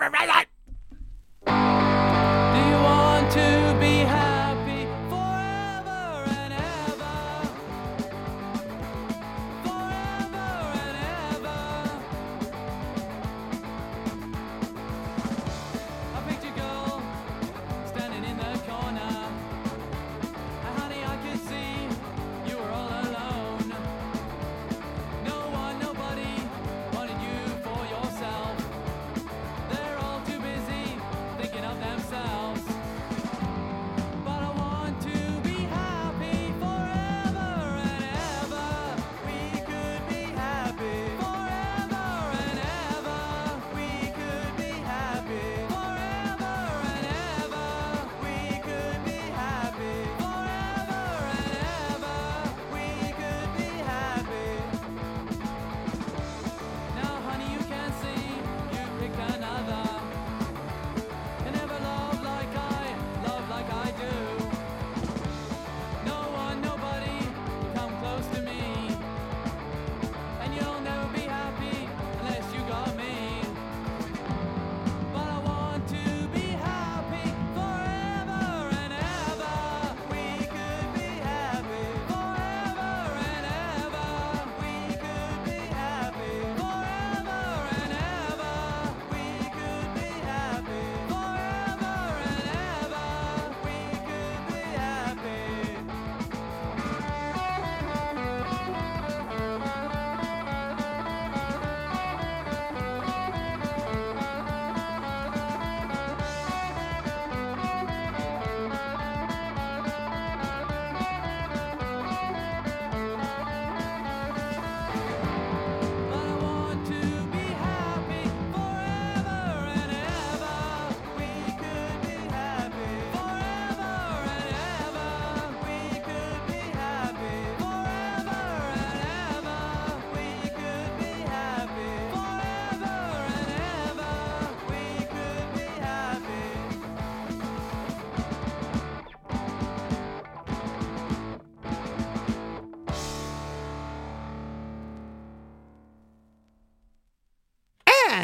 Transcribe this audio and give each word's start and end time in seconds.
ever 0.00 0.10
visit. 0.10 0.47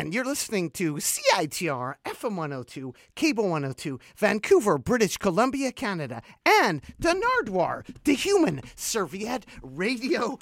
And 0.04 0.12
you're 0.12 0.22
listening 0.22 0.68
to 0.72 0.96
CITR 0.96 1.94
FM 2.04 2.36
102, 2.36 2.92
Cable 3.14 3.44
102, 3.44 3.98
Vancouver, 4.18 4.76
British 4.76 5.16
Columbia, 5.16 5.72
Canada, 5.72 6.20
and 6.44 6.82
the 6.98 7.18
Nardwuar, 7.42 7.86
the 8.04 8.12
Human 8.12 8.60
Serviette 8.76 9.46
Radio 9.62 10.38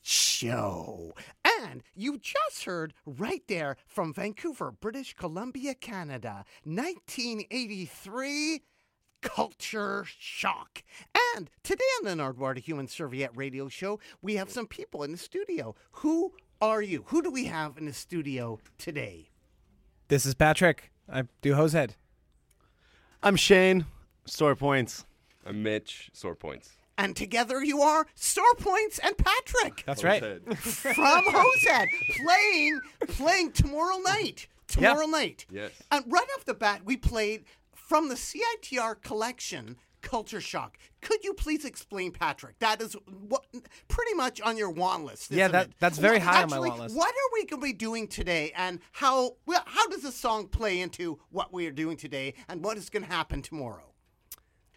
Show. 0.00 1.12
And 1.60 1.82
you 1.96 2.18
just 2.18 2.66
heard 2.66 2.94
right 3.04 3.42
there 3.48 3.76
from 3.88 4.14
Vancouver, 4.14 4.70
British 4.70 5.12
Columbia, 5.14 5.74
Canada, 5.74 6.44
1983. 6.62 8.60
Culture 9.20 10.04
shock. 10.06 10.84
And 11.34 11.50
today 11.64 11.82
on 11.98 12.04
the 12.04 12.22
Nardwuar 12.22 12.54
the 12.54 12.60
Human 12.60 12.86
Serviette 12.86 13.36
Radio 13.36 13.68
Show, 13.68 13.98
we 14.22 14.36
have 14.36 14.48
some 14.48 14.68
people 14.68 15.02
in 15.02 15.10
the 15.10 15.18
studio. 15.18 15.74
Who 15.90 16.34
are 16.60 16.82
you? 16.82 17.04
Who 17.08 17.22
do 17.22 17.30
we 17.30 17.46
have 17.46 17.78
in 17.78 17.86
the 17.86 17.92
studio 17.92 18.58
today? 18.78 19.30
This 20.08 20.26
is 20.26 20.34
Patrick. 20.34 20.90
I 21.10 21.24
do 21.42 21.54
Hosehead. 21.54 21.90
I'm 23.22 23.36
Shane. 23.36 23.86
Sore 24.24 24.56
points. 24.56 25.06
I'm 25.46 25.62
Mitch. 25.62 26.10
Sore 26.12 26.34
points. 26.34 26.70
And 26.96 27.14
together 27.14 27.62
you 27.62 27.80
are 27.80 28.06
Sore 28.16 28.54
Points 28.58 28.98
and 28.98 29.16
Patrick 29.16 29.84
That's 29.86 30.02
right. 30.02 30.20
from 30.56 31.22
Hosehead 31.24 31.86
playing 32.16 32.80
playing 33.06 33.52
tomorrow 33.52 33.98
night. 33.98 34.48
Tomorrow 34.66 35.06
night. 35.06 35.46
Yes. 35.48 35.70
And 35.92 36.04
right 36.08 36.26
off 36.36 36.44
the 36.44 36.54
bat, 36.54 36.82
we 36.84 36.96
played 36.96 37.44
from 37.72 38.08
the 38.08 38.16
CITR 38.16 39.00
collection. 39.00 39.76
Culture 40.00 40.40
shock. 40.40 40.78
Could 41.00 41.24
you 41.24 41.34
please 41.34 41.64
explain, 41.64 42.12
Patrick? 42.12 42.58
That 42.60 42.80
is 42.80 42.94
what 43.28 43.44
pretty 43.88 44.14
much 44.14 44.40
on 44.40 44.56
your 44.56 44.70
want 44.70 45.04
list. 45.04 45.30
Yeah, 45.30 45.48
that- 45.48 45.70
that's 45.78 45.98
very 45.98 46.18
high 46.18 46.42
on 46.42 46.50
my 46.50 46.56
actually, 46.56 46.68
want 46.70 46.80
list. 46.82 46.96
What 46.96 47.10
are 47.10 47.30
we 47.34 47.44
going 47.46 47.60
to 47.60 47.66
be 47.66 47.72
doing 47.72 48.08
today, 48.08 48.52
and 48.56 48.80
how? 48.92 49.36
Well, 49.46 49.62
how 49.66 49.88
does 49.88 50.02
the 50.02 50.12
song 50.12 50.48
play 50.48 50.80
into 50.80 51.18
what 51.30 51.52
we 51.52 51.66
are 51.66 51.72
doing 51.72 51.96
today, 51.96 52.34
and 52.48 52.64
what 52.64 52.76
is 52.76 52.90
going 52.90 53.04
to 53.04 53.10
happen 53.10 53.42
tomorrow? 53.42 53.84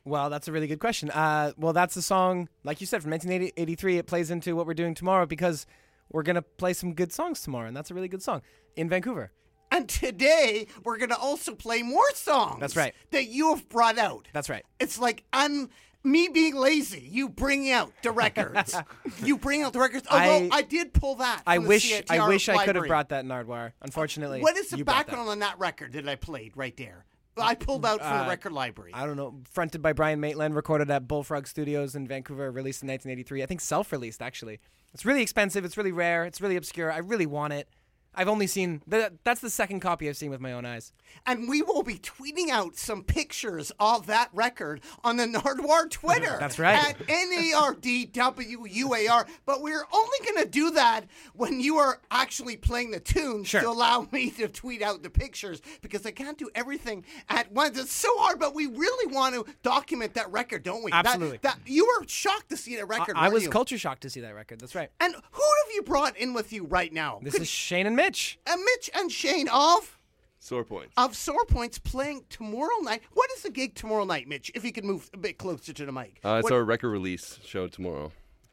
Well, 0.04 0.30
that's 0.31 0.48
a 0.48 0.52
really 0.52 0.68
good 0.68 0.80
question. 0.80 1.12
Uh, 1.12 1.54
well, 1.58 1.74
that's 1.74 1.94
the 1.94 2.02
song, 2.02 2.50
like 2.64 2.81
you 2.81 2.88
said, 2.88 3.04
from 3.04 3.12
1983. 3.12 4.00
It 4.00 4.08
plays 4.08 4.31
into 4.31 4.56
what 4.56 4.66
we're 4.66 4.74
doing 4.74 4.96
tomorrow 4.96 5.28
because 5.28 5.68
we're 6.12 6.24
going 6.24 6.36
to 6.38 6.42
play 6.42 6.74
some 6.74 6.94
good 6.96 7.14
songs 7.14 7.42
tomorrow, 7.42 7.68
and 7.68 7.78
that's 7.78 7.92
a 7.92 7.94
really 7.94 8.08
good 8.08 8.24
song 8.24 8.42
in 8.76 8.90
Vancouver. 8.90 9.31
And 9.72 9.88
today 9.88 10.68
we're 10.84 10.98
going 10.98 11.09
to 11.09 11.18
also 11.18 11.56
play 11.56 11.82
more 11.82 12.09
songs. 12.14 12.59
That's 12.59 12.76
right. 12.76 12.94
That 13.12 13.28
you 13.28 13.50
have 13.56 13.68
brought 13.70 13.98
out. 13.98 14.28
That's 14.34 14.50
right. 14.50 14.66
It's 14.80 15.00
like 15.00 15.24
I'm 15.32 15.70
me 16.04 16.28
being 16.28 16.56
lazy. 16.56 17.08
You 17.09 17.30
bring 17.30 17.72
out 17.72 17.92
the 18.04 18.12
records. 18.12 18.76
you 19.24 19.38
bring 19.38 19.64
out 19.64 19.72
the 19.74 19.80
records. 19.80 20.08
Although 20.10 20.24
I, 20.24 20.50
I- 20.52 20.62
did 20.64 20.94
pull 20.94 21.16
that. 21.16 21.42
I 21.48 21.58
the 21.58 21.68
wish 21.68 22.02
I 22.10 22.28
wish 22.28 22.50
I 22.50 22.66
could 22.66 22.76
have 22.76 22.86
brought 22.88 23.10
that 23.10 23.24
Nardwuar. 23.26 23.72
Unfortunately, 23.81 24.42
What 24.42 24.58
is 24.58 24.70
the 24.70 24.78
you 24.78 24.84
brought 24.86 24.98
that. 24.98 25.08
background 25.08 25.30
on 25.30 25.40
that 25.40 25.58
record 25.60 25.94
that 25.94 26.08
I 26.10 26.16
played 26.16 26.58
right 26.58 26.76
there? 26.76 27.06
I 27.38 27.56
pulled 27.56 27.86
out 27.86 28.02
from 28.02 28.10
the 28.18 28.26
Uh, 28.26 28.28
record 28.28 28.52
library. 28.52 28.92
I 28.94 29.06
don't 29.06 29.16
know. 29.16 29.40
Fronted 29.50 29.81
by 29.81 29.94
Brian 29.94 30.20
Maitland, 30.20 30.54
recorded 30.54 30.92
at 30.92 31.08
Bullfrog 31.08 31.48
Studios 31.48 31.96
in 31.96 32.06
Vancouver, 32.06 32.52
released 32.52 32.84
in 32.84 32.90
1983. 32.90 33.42
I 33.42 33.46
think 33.46 33.62
self-released 33.62 34.22
actually. 34.22 34.60
It's 34.94 35.06
really 35.06 35.22
expensive. 35.22 35.64
It's 35.64 35.78
really 35.78 35.94
rare. 35.94 36.26
It's 36.26 36.42
really 36.42 36.58
obscure. 36.58 36.92
I 36.92 36.98
really 36.98 37.26
want 37.26 37.54
it. 37.54 37.70
I've 38.14 38.28
only 38.28 38.48
seen 38.48 38.82
th- 38.90 39.12
that's 39.24 39.40
the 39.42 39.50
second 39.50 39.80
copy 39.80 40.10
I've 40.10 40.18
seen 40.18 40.30
with 40.32 40.42
my 40.42 40.52
own 40.54 40.66
eyes. 40.66 40.92
and 41.25 41.48
we 41.48 41.62
will 41.62 41.84
be 41.84 41.96
tweeting 41.98 42.50
out 42.50 42.75
some 42.75 43.04
pictures 43.04 43.72
of 43.80 44.08
that 44.08 44.30
record 44.34 44.81
on 45.04 45.18
the 45.18 45.25
Nardwuar 45.28 45.90
Twitter. 45.90 46.38
That's 46.40 46.60
right. 46.60 46.78
At 46.78 46.98
N-A-R-D-W-U-A-R. 48.02 49.28
But 49.46 49.62
we're 49.62 49.84
only 49.94 50.18
going 50.25 50.44
to 50.44 50.50
do 50.50 50.72
that 50.72 51.02
when 51.34 51.60
you 51.60 51.78
are 51.78 52.00
actually 52.10 52.58
playing 52.58 52.92
the 52.92 53.00
tune 53.00 53.44
Sure. 53.44 53.62
to 53.62 53.69
allow 53.69 54.08
me 54.12 54.30
to 54.31 54.48
tweet 54.48 54.81
out 54.81 55.04
the 55.04 55.10
pictures 55.10 55.62
because 55.81 56.06
I 56.06 56.12
can't 56.12 56.38
do 56.38 56.50
everything 56.56 57.06
at 57.30 57.52
once. 57.52 57.78
It's 57.78 57.92
so 57.94 58.10
hard, 58.18 58.40
but 58.40 58.54
we 58.54 58.68
really 58.68 59.14
want 59.14 59.36
to 59.36 59.46
document 59.64 60.14
that 60.16 60.31
record, 60.31 60.64
don't 60.64 60.84
we? 60.84 60.92
Absolutely. 60.92 61.40
That, 61.42 61.60
you 61.66 61.86
were 61.86 62.06
shocked 62.07 62.50
to 62.50 62.57
see 62.57 62.75
that 62.78 62.88
record. 62.88 63.16
I, 63.18 63.28
I 63.28 63.30
was 63.30 63.44
you? 63.44 63.50
culture 63.50 63.78
shocked 63.78 64.02
to 64.02 64.10
see 64.10 64.22
that 64.22 64.36
record. 64.36 64.60
That's 64.60 64.75
right. 64.75 64.90
And 65.00 65.14
who 65.14 65.44
have 65.66 65.74
you 65.75 65.81
brought 65.84 66.18
in 66.18 66.34
with 66.34 66.52
you 66.54 66.66
right 66.66 66.92
now? 66.92 67.19
This 67.22 67.34
Could- 67.34 67.44
is 67.44 67.48
Shane 67.50 67.88
and 67.88 67.96
Mitch. 68.06 68.39
uh, 68.48 68.57
Mitch 68.57 68.89
and 68.95 69.12
Shane 69.12 69.48
of 69.50 69.98
Sore 70.39 70.63
points. 70.63 70.94
of 70.98 71.15
Sore 71.15 71.45
Points 71.45 71.77
playing 71.77 72.24
tomorrow 72.30 72.75
night. 72.81 73.01
What 73.13 73.30
is 73.38 73.44
the 73.44 73.51
gig 73.51 73.75
tomorrow 73.75 74.06
night, 74.06 74.27
Mitch? 74.27 74.51
If 74.56 74.63
you 74.65 74.71
could 74.71 74.86
move 74.86 75.09
a 75.13 75.18
bit 75.18 75.38
closer 75.38 75.71
to 75.71 75.86
the 75.86 75.92
mic. 75.92 76.19
Uh, 76.25 76.36
it's 76.39 76.44
What- 76.45 76.53
our 76.53 76.63
record 76.63 76.89
release 76.89 77.38
show 77.45 77.68
tomorrow. 77.68 78.12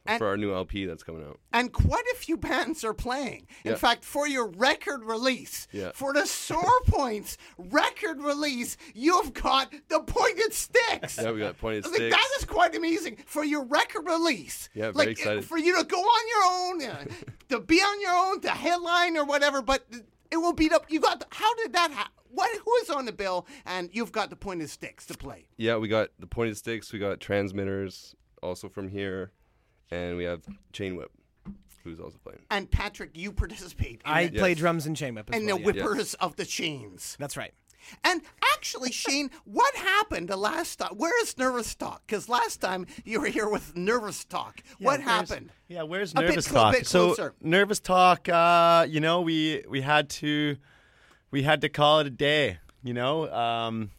And- 0.09 0.19
for 0.19 0.27
our 0.27 0.37
new 0.37 0.53
LP 0.53 0.85
that's 0.85 1.03
coming 1.03 1.23
out. 1.23 1.39
and 1.53 1.71
quite 1.71 2.03
a 2.13 2.15
few 2.17 2.35
bands 2.37 2.83
are 2.83 2.93
playing. 2.93 3.47
In 3.63 3.71
Yeah. 3.71 3.77
fact, 3.77 4.03
for 4.03 4.27
your 4.27 4.47
record 4.47 5.03
release, 5.03 5.67
Yeah. 5.71 5.91
for 5.93 6.13
the 6.13 6.25
Sore 6.25 6.81
Points 6.87 7.37
record 7.57 8.21
release, 8.21 8.75
you've 8.93 9.33
got 9.33 9.73
the 9.87 9.99
Pointed 10.01 10.53
Sticks. 10.53 11.17
Yeah, 11.17 11.31
we 11.31 11.39
got 11.39 11.57
pointed 11.57 11.85
Like, 11.85 11.95
sticks. 11.95 12.15
that 12.15 12.29
is 12.39 12.45
quite 12.45 12.75
amazing 12.75 13.17
for 13.25 13.43
your 13.43 13.63
record 13.65 14.05
release. 14.07 14.69
Yeah, 14.73 14.85
very 14.91 14.93
like, 14.93 15.07
excited. 15.09 15.45
For 15.45 15.57
you 15.57 15.77
to 15.77 15.83
go 15.83 15.97
on 15.99 16.79
your 16.81 16.89
own, 16.89 16.95
uh, 16.95 17.05
to 17.49 17.59
be 17.59 17.79
on 17.79 18.01
your 18.01 18.11
own, 18.13 18.41
to 18.41 18.49
headline 18.49 19.17
or 19.17 19.25
whatever, 19.25 19.61
but 19.61 19.85
it 20.31 20.37
will 20.37 20.53
beat 20.53 20.71
up. 20.73 20.85
You 20.89 20.99
got. 20.99 21.25
How 21.31 21.53
did 21.55 21.73
that 21.73 21.91
happen? 21.91 22.13
What? 22.31 22.55
Who 22.63 22.75
is 22.83 22.89
on 22.91 23.05
the 23.05 23.11
bill? 23.11 23.47
And 23.65 23.89
you've 23.91 24.11
got 24.11 24.29
the 24.29 24.35
Pointed 24.35 24.69
Sticks 24.69 25.05
to 25.07 25.15
play. 25.15 25.47
Yeah, 25.57 25.77
we 25.77 25.87
got 25.87 26.09
the 26.19 26.27
pointed 26.27 26.57
sticks. 26.57 26.93
We 26.93 26.99
got 26.99 27.19
transmitters 27.19 28.15
also 28.43 28.69
from 28.69 28.87
here, 28.89 29.31
and 29.91 30.17
we 30.17 30.23
have 30.23 30.41
Chain 30.73 30.95
Whip, 30.95 31.11
who's 31.83 31.99
also 31.99 32.17
playing. 32.23 32.39
And 32.51 32.69
Patrick, 32.69 33.11
you 33.17 33.31
participate 33.31 34.01
in 34.05 34.11
I 34.11 34.27
the, 34.27 34.39
play 34.39 34.49
Yes. 34.49 34.57
drums 34.59 34.85
and 34.85 34.95
chain 34.95 35.15
whip 35.15 35.29
as 35.31 35.39
in 35.39 35.45
well. 35.47 35.57
the 35.57 35.61
yeah. 35.61 35.65
whippers 35.83 36.13
of 36.15 36.35
the 36.35 36.45
chains. 36.45 37.15
That's 37.19 37.35
right. 37.37 37.53
And 38.03 38.21
actually, 38.53 38.91
Shane, 38.91 39.31
what 39.45 39.73
happened 39.75 40.27
the 40.27 40.35
last 40.37 40.75
time? 40.77 40.91
Where 40.97 41.19
is 41.23 41.37
Nervous 41.37 41.73
Talk? 41.73 42.03
Because 42.05 42.29
last 42.29 42.59
time 42.61 42.85
you 43.05 43.19
were 43.21 43.27
here 43.27 43.49
with 43.49 43.75
Nervous 43.75 44.25
Talk. 44.25 44.61
what 44.79 44.99
where's- 44.99 45.03
happened? 45.29 45.49
Yeah, 45.69 45.83
where's 45.83 46.11
A 46.11 46.15
bit 46.15 46.29
nervous 46.29 46.47
clo- 46.49 46.61
talk? 46.63 46.73
bit 46.73 46.85
so 46.87 47.05
closer. 47.07 47.33
nervous 47.41 47.79
talk. 47.79 48.27
Uh, 48.29 48.85
you 48.87 48.99
know, 48.99 49.21
we 49.21 49.63
we 49.67 49.81
had 49.81 50.09
to 50.09 50.57
we 51.31 51.43
had 51.43 51.61
to 51.61 51.69
call 51.69 51.99
it 52.01 52.07
a 52.07 52.11
day. 52.11 52.59
You 52.83 52.93
know, 52.93 53.31
um, 53.31 53.91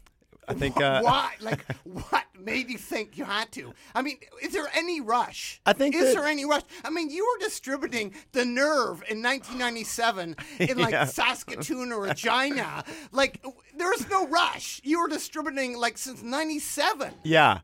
I 0.51 0.53
think. 0.59 0.79
Uh, 0.79 1.01
Why? 1.01 1.33
Like, 1.41 1.65
what 1.83 2.25
made 2.39 2.69
you 2.69 2.77
think 2.77 3.17
you 3.17 3.25
had 3.25 3.51
to? 3.53 3.73
I 3.95 4.01
mean, 4.01 4.17
is 4.41 4.53
there 4.53 4.67
any 4.73 5.01
rush? 5.01 5.61
I 5.65 5.73
think 5.73 5.95
Is 5.95 6.05
that- 6.13 6.15
there 6.21 6.27
any 6.27 6.45
rush? 6.45 6.63
I 6.83 6.89
mean, 6.89 7.09
you 7.09 7.25
were 7.25 7.43
distributing 7.45 8.13
the 8.31 8.45
Nerve 8.45 9.03
in 9.09 9.21
1997 9.21 10.35
in 10.59 10.77
like 10.77 10.91
Yeah. 10.91 11.05
Saskatoon 11.05 11.91
or 11.91 12.01
Regina. 12.01 12.83
Like, 13.11 13.43
there's 13.77 14.09
no 14.09 14.27
rush. 14.27 14.81
You 14.83 15.01
were 15.01 15.07
distributing 15.07 15.77
like 15.77 15.97
since 15.97 16.21
'97. 16.23 17.13
Yeah. 17.23 17.59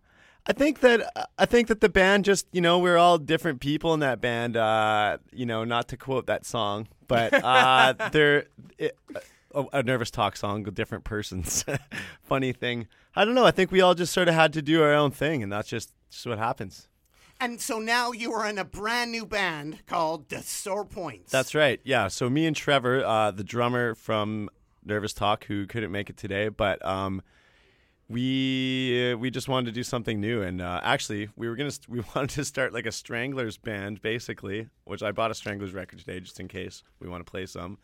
I 0.49 0.53
think 0.53 0.79
that 0.79 1.29
I 1.37 1.45
think 1.45 1.67
that 1.67 1.81
the 1.81 1.89
band 1.89 2.23
just 2.23 2.47
you 2.53 2.61
know 2.61 2.79
we're 2.79 2.95
all 2.97 3.17
different 3.17 3.59
people 3.59 3.93
in 3.93 3.99
that 3.99 4.21
band. 4.21 4.55
Uh, 4.55 5.17
you 5.33 5.45
know, 5.45 5.65
not 5.65 5.89
to 5.89 5.97
quote 5.97 6.27
that 6.27 6.45
song, 6.45 6.87
but 7.09 7.33
uh, 7.33 7.93
they're 8.13 8.45
it, 8.77 8.97
a, 9.57 9.79
a 9.79 9.83
nervous 9.83 10.11
talk 10.11 10.37
song 10.37 10.63
with 10.63 10.75
different 10.75 11.03
persons. 11.03 11.65
Funny 12.23 12.53
thing, 12.53 12.87
I 13.15 13.25
don't 13.25 13.35
know. 13.35 13.45
I 13.45 13.51
think 13.51 13.71
we 13.71 13.81
all 13.81 13.95
just 13.95 14.13
sort 14.13 14.27
of 14.27 14.35
had 14.35 14.53
to 14.53 14.61
do 14.61 14.81
our 14.83 14.93
own 14.93 15.11
thing, 15.11 15.43
and 15.43 15.51
that's 15.51 15.67
just 15.67 15.93
just 16.09 16.25
what 16.25 16.37
happens. 16.37 16.87
And 17.39 17.61
so 17.61 17.79
now 17.79 18.11
you 18.11 18.33
are 18.33 18.47
in 18.47 18.57
a 18.57 18.65
brand 18.65 19.11
new 19.11 19.25
band 19.25 19.85
called 19.85 20.29
The 20.29 20.41
Sore 20.41 20.85
Points. 20.85 21.31
That's 21.31 21.53
right. 21.53 21.79
Yeah. 21.83 22.07
So 22.07 22.29
me 22.29 22.47
and 22.47 22.55
Trevor, 22.55 23.05
uh, 23.05 23.29
the 23.29 23.43
drummer 23.43 23.93
from 23.93 24.49
Nervous 24.83 25.13
Talk, 25.13 25.45
who 25.45 25.67
couldn't 25.67 25.91
make 25.91 26.09
it 26.09 26.17
today, 26.17 26.49
but 26.49 26.83
um, 26.83 27.21
we 28.09 29.11
uh, 29.11 29.17
we 29.17 29.29
just 29.29 29.47
wanted 29.47 29.65
to 29.67 29.71
do 29.71 29.83
something 29.83 30.19
new, 30.19 30.41
and 30.41 30.61
uh, 30.61 30.79
actually 30.83 31.29
we 31.35 31.47
were 31.47 31.55
gonna 31.55 31.71
st- 31.71 31.89
we 31.97 32.01
wanted 32.15 32.31
to 32.31 32.45
start 32.45 32.73
like 32.73 32.85
a 32.85 32.91
Stranglers 32.91 33.57
band, 33.57 34.01
basically, 34.01 34.67
which 34.85 35.03
I 35.03 35.11
bought 35.11 35.31
a 35.31 35.35
Stranglers 35.35 35.73
record 35.73 35.99
today 35.99 36.19
just 36.19 36.39
in 36.39 36.47
case 36.47 36.83
we 36.99 37.09
want 37.09 37.25
to 37.25 37.29
play 37.29 37.45
some. 37.45 37.77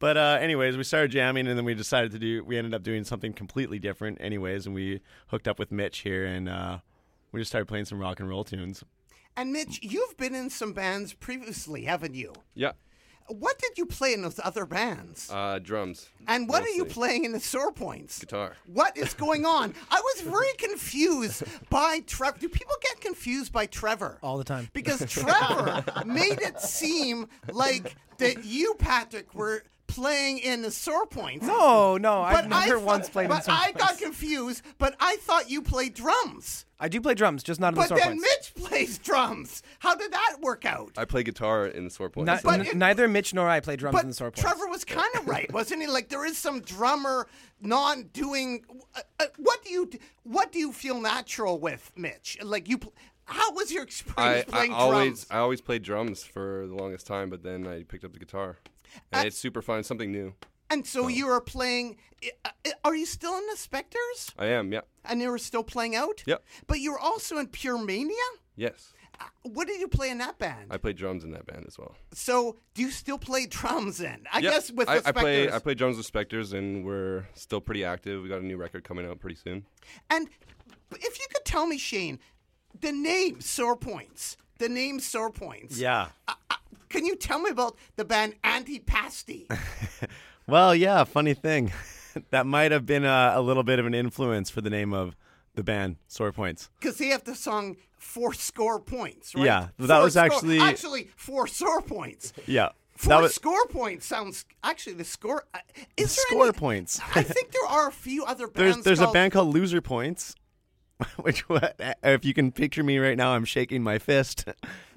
But 0.00 0.16
uh, 0.16 0.38
anyways, 0.40 0.76
we 0.76 0.84
started 0.84 1.10
jamming, 1.12 1.46
and 1.46 1.56
then 1.56 1.64
we 1.64 1.74
decided 1.74 2.10
to 2.12 2.18
do. 2.18 2.44
We 2.44 2.58
ended 2.58 2.74
up 2.74 2.82
doing 2.82 3.04
something 3.04 3.32
completely 3.32 3.78
different, 3.78 4.18
anyways, 4.20 4.66
and 4.66 4.74
we 4.74 5.00
hooked 5.28 5.48
up 5.48 5.58
with 5.58 5.70
Mitch 5.72 5.98
here, 6.00 6.24
and 6.26 6.48
uh, 6.48 6.78
we 7.32 7.40
just 7.40 7.50
started 7.50 7.66
playing 7.66 7.84
some 7.86 7.98
rock 7.98 8.20
and 8.20 8.28
roll 8.28 8.44
tunes. 8.44 8.84
And 9.36 9.52
Mitch, 9.52 9.80
you've 9.82 10.16
been 10.16 10.34
in 10.34 10.50
some 10.50 10.72
bands 10.72 11.12
previously, 11.14 11.84
haven't 11.84 12.14
you? 12.14 12.32
Yeah, 12.54 12.72
What 13.28 13.58
did 13.58 13.78
you 13.78 13.86
play 13.86 14.12
in 14.12 14.22
those 14.22 14.38
other 14.44 14.64
bands? 14.66 15.28
uh, 15.32 15.58
drums. 15.60 16.08
and 16.28 16.48
what 16.48 16.62
are 16.62 16.68
you 16.68 16.84
playing 16.84 17.24
in 17.24 17.32
the 17.32 17.40
Sore 17.40 17.72
Points? 17.72 18.18
Guitar. 18.20 18.56
What 18.66 18.96
is 18.96 19.12
going 19.26 19.44
on? 19.46 19.74
I 19.90 20.00
was 20.00 20.20
very 20.22 20.52
confused 20.58 21.42
by 21.70 22.00
Trevor. 22.06 22.38
Do 22.38 22.48
people 22.48 22.74
get 22.82 23.00
confused 23.00 23.52
by 23.52 23.66
Trevor? 23.66 24.18
All 24.22 24.38
the 24.38 24.44
time. 24.44 24.68
Because 24.72 25.04
Trevor 25.10 25.82
made 26.04 26.40
it 26.40 26.60
seem 26.60 27.28
like 27.50 27.96
that 28.18 28.44
you, 28.44 28.74
Patrick, 28.78 29.34
were 29.34 29.64
playing 29.86 30.38
in 30.38 30.62
the 30.62 30.70
Sore 30.70 31.06
Points. 31.06 31.46
No, 31.46 31.96
no, 31.96 32.22
I've 32.22 32.48
But 32.48 32.52
I 32.56 32.66
never 32.66 32.78
thought- 32.78 32.86
once 32.86 33.08
played 33.08 33.24
in 33.24 33.30
But 33.30 33.44
some 33.44 33.54
I 33.56 33.72
got 33.72 33.98
confused. 33.98 34.62
But 34.78 34.96
I 35.00 35.16
thought 35.16 35.50
you 35.50 35.62
played 35.62 35.94
drums. 35.94 36.64
I 36.80 36.88
do 36.88 37.00
play 37.00 37.14
drums, 37.14 37.42
just 37.42 37.60
not 37.60 37.68
in 37.68 37.74
the 37.74 37.80
But 37.82 37.88
sore 37.88 37.98
then 37.98 38.18
points. 38.18 38.52
Mitch 38.56 38.64
plays 38.66 38.98
drums. 38.98 39.62
How 39.78 39.94
did 39.94 40.12
that 40.12 40.36
work 40.40 40.64
out? 40.64 40.92
I 40.98 41.04
play 41.04 41.22
guitar 41.22 41.66
in 41.66 41.84
the 41.84 41.90
sore 41.90 42.10
points. 42.10 42.26
Not- 42.26 42.42
But 42.42 42.60
n- 42.60 42.66
it- 42.66 42.76
neither 42.76 43.08
Mitch 43.08 43.32
nor 43.32 43.48
I 43.48 43.60
play 43.60 43.76
drums 43.76 44.00
in 44.00 44.08
the 44.08 44.14
sore 44.14 44.30
points. 44.30 44.40
Trevor 44.42 44.68
was 44.68 44.84
kind 44.84 45.14
of 45.16 45.26
right, 45.28 45.50
wasn't 45.52 45.80
he? 45.82 45.86
Like 45.86 46.08
there 46.08 46.24
is 46.26 46.36
some 46.36 46.60
drummer 46.60 47.26
non 47.60 48.04
doing. 48.12 48.64
Uh, 48.94 49.00
uh, 49.20 49.26
what 49.38 49.62
do 49.64 49.70
you 49.70 49.90
What 50.24 50.50
do 50.52 50.58
you 50.58 50.72
feel 50.72 51.00
natural 51.00 51.58
with, 51.58 51.92
Mitch? 51.96 52.38
Like 52.42 52.68
you, 52.68 52.78
pl- 52.78 52.92
how 53.26 53.52
was 53.52 53.70
your 53.72 53.82
I, 53.82 53.84
experience 53.84 54.48
I 54.48 54.50
playing 54.52 54.72
always 54.72 55.04
drums? 55.06 55.26
I 55.30 55.38
always 55.38 55.60
played 55.62 55.82
drums 55.82 56.22
for 56.24 56.66
the 56.66 56.74
longest 56.74 57.06
time, 57.06 57.30
but 57.30 57.42
then 57.42 57.66
I 57.66 57.82
picked 57.84 58.04
up 58.04 58.12
the 58.12 58.18
guitar, 58.18 58.58
and 59.12 59.24
Uh, 59.24 59.26
it's 59.26 59.38
super 59.38 59.62
fun. 59.62 59.82
Something 59.84 60.10
new. 60.12 60.34
And 60.70 60.86
so 60.86 61.08
you 61.08 61.26
are 61.28 61.40
playing. 61.40 61.98
uh, 62.44 62.48
uh, 62.64 62.70
Are 62.84 62.94
you 62.96 63.06
still 63.06 63.36
in 63.36 63.46
the 63.50 63.56
Spectres? 63.56 64.32
I 64.38 64.46
am. 64.46 64.72
Yeah. 64.72 64.80
And 65.04 65.20
you 65.20 65.30
were 65.30 65.38
still 65.38 65.62
playing 65.64 65.94
out? 65.94 66.22
Yep. 66.26 66.42
But 66.66 66.80
you 66.80 66.92
were 66.92 66.98
also 66.98 67.36
in 67.38 67.48
Pure 67.48 67.78
Mania. 67.84 68.16
Yes. 68.56 68.92
Uh, 69.20 69.24
What 69.42 69.68
did 69.68 69.78
you 69.78 69.88
play 69.88 70.10
in 70.10 70.18
that 70.18 70.38
band? 70.38 70.68
I 70.72 70.78
play 70.78 70.92
drums 70.94 71.22
in 71.22 71.30
that 71.32 71.46
band 71.46 71.64
as 71.68 71.78
well. 71.78 71.94
so 72.12 72.56
do 72.74 72.82
you 72.82 72.90
still 72.90 73.18
play 73.18 73.46
drums 73.46 74.00
in? 74.00 74.24
I 74.32 74.38
Yeah, 74.40 74.50
guess 74.50 74.70
with 74.72 74.88
I, 74.88 74.98
the 75.00 75.08
I 75.08 75.12
play 75.12 75.52
I 75.52 75.58
play 75.60 75.74
drums 75.74 75.96
with 75.98 76.06
Spectres, 76.06 76.52
and 76.52 76.84
we're 76.84 77.26
still 77.34 77.60
pretty 77.60 77.84
active. 77.84 78.22
We 78.22 78.28
got 78.28 78.40
a 78.40 78.46
new 78.46 78.56
record 78.56 78.82
coming 78.84 79.06
out 79.06 79.20
pretty 79.20 79.36
soon. 79.36 79.66
And 80.10 80.28
if 80.92 81.18
you 81.20 81.26
could 81.32 81.44
tell 81.44 81.66
me, 81.66 81.78
Shane, 81.78 82.18
the 82.80 82.90
name 82.90 83.40
Sore 83.40 83.76
Points, 83.76 84.36
the 84.58 84.68
name 84.68 84.98
Sore 84.98 85.30
Points. 85.30 85.78
Yeah. 85.78 86.08
Can 86.94 87.04
you 87.04 87.16
tell 87.16 87.40
me 87.40 87.50
about 87.50 87.76
the 87.96 88.04
band 88.04 88.34
Antipasti? 88.44 89.46
Well, 90.46 90.74
yeah, 90.74 91.04
funny 91.04 91.32
thing. 91.34 91.72
that 92.30 92.44
might 92.46 92.70
have 92.70 92.84
been 92.84 93.04
a, 93.04 93.32
a 93.34 93.40
little 93.40 93.62
bit 93.62 93.78
of 93.78 93.86
an 93.86 93.94
influence 93.94 94.48
for 94.50 94.60
the 94.60 94.68
name 94.70 94.92
of 94.92 95.16
the 95.54 95.64
band, 95.64 95.96
Sore 96.06 96.32
Points. 96.32 96.68
Because 96.78 96.98
they 96.98 97.06
have 97.08 97.24
the 97.24 97.34
song 97.34 97.76
Four 97.96 98.34
Score 98.34 98.78
Points, 98.78 99.34
right? 99.34 99.44
Yeah, 99.46 99.68
that 99.78 99.88
Four 99.96 100.04
was 100.04 100.12
score- 100.12 100.24
actually- 100.26 100.60
actually 100.60 101.08
four 101.16 101.46
sore 101.46 101.80
points. 101.82 102.32
Yeah. 102.46 102.68
Four 102.96 103.08
that 103.08 103.22
was 103.22 103.34
score 103.34 103.66
points 103.68 104.04
sounds 104.06 104.44
actually 104.62 104.94
the 104.96 105.04
score. 105.04 105.44
uh, 105.54 105.58
Is 105.96 106.14
there 106.14 106.24
score 106.28 106.44
any- 106.44 106.52
points. 106.52 107.00
I 107.16 107.22
think 107.22 107.50
there 107.50 107.66
are 107.66 107.88
a 107.88 107.92
few 107.92 108.24
other 108.24 108.46
there's 108.54 108.74
bands. 108.74 108.84
there's 108.84 109.00
a 109.00 109.04
called- 109.04 109.14
band 109.14 109.32
called 109.32 109.52
Loser 109.54 109.80
Points, 109.80 110.34
which 111.22 111.48
what 111.48 111.74
if 112.02 112.24
you 112.26 112.34
can 112.34 112.52
picture 112.52 112.84
me 112.84 112.98
right 112.98 113.16
now, 113.16 113.30
I'm 113.34 113.46
shaking 113.46 113.82
my 113.82 113.98
fist. 113.98 114.44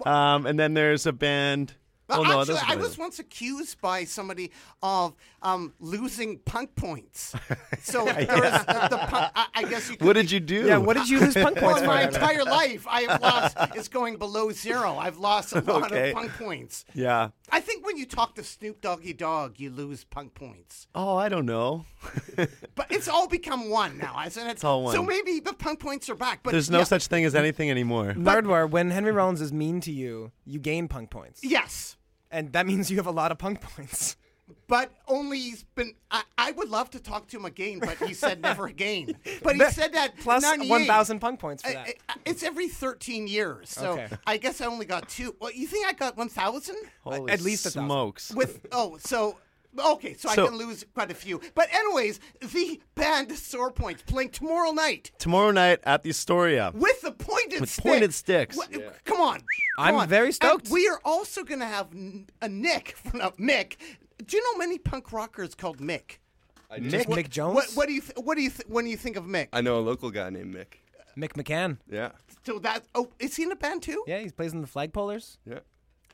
Um, 0.06 0.46
and 0.46 0.60
then 0.60 0.74
there's 0.76 1.06
a 1.06 1.14
band. 1.14 1.76
Well, 2.08 2.22
oh 2.22 2.24
no, 2.24 2.40
actually, 2.42 2.54
those 2.56 2.64
I 2.68 2.76
was 2.76 2.98
once 2.98 3.20
accused 3.20 3.82
by 3.82 4.06
somebody 4.06 4.52
of 4.82 5.14
um, 5.42 5.74
losing 5.80 6.40
punk 6.40 6.76
points. 6.76 7.36
So 7.82 8.06
there 8.06 8.16
was 8.28 8.66
the, 8.66 8.88
the 8.92 8.98
punk, 8.98 9.32
I, 9.36 9.48
I 9.56 9.64
guess 9.66 9.90
you 9.90 9.98
could 9.98 10.08
What 10.08 10.14
did 10.14 10.32
you 10.32 10.40
do? 10.40 10.66
yeah, 10.68 10.78
what 10.78 10.96
did 10.96 11.10
you 11.10 11.20
lose 11.20 11.34
punk 11.34 11.58
points 11.58 11.82
Well, 11.82 11.82
for? 11.82 11.86
my 11.88 12.02
I 12.02 12.04
don't 12.06 12.14
know. 12.14 12.20
entire 12.30 12.44
life, 12.46 12.88
I 12.88 13.02
have 13.02 13.22
lost. 13.22 13.58
It's 13.76 13.88
going 13.90 14.18
below 14.18 14.52
zero. 14.52 14.96
I've 14.98 15.18
lost 15.18 15.54
a 15.54 15.60
lot 15.62 15.92
Okay. 15.92 16.10
of 16.12 16.16
punk 16.16 16.32
points. 16.34 16.86
Yeah. 16.94 17.30
I 17.52 17.60
think 17.60 17.86
when 17.86 17.98
you 17.98 18.06
talk 18.06 18.36
to 18.36 18.44
Snoop 18.44 18.80
Doggy 18.82 19.14
Dogg, 19.14 19.60
you 19.60 19.70
lose 19.70 20.04
punk 20.06 20.34
points. 20.34 20.88
Oh, 20.96 21.18
I 21.18 21.28
don't 21.30 21.46
know. 21.46 21.86
But 22.76 22.88
it's 22.92 23.08
all 23.08 23.28
become 23.28 23.70
one 23.70 23.98
now, 23.98 24.14
hasn't 24.14 24.48
it? 24.48 24.52
It's 24.52 24.64
all 24.64 24.84
one. 24.84 24.94
So 24.96 25.02
maybe 25.04 25.40
the 25.40 25.54
punk 25.54 25.80
points 25.80 26.10
are 26.10 26.16
back. 26.16 26.42
But 26.44 26.52
There's 26.52 26.70
no 26.70 26.80
yeah, 26.80 26.84
such 26.84 27.08
thing 27.08 27.26
as 27.26 27.34
anything 27.36 27.70
anymore. 27.72 28.14
Nardwuar, 28.14 28.70
when 28.70 28.92
Henry 28.92 29.12
Rollins 29.12 29.42
is 29.42 29.52
mean 29.52 29.82
to 29.82 29.92
you, 29.92 30.32
you 30.46 30.60
gain 30.60 30.88
punk 30.88 31.10
points. 31.10 31.44
Yes, 31.44 31.97
And 32.32 32.52
that 32.54 32.66
means 32.66 32.90
you 32.92 32.98
have 32.98 33.08
a 33.08 33.12
lot 33.12 33.32
of 33.32 33.38
punk 33.38 33.62
points. 33.62 34.18
but 34.68 34.92
only 35.08 35.40
he's 35.40 35.64
been. 35.76 35.94
I, 36.12 36.24
I 36.38 36.52
would 36.52 36.70
love 36.70 36.90
to 36.92 37.00
talk 37.00 37.28
to 37.30 37.38
him 37.38 37.46
again, 37.46 37.80
but 37.80 37.98
he 37.98 38.14
said 38.14 38.42
never 38.42 38.66
again. 38.76 39.18
But 39.44 39.56
he 39.56 39.64
said 39.72 39.94
that 39.94 40.18
Plus 40.20 40.44
1,000 40.44 41.20
punk 41.20 41.40
points 41.40 41.64
for 41.64 41.70
I- 41.70 41.74
that. 41.74 41.96
I- 42.10 42.14
It's 42.26 42.44
every 42.44 42.68
13 42.70 43.28
years, 43.28 43.70
so 43.70 43.92
Okay. 43.94 44.08
I 44.26 44.38
guess 44.38 44.60
I 44.62 44.66
only 44.66 44.86
got 44.86 45.08
two. 45.10 45.36
Well, 45.40 45.52
you 45.52 45.68
think 45.68 45.88
I 45.88 45.94
got 45.94 46.18
1,000? 46.18 46.76
Holy 47.02 47.32
at 47.32 47.42
least 47.42 47.66
a 47.66 47.70
thousand. 47.70 47.86
smokes. 47.86 48.32
With 48.32 48.66
oh, 48.72 48.98
so 49.00 49.38
okay, 49.80 50.14
so, 50.16 50.30
So- 50.30 50.46
I 50.46 50.48
can 50.50 50.58
lose 50.58 50.86
quite 50.94 51.12
a 51.12 51.16
few. 51.16 51.42
But 51.56 51.68
anyways, 51.74 52.20
the 52.42 52.80
band 52.96 53.32
Sore 53.38 53.72
Points 53.72 54.04
playing 54.04 54.30
tomorrow 54.32 54.72
night 54.72 55.12
Tomorrow 55.20 55.52
night 55.52 55.80
at 55.84 56.04
the 56.04 56.10
Astoria. 56.10 56.72
with 56.74 57.02
the 57.02 57.12
pointed 57.12 57.62
With 57.62 57.70
stick. 57.70 57.84
pointed 57.86 58.14
sticks. 58.14 58.56
What- 58.58 58.72
Come 59.06 59.22
on, 59.22 59.42
I'm 59.78 59.94
come 59.94 60.02
on. 60.02 60.10
very 60.10 60.28
And 60.28 60.36
stoked. 60.36 60.70
we 60.70 60.88
are 60.88 61.00
also 61.06 61.44
going 61.44 61.60
to 61.60 61.66
have 61.66 61.88
a 62.42 62.50
Nick, 62.50 62.96
no, 63.14 63.32
Mick. 63.32 63.76
Do 64.26 64.36
you 64.38 64.44
know 64.54 64.58
many 64.58 64.78
punk 64.80 65.12
rockers 65.14 65.54
called 65.56 65.78
Mick? 65.80 66.18
I 66.70 66.80
Just 66.80 67.08
Mick 67.08 67.30
Jones? 67.30 67.56
What, 67.56 67.72
what 67.76 67.88
do 67.88 67.94
you 67.94 68.02
th- 68.02 68.18
what 68.18 68.36
do 68.36 68.42
you 68.42 68.50
th- 68.50 68.68
when 68.68 68.88
you 68.88 68.98
think 68.98 69.16
of 69.16 69.24
Mick? 69.26 69.48
I 69.54 69.62
know 69.62 69.78
a 69.78 69.80
local 69.80 70.10
guy 70.12 70.30
named 70.30 70.54
Mick. 70.54 70.80
Mick 71.18 71.34
McCann. 71.34 71.78
Yeah. 71.90 72.12
So 72.46 72.60
that 72.60 72.84
oh, 72.94 73.10
is 73.20 73.36
he 73.38 73.44
in 73.44 73.52
a 73.52 73.56
band 73.56 73.84
too? 73.84 74.04
Yeah, 74.06 74.20
he 74.20 74.30
plays 74.32 74.52
in 74.54 74.62
the 74.62 74.68
Flagpollers. 74.68 75.38
Yeah. 75.46 75.60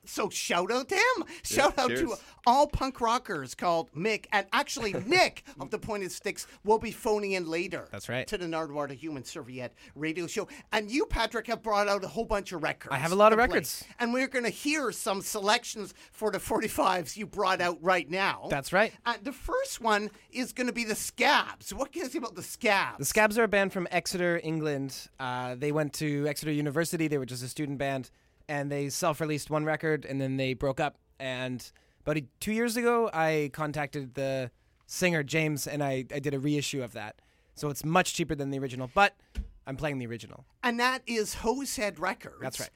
So 0.05 0.29
shout 0.29 0.71
out 0.71 0.89
to 0.89 0.95
him. 0.95 1.25
Shout 1.43 1.77
out 1.77 1.89
to 1.89 2.15
all 2.45 2.67
punk 2.67 2.99
rockers 3.01 3.55
called 3.55 3.91
Mick. 3.93 4.25
And 4.31 4.45
actually, 4.53 4.93
Nick 5.05 5.43
of 5.59 5.69
the 5.69 5.77
Pointed 5.79 6.11
Sticks 6.11 6.47
will 6.63 6.79
be 6.79 6.91
phoning 6.91 7.33
in 7.33 7.49
later. 7.49 7.87
That's 7.91 8.09
right. 8.09 8.27
To 8.27 8.37
the 8.37 8.45
Nardwuar 8.45 8.87
the 8.87 8.93
Human 8.95 9.23
Serviette 9.23 9.73
radio 9.95 10.27
show. 10.27 10.47
And 10.71 10.89
you, 10.91 11.05
Patrick, 11.05 11.47
have 11.47 11.63
brought 11.63 11.87
out 11.87 12.03
a 12.03 12.07
whole 12.07 12.25
bunch 12.25 12.51
of 12.51 12.63
records. 12.63 12.93
I 12.93 12.97
have 12.97 13.11
a 13.11 13.15
lot 13.15 13.31
of 13.33 13.37
to 13.39 13.47
play. 13.47 13.55
records. 13.55 13.83
And 13.99 14.13
we're 14.13 14.27
going 14.27 14.45
to 14.45 14.51
hear 14.51 14.91
some 14.91 15.21
selections 15.21 15.93
for 16.11 16.31
the 16.31 16.39
45s 16.39 17.15
you 17.15 17.25
brought 17.25 17.61
out 17.61 17.77
right 17.81 18.09
now. 18.09 18.47
That's 18.49 18.73
right. 18.73 18.93
Uh, 19.05 19.15
the 19.21 19.31
first 19.33 19.81
one 19.81 20.09
is 20.31 20.51
going 20.53 20.67
to 20.67 20.73
be 20.73 20.83
the 20.83 20.95
Scabs. 20.95 21.73
What 21.73 21.91
can 21.91 22.03
you 22.03 22.09
say 22.09 22.17
about 22.17 22.35
the 22.35 22.43
Scabs? 22.43 22.97
The 22.99 23.05
Scabs 23.05 23.37
are 23.37 23.43
a 23.43 23.47
band 23.47 23.71
from 23.73 23.87
Exeter, 23.91 24.39
England. 24.43 25.09
Uh, 25.19 25.55
they 25.55 25.71
went 25.71 25.93
to 25.93 26.27
Exeter 26.27 26.51
University. 26.51 27.07
They 27.07 27.17
were 27.17 27.25
just 27.25 27.43
a 27.43 27.47
student 27.47 27.77
band, 27.77 28.09
and 28.47 28.71
they 28.71 28.89
self-released 28.89 29.49
one 29.49 29.65
record, 29.65 30.05
and 30.05 30.19
then 30.19 30.37
they 30.37 30.53
broke 30.53 30.79
up. 30.79 30.97
And 31.19 31.65
about 32.05 32.21
two 32.39 32.51
years 32.53 32.77
ago, 32.77 33.09
I 33.13 33.49
contacted 33.53 34.13
the 34.15 34.51
singer 34.85 35.23
James, 35.23 35.67
and 35.67 35.83
I, 35.83 36.05
I 36.13 36.19
did 36.19 36.33
a 36.33 36.39
reissue 36.39 36.83
of 36.83 36.93
that. 36.93 37.15
So 37.55 37.69
it's 37.69 37.85
much 37.85 38.13
cheaper 38.13 38.35
than 38.35 38.49
the 38.49 38.59
original, 38.59 38.89
but 38.93 39.15
I'm 39.65 39.75
playing 39.77 39.99
the 39.99 40.07
original. 40.07 40.45
and 40.63 40.79
that 40.79 41.03
is 41.05 41.35
Hosehead 41.35 41.99
Records. 41.99 42.41
That's 42.41 42.59
right. 42.59 42.69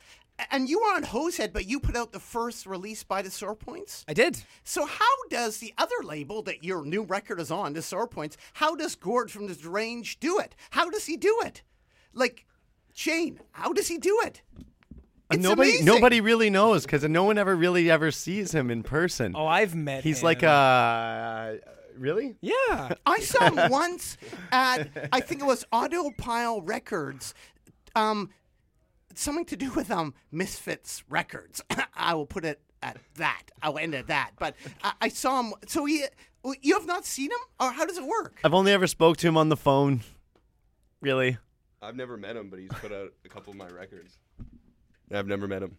And 0.52 0.70
you 0.70 0.80
were 0.80 0.96
on 0.96 1.04
Hosehead, 1.04 1.52
but 1.52 1.66
you 1.66 1.80
put 1.80 1.96
out 1.96 2.12
the 2.12 2.20
first 2.20 2.68
release 2.68 3.04
by 3.04 3.24
the 3.24 3.32
Sore 3.32 3.56
Points. 3.56 4.06
I 4.08 4.14
did. 4.14 4.44
So 4.64 4.86
how 4.86 5.16
does 5.30 5.58
the 5.58 5.74
other 5.80 5.96
label 6.04 6.44
that 6.44 6.64
your 6.64 6.86
new 6.86 7.02
record 7.02 7.40
is 7.40 7.50
on, 7.50 7.74
the 7.74 7.82
Sore 7.82 8.08
Points, 8.08 8.38
how 8.54 8.76
does 8.76 8.94
Gord 8.96 9.32
from 9.32 9.48
the 9.48 9.58
Range 9.68 10.20
do 10.20 10.38
it? 10.38 10.56
How 10.70 10.92
does 10.92 11.08
he 11.08 11.18
do 11.18 11.42
it? 11.44 11.64
Like, 12.14 12.46
Shane, 12.94 13.40
how 13.52 13.74
does 13.74 13.88
he 13.88 13.98
do 13.98 14.22
it? 14.26 14.42
It's 15.31 15.43
nobody 15.43 15.69
amazing. 15.72 15.86
nobody 15.86 16.22
really 16.22 16.50
knows 16.50 16.84
because 16.84 17.03
no 17.03 17.24
one 17.25 17.38
ever 17.38 17.55
really 17.55 17.91
ever 17.91 18.12
sees 18.12 18.53
him 18.53 18.72
in 18.72 18.84
person. 18.84 19.34
Oh, 19.36 19.46
I've 19.46 19.75
met. 19.75 20.03
He's 20.03 20.19
him. 20.19 20.25
like 20.25 20.43
uh 20.43 21.53
really? 21.98 22.36
yeah. 22.41 22.93
I 23.05 23.19
saw 23.19 23.50
him 23.50 23.69
once 23.72 24.17
at 24.51 24.89
I 25.12 25.19
think 25.19 25.41
it 25.41 25.46
was 25.46 25.65
Audiopile 25.74 26.62
Records. 26.63 27.34
Um, 27.96 28.29
something 29.15 29.46
to 29.46 29.57
do 29.57 29.72
with 29.72 29.91
um 29.91 30.13
Misfits 30.31 31.03
Records. 31.10 31.62
I 31.96 32.13
will 32.13 32.27
put 32.27 32.46
it 32.46 32.62
at 32.81 32.98
that. 33.15 33.43
I'll 33.62 33.77
end 33.77 33.96
at 33.96 34.07
that. 34.07 34.31
But 34.39 34.55
I, 34.84 34.93
I 35.01 35.07
saw 35.10 35.41
him. 35.41 35.53
So 35.67 35.86
he, 35.86 36.05
you 36.62 36.75
have 36.75 36.86
not 36.88 37.05
seen 37.05 37.31
him, 37.31 37.39
or 37.60 37.72
how 37.72 37.86
does 37.86 37.98
it 37.98 38.05
work? 38.05 38.39
I've 38.43 38.53
only 38.53 38.72
ever 38.72 38.88
spoke 38.88 39.17
to 39.17 39.27
him 39.27 39.36
on 39.36 39.50
the 39.50 39.57
phone. 39.57 40.01
Really? 41.01 41.38
I've 41.81 41.96
never 41.96 42.17
met 42.17 42.36
him, 42.36 42.50
but 42.50 42.60
he's 42.60 42.69
put 42.69 42.91
out 42.91 43.13
a 43.25 43.29
couple 43.29 43.51
of 43.51 43.57
my 43.57 43.67
records. 43.67 44.17
I've 45.12 45.28
never 45.28 45.48
met 45.48 45.64
him. 45.64 45.78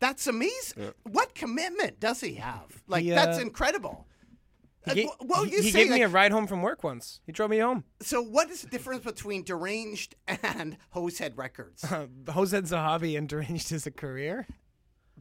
That's 0.00 0.26
amazing. 0.26 0.92
What 1.04 1.34
commitment 1.34 2.00
does 2.00 2.20
he 2.20 2.34
have? 2.34 2.82
Like 2.86 3.04
He, 3.04 3.10
that's 3.10 3.38
uh, 3.38 3.42
incredible. 3.42 4.06
He, 4.92 5.04
ga- 5.04 5.10
what 5.20 5.40
would 5.42 5.50
you 5.52 5.62
he 5.62 5.70
say? 5.70 5.84
gave 5.84 5.92
me 5.92 6.02
a 6.02 6.06
like- 6.06 6.14
ride 6.14 6.32
home 6.32 6.46
from 6.46 6.60
work 6.60 6.84
once. 6.84 7.20
He 7.24 7.32
drove 7.32 7.48
me 7.50 7.58
home. 7.58 7.84
so, 8.00 8.20
what 8.20 8.50
is 8.50 8.60
the 8.62 8.68
difference 8.68 9.02
between 9.04 9.42
deranged 9.42 10.14
and 10.28 10.76
Hosehead 10.94 11.38
Records? 11.38 11.84
Uh, 11.90 12.06
Jose's 12.30 12.70
a 12.72 12.78
hobby 12.78 13.16
and 13.16 13.26
deranged 13.28 13.72
is 13.72 13.86
a 13.86 13.90
career. 13.90 14.46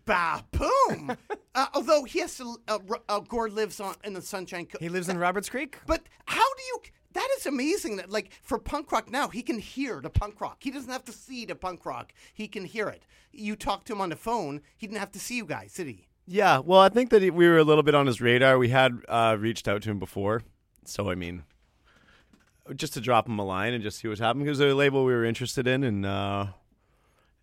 bah, 0.05 0.41
boom. 0.51 1.15
uh, 1.55 1.67
although 1.73 2.03
he 2.03 2.19
has 2.19 2.35
to, 2.37 2.57
uh, 2.67 2.79
R- 2.89 3.01
uh, 3.07 3.19
Gord 3.21 3.53
lives 3.53 3.79
on 3.79 3.95
in 4.03 4.13
the 4.13 4.21
Sunshine 4.21 4.65
Coast. 4.65 4.81
He 4.83 4.89
lives 4.89 5.07
in 5.07 5.17
Roberts 5.17 5.49
Creek. 5.49 5.77
But 5.85 6.01
how 6.25 6.41
do 6.55 6.63
you? 6.67 6.79
That 7.13 7.29
is 7.37 7.45
amazing. 7.45 7.97
That 7.97 8.09
like 8.09 8.31
for 8.41 8.57
punk 8.57 8.91
rock 8.91 9.09
now, 9.11 9.27
he 9.29 9.41
can 9.43 9.59
hear 9.59 10.01
the 10.01 10.09
punk 10.09 10.41
rock. 10.41 10.57
He 10.61 10.71
doesn't 10.71 10.91
have 10.91 11.05
to 11.05 11.11
see 11.11 11.45
the 11.45 11.55
punk 11.55 11.85
rock. 11.85 12.13
He 12.33 12.47
can 12.47 12.65
hear 12.65 12.89
it. 12.89 13.03
You 13.31 13.55
talk 13.55 13.83
to 13.85 13.93
him 13.93 14.01
on 14.01 14.09
the 14.09 14.15
phone. 14.15 14.61
He 14.77 14.87
didn't 14.87 14.99
have 14.99 15.11
to 15.13 15.19
see 15.19 15.37
you 15.37 15.45
guys, 15.45 15.73
did 15.73 15.87
he? 15.87 16.07
Yeah. 16.27 16.59
Well, 16.59 16.79
I 16.79 16.89
think 16.89 17.09
that 17.11 17.21
he- 17.21 17.29
we 17.31 17.47
were 17.47 17.57
a 17.57 17.63
little 17.63 17.83
bit 17.83 17.95
on 17.95 18.07
his 18.07 18.21
radar. 18.21 18.57
We 18.57 18.69
had 18.69 18.99
uh, 19.09 19.35
reached 19.39 19.67
out 19.67 19.81
to 19.83 19.91
him 19.91 19.99
before, 19.99 20.41
so 20.85 21.09
I 21.09 21.15
mean, 21.15 21.43
just 22.75 22.93
to 22.93 23.01
drop 23.01 23.27
him 23.27 23.37
a 23.39 23.45
line 23.45 23.73
and 23.73 23.83
just 23.83 23.99
see 23.99 24.07
what's 24.07 24.19
happening 24.21 24.45
because 24.45 24.59
a 24.59 24.73
label 24.73 25.03
we 25.05 25.13
were 25.13 25.25
interested 25.25 25.67
in, 25.67 25.83
and 25.83 26.05
uh, 26.05 26.47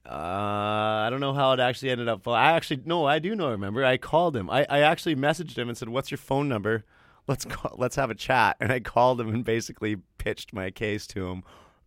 uh, 0.07 0.11
I 0.13 1.09
don't 1.11 1.21
know 1.21 1.35
how 1.35 1.53
it 1.53 1.61
actually 1.61 1.91
ended 1.91 2.09
up. 2.09 2.27
I 2.27 2.53
actually 2.53 2.81
no, 2.87 3.05
I 3.05 3.19
do 3.19 3.35
know. 3.37 3.51
Remember, 3.51 3.85
I 3.85 3.97
called 3.99 4.35
him. 4.35 4.49
I, 4.51 4.67
I 4.69 4.81
actually 4.81 5.15
messaged 5.15 5.57
him 5.59 5.69
and 5.69 5.77
said, 5.77 5.89
"What's 5.91 6.11
your 6.11 6.19
phone 6.19 6.49
number? 6.49 6.85
Let's 7.31 7.45
call, 7.45 7.77
let's 7.79 7.95
have 7.95 8.11
a 8.11 8.15
chat." 8.15 8.57
And 8.59 8.73
I 8.73 8.81
called 8.81 9.21
him 9.21 9.33
and 9.33 9.45
basically 9.45 9.97
pitched 10.19 10.53
my 10.53 10.71
case 10.73 11.07
to 11.09 11.29
him, 11.29 11.45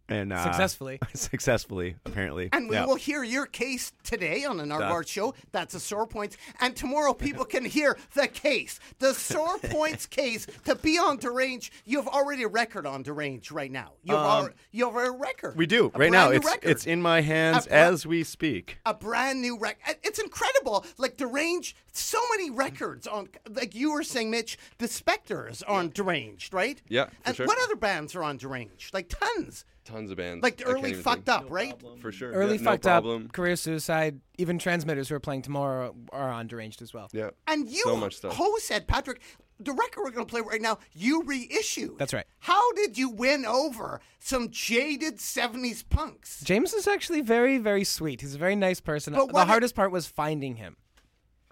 and 0.09 0.33
uh, 0.33 0.43
Successfully. 0.43 0.99
successfully 1.13 1.95
apparently. 2.05 2.49
And 2.51 2.69
we 2.69 2.75
Yeah. 2.75 2.85
will 2.85 2.95
hear 2.95 3.23
your 3.23 3.45
case 3.45 3.93
today 4.03 4.43
on 4.43 4.57
the 4.57 4.63
Nardwuar 4.65 5.07
Show. 5.07 5.33
That's 5.51 5.73
a 5.73 5.79
sore 5.79 6.05
points. 6.07 6.37
And 6.59 6.75
tomorrow, 6.75 7.13
people 7.13 7.45
can 7.45 7.63
hear 7.65 7.97
the 8.13 8.27
case, 8.27 8.79
the 8.99 9.13
sore 9.13 9.57
points 9.63 10.05
case 10.05 10.45
to 10.65 10.75
be 10.75 10.97
on 10.97 11.17
Derange. 11.19 11.71
You 11.85 11.97
have 11.99 12.07
already 12.07 12.43
a 12.43 12.47
record 12.47 12.85
on 12.85 13.03
Derange 13.03 13.51
right 13.51 13.71
now. 13.71 13.93
You 14.03 14.15
have, 14.15 14.25
al- 14.25 14.49
you 14.71 14.85
have 14.85 14.95
a 14.95 15.11
record. 15.11 15.51
Um, 15.53 15.57
We 15.57 15.65
do 15.65 15.91
A 15.93 15.97
right 15.97 16.11
now. 16.11 16.29
It's 16.29 16.45
record. 16.45 16.69
it's 16.69 16.85
in 16.85 17.01
my 17.01 17.21
hands 17.21 17.65
A 17.65 17.69
bra- 17.69 17.77
as 17.77 18.05
we 18.05 18.23
speak. 18.23 18.79
a 18.85 18.93
brand 18.93 19.41
new 19.41 19.57
record. 19.57 19.95
It's 20.03 20.19
incredible. 20.19 20.85
Like 20.97 21.17
Deranged, 21.17 21.75
so 21.93 22.19
many 22.31 22.49
records 22.49 23.07
on. 23.07 23.29
Like 23.49 23.73
you 23.73 23.91
were 23.93 24.03
saying, 24.03 24.31
Mitch, 24.31 24.57
the 24.79 24.87
Spectres 24.87 25.63
are 25.63 25.79
on 25.79 25.89
Deranged, 25.89 26.53
right? 26.53 26.81
Yeah, 26.89 27.05
for 27.05 27.11
and 27.25 27.35
sure. 27.37 27.45
what 27.47 27.57
other 27.63 27.75
bands 27.75 28.15
are 28.15 28.23
on 28.23 28.37
Deranged? 28.37 28.93
Like 28.93 29.09
tons. 29.09 29.65
Tons 29.85 30.11
of 30.11 30.17
bands. 30.17 30.41
Like 30.43 30.57
the 30.57 30.63
I 30.63 30.73
can't 30.73 30.77
early 30.77 30.93
fucked 30.93 31.25
think. 31.25 31.37
up, 31.43 31.45
right? 31.49 31.73
For 31.99 32.11
sure. 32.11 32.31
Early 32.31 32.55
yeah, 32.55 32.61
no 32.63 32.71
fucked 32.71 32.83
problem. 32.83 33.25
up, 33.25 33.33
career 33.33 33.55
suicide. 33.55 34.19
Even 34.37 34.57
transmitters 34.57 35.09
who 35.09 35.15
are 35.15 35.19
playing 35.19 35.41
tomorrow 35.41 35.93
are 36.11 36.29
on 36.31 36.47
deranged 36.47 36.81
as 36.81 36.93
well. 36.93 37.09
Yeah. 37.11 37.31
And 37.47 37.69
you, 37.69 37.81
So 37.83 37.95
much 37.97 38.15
stuff. 38.15 38.33
Hosehead, 38.35 38.87
Patrick, 38.87 39.21
the 39.59 39.71
record 39.73 40.01
we're 40.03 40.11
going 40.11 40.25
to 40.25 40.31
play 40.31 40.41
right 40.41 40.61
now, 40.61 40.79
you 40.93 41.21
reissued. 41.23 41.97
That's 41.99 42.13
right. 42.13 42.25
How 42.39 42.71
did 42.73 42.97
you 42.97 43.09
win 43.09 43.45
over 43.45 43.99
some 44.19 44.49
jaded 44.49 45.17
70s 45.17 45.83
punks? 45.87 46.41
James 46.43 46.73
is 46.73 46.87
actually 46.87 47.21
very, 47.21 47.57
very 47.57 47.83
sweet. 47.83 48.21
He's 48.21 48.35
a 48.35 48.39
very 48.39 48.55
nice 48.55 48.79
person. 48.79 49.13
But 49.13 49.27
the 49.27 49.33
what- 49.33 49.47
hardest 49.47 49.75
part 49.75 49.91
was 49.91 50.07
finding 50.07 50.55
him. 50.55 50.77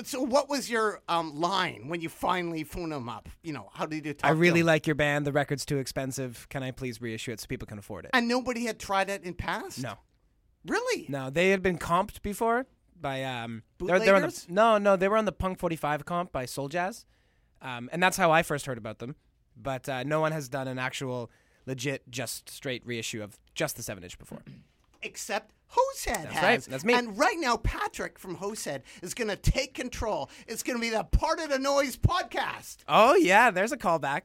So, 0.08 0.22
what 0.22 0.50
was 0.50 0.70
your 0.70 1.01
um, 1.08 1.39
line 1.39 1.88
when 1.88 2.01
you 2.01 2.10
finally 2.10 2.63
phoned 2.63 2.93
him 2.93 3.08
up? 3.10 3.29
You 3.43 3.53
know, 3.53 3.70
how 3.74 3.86
did 3.86 4.05
you 4.05 4.13
talk 4.13 4.29
I 4.29 4.34
really 4.34 4.63
like 4.63 4.88
your 4.88 4.96
band. 4.96 5.25
The 5.25 5.31
record's 5.31 5.65
too 5.65 5.77
expensive. 5.77 6.48
Can 6.50 6.63
I 6.63 6.72
please 6.72 7.01
reissue 7.01 7.31
it 7.31 7.39
so 7.39 7.48
people 7.48 7.67
can 7.67 7.77
afford 7.79 8.05
it? 8.05 8.12
And 8.13 8.27
nobody 8.27 8.65
had 8.65 8.79
tried 8.79 9.10
it 9.10 9.24
in 9.24 9.34
past? 9.34 9.81
No, 9.81 9.96
Really? 10.65 11.05
no. 11.10 11.29
They 11.29 11.50
had 11.50 11.62
been 11.62 11.77
comped 11.77 12.22
before 12.22 12.65
by 13.00 13.24
um. 13.24 13.63
They're, 13.79 14.00
they're 14.00 14.15
on 14.15 14.22
the, 14.22 14.27
Bootleggers? 14.27 14.48
no, 14.50 14.77
no. 14.77 14.96
They 14.96 15.08
were 15.08 15.17
on 15.17 15.25
the 15.25 15.31
Punk 15.31 15.60
Forty 15.60 15.75
Five 15.75 16.05
comp 16.05 16.31
by 16.31 16.46
Soul 16.46 16.67
Jazz, 16.70 17.05
um, 17.62 17.89
and 17.91 18.01
that's 18.01 18.17
how 18.17 18.31
I 18.31 18.43
first 18.43 18.65
heard 18.65 18.77
about 18.77 19.00
them. 19.00 19.15
But 19.58 19.89
uh, 19.89 20.03
no 20.03 20.22
one 20.22 20.31
has 20.31 20.48
done 20.50 20.67
an 20.67 20.79
actual, 20.79 21.29
legit, 21.65 22.10
just 22.10 22.50
straight 22.50 22.86
reissue 22.86 23.22
of 23.22 23.38
just 23.53 23.75
the 23.75 23.84
seven 23.84 24.03
inch 24.03 24.17
before. 24.17 24.41
Except 25.03 25.53
Hosehead 25.72 26.24
That's 26.24 26.34
has. 26.34 26.43
right. 26.43 26.62
That's 26.63 26.84
me. 26.84 26.93
And 26.93 27.17
right 27.17 27.38
now, 27.39 27.58
Patrick 27.58 28.20
from 28.20 28.38
Hosehead 28.38 28.81
is 29.01 29.13
going 29.13 29.29
to 29.29 29.36
take 29.38 29.74
control. 29.74 30.29
It's 30.48 30.63
going 30.63 30.77
to 30.77 30.81
be 30.81 30.89
the 30.89 31.03
Part 31.03 31.39
of 31.39 31.50
the 31.50 31.60
Noise 31.60 31.98
podcast. 31.98 32.77
Oh 32.88 33.15
yeah, 33.15 33.51
there's 33.51 33.72
a 33.72 33.77
callback. 33.77 34.24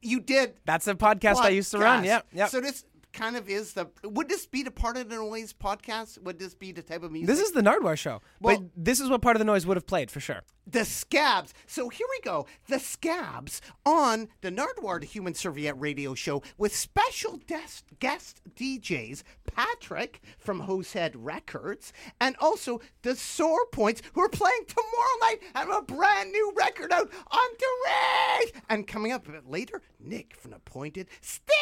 You 0.00 0.20
did. 0.20 0.54
That's 0.66 0.86
a 0.86 0.94
podcast 0.94 1.36
I 1.36 1.48
used 1.48 1.70
to 1.72 1.78
run. 1.78 2.02
podcast. 2.02 2.06
Yep, 2.06 2.26
yep. 2.32 2.48
So 2.50 2.60
this 2.60 2.84
kind 3.14 3.36
of 3.36 3.48
is 3.48 3.72
the. 3.72 3.86
Would 4.02 4.28
this 4.28 4.44
be 4.46 4.62
the 4.62 4.70
Part 4.70 4.96
of 4.98 5.08
the 5.08 5.16
Noise 5.16 5.52
podcast? 5.54 6.20
Would 6.22 6.38
this 6.38 6.54
be 6.54 6.72
the 6.72 6.82
type 6.82 7.02
of 7.02 7.12
music? 7.12 7.28
This 7.28 7.40
is 7.40 7.52
the 7.52 7.62
Nardwuar 7.62 7.96
show. 7.96 8.20
Well- 8.40 8.58
but 8.58 8.70
this 8.76 9.00
is 9.00 9.08
what 9.08 9.22
part 9.22 9.36
of 9.36 9.38
the 9.38 9.44
noise 9.44 9.64
would 9.66 9.76
have 9.76 9.86
played 9.86 10.10
for 10.10 10.20
sure. 10.20 10.42
the 10.66 10.84
Scabs. 10.84 11.52
So 11.66 11.88
here 11.90 12.06
we 12.10 12.20
go. 12.22 12.46
The 12.68 12.78
Scabs 12.78 13.60
on 13.84 14.28
the 14.40 14.50
Nardwuar 14.50 14.98
the 15.00 15.06
Human 15.06 15.34
Serviette 15.34 15.78
radio 15.78 16.14
show 16.14 16.42
with 16.56 16.74
special 16.74 17.38
guest, 17.46 17.84
guest 18.00 18.40
DJs 18.56 19.22
Patrick 19.54 20.22
from 20.38 20.62
Hosehead 20.62 21.12
Records 21.16 21.92
and 22.20 22.34
also 22.40 22.80
the 23.02 23.14
Sore 23.14 23.66
Points 23.72 24.00
who 24.14 24.22
are 24.22 24.28
playing 24.30 24.64
tomorrow 24.66 25.18
night 25.20 25.38
and 25.54 25.68
have 25.68 25.78
a 25.78 25.82
brand 25.82 26.32
new 26.32 26.52
record 26.56 26.92
out 26.92 27.10
on 27.30 27.48
Direct. 27.58 28.62
And 28.70 28.86
coming 28.86 29.12
up 29.12 29.28
a 29.28 29.32
bit 29.32 29.48
later, 29.50 29.82
Nick 30.00 30.34
from 30.36 30.52
the 30.52 30.58
Pointed 30.60 31.08
Sticks. 31.20 31.52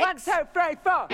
One, 0.00 0.16
two, 0.16 0.32
three, 0.54 0.76
four. 0.82 1.06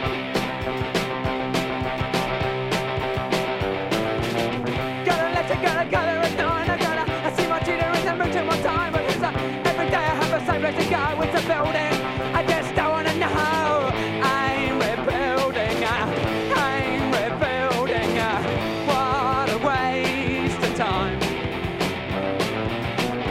Gotta 5.05 5.29
let 5.35 5.49
you 5.51 5.57
gotta. 5.61 5.81
I 5.81 6.79
gotta 6.79 7.03
I 7.27 7.33
see 7.37 7.49
my 7.49 7.59
cheater 7.59 7.83
and 7.83 8.09
I'm 8.09 8.31
to 8.31 8.45
my 8.45 8.57
time. 8.63 8.93
But 8.93 9.03
it's 9.03 9.17
a, 9.17 9.33
every 9.67 9.91
day 9.91 9.97
I 9.97 10.15
have 10.15 10.31
the 10.31 10.47
same 10.47 10.61
place 10.61 10.77
to 10.77 10.89
go. 10.89 11.21
It's 11.21 11.35
a 11.35 11.47
building. 11.49 11.95
I 12.33 12.47
just 12.47 12.75
don't 12.77 12.93
wanna 12.93 13.15
know. 13.17 13.91
I'm 14.23 14.79
rebuilding. 14.79 15.83
uh, 15.83 16.55
I'm 16.55 17.11
rebuilding. 17.11 18.19
uh, 18.19 18.41
What 18.87 19.51
a 19.51 19.59
waste 19.67 20.63
of 20.63 20.77
time. 20.77 21.19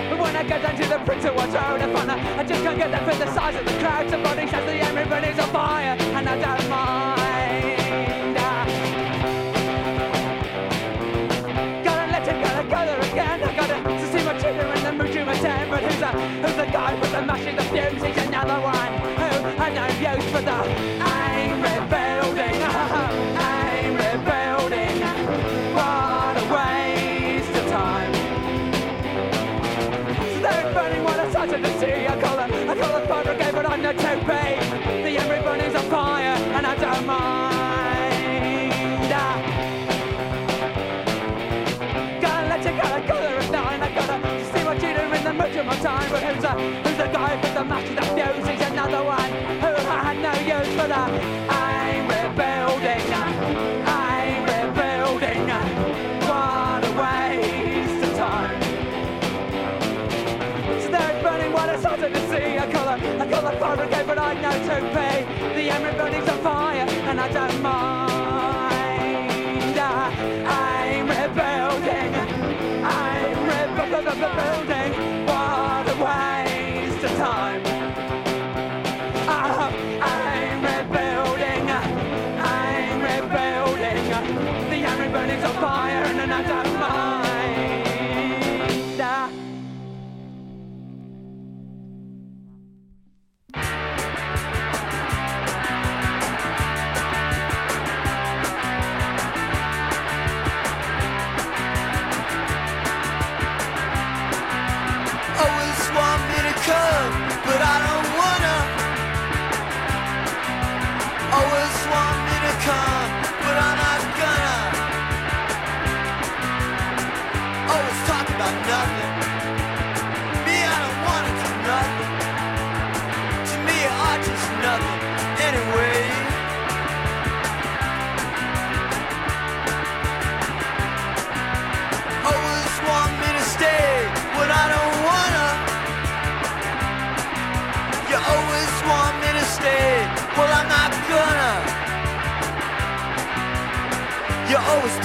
But 0.10 0.20
when 0.20 0.36
I 0.36 0.44
down 0.62 0.76
to 0.76 0.86
the 0.86 1.00
printer, 1.06 1.32
what's 1.32 1.56
I 2.38 2.44
just 2.44 2.62
can't 2.64 2.78
get 2.78 2.92
there 2.92 3.06
for 3.10 3.18
the 3.18 3.34
size 3.34 3.56
of 3.56 3.66
the 3.66 3.72
crowd. 3.80 4.10
Somebody 4.10 4.48
says 4.48 4.66
the 4.66 4.74
everybody's 4.82 5.05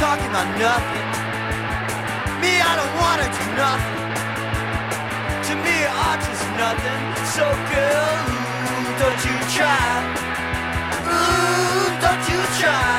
talking 0.00 0.32
about 0.32 0.48
nothing. 0.56 1.08
Me, 2.40 2.56
I 2.56 2.72
don't 2.80 2.94
wanna 3.04 3.28
do 3.36 3.44
nothing. 3.52 4.00
To 5.46 5.52
me, 5.60 5.76
art 6.08 6.24
is 6.24 6.42
nothing. 6.56 7.02
So 7.36 7.44
girl, 7.68 8.16
ooh, 8.32 8.88
don't 8.96 9.20
you 9.28 9.36
try. 9.52 9.92
Ooh, 11.04 11.84
don't 12.00 12.24
you 12.32 12.40
try. 12.56 12.96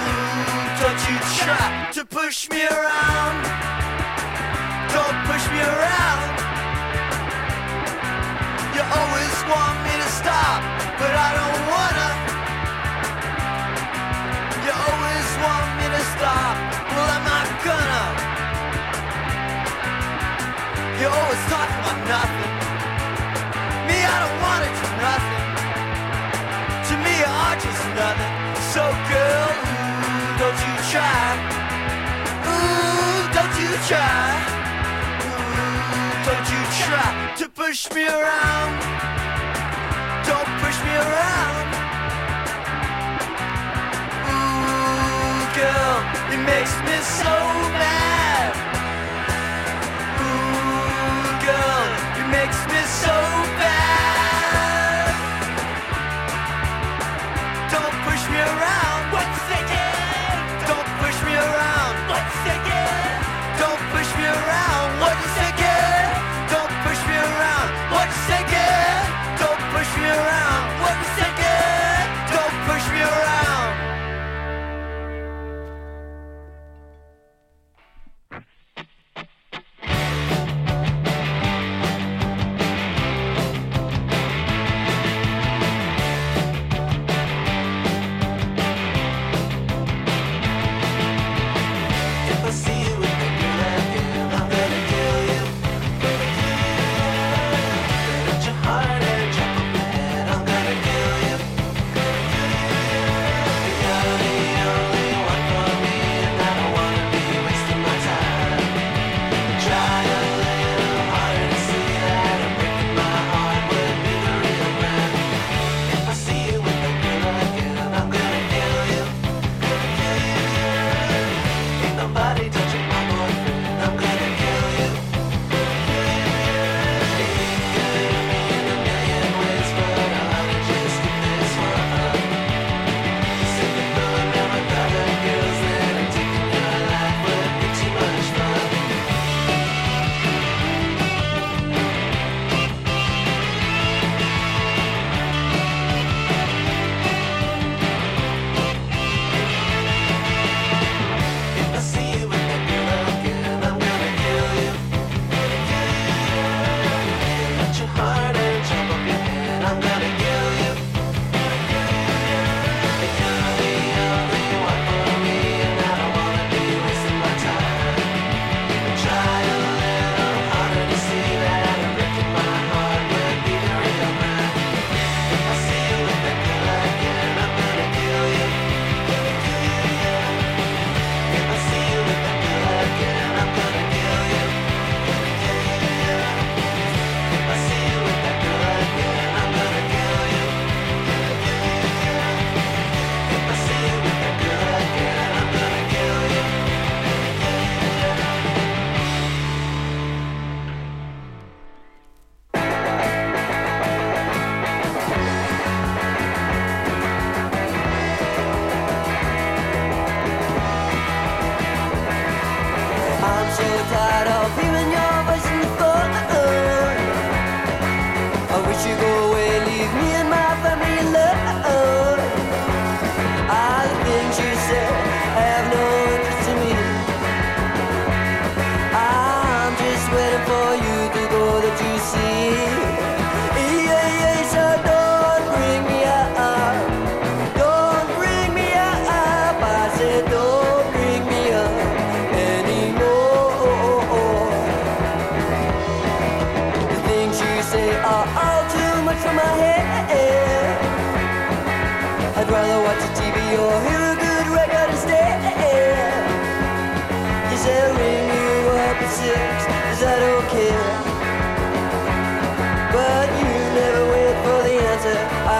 Ooh, 0.00 0.64
don't 0.80 1.02
you 1.08 1.16
try 1.44 1.68
to 1.92 2.02
push 2.06 2.48
me 2.48 2.64
around. 2.64 3.36
Don't 4.96 5.18
push 5.28 5.44
me 5.52 5.60
around. 5.60 6.24
You 8.72 8.82
always 8.96 9.36
want 9.52 9.76
me 9.84 9.92
to 10.02 10.08
stop, 10.20 10.58
but 10.96 11.12
I 11.12 11.28
don't 11.36 11.62
wanna. 11.68 12.05
want 15.42 15.68
me 15.78 15.86
to 15.96 16.02
stop. 16.16 16.56
Well, 16.92 17.08
I'm 17.16 17.24
not 17.24 17.48
gonna. 17.66 18.04
You 21.00 21.06
always 21.12 21.44
talking 21.52 21.78
about 21.82 22.00
nothing. 22.08 22.52
Me, 23.88 23.98
I 24.00 24.16
don't 24.22 24.38
want 24.44 24.62
it 24.68 24.74
to 24.80 24.88
nothing. 25.06 25.44
To 26.88 26.94
me, 27.04 27.12
you 27.20 27.28
are 27.28 27.56
just 27.60 27.84
nothing. 28.00 28.34
So, 28.72 28.82
girl, 29.12 29.50
ooh, 29.60 30.40
don't 30.40 30.58
you 30.66 30.74
try. 30.92 31.26
Ooh, 32.48 33.20
don't 33.36 33.54
you 33.60 33.72
try. 33.90 34.24
Ooh, 35.26 36.26
don't 36.26 36.46
you 36.54 36.62
try 36.84 37.10
to 37.40 37.48
push 37.50 37.90
me 37.94 38.04
around. 38.08 38.72
Don't 40.24 40.50
push 40.62 40.78
me 40.86 40.94
around. 40.96 41.75
girl, 45.56 45.96
it 46.34 46.42
makes 46.44 46.74
me 46.86 46.96
so 47.20 47.34
mad. 47.80 48.52
Ooh, 50.20 51.32
girl, 51.46 51.88
it 52.20 52.28
makes 52.30 52.60
me 52.72 52.80
so 53.02 53.16
bad. 53.58 53.75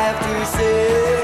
Have 0.07 0.21
to 0.23 0.47
say, 0.57 1.16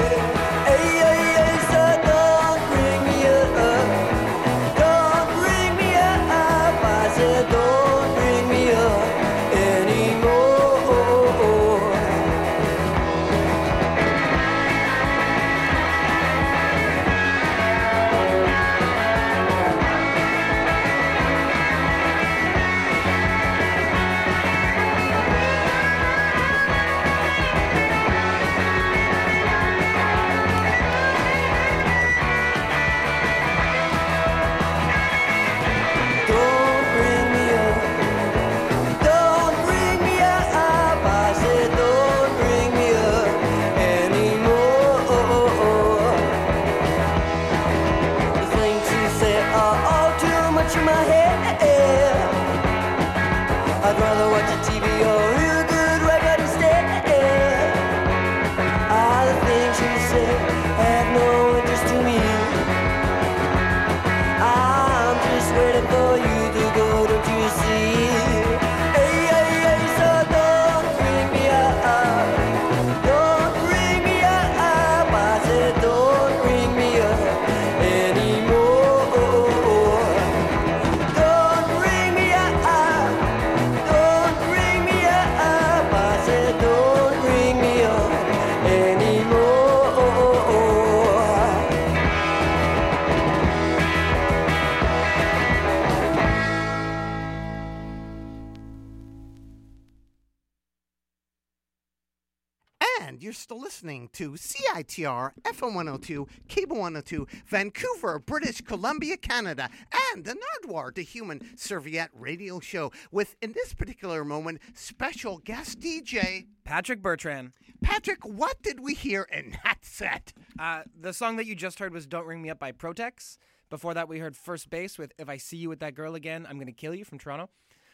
CITR 104.73 105.33
FM 105.43 105.75
102, 105.75 106.27
Cable 106.47 106.77
102, 106.77 107.27
Vancouver, 107.45 108.19
British 108.19 108.61
Columbia, 108.61 109.17
Canada, 109.17 109.69
and 110.11 110.25
the 110.25 110.35
Nardwuar, 110.35 110.93
the 110.93 111.03
Human 111.03 111.55
Serviette 111.55 112.09
Radio 112.13 112.59
Show, 112.59 112.91
with, 113.11 113.35
in 113.41 113.51
this 113.53 113.73
particular 113.73 114.25
moment, 114.25 114.61
special 114.73 115.37
guest 115.37 115.79
DJ. 115.79 116.47
Patrick 116.63 117.01
Bertrand. 117.01 117.51
Patrick, 117.81 118.25
what 118.25 118.61
did 118.63 118.79
we 118.79 118.93
hear 118.93 119.27
in 119.31 119.55
that 119.63 119.79
set? 119.81 120.33
Uh, 120.57 120.83
the 120.99 121.13
song 121.13 121.35
that 121.35 121.45
you 121.45 121.55
just 121.55 121.77
heard 121.79 121.93
was 121.93 122.07
"Don't 122.07 122.25
Ring 122.25 122.41
Me 122.41 122.49
Up" 122.49 122.57
by 122.57 122.71
Protex. 122.71 123.37
Before 123.69 123.93
that, 123.93 124.07
we 124.07 124.19
heard 124.19 124.35
"First 124.35 124.69
Base" 124.69 124.97
with 124.97 125.11
"If 125.19 125.27
I 125.27 125.37
See 125.37 125.57
You 125.57 125.69
with 125.69 125.81
That 125.81 125.93
Girl 125.93 126.15
Again, 126.15 126.47
I'm 126.49 126.57
Gonna 126.57 126.71
Kill 126.71 126.95
You" 126.95 127.03
from 127.03 127.19
Toronto. 127.19 127.49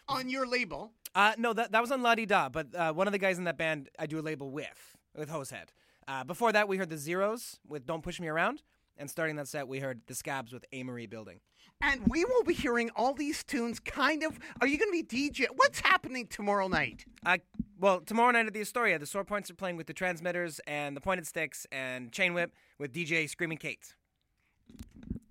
On 0.07 0.29
your 0.29 0.47
label. 0.47 0.91
Uh, 1.15 1.33
no, 1.39 1.53
that 1.53 1.71
that 1.71 1.81
was 1.81 1.91
on 1.91 2.03
La 2.03 2.13
Di 2.13 2.27
Da, 2.27 2.47
but 2.49 2.67
uh, 2.75 2.93
one 2.93 3.07
of 3.07 3.11
the 3.11 3.17
guys 3.17 3.39
in 3.39 3.45
that 3.45 3.57
band 3.57 3.89
I 3.97 4.05
do 4.05 4.19
a 4.19 4.21
label 4.21 4.51
with, 4.51 4.95
with 5.15 5.29
Hosehead. 5.29 5.69
Uh, 6.09 6.23
before 6.23 6.51
that, 6.51 6.67
we 6.67 6.77
heard 6.77 6.89
the 6.89 6.97
Zeros 6.97 7.59
with 7.67 7.85
"Don't 7.85 8.01
Push 8.01 8.19
Me 8.19 8.27
Around," 8.27 8.63
and 8.97 9.07
starting 9.09 9.35
that 9.35 9.47
set, 9.47 9.67
we 9.67 9.79
heard 9.79 10.01
the 10.07 10.15
Scabs 10.15 10.51
with 10.51 10.65
Amory 10.73 11.05
Building." 11.05 11.39
And 11.81 12.01
we 12.07 12.25
will 12.25 12.43
be 12.43 12.53
hearing 12.55 12.89
all 12.95 13.13
these 13.13 13.43
tunes 13.43 13.79
kind 13.79 14.23
of. 14.23 14.37
Are 14.59 14.67
you 14.67 14.77
going 14.79 14.91
to 14.91 15.03
be 15.07 15.29
DJ? 15.29 15.45
What's 15.55 15.79
happening 15.79 16.25
tomorrow 16.27 16.67
night? 16.67 17.05
Uh, 17.25 17.37
well, 17.79 18.01
tomorrow 18.01 18.31
night 18.31 18.47
at 18.47 18.53
the 18.53 18.59
Astoria, 18.61 18.97
the 18.99 19.05
Sore 19.05 19.23
Points 19.23 19.49
are 19.49 19.53
playing 19.53 19.77
with 19.77 19.87
the 19.87 19.93
Transmitters 19.93 20.59
and 20.67 20.97
the 20.97 20.99
Pointed 21.01 21.27
Sticks 21.27 21.65
and 21.71 22.11
Chain 22.11 22.33
Whip 22.33 22.53
with 22.79 22.91
DJ 22.91 23.29
Screaming 23.29 23.59
Kate. 23.59 23.93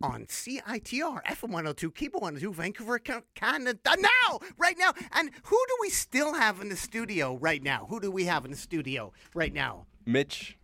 on 0.01 0.27
CITR, 0.27 1.25
FM 1.25 1.51
102, 1.51 1.91
Cable 1.91 2.21
102, 2.21 2.53
Vancouver, 2.55 2.99
Ca- 3.01 3.23
Canada. 3.35 3.79
Now, 3.99 4.39
right 4.57 4.79
now. 4.79 4.93
And 5.13 5.31
who 5.43 5.57
do 5.69 5.77
we 5.81 5.91
still 5.91 6.35
have 6.35 6.61
in 6.63 6.69
the 6.69 6.77
studio 6.77 7.37
right 7.37 7.63
now? 7.63 7.87
Who 7.91 7.99
do 8.01 8.11
we 8.11 8.25
have 8.27 8.45
in 8.45 8.53
the 8.53 8.57
studio 8.57 9.13
right 9.35 9.53
now? 9.53 9.87
Mitch, 10.07 10.57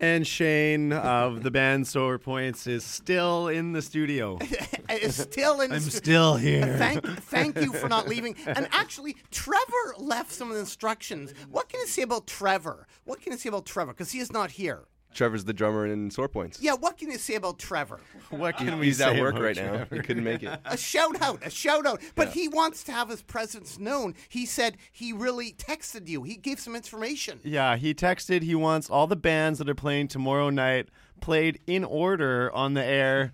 And 0.00 0.26
Shane 0.26 0.92
of 0.92 1.42
the 1.42 1.50
band 1.50 1.88
Sore 1.88 2.18
Points 2.18 2.66
is 2.68 2.84
still 2.84 3.48
in 3.48 3.72
the 3.72 3.82
studio. 3.82 4.38
Is 4.90 5.16
still 5.16 5.60
in 5.60 5.68
the 5.68 5.76
I'm 5.76 5.82
stu- 5.82 5.90
still 5.90 6.36
here. 6.36 6.76
Thank, 6.78 7.04
thank 7.24 7.60
you 7.60 7.74
for 7.74 7.88
not 7.90 8.08
leaving. 8.12 8.34
And 8.46 8.66
actually, 8.72 9.16
Trevor 9.30 9.94
left 9.98 10.32
some 10.32 10.50
instructions. 10.50 11.34
What 11.50 11.68
can 11.68 11.80
you 11.80 11.86
say 11.86 12.02
about 12.02 12.26
Trevor? 12.26 12.86
What 13.04 13.20
can 13.20 13.32
you 13.32 13.38
say 13.38 13.50
about 13.50 13.66
Trevor? 13.66 13.92
Because 13.92 14.12
he 14.12 14.18
is 14.18 14.32
not 14.32 14.52
here. 14.52 14.84
Trevor's 15.14 15.44
the 15.44 15.52
drummer 15.52 15.86
in 15.86 16.10
Sore 16.10 16.28
Points. 16.28 16.60
Yeah, 16.60 16.74
what 16.74 16.98
can 16.98 17.10
you 17.10 17.18
say 17.18 17.34
about 17.34 17.58
Trevor? 17.58 18.00
What 18.30 18.56
can 18.56 18.78
we 18.78 18.86
He's 18.86 18.98
say 18.98 19.14
at 19.16 19.20
work 19.20 19.34
about 19.34 19.44
right 19.44 19.56
now. 19.56 19.76
Trevor? 19.76 19.94
He 19.96 20.02
couldn't 20.02 20.24
make 20.24 20.42
it. 20.42 20.60
A 20.64 20.76
shout 20.76 21.20
out, 21.22 21.44
a 21.44 21.50
shout 21.50 21.86
out. 21.86 22.00
But 22.14 22.28
he 22.28 22.46
wants 22.48 22.84
to 22.84 22.92
have 22.92 23.08
his 23.08 23.22
presence 23.22 23.78
known. 23.78 24.14
He 24.28 24.46
said 24.46 24.76
he 24.92 25.12
really 25.12 25.52
texted 25.52 26.08
you. 26.08 26.22
He 26.22 26.36
gave 26.36 26.60
some 26.60 26.76
information. 26.76 27.40
Yeah, 27.42 27.76
he 27.76 27.94
texted 27.94 28.42
he 28.42 28.54
wants 28.54 28.90
all 28.90 29.06
the 29.06 29.16
bands 29.16 29.58
that 29.58 29.68
are 29.68 29.74
playing 29.74 30.08
tomorrow 30.08 30.50
night 30.50 30.88
played 31.20 31.60
in 31.66 31.84
order 31.84 32.54
on 32.54 32.74
the 32.74 32.84
air 32.84 33.32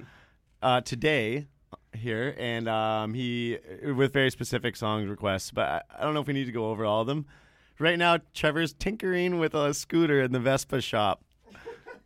uh, 0.63 0.81
today 0.81 1.49
here, 1.93 2.35
and 2.39 2.69
um, 2.69 3.15
he 3.15 3.59
with 3.83 4.13
very 4.13 4.31
specific 4.31 4.77
song 4.77 5.07
requests. 5.09 5.51
But 5.51 5.69
I, 5.69 5.83
I 5.99 6.05
don't 6.05 6.15
know 6.15 6.21
if 6.21 6.27
we 6.27 6.33
need 6.35 6.47
to 6.47 6.53
go 6.53 6.71
over 6.71 6.85
all 6.85 7.03
of 7.03 7.07
them. 7.07 7.27
Right 7.79 7.99
now, 7.99 8.19
Trevor's 8.33 8.73
tinkering 8.73 9.39
with 9.39 9.55
a 9.55 9.75
scooter 9.75 10.23
in 10.23 10.33
the 10.33 10.39
Vespa 10.39 10.81
shop. 10.81 11.23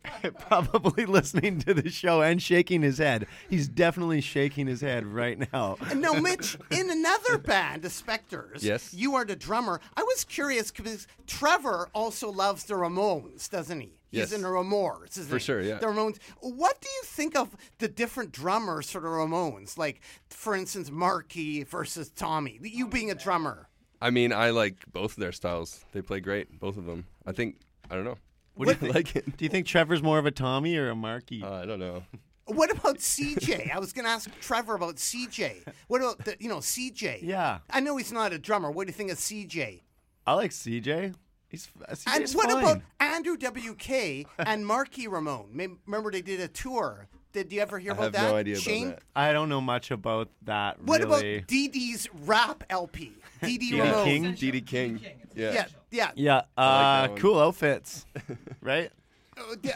Probably 0.39 1.05
listening 1.05 1.59
to 1.61 1.73
the 1.73 1.89
show 1.89 2.21
and 2.21 2.41
shaking 2.41 2.81
his 2.81 2.97
head. 2.97 3.27
He's 3.49 3.67
definitely 3.67 4.21
shaking 4.21 4.67
his 4.67 4.81
head 4.81 5.05
right 5.05 5.51
now. 5.51 5.77
no, 5.95 6.19
Mitch, 6.19 6.57
in 6.71 6.89
another 6.89 7.37
band, 7.37 7.81
the 7.81 7.89
Spectres, 7.89 8.63
Yes. 8.63 8.93
you 8.93 9.15
are 9.15 9.25
the 9.25 9.35
drummer. 9.35 9.79
I 9.97 10.03
was 10.03 10.23
curious 10.23 10.71
because 10.71 11.07
Trevor 11.27 11.89
also 11.93 12.31
loves 12.31 12.63
the 12.63 12.75
Ramones, 12.75 13.49
doesn't 13.49 13.79
he? 13.81 13.99
He's 14.11 14.19
Yes. 14.19 14.31
in 14.33 14.41
the 14.41 14.47
Ramones. 14.47 15.11
isn't 15.11 15.27
For 15.27 15.37
he? 15.37 15.43
sure, 15.43 15.61
yeah. 15.61 15.77
The 15.77 15.85
Ramones. 15.87 16.17
What 16.39 16.81
do 16.81 16.87
you 16.89 17.03
think 17.03 17.35
of 17.35 17.55
the 17.77 17.87
different 17.87 18.31
drummers 18.31 18.89
for 18.89 18.99
the 19.01 19.07
Ramones? 19.07 19.77
Like, 19.77 20.01
for 20.29 20.55
instance, 20.55 20.89
Marky 20.89 21.63
versus 21.63 22.09
Tommy. 22.09 22.59
You 22.63 22.87
being 22.87 23.11
a 23.11 23.15
drummer. 23.15 23.67
I 24.01 24.09
mean, 24.11 24.31
I 24.33 24.49
like 24.51 24.77
both 24.91 25.11
of 25.11 25.17
their 25.17 25.33
styles. 25.33 25.83
They 25.91 26.01
play 26.01 26.21
great, 26.21 26.59
both 26.59 26.77
of 26.77 26.85
them. 26.85 27.05
I 27.27 27.33
think 27.33 27.57
I 27.91 27.95
don't 27.95 28.05
know. 28.05 28.17
What 28.55 28.79
do 28.79 28.85
you 28.85 28.91
like 28.91 29.15
it? 29.15 29.37
Do 29.37 29.45
you 29.45 29.49
think 29.49 29.65
Trevor's 29.67 30.03
more 30.03 30.19
of 30.19 30.25
a 30.25 30.31
Tommy 30.31 30.75
or 30.77 30.89
a 30.89 30.95
Marky? 30.95 31.41
Uh, 31.43 31.51
I 31.53 31.65
don't 31.65 31.79
know. 31.79 32.03
What 32.45 32.71
about 32.71 32.97
CJ? 32.97 33.71
I 33.71 33.77
was 33.77 33.93
going 33.93 34.05
to 34.05 34.09
ask 34.11 34.27
Trevor 34.41 34.73
about 34.73 34.95
CJ. 34.95 35.71
What 35.87 36.01
about 36.01 36.25
the, 36.25 36.35
you 36.39 36.49
know, 36.49 36.57
CJ? 36.57 37.19
Yeah. 37.21 37.59
I 37.69 37.79
know 37.79 37.95
he's 37.97 38.11
not 38.11 38.33
a 38.33 38.39
drummer. 38.39 38.71
What 38.71 38.87
do 38.87 38.89
you 38.89 38.95
think 38.95 39.11
of 39.11 39.19
CJ? 39.19 39.81
I 40.25 40.33
like 40.33 40.49
CJ. 40.49 41.13
He's, 41.47 41.69
And 41.87 41.95
CJ's 42.23 42.35
what 42.35 42.49
fine. 42.49 42.63
about 42.63 42.81
Andrew 42.99 43.37
WK 43.37 44.25
and 44.39 44.65
Marky 44.65 45.07
Ramone? 45.07 45.77
Remember 45.85 46.09
they 46.11 46.23
did 46.23 46.39
a 46.39 46.47
tour. 46.47 47.07
Did 47.31 47.51
you 47.53 47.61
ever 47.61 47.77
hear 47.77 47.91
I 47.91 47.95
about 47.95 48.03
have 48.05 48.13
that? 48.13 48.29
no 48.31 48.35
idea 48.35 48.53
about 48.55 48.63
Shane? 48.63 48.89
that. 48.89 48.99
I 49.15 49.31
don't 49.33 49.49
know 49.49 49.61
much 49.61 49.91
about 49.91 50.29
that. 50.43 50.81
What 50.81 51.01
really. 51.01 51.35
about 51.37 51.47
Dee 51.47 51.67
Dee's 51.67 52.07
rap 52.25 52.63
LP? 52.69 53.13
Dee 53.43 53.57
Dee 53.57 53.69
D.D. 53.71 53.81
Ramone. 53.81 54.05
King? 54.05 54.23
DD 54.33 54.65
King. 54.65 54.99
Yeah. 55.35 55.53
Yeah, 55.53 55.65
yeah. 55.91 56.11
Yeah, 56.15 56.35
like 56.35 56.45
uh, 56.57 57.01
that 57.01 57.09
one. 57.11 57.19
cool 57.19 57.39
outfits, 57.39 58.05
right? 58.61 58.91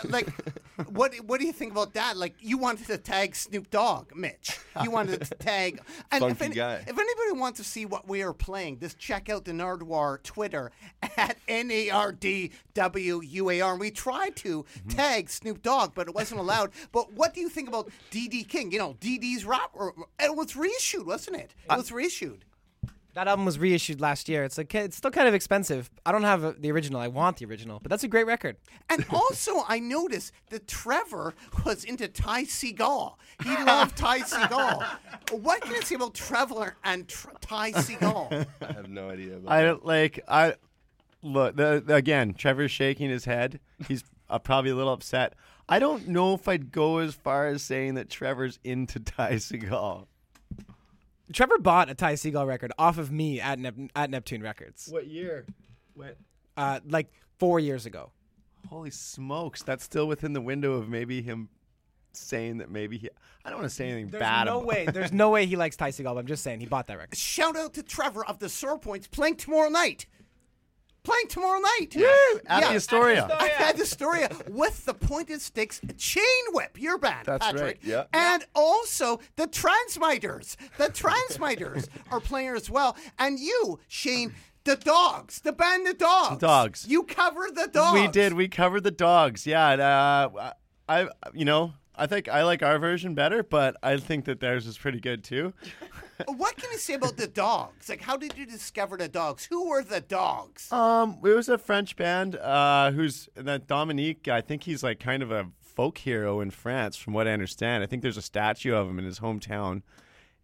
Like, 0.04 0.28
what 0.89 1.13
what 1.26 1.39
do 1.39 1.45
you 1.45 1.54
think 1.54 1.71
about 1.71 1.93
that? 1.93 2.17
Like, 2.17 2.36
you 2.39 2.58
wanted 2.58 2.88
to 2.88 2.97
tag 2.97 3.36
Snoop 3.36 3.69
Dogg, 3.69 4.15
Mitch. 4.15 4.58
You 4.84 4.91
wanted 4.91 5.21
to 5.21 5.36
tag. 5.36 5.80
And 6.12 6.23
if, 6.26 6.38
Funky 6.38 6.56
guy. 6.56 6.76
if 6.76 6.88
anybody 6.97 7.39
wants 7.39 7.60
to 7.60 7.63
see 7.63 7.86
what 7.86 8.08
we 8.08 8.23
are 8.23 8.34
playing, 8.34 8.80
just 8.80 8.97
check 8.97 9.30
out 9.30 9.45
the 9.45 9.52
Nardwuar 9.52 10.21
Twitter 10.23 10.71
at 11.17 11.38
N 11.47 11.69
A 11.71 11.89
R 11.89 12.12
D 12.12 12.52
W 12.73 13.21
U 13.23 13.49
A 13.49 13.62
R. 13.62 13.71
And 13.71 13.80
we 13.80 13.91
tried 13.91 14.36
to 14.38 14.54
Mm-hmm. 14.63 14.89
tag 14.89 15.30
Snoop 15.30 15.62
Dogg, 15.62 15.91
but 15.95 16.08
it 16.08 16.15
wasn't 16.15 16.39
allowed. 16.39 16.71
But 16.91 17.13
what 17.13 17.34
do 17.34 17.41
you 17.41 17.49
think 17.49 17.67
about 17.67 17.89
D 18.12 18.28
D 18.28 18.43
King? 18.43 18.71
You 18.71 18.80
know, 18.80 18.95
D 18.99 19.17
D's 19.17 19.45
rap. 19.45 19.71
Or, 19.73 19.93
it 20.19 20.36
was 20.36 20.56
reissued, 20.56 21.06
wasn't 21.06 21.38
it? 21.38 21.54
It 21.69 21.78
was 21.78 21.91
reissued. 21.91 22.45
That 23.15 23.28
album 23.28 23.45
was 23.45 23.60
reissued 23.60 24.02
last 24.02 24.28
year. 24.28 24.43
It's 24.43 24.58
like 24.58 24.73
it's 24.73 24.97
still 24.97 25.12
kind 25.12 25.28
of 25.28 25.34
expensive. 25.36 25.91
I 26.06 26.12
don't 26.12 26.23
have 26.23 26.43
uh 26.43 26.54
the 26.58 26.71
original. 26.71 26.99
I 26.99 27.08
want 27.10 27.38
the 27.38 27.45
original, 27.45 27.80
but 27.80 27.89
that's 27.91 28.04
a 28.04 28.08
great 28.08 28.26
record. 28.26 28.58
And 28.89 29.06
also, 29.12 29.63
I 29.67 29.80
noticed 29.80 30.32
that 30.49 30.67
Trevor 30.67 31.36
was 31.65 31.84
into 31.84 32.08
Ty 32.08 32.45
Segall. 32.45 33.15
He 33.43 33.49
loved 33.63 33.95
Ty 33.97 34.21
Segall. 34.21 34.84
What 35.32 35.62
can 35.62 35.76
you 35.76 35.82
say 35.84 35.95
about 35.95 36.15
Trevor 36.15 36.76
and 36.84 37.08
tr- 37.08 37.28
Ty 37.39 37.73
Segall? 37.73 38.47
I 38.67 38.73
have 38.73 38.89
no 38.89 39.10
idea 39.12 39.38
about 39.38 39.52
I 39.52 39.62
that. 39.62 39.67
don't 39.67 39.86
like. 39.86 40.19
I 40.28 40.56
look 41.21 41.56
the, 41.56 41.84
the- 41.86 41.95
again. 41.95 42.34
Trevor's 42.34 42.71
shaking 42.71 43.10
his 43.10 43.26
head. 43.26 43.60
He's 43.88 44.04
uh, 44.30 44.39
probably 44.39 44.71
a 44.71 44.76
little 44.76 44.93
upset. 44.93 45.36
I 45.69 45.78
don't 45.80 46.08
know 46.08 46.34
if 46.34 46.47
I'd 46.47 46.71
go 46.71 46.97
as 46.97 47.13
far 47.13 47.47
as 47.47 47.62
saying 47.62 47.93
that 47.95 48.10
Trevor's 48.10 48.60
into 48.63 48.99
Ty 48.99 49.34
Segall. 49.36 50.08
Trevor 51.31 51.57
bought 51.59 51.89
a 51.89 51.95
Ty 51.95 52.13
Segall 52.13 52.45
record 52.47 52.71
off 52.77 52.97
of 52.97 53.12
me 53.12 53.39
at 53.39 53.57
Nep- 53.59 53.75
at 53.95 54.09
Neptune 54.09 54.41
Records, 54.43 54.88
What 54.91 55.07
year? 55.07 55.45
What? 55.93 56.17
uh, 56.57 56.79
like 56.88 57.12
four 57.39 57.59
years 57.59 57.86
ago. 57.86 58.12
Holy 58.69 58.89
smokes! 58.91 59.63
That's 59.63 59.83
still 59.83 60.07
within 60.07 60.33
the 60.33 60.41
window 60.41 60.73
of 60.73 60.89
maybe 60.89 61.21
him 61.21 61.49
saying 62.13 62.57
that 62.59 62.69
maybe 62.69 62.97
he. 62.97 63.09
I 63.45 63.49
don't 63.49 63.59
want 63.59 63.69
to 63.69 63.75
say 63.75 63.89
anything 63.89 64.09
There's 64.09 64.21
bad. 64.21 64.45
no 64.45 64.57
about 64.57 64.67
way. 64.67 64.86
There's 64.86 65.12
no 65.13 65.29
way 65.31 65.45
he 65.45 65.55
likes 65.55 65.75
Ty 65.75 65.89
Segall. 65.91 66.13
But 66.15 66.19
I'm 66.19 66.27
just 66.27 66.43
saying 66.43 66.59
he 66.59 66.65
bought 66.65 66.88
that 66.88 66.97
record. 66.97 67.17
Shout 67.17 67.55
out 67.57 67.73
to 67.75 67.83
Trevor 67.83 68.25
of 68.25 68.39
the 68.39 68.49
Sore 68.49 68.77
Points 68.79 69.07
playing 69.07 69.36
tomorrow 69.38 69.69
night. 69.69 70.05
Playing 71.03 71.27
tomorrow 71.27 71.59
night. 71.59 71.95
At 72.47 72.61
the 72.69 72.75
Astoria. 72.75 73.27
At 73.59 73.75
the 73.75 73.83
Astoria 73.83 74.29
with 74.49 74.85
the 74.85 74.93
Pointed 74.93 75.41
Sticks 75.41 75.81
Chain 75.97 76.23
Whip, 76.51 76.79
your 76.79 76.97
band, 76.97 77.25
That's 77.25 77.45
Patrick. 77.45 77.61
right, 77.63 77.77
yeah. 77.83 78.03
And 78.13 78.45
also 78.55 79.19
the 79.35 79.47
Transmitters. 79.47 80.55
The 80.77 80.89
Transmitters 80.89 81.89
are 82.11 82.19
playing 82.21 82.49
as 82.55 82.69
well. 82.69 82.95
And 83.19 83.37
you, 83.39 83.79
Shane, 83.87 84.33
the 84.63 84.77
Dogs, 84.77 85.41
the 85.41 85.51
band 85.51 85.85
The 85.85 85.93
Dogs. 85.93 86.39
The 86.39 86.47
Dogs. 86.47 86.85
You 86.87 87.03
covered 87.03 87.55
the 87.55 87.67
Dogs. 87.67 87.99
We 87.99 88.07
did. 88.07 88.33
We 88.33 88.47
covered 88.47 88.83
the 88.83 88.91
dogs. 88.91 89.45
Yeah. 89.45 89.71
and, 89.71 89.81
Uh, 89.81 90.51
I, 90.87 91.07
you 91.33 91.43
know, 91.45 91.73
I 91.95 92.07
think 92.07 92.27
I 92.29 92.43
like 92.43 92.63
our 92.63 92.79
version 92.79 93.13
better, 93.13 93.43
but 93.43 93.75
I 93.83 93.97
think 93.97 94.25
that 94.25 94.39
theirs 94.39 94.65
is 94.67 94.77
pretty 94.77 94.99
good 94.99 95.23
too. 95.23 95.53
What 96.28 96.56
can 96.58 96.71
you 96.71 96.78
say 96.78 96.93
about 96.93 97.17
the 97.17 97.28
Dogs? 97.28 97.89
Like, 97.89 98.02
how 98.02 98.17
did 98.17 98.38
you 98.38 98.45
discover 98.45 98.97
the 98.97 99.08
Dogs? 99.08 99.45
Who 99.45 99.69
were 99.69 99.84
the 99.84 100.02
Dogs? 100.02 100.71
Um, 100.71 101.17
it 101.23 101.36
was 101.36 101.49
a 101.49 101.58
French 101.58 101.95
band. 101.95 102.36
Uh, 102.36 102.91
who's 102.91 103.30
that 103.36 103.67
Dominique? 103.67 104.28
I 104.28 104.41
think 104.41 104.63
he's 104.63 104.84
like 104.84 104.99
kind 104.99 105.23
of 105.23 105.32
a 105.32 105.47
folk 105.62 105.97
hero 105.97 106.39
in 106.39 106.52
France, 106.52 106.95
from 106.95 107.13
what 107.13 107.28
I 107.28 107.32
understand. 107.32 107.84
I 107.84 107.88
think 107.88 108.04
there's 108.04 108.17
a 108.17 108.21
statue 108.21 108.73
of 108.76 108.88
him 108.88 108.99
in 108.99 109.06
his 109.06 109.19
hometown. 109.19 109.82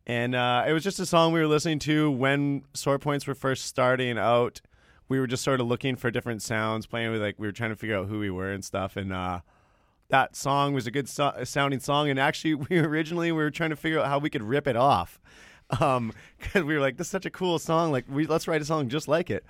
And 0.08 0.34
uh, 0.34 0.64
it 0.68 0.74
was 0.74 0.84
just 0.84 1.00
a 1.00 1.06
song 1.06 1.34
we 1.34 1.40
were 1.40 1.48
listening 1.48 1.78
to 1.80 2.10
when 2.10 2.64
Sore 2.74 2.98
Points 2.98 3.28
were 3.28 3.36
first 3.36 3.66
starting 3.66 4.18
out. 4.18 4.60
We 5.08 5.20
were 5.20 5.28
just 5.28 5.44
sort 5.44 5.62
of 5.62 5.68
looking 5.68 5.96
for 5.96 6.10
different 6.10 6.42
sounds, 6.42 6.88
playing 6.88 7.12
with 7.12 7.22
like 7.22 7.36
we 7.38 7.48
were 7.48 7.52
trying 7.52 7.70
to 7.70 7.76
figure 7.76 7.96
out 7.96 8.08
who 8.08 8.20
we 8.20 8.32
were 8.32 8.52
and 8.52 8.66
stuff. 8.66 8.98
And 8.98 9.14
uh, 9.14 9.42
that 10.10 10.36
song 10.36 10.74
was 10.74 10.88
a 10.88 10.92
good 10.92 11.08
so- 11.08 11.36
sounding 11.44 11.80
song. 11.80 12.10
And 12.10 12.20
actually, 12.20 12.56
we 12.70 12.80
originally 12.80 13.32
we 13.32 13.38
were 13.44 13.52
trying 13.52 13.70
to 13.70 13.76
figure 13.76 14.00
out 14.00 14.08
how 14.08 14.18
we 14.18 14.30
could 14.32 14.44
rip 14.44 14.68
it 14.68 14.76
off, 14.76 15.20
um, 15.80 16.14
because 16.40 16.64
we 16.64 16.74
were 16.74 16.80
like, 16.82 16.98
"This 16.98 17.08
is 17.08 17.12
such 17.12 17.26
a 17.26 17.32
cool 17.32 17.60
song. 17.60 17.92
Like, 17.92 18.06
we 18.10 18.26
let's 18.26 18.48
write 18.48 18.62
a 18.62 18.66
song 18.66 18.90
just 18.90 19.08
like 19.08 19.30
it." 19.30 19.46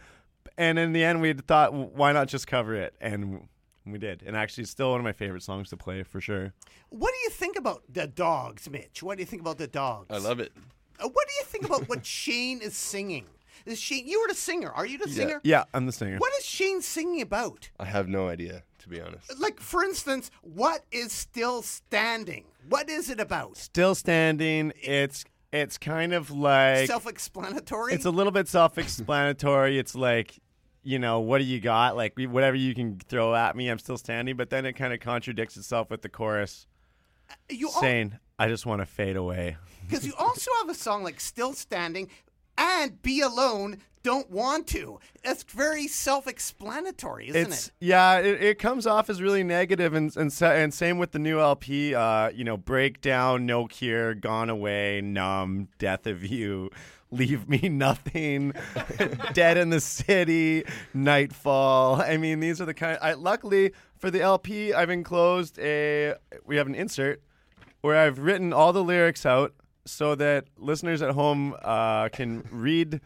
And 0.57 0.77
in 0.79 0.93
the 0.93 1.03
end, 1.03 1.21
we 1.21 1.33
thought, 1.33 1.73
"Why 1.73 2.11
not 2.11 2.27
just 2.27 2.47
cover 2.47 2.75
it?" 2.75 2.93
And 2.99 3.47
we 3.85 3.97
did. 3.97 4.23
And 4.25 4.35
actually, 4.35 4.63
it's 4.63 4.71
still 4.71 4.91
one 4.91 4.99
of 4.99 5.03
my 5.03 5.13
favorite 5.13 5.43
songs 5.43 5.69
to 5.69 5.77
play 5.77 6.03
for 6.03 6.21
sure. 6.21 6.53
What 6.89 7.13
do 7.13 7.19
you 7.23 7.29
think 7.29 7.57
about 7.57 7.83
the 7.89 8.07
Dogs, 8.07 8.69
Mitch? 8.69 9.01
What 9.03 9.17
do 9.17 9.21
you 9.21 9.25
think 9.25 9.41
about 9.41 9.57
the 9.57 9.67
Dogs? 9.67 10.07
I 10.09 10.17
love 10.17 10.39
it. 10.39 10.51
Uh, 10.99 11.07
what 11.07 11.27
do 11.27 11.33
you 11.39 11.45
think 11.45 11.65
about 11.65 11.87
what 11.87 12.05
Shane 12.05 12.61
is 12.61 12.75
singing? 12.75 13.25
Is 13.65 13.79
Shane? 13.79 14.07
You 14.07 14.21
were 14.21 14.27
the 14.27 14.35
singer. 14.35 14.71
Are 14.71 14.85
you 14.85 14.97
the 14.97 15.09
singer? 15.09 15.41
Yeah, 15.43 15.65
I'm 15.73 15.85
the 15.85 15.91
singer. 15.91 16.17
What 16.17 16.33
is 16.39 16.45
Shane 16.45 16.81
singing 16.81 17.21
about? 17.21 17.69
I 17.79 17.85
have 17.85 18.07
no 18.07 18.27
idea, 18.27 18.63
to 18.79 18.89
be 18.89 19.01
honest. 19.01 19.39
Like, 19.39 19.59
for 19.59 19.83
instance, 19.83 20.31
what 20.41 20.85
is 20.91 21.11
still 21.11 21.61
standing? 21.61 22.45
What 22.67 22.89
is 22.89 23.09
it 23.09 23.19
about? 23.19 23.57
Still 23.57 23.95
standing. 23.95 24.71
It's 24.81 25.25
it's 25.51 25.77
kind 25.77 26.13
of 26.13 26.31
like 26.31 26.87
Self-explanatory. 26.87 27.93
it's 27.93 28.05
a 28.05 28.11
little 28.11 28.31
bit 28.31 28.47
self-explanatory. 28.47 29.79
it's 29.79 29.95
like, 29.95 30.39
you 30.83 30.99
know, 30.99 31.19
what 31.19 31.39
do 31.39 31.43
you 31.45 31.59
got? 31.59 31.95
Like 31.95 32.13
whatever 32.17 32.55
you 32.55 32.73
can 32.75 32.99
throw 32.99 33.35
at 33.35 33.55
me, 33.55 33.69
I'm 33.69 33.79
still 33.79 33.97
standing. 33.97 34.35
But 34.37 34.49
then 34.49 34.65
it 34.65 34.73
kind 34.73 34.93
of 34.93 34.99
contradicts 34.99 35.57
itself 35.57 35.89
with 35.89 36.01
the 36.01 36.09
chorus 36.09 36.67
you 37.49 37.69
saying, 37.69 38.17
"I 38.37 38.47
just 38.47 38.65
want 38.65 38.81
to 38.81 38.85
fade 38.85 39.15
away." 39.15 39.57
because 39.87 40.05
you 40.05 40.13
also 40.17 40.51
have 40.61 40.69
a 40.69 40.73
song 40.75 41.03
like 41.03 41.19
"Still 41.19 41.53
Standing" 41.53 42.09
and 42.59 43.01
"Be 43.01 43.21
Alone." 43.21 43.77
Don't 44.01 44.29
want 44.31 44.65
to. 44.67 44.99
That's 45.25 45.43
very 45.43 45.85
self-explanatory, 45.87 47.29
isn't 47.29 47.51
it's 47.51 47.67
it? 47.67 47.73
yeah, 47.81 48.19
it, 48.19 48.41
it 48.41 48.57
comes 48.57 48.87
off 48.87 49.09
as 49.09 49.21
really 49.21 49.43
negative, 49.43 49.93
and 49.93 50.15
and 50.15 50.33
and 50.41 50.73
same 50.73 50.97
with 50.97 51.11
the 51.11 51.19
new 51.19 51.39
LP. 51.39 51.93
Uh, 51.95 52.29
you 52.29 52.45
know, 52.45 52.55
breakdown, 52.55 53.45
no 53.45 53.67
cure, 53.67 54.13
gone 54.13 54.49
away, 54.49 55.01
numb, 55.01 55.67
death 55.79 56.07
of 56.07 56.25
you. 56.25 56.69
Leave 57.11 57.49
me 57.49 57.67
nothing, 57.69 58.53
dead 59.33 59.57
in 59.57 59.71
the 59.71 59.81
city, 59.81 60.63
nightfall. 60.93 61.99
I 61.99 62.17
mean, 62.17 62.39
these 62.39 62.61
are 62.61 62.65
the 62.65 62.73
kind. 62.73 62.99
I, 63.01 63.13
luckily 63.13 63.73
for 63.97 64.11
the 64.11 64.21
LP, 64.21 64.73
I've 64.73 64.91
enclosed 64.91 65.59
a. 65.59 66.13
We 66.45 66.55
have 66.55 66.67
an 66.67 66.75
insert 66.75 67.21
where 67.81 67.97
I've 67.97 68.19
written 68.19 68.53
all 68.53 68.73
the 68.73 68.83
lyrics 68.83 69.25
out 69.25 69.53
so 69.89 70.15
that 70.15 70.45
listeners 70.57 71.01
at 71.01 71.11
home 71.11 71.55
uh, 71.61 72.09
can 72.09 72.47
read 72.51 73.01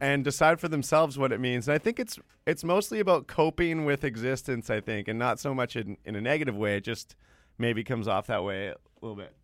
and 0.00 0.24
decide 0.24 0.60
for 0.60 0.68
themselves 0.68 1.16
what 1.16 1.32
it 1.32 1.40
means. 1.40 1.68
And 1.68 1.74
I 1.74 1.78
think 1.78 1.98
it's 1.98 2.18
it's 2.46 2.64
mostly 2.64 3.00
about 3.00 3.26
coping 3.26 3.84
with 3.84 4.04
existence. 4.04 4.70
I 4.70 4.80
think, 4.80 5.08
and 5.08 5.18
not 5.18 5.40
so 5.40 5.54
much 5.54 5.76
in, 5.76 5.96
in 6.04 6.16
a 6.16 6.20
negative 6.20 6.56
way. 6.56 6.76
It 6.76 6.84
just 6.84 7.16
maybe 7.58 7.84
comes 7.84 8.08
off 8.08 8.26
that 8.26 8.44
way 8.44 8.68
a 8.68 8.76
little 9.00 9.16
bit. 9.16 9.34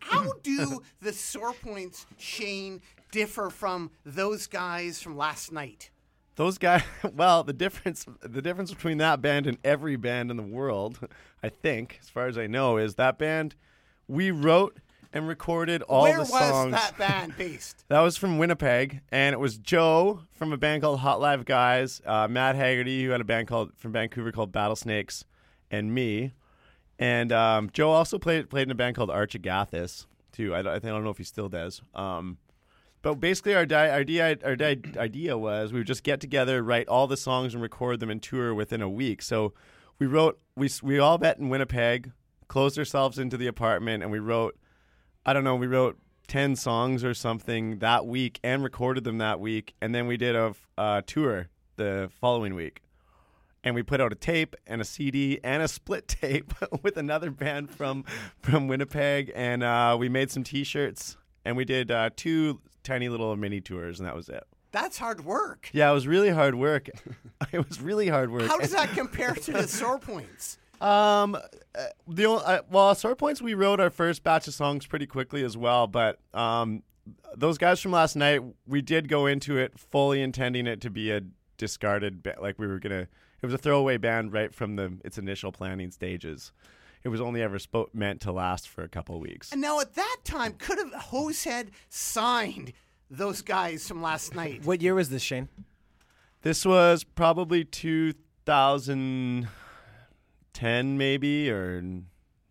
How 0.00 0.32
do 0.42 0.82
the 1.00 1.12
sore 1.12 1.52
points, 1.52 2.06
Shane, 2.16 2.80
differ 3.10 3.50
from 3.50 3.90
those 4.04 4.46
guys 4.46 5.02
from 5.02 5.16
last 5.16 5.52
night? 5.52 5.90
Those 6.36 6.58
guys. 6.58 6.82
Well, 7.14 7.44
the 7.44 7.52
difference 7.52 8.06
the 8.20 8.42
difference 8.42 8.72
between 8.72 8.98
that 8.98 9.20
band 9.22 9.46
and 9.46 9.58
every 9.64 9.96
band 9.96 10.30
in 10.30 10.36
the 10.36 10.42
world, 10.42 10.98
I 11.42 11.48
think, 11.48 11.98
as 12.02 12.08
far 12.08 12.26
as 12.26 12.36
I 12.36 12.46
know, 12.46 12.76
is 12.76 12.94
that 12.94 13.18
band 13.18 13.54
we 14.08 14.30
wrote 14.30 14.78
and 15.12 15.26
recorded 15.28 15.82
all 15.82 16.02
Where 16.02 16.18
the 16.18 16.24
songs. 16.24 16.42
Where 16.42 16.64
was 16.66 16.72
that 16.72 16.98
band 16.98 17.36
based? 17.36 17.84
That 17.88 18.00
was 18.00 18.16
from 18.16 18.38
Winnipeg, 18.38 19.00
and 19.10 19.32
it 19.32 19.38
was 19.38 19.58
Joe 19.58 20.20
from 20.32 20.52
a 20.52 20.56
band 20.56 20.82
called 20.82 21.00
Hot 21.00 21.20
Live 21.20 21.44
Guys, 21.44 22.00
uh, 22.06 22.28
Matt 22.28 22.56
Haggerty, 22.56 23.04
who 23.04 23.10
had 23.10 23.20
a 23.20 23.24
band 23.24 23.48
called 23.48 23.72
from 23.76 23.92
Vancouver 23.92 24.32
called 24.32 24.52
Battlesnakes, 24.52 25.24
and 25.70 25.94
me. 25.94 26.32
And 26.98 27.30
um, 27.32 27.70
Joe 27.72 27.90
also 27.90 28.18
played 28.18 28.48
played 28.50 28.62
in 28.66 28.70
a 28.70 28.74
band 28.74 28.96
called 28.96 29.10
Arch 29.10 29.34
Agathis 29.34 30.06
too. 30.32 30.54
I, 30.54 30.62
don't- 30.62 30.72
I 30.72 30.76
I 30.76 30.90
don't 30.92 31.04
know 31.04 31.10
if 31.10 31.18
he 31.18 31.24
still 31.24 31.48
does. 31.48 31.82
Um, 31.94 32.38
but 33.02 33.14
basically, 33.16 33.54
our, 33.54 33.66
di- 33.66 33.88
our 33.90 33.98
idea 33.98 34.36
our 34.44 34.56
di- 34.56 34.80
idea 34.96 35.38
was 35.38 35.72
we 35.72 35.80
would 35.80 35.86
just 35.86 36.02
get 36.02 36.20
together, 36.20 36.62
write 36.62 36.88
all 36.88 37.06
the 37.06 37.16
songs, 37.16 37.52
and 37.54 37.62
record 37.62 38.00
them 38.00 38.10
and 38.10 38.22
tour 38.22 38.52
within 38.54 38.82
a 38.82 38.88
week. 38.88 39.22
So 39.22 39.52
we 39.98 40.06
wrote 40.06 40.40
we 40.56 40.68
we 40.82 40.98
all 40.98 41.18
met 41.18 41.38
in 41.38 41.48
Winnipeg, 41.48 42.10
closed 42.48 42.78
ourselves 42.78 43.18
into 43.18 43.36
the 43.36 43.46
apartment, 43.46 44.02
and 44.02 44.10
we 44.10 44.18
wrote 44.18 44.58
I 45.28 45.32
don't 45.32 45.42
know, 45.42 45.56
we 45.56 45.66
wrote 45.66 45.98
10 46.28 46.54
songs 46.54 47.02
or 47.02 47.12
something 47.12 47.80
that 47.80 48.06
week 48.06 48.38
and 48.44 48.62
recorded 48.62 49.02
them 49.02 49.18
that 49.18 49.40
week. 49.40 49.74
And 49.82 49.92
then 49.92 50.06
we 50.06 50.16
did 50.16 50.36
a 50.36 50.54
uh, 50.78 51.02
tour 51.04 51.48
the 51.74 52.10
following 52.20 52.54
week. 52.54 52.80
And 53.64 53.74
we 53.74 53.82
put 53.82 54.00
out 54.00 54.12
a 54.12 54.14
tape 54.14 54.54
and 54.68 54.80
a 54.80 54.84
CD 54.84 55.40
and 55.42 55.64
a 55.64 55.66
split 55.66 56.06
tape 56.22 56.54
with 56.82 56.96
another 56.96 57.32
band 57.32 57.70
from, 57.70 58.04
from 58.40 58.68
Winnipeg. 58.68 59.32
And 59.34 59.64
uh, 59.64 59.96
we 59.98 60.08
made 60.08 60.30
some 60.30 60.44
t 60.44 60.62
shirts 60.62 61.16
and 61.44 61.56
we 61.56 61.64
did 61.64 61.90
uh, 61.90 62.10
two 62.14 62.60
tiny 62.84 63.08
little 63.08 63.34
mini 63.36 63.60
tours, 63.60 63.98
and 63.98 64.06
that 64.08 64.14
was 64.14 64.28
it. 64.28 64.44
That's 64.72 64.98
hard 64.98 65.24
work. 65.24 65.70
Yeah, 65.72 65.90
it 65.90 65.94
was 65.94 66.06
really 66.06 66.30
hard 66.30 66.54
work. 66.54 66.88
it 67.52 67.66
was 67.68 67.80
really 67.80 68.08
hard 68.08 68.30
work. 68.30 68.46
How 68.46 68.58
does 68.58 68.72
that 68.72 68.90
compare 68.90 69.32
to 69.32 69.52
the 69.52 69.66
sore 69.66 69.98
points? 69.98 70.58
Um, 70.80 71.34
uh, 71.34 71.40
the 72.08 72.26
only, 72.26 72.44
uh, 72.44 72.62
well, 72.70 72.94
sore 72.94 73.16
points. 73.16 73.40
We 73.40 73.54
wrote 73.54 73.80
our 73.80 73.90
first 73.90 74.22
batch 74.22 74.46
of 74.48 74.54
songs 74.54 74.86
pretty 74.86 75.06
quickly 75.06 75.42
as 75.44 75.56
well, 75.56 75.86
but 75.86 76.18
um, 76.34 76.82
those 77.36 77.58
guys 77.58 77.80
from 77.80 77.92
last 77.92 78.16
night, 78.16 78.42
we 78.66 78.82
did 78.82 79.08
go 79.08 79.26
into 79.26 79.56
it 79.58 79.78
fully 79.78 80.22
intending 80.22 80.66
it 80.66 80.80
to 80.82 80.90
be 80.90 81.10
a 81.10 81.22
discarded, 81.56 82.22
ba- 82.22 82.36
like 82.40 82.58
we 82.58 82.66
were 82.66 82.78
gonna. 82.78 83.08
It 83.42 83.46
was 83.46 83.54
a 83.54 83.58
throwaway 83.58 83.96
band 83.98 84.32
right 84.32 84.52
from 84.54 84.76
the 84.76 84.98
its 85.04 85.18
initial 85.18 85.52
planning 85.52 85.90
stages. 85.90 86.52
It 87.04 87.08
was 87.08 87.20
only 87.20 87.42
ever 87.42 87.58
spo- 87.58 87.92
meant 87.94 88.20
to 88.22 88.32
last 88.32 88.68
for 88.68 88.82
a 88.82 88.88
couple 88.88 89.20
weeks. 89.20 89.52
And 89.52 89.60
now 89.60 89.78
at 89.80 89.94
that 89.94 90.16
time, 90.24 90.54
could 90.54 90.78
have 90.78 90.92
Hosehead 90.92 91.68
signed 91.88 92.72
those 93.10 93.42
guys 93.42 93.86
from 93.86 94.02
last 94.02 94.34
night? 94.34 94.64
What 94.64 94.80
year 94.80 94.94
was 94.94 95.10
this, 95.10 95.22
Shane? 95.22 95.48
This 96.42 96.64
was 96.64 97.04
probably 97.04 97.64
2010, 100.56 100.98
maybe 100.98 101.50
or 101.50 101.82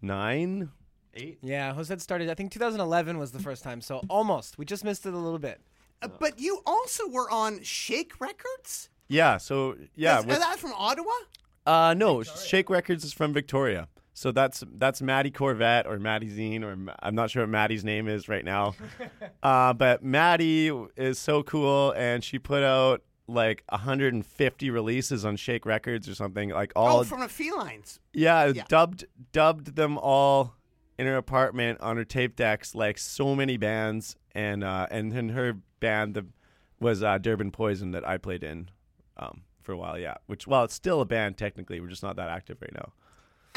nine, 0.02 0.70
eight. 1.14 1.40
Yeah, 1.42 1.74
Jose 1.74 1.98
started. 1.98 2.30
I 2.30 2.34
think 2.36 2.52
2011 2.52 3.18
was 3.18 3.32
the 3.32 3.40
first 3.40 3.64
time, 3.64 3.82
so 3.82 4.02
almost. 4.10 4.58
We 4.58 4.66
just 4.66 4.84
missed 4.84 5.06
it 5.06 5.14
a 5.14 5.18
little 5.18 5.40
bit. 5.40 5.62
Uh, 6.02 6.10
but 6.20 6.40
you 6.40 6.62
also 6.66 7.08
were 7.10 7.30
on 7.32 7.62
Shake 7.64 8.20
Records. 8.20 8.90
Yeah. 9.08 9.38
So 9.38 9.76
yeah, 9.96 10.20
is, 10.20 10.26
with- 10.26 10.38
is 10.38 10.44
that 10.44 10.60
from 10.60 10.74
Ottawa? 10.74 11.12
Uh, 11.66 11.96
no, 11.98 12.22
Shake 12.22 12.70
Records 12.70 13.04
is 13.04 13.12
from 13.14 13.34
Victoria. 13.34 13.88
So 14.14 14.32
that's 14.32 14.64
that's 14.78 15.02
Maddie 15.02 15.32
Corvette 15.32 15.88
or 15.88 16.00
Maddie 16.00 16.30
Zine 16.30 16.64
or 16.64 16.78
I'm 17.02 17.16
not 17.16 17.32
sure 17.32 17.44
what 17.44 17.50
Maddie's 17.50 17.84
name 17.84 18.08
is 18.08 18.30
right 18.30 18.46
now. 18.46 18.76
uh, 19.44 19.74
but 19.74 20.04
Maddie 20.04 20.72
is 20.96 21.20
so 21.20 21.44
cool 21.44 21.92
and 21.98 22.24
she 22.24 22.40
put 22.40 22.64
out 22.64 23.02
like 23.28 23.64
150 23.70 24.70
releases 24.70 25.26
on 25.26 25.36
Shake 25.36 25.66
Records 25.66 26.08
or 26.08 26.16
something 26.16 26.50
like 26.50 26.72
all 26.76 27.00
oh, 27.00 27.04
from 27.04 27.22
the 27.22 27.28
Felines. 27.28 28.00
yeah, 28.14 28.48
yeah. 28.48 28.64
dubbed 28.68 29.06
dubbed 29.32 29.76
them 29.76 29.98
all 29.98 30.56
in 30.98 31.08
her 31.08 31.18
apartment 31.18 31.82
on 31.82 31.98
her 31.98 32.06
tape 32.06 32.36
decks 32.36 32.76
like 32.76 32.98
so 32.98 33.36
many 33.36 33.58
bands 33.58 34.16
and 34.34 34.64
uh 34.64 34.88
and 34.92 35.12
then 35.12 35.30
her 35.30 35.58
band 35.80 36.14
the, 36.14 36.26
was 36.80 37.04
uh, 37.04 37.18
Durban 37.18 37.52
Poison 37.52 37.92
that 37.92 38.08
I 38.08 38.18
played 38.18 38.44
in 38.44 38.70
um 39.18 39.42
for 39.62 39.72
a 39.72 39.78
while 39.78 39.98
yeah 39.98 40.16
which 40.28 40.48
well 40.48 40.64
it's 40.64 40.74
still 40.74 41.02
a 41.02 41.06
band 41.06 41.38
technically 41.38 41.80
we're 41.80 41.88
just 41.88 42.04
not 42.04 42.16
that 42.16 42.30
active 42.30 42.58
right 42.62 42.74
now 42.74 42.94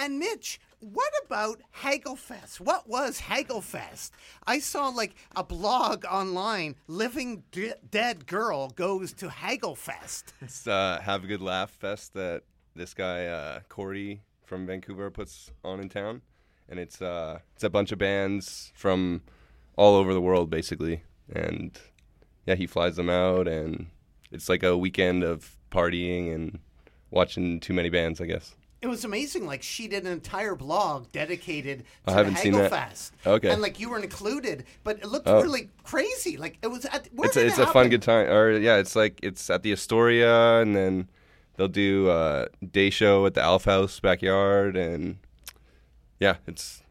And 0.00 0.20
Mitch, 0.20 0.60
what 0.78 1.12
about 1.26 1.60
Hagelfest? 1.82 2.60
What 2.60 2.88
was 2.88 3.22
Hagelfest? 3.22 4.12
I 4.46 4.60
saw 4.60 4.90
like 4.90 5.16
a 5.34 5.42
blog 5.42 6.04
online. 6.04 6.76
Living 6.86 7.42
D- 7.50 7.72
dead 7.90 8.28
girl 8.28 8.68
goes 8.68 9.12
to 9.14 9.26
Hagelfest. 9.28 10.32
It's 10.40 10.68
uh, 10.68 11.00
have 11.02 11.24
a 11.24 11.26
good 11.26 11.42
laugh 11.42 11.70
fest 11.70 12.14
that 12.14 12.44
this 12.76 12.94
guy 12.94 13.26
uh, 13.26 13.60
Corey 13.68 14.22
from 14.44 14.66
Vancouver 14.66 15.10
puts 15.10 15.50
on 15.64 15.80
in 15.80 15.88
town, 15.88 16.22
and 16.68 16.78
it's 16.78 17.02
uh, 17.02 17.40
it's 17.56 17.64
a 17.64 17.70
bunch 17.70 17.90
of 17.90 17.98
bands 17.98 18.72
from 18.76 19.22
all 19.76 19.96
over 19.96 20.14
the 20.14 20.20
world 20.20 20.48
basically, 20.48 21.02
and 21.34 21.76
yeah, 22.46 22.54
he 22.54 22.68
flies 22.68 22.94
them 22.94 23.10
out, 23.10 23.48
and 23.48 23.88
it's 24.30 24.48
like 24.48 24.62
a 24.62 24.76
weekend 24.76 25.24
of 25.24 25.56
partying 25.72 26.32
and 26.32 26.60
watching 27.10 27.58
too 27.58 27.72
many 27.72 27.90
bands, 27.90 28.20
I 28.20 28.26
guess. 28.26 28.54
It 28.80 28.86
was 28.86 29.04
amazing. 29.04 29.44
Like 29.46 29.62
she 29.62 29.88
did 29.88 30.04
an 30.06 30.12
entire 30.12 30.54
blog 30.54 31.10
dedicated 31.10 31.80
to 32.06 32.12
I 32.12 32.12
haven't 32.12 32.34
the 32.34 32.40
seen 32.40 32.52
that. 32.52 32.70
Hagelfest. 32.70 33.10
Okay. 33.26 33.50
And 33.50 33.60
like 33.60 33.80
you 33.80 33.90
were 33.90 33.98
included, 33.98 34.64
but 34.84 34.98
it 35.00 35.06
looked 35.08 35.26
Oh. 35.28 35.42
really 35.42 35.70
crazy. 35.82 36.36
Like 36.36 36.58
it 36.62 36.68
was 36.68 36.84
at 36.84 37.08
it's 37.12 37.36
a, 37.36 37.46
it 37.46 37.58
a 37.58 37.66
fun 37.66 37.88
good 37.88 38.02
time. 38.02 38.28
Or 38.28 38.52
yeah, 38.52 38.76
it's 38.76 38.94
like 38.94 39.18
it's 39.22 39.50
at 39.50 39.62
the 39.64 39.72
Astoria, 39.72 40.60
and 40.60 40.76
then 40.76 41.08
they'll 41.56 41.66
do 41.66 42.08
a 42.10 42.46
day 42.70 42.90
show 42.90 43.26
at 43.26 43.34
the 43.34 43.42
Alf 43.42 43.64
House 43.64 43.98
backyard, 43.98 44.76
and 44.76 45.18
yeah, 46.20 46.36
it's 46.46 46.82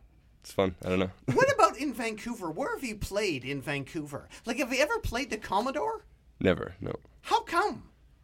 it's 0.41 0.52
fun. 0.52 0.76
I 0.86 0.89
don't 0.89 1.00
know. 1.00 1.12
What 1.34 1.54
about 1.54 1.78
in 1.78 1.93
Vancouver? 1.93 2.52
Where 2.52 2.76
have 2.76 2.84
you 2.84 2.95
played 2.97 3.45
in 3.45 3.62
Vancouver? 3.62 4.28
Like 4.45 4.58
have 4.60 4.73
you 4.73 4.82
ever 4.82 5.00
played 5.00 5.30
the 5.30 5.38
Commodore? 5.38 6.06
Never, 6.41 6.76
no. 6.82 6.93
How 7.21 7.41
come? 7.43 7.84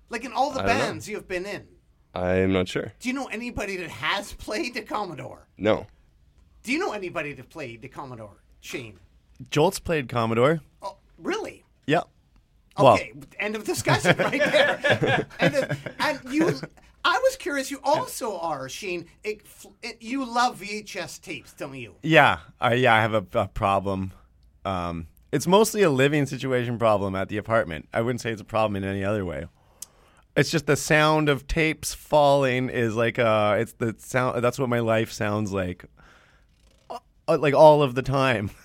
Like 0.09 0.25
in 0.25 0.33
all 0.33 0.51
the 0.51 0.61
I 0.61 0.65
bands 0.65 1.07
you've 1.07 1.27
been 1.29 1.45
in. 1.45 1.67
I'm 2.13 2.53
not 2.53 2.67
sure. 2.67 2.93
Do 2.99 3.09
you 3.09 3.13
know 3.15 3.25
anybody 3.27 3.75
that 3.77 3.89
has 3.89 4.33
played 4.33 4.73
the 4.75 4.81
Commodore? 4.81 5.47
No. 5.57 5.87
Do 6.63 6.71
you 6.71 6.79
know 6.79 6.91
anybody 6.93 7.33
that 7.33 7.49
played 7.49 7.81
the 7.81 7.87
Commodore? 7.89 8.37
Shane. 8.61 8.99
Jolts 9.49 9.79
played 9.79 10.07
Commodore 10.07 10.61
Oh, 10.81 10.97
really? 11.17 11.65
yep 11.87 12.07
well 12.77 12.93
Okay, 12.93 13.11
end 13.39 13.55
of 13.55 13.63
discussion 13.65 14.15
right 14.17 14.39
there. 14.39 15.27
and, 15.39 15.53
then- 15.53 15.77
and 15.99 16.19
you, 16.31 16.47
I 17.03 17.17
was 17.19 17.35
curious. 17.35 17.69
You 17.69 17.79
also 17.83 18.37
are 18.37 18.69
Shane. 18.69 19.07
It, 19.23 19.41
it, 19.81 20.01
you 20.01 20.23
love 20.23 20.61
VHS 20.61 21.19
tapes, 21.21 21.51
don't 21.53 21.75
you? 21.75 21.95
yeah 22.03 22.39
I 22.61 22.75
yeah 22.75 22.93
I 22.95 23.01
have 23.01 23.13
a, 23.15 23.25
a 23.37 23.47
problem 23.49 24.13
um 24.63 25.07
it's 25.33 25.47
mostly 25.47 25.81
a 25.81 25.89
living 25.89 26.25
situation 26.27 26.77
problem 26.77 27.15
at 27.15 27.27
the 27.27 27.37
apartment 27.37 27.89
I 27.91 28.01
wouldn't 28.01 28.21
say 28.21 28.31
it's 28.31 28.41
a 28.41 28.45
problem 28.45 28.75
in 28.81 28.83
any 28.87 29.03
other 29.03 29.25
way 29.25 29.47
it's 30.35 30.49
just 30.49 30.65
the 30.65 30.75
sound 30.75 31.29
of 31.29 31.47
tapes 31.47 31.93
falling 31.93 32.69
is 32.69 32.95
like 32.95 33.19
uh 33.19 33.55
it's 33.59 33.73
the 33.73 33.95
sound 33.99 34.43
that's 34.43 34.57
what 34.59 34.69
my 34.69 34.79
life 34.79 35.11
sounds 35.11 35.51
like 35.51 35.85
uh, 36.89 37.37
like 37.39 37.53
all 37.53 37.81
of 37.83 37.95
the 37.95 38.01
time 38.01 38.49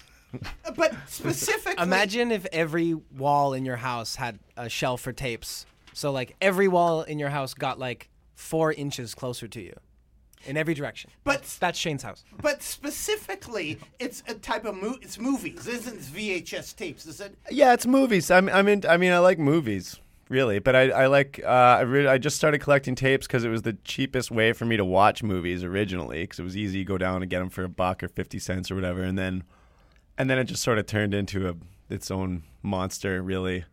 But 0.77 0.95
specifically, 1.09 1.83
Imagine 1.83 2.31
if 2.31 2.47
every 2.53 2.93
wall 2.95 3.55
in 3.55 3.65
your 3.65 3.77
house 3.77 4.17
had 4.17 4.39
a 4.59 4.69
shelf 4.69 5.01
for 5.01 5.13
tapes. 5.13 5.65
So 5.95 6.13
like 6.13 6.37
every 6.41 6.69
wall 6.69 7.01
in 7.03 7.19
your 7.19 7.31
house 7.31 7.55
got 7.55 7.79
like 7.79 8.11
four 8.35 8.73
inches 8.73 9.15
closer 9.15 9.49
to 9.49 9.61
you, 9.61 9.75
in 10.45 10.57
every 10.59 10.75
direction. 10.75 11.11
But 11.25 11.45
That's 11.59 11.79
Shane's 11.79 12.03
house. 12.03 12.25
but 12.43 12.63
specifically, 12.63 13.79
it's 13.99 14.23
a 14.29 14.35
type 14.35 14.67
of 14.67 14.77
mo- 14.77 14.99
it's 15.01 15.19
movies. 15.19 15.67
isn't 15.67 15.99
VHS 15.99 16.77
tapes, 16.77 17.07
is 17.07 17.21
it? 17.21 17.35
Yeah, 17.51 17.73
it's 17.73 17.87
movies. 17.87 18.31
I'm, 18.31 18.49
I'm 18.51 18.69
in, 18.69 18.85
I 18.87 18.99
mean, 18.99 19.12
I 19.12 19.19
like 19.19 19.39
movies, 19.39 19.99
really, 20.29 20.59
but 20.59 20.76
I, 20.76 20.91
I 20.91 21.07
like. 21.07 21.41
Uh, 21.45 21.49
I, 21.49 21.81
re- 21.81 22.07
I 22.07 22.18
just 22.18 22.37
started 22.37 22.59
collecting 22.59 22.95
tapes 22.95 23.26
because 23.26 23.45
it 23.45 23.49
was 23.49 23.62
the 23.62 23.74
cheapest 23.85 24.31
way 24.31 24.53
for 24.53 24.64
me 24.64 24.76
to 24.76 24.85
watch 24.85 25.22
movies 25.22 25.64
originally, 25.64 26.22
because 26.22 26.39
it 26.39 26.45
was 26.45 26.57
easy 26.57 26.79
to 26.79 26.85
go 26.85 26.99
down 26.99 27.22
and 27.22 27.31
get 27.31 27.41
them 27.41 27.51
for 27.51 27.64
a 27.64 27.68
buck 27.68 28.03
or 28.03 28.09
fifty 28.09 28.39
cents 28.39 28.70
or 28.70 28.74
whatever, 28.74 29.03
and 29.03 29.18
then, 29.18 29.45
and 30.16 30.29
then 30.29 30.39
it 30.39 30.45
just 30.45 30.62
sort 30.62 30.79
of 30.79 30.87
turned 30.87 31.14
into 31.14 31.49
a 31.49 31.55
its 31.89 32.11
own 32.11 32.43
monster, 32.62 33.22
really. 33.22 33.64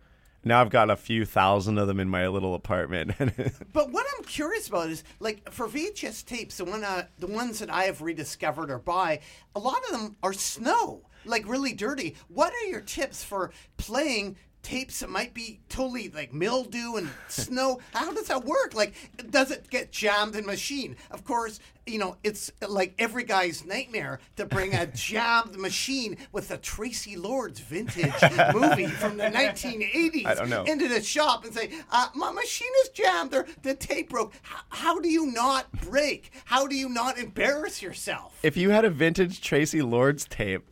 Now 0.47 0.61
I've 0.61 0.69
got 0.69 0.91
a 0.91 0.95
few 0.95 1.25
thousand 1.25 1.79
of 1.79 1.87
them 1.87 1.99
in 1.99 2.07
my 2.07 2.27
little 2.27 2.53
apartment. 2.53 3.11
But 3.73 3.91
what 3.91 4.05
I'm 4.15 4.23
curious 4.23 4.67
about 4.67 4.89
is 4.89 5.03
like 5.19 5.51
for 5.51 5.67
VHS 5.67 6.23
tapes, 6.25 6.57
the 6.57 6.65
one 6.65 6.83
uh, 6.83 7.07
the 7.19 7.27
ones 7.27 7.59
that 7.59 7.69
I 7.69 7.85
have 7.85 8.01
rediscovered 8.01 8.69
or 8.69 8.77
buy, 8.77 9.19
a 9.55 9.59
lot 9.59 9.81
of 9.85 9.91
them 9.91 10.15
are 10.23 10.33
snow, 10.33 11.01
like 11.25 11.47
really 11.47 11.73
dirty. 11.73 12.15
What 12.29 12.53
are 12.53 12.69
your 12.69 12.81
tips 12.81 13.23
for 13.23 13.51
playing 13.77 14.37
tapes 14.65 14.99
that 15.01 15.09
might 15.09 15.33
be 15.35 15.59
totally 15.69 16.09
like 16.09 16.33
mildew 16.33 16.95
and 16.95 17.09
snow? 17.27 17.79
How 17.93 18.11
does 18.11 18.27
that 18.27 18.43
work? 18.43 18.73
Like, 18.73 18.93
does 19.29 19.51
it 19.51 19.69
get 19.69 19.91
jammed 19.91 20.35
in 20.35 20.45
machine? 20.45 20.95
Of 21.11 21.23
course, 21.23 21.59
you 21.85 21.99
know 21.99 22.17
it's 22.23 22.51
like 22.67 22.95
every 22.97 23.23
guy's 23.23 23.63
nightmare 23.63 24.19
to 24.37 24.45
bring 24.45 24.73
a 24.73 24.87
jammed 24.95 25.55
machine 25.55 26.17
with 26.31 26.49
a 26.49 26.57
Traci 26.57 27.15
Lords 27.15 27.59
vintage 27.59 28.11
movie 28.55 28.87
from 28.87 29.17
the 29.17 29.25
1980s 29.25 30.25
I 30.25 30.33
don't 30.33 30.49
know. 30.49 30.63
into 30.63 30.87
the 30.87 31.01
shop 31.03 31.45
and 31.45 31.53
say, 31.53 31.69
uh, 31.91 32.07
"My 32.15 32.31
machine 32.31 32.71
is 32.83 32.89
jammed, 32.89 33.35
or 33.35 33.45
the 33.61 33.75
tape 33.75 34.09
broke." 34.09 34.33
How, 34.41 34.61
how 34.69 34.99
do 34.99 35.09
you 35.09 35.27
not 35.27 35.71
break? 35.83 36.31
How 36.45 36.65
do 36.65 36.75
you 36.75 36.89
not 36.89 37.19
embarrass 37.19 37.81
yourself? 37.83 38.39
if 38.41 38.57
you 38.57 38.71
had 38.71 38.83
a 38.83 38.89
vintage 38.89 39.41
Traci 39.41 39.87
Lords 39.87 40.25
tape, 40.25 40.65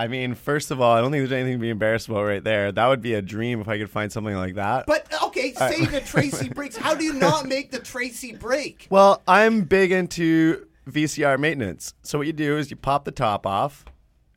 I 0.00 0.08
mean, 0.08 0.34
first 0.34 0.70
of 0.70 0.80
all, 0.80 0.96
I 0.96 1.02
don't 1.02 1.10
think 1.10 1.20
there's 1.20 1.38
anything 1.38 1.58
to 1.58 1.60
be 1.60 1.68
embarrassed 1.68 2.08
about 2.08 2.22
right 2.22 2.42
there. 2.42 2.72
That 2.72 2.86
would 2.86 3.02
be 3.02 3.12
a 3.12 3.20
dream 3.20 3.60
if 3.60 3.68
I 3.68 3.76
could 3.76 3.90
find 3.90 4.10
something 4.10 4.34
like 4.34 4.54
that. 4.54 4.86
But 4.86 5.06
okay, 5.24 5.52
say 5.52 5.84
the 5.84 6.00
Traci 6.00 6.54
breaks. 6.54 6.74
How 6.74 6.94
do 6.94 7.04
you 7.04 7.12
not 7.12 7.46
make 7.46 7.70
the 7.70 7.80
Traci 7.80 8.40
break? 8.40 8.86
Well, 8.88 9.22
I'm 9.28 9.64
big 9.64 9.92
into 9.92 10.66
VCR 10.88 11.38
maintenance. 11.38 11.92
So 12.02 12.16
what 12.16 12.26
you 12.26 12.32
do 12.32 12.56
is 12.56 12.70
you 12.70 12.78
pop 12.78 13.04
the 13.04 13.10
top 13.10 13.46
off, 13.46 13.84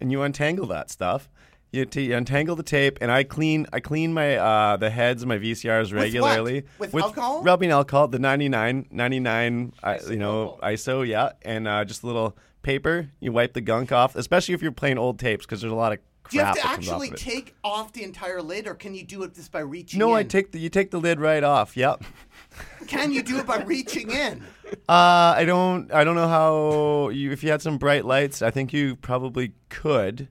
and 0.02 0.12
you 0.12 0.22
untangle 0.22 0.68
that 0.68 0.90
stuff. 0.90 1.30
You, 1.72 1.86
t- 1.86 2.08
you 2.08 2.18
untangle 2.18 2.58
the 2.58 2.64
tape, 2.64 2.98
and 3.00 3.10
I 3.10 3.24
clean 3.24 3.66
I 3.72 3.80
clean 3.80 4.14
my 4.14 4.36
uh, 4.36 4.76
the 4.76 4.90
heads 4.90 5.22
of 5.22 5.30
my 5.30 5.38
VCRs 5.38 5.94
regularly 5.94 6.66
With 6.78 6.94
alcohol? 6.94 7.42
rubbing 7.42 7.72
alcohol, 7.72 8.10
the 8.10 8.20
99 8.20 8.88
99 8.92 9.74
uh, 9.82 9.98
you 10.10 10.18
know 10.18 10.60
ISO, 10.62 11.08
yeah, 11.08 11.32
and 11.42 11.70
uh, 11.70 11.86
just 11.86 12.04
a 12.04 12.06
little 12.06 12.38
paper. 12.64 13.10
You 13.20 13.32
wipe 13.32 13.54
the 13.54 13.62
gunk 13.62 13.92
off, 13.92 14.16
especially 14.16 14.56
if 14.56 14.62
you're 14.62 14.72
playing 14.72 14.98
old 14.98 15.20
tapes, 15.20 15.46
because 15.46 15.62
there's 15.62 15.74
a 15.74 15.76
lot 15.76 15.94
of 15.94 16.00
crap 16.24 16.32
Do 16.32 16.38
you 16.38 16.44
have 16.44 16.56
to 16.56 16.62
off 16.62 16.74
actually 16.74 17.10
of 17.10 17.16
take 17.18 17.56
off 17.64 17.94
the 17.94 18.04
entire 18.04 18.42
lid, 18.42 18.68
or 18.68 18.74
can 18.74 18.96
you 18.96 19.04
do 19.04 19.24
it 19.24 19.36
just 19.36 19.52
by 19.52 19.60
reaching? 19.60 20.00
No, 20.00 20.10
in? 20.10 20.16
I 20.16 20.24
take 20.24 20.52
the 20.52 20.60
you 20.60 20.70
take 20.70 20.90
the 20.92 21.00
lid 21.00 21.20
right 21.20 21.44
off. 21.44 21.78
Yep. 21.78 22.04
Can 22.88 23.12
you 23.12 23.24
do 23.24 23.40
it 23.40 23.48
by 23.48 23.64
reaching 23.64 24.12
in? 24.12 24.44
Uh, 24.88 25.34
I 25.38 25.44
don't. 25.46 25.92
I 25.92 26.04
don't 26.04 26.16
know 26.16 26.28
how. 26.28 27.10
You, 27.10 27.32
if 27.32 27.44
you 27.44 27.50
had 27.50 27.62
some 27.62 27.78
bright 27.78 28.06
lights, 28.06 28.42
I 28.42 28.52
think 28.52 28.74
you 28.74 28.96
probably 28.96 29.54
could. 29.70 30.28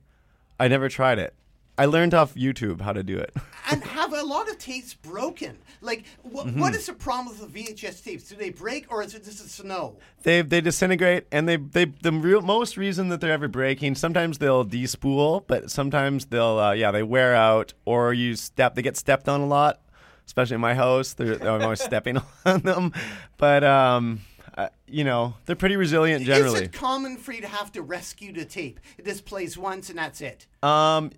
I 0.61 0.69
never 0.69 0.89
tried 0.89 1.19
it. 1.19 1.35
I 1.83 1.87
learned 1.87 2.15
off 2.15 2.35
YouTube 2.35 2.81
how 2.81 2.93
to 2.93 3.03
do 3.03 3.19
it. 3.19 3.35
And 3.71 3.83
have 3.85 4.13
a 4.13 4.23
lot 4.23 4.49
of 4.51 4.59
tapes 4.59 4.93
broken. 4.93 5.57
Like, 5.81 6.05
wh- 6.25 6.45
Mm-hmm. 6.45 6.61
what 6.61 6.75
is 6.75 6.87
the 6.87 6.93
problem 6.95 7.29
with 7.29 7.41
the 7.41 7.63
VHS 7.63 8.05
tapes? 8.05 8.25
Do 8.29 8.35
they 8.37 8.51
break, 8.51 8.91
or 8.93 9.03
is 9.05 9.15
it 9.15 9.25
just 9.25 9.43
a 9.45 9.49
snow? 9.49 9.97
They 10.25 10.43
they 10.43 10.61
disintegrate, 10.61 11.27
and 11.33 11.49
they 11.49 11.57
they 11.57 11.85
the 11.87 12.13
real 12.13 12.43
most 12.43 12.77
reason 12.77 13.09
that 13.11 13.21
they're 13.21 13.33
ever 13.33 13.49
breaking. 13.49 13.95
Sometimes 13.95 14.39
they'll 14.39 14.65
despool, 14.67 15.45
but 15.47 15.71
sometimes 15.71 16.27
they'll 16.27 16.59
uh, 16.59 16.73
yeah 16.73 16.91
they 16.91 17.03
wear 17.05 17.35
out, 17.37 17.73
or 17.85 18.13
you 18.13 18.35
step 18.37 18.75
they 18.75 18.83
get 18.83 18.97
stepped 18.97 19.29
on 19.29 19.41
a 19.41 19.47
lot. 19.47 19.81
Especially 20.27 20.57
in 20.57 20.61
my 20.61 20.75
house, 20.75 21.15
they're, 21.15 21.35
I'm 21.43 21.63
always 21.63 21.81
stepping 21.91 22.19
on 22.45 22.61
them. 22.63 22.93
But 23.39 23.63
um, 23.65 24.21
uh, 24.59 24.69
you 24.89 25.05
know 25.05 25.35
they're 25.47 25.57
pretty 25.57 25.77
resilient 25.77 26.25
generally. 26.27 26.63
Is 26.63 26.67
it 26.67 26.73
common 26.73 27.17
for 27.17 27.33
you 27.33 27.41
to 27.43 27.49
have 27.49 27.71
to 27.73 27.81
rescue 27.83 28.33
the 28.33 28.45
tape? 28.45 28.81
It 28.99 29.05
just 29.07 29.25
plays 29.25 29.57
once 29.57 29.89
and 29.89 29.99
that's 29.99 30.21
it. 30.21 30.47
Um, 30.63 31.11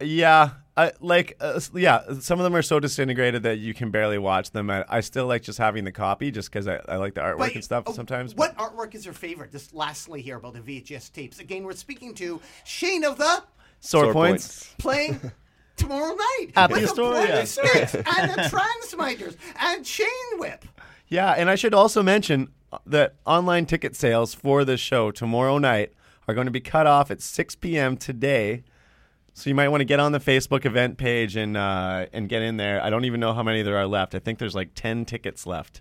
yeah, 0.00 0.50
I 0.76 0.92
like 1.00 1.36
uh, 1.40 1.60
yeah. 1.74 2.02
Some 2.20 2.38
of 2.38 2.44
them 2.44 2.54
are 2.56 2.62
so 2.62 2.80
disintegrated 2.80 3.42
that 3.42 3.58
you 3.58 3.74
can 3.74 3.90
barely 3.90 4.18
watch 4.18 4.50
them. 4.50 4.70
I, 4.70 4.84
I 4.88 5.00
still 5.00 5.26
like 5.26 5.42
just 5.42 5.58
having 5.58 5.84
the 5.84 5.92
copy, 5.92 6.30
just 6.30 6.50
because 6.50 6.66
I, 6.68 6.80
I 6.88 6.96
like 6.96 7.14
the 7.14 7.20
artwork 7.20 7.54
and 7.54 7.64
stuff 7.64 7.88
uh, 7.88 7.92
sometimes. 7.92 8.34
What 8.34 8.56
artwork 8.56 8.94
is 8.94 9.04
your 9.04 9.14
favorite? 9.14 9.52
Just 9.52 9.74
lastly 9.74 10.22
here 10.22 10.36
about 10.36 10.54
the 10.54 10.60
VHS 10.60 11.12
tapes. 11.12 11.38
Again, 11.38 11.64
we're 11.64 11.72
speaking 11.74 12.14
to 12.14 12.40
Shane 12.64 13.04
of 13.04 13.18
the 13.18 13.42
sore, 13.80 14.04
Sore 14.04 14.12
points. 14.12 14.46
points. 14.64 14.74
playing 14.78 15.20
tomorrow 15.76 16.14
night 16.14 16.48
At 16.56 16.70
with 16.70 16.82
the 16.82 16.88
Astoria. 16.88 17.26
Boiler 17.26 17.46
Sticks 17.46 17.94
and 17.94 18.30
the 18.30 18.48
Transmitters 18.48 19.36
and 19.58 19.84
Chain 19.84 20.06
Whip. 20.38 20.64
Yeah, 21.08 21.32
and 21.32 21.50
I 21.50 21.56
should 21.56 21.74
also 21.74 22.02
mention 22.02 22.48
uh, 22.72 22.78
that 22.86 23.16
online 23.26 23.66
ticket 23.66 23.96
sales 23.96 24.32
for 24.32 24.64
this 24.64 24.80
show 24.80 25.10
tomorrow 25.10 25.58
night 25.58 25.92
are 26.28 26.34
going 26.34 26.46
to 26.46 26.50
be 26.52 26.60
cut 26.60 26.86
off 26.86 27.10
at 27.10 27.20
6 27.20 27.56
p.m. 27.56 27.96
today. 27.96 28.62
So 29.34 29.48
you 29.48 29.54
might 29.54 29.68
want 29.68 29.80
to 29.80 29.84
get 29.86 30.00
on 30.00 30.12
the 30.12 30.18
Facebook 30.20 30.64
event 30.66 30.98
page 30.98 31.36
and 31.36 31.56
uh, 31.56 32.06
and 32.12 32.28
get 32.28 32.42
in 32.42 32.56
there. 32.56 32.82
I 32.82 32.90
don't 32.90 33.04
even 33.04 33.20
know 33.20 33.32
how 33.32 33.42
many 33.42 33.62
there 33.62 33.76
are 33.76 33.86
left. 33.86 34.14
I 34.14 34.18
think 34.18 34.38
there's 34.38 34.54
like 34.54 34.70
10 34.74 35.04
tickets 35.04 35.46
left, 35.46 35.80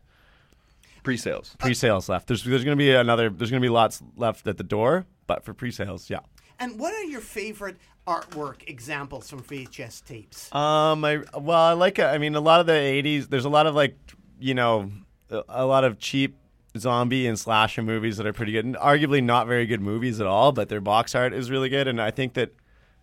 Pre-sales. 1.03 1.55
pre-sales 1.59 2.07
left. 2.09 2.27
There's 2.27 2.43
there's 2.43 2.63
going 2.63 2.77
to 2.77 2.81
be 2.81 2.91
another. 2.93 3.29
There's 3.29 3.49
going 3.49 3.61
to 3.61 3.65
be 3.65 3.71
lots 3.71 4.01
left 4.15 4.47
at 4.47 4.57
the 4.57 4.63
door, 4.63 5.05
but 5.27 5.43
for 5.43 5.53
pre-sales, 5.53 6.09
yeah. 6.09 6.19
And 6.59 6.77
what 6.79 6.93
are 6.93 7.03
your 7.03 7.21
favorite 7.21 7.77
artwork 8.05 8.67
examples 8.67 9.29
from 9.29 9.41
VHS 9.43 10.03
tapes? 10.05 10.53
Um, 10.53 11.03
I 11.05 11.23
well, 11.37 11.57
I 11.61 11.73
like. 11.73 11.99
I 11.99 12.17
mean, 12.17 12.35
a 12.35 12.41
lot 12.41 12.59
of 12.59 12.65
the 12.67 12.73
'80s. 12.73 13.29
There's 13.29 13.45
a 13.45 13.49
lot 13.49 13.65
of 13.65 13.75
like, 13.75 13.97
you 14.39 14.53
know, 14.53 14.91
a, 15.29 15.43
a 15.49 15.65
lot 15.65 15.83
of 15.85 15.99
cheap 15.99 16.35
zombie 16.77 17.25
and 17.27 17.37
slasher 17.39 17.81
movies 17.81 18.17
that 18.17 18.27
are 18.27 18.33
pretty 18.33 18.51
good, 18.51 18.65
and 18.65 18.75
arguably 18.75 19.23
not 19.23 19.47
very 19.47 19.65
good 19.65 19.81
movies 19.81 20.19
at 20.21 20.27
all. 20.27 20.51
But 20.51 20.69
their 20.69 20.81
box 20.81 21.15
art 21.15 21.33
is 21.33 21.49
really 21.49 21.69
good, 21.69 21.87
and 21.87 22.01
I 22.01 22.11
think 22.11 22.33
that, 22.33 22.51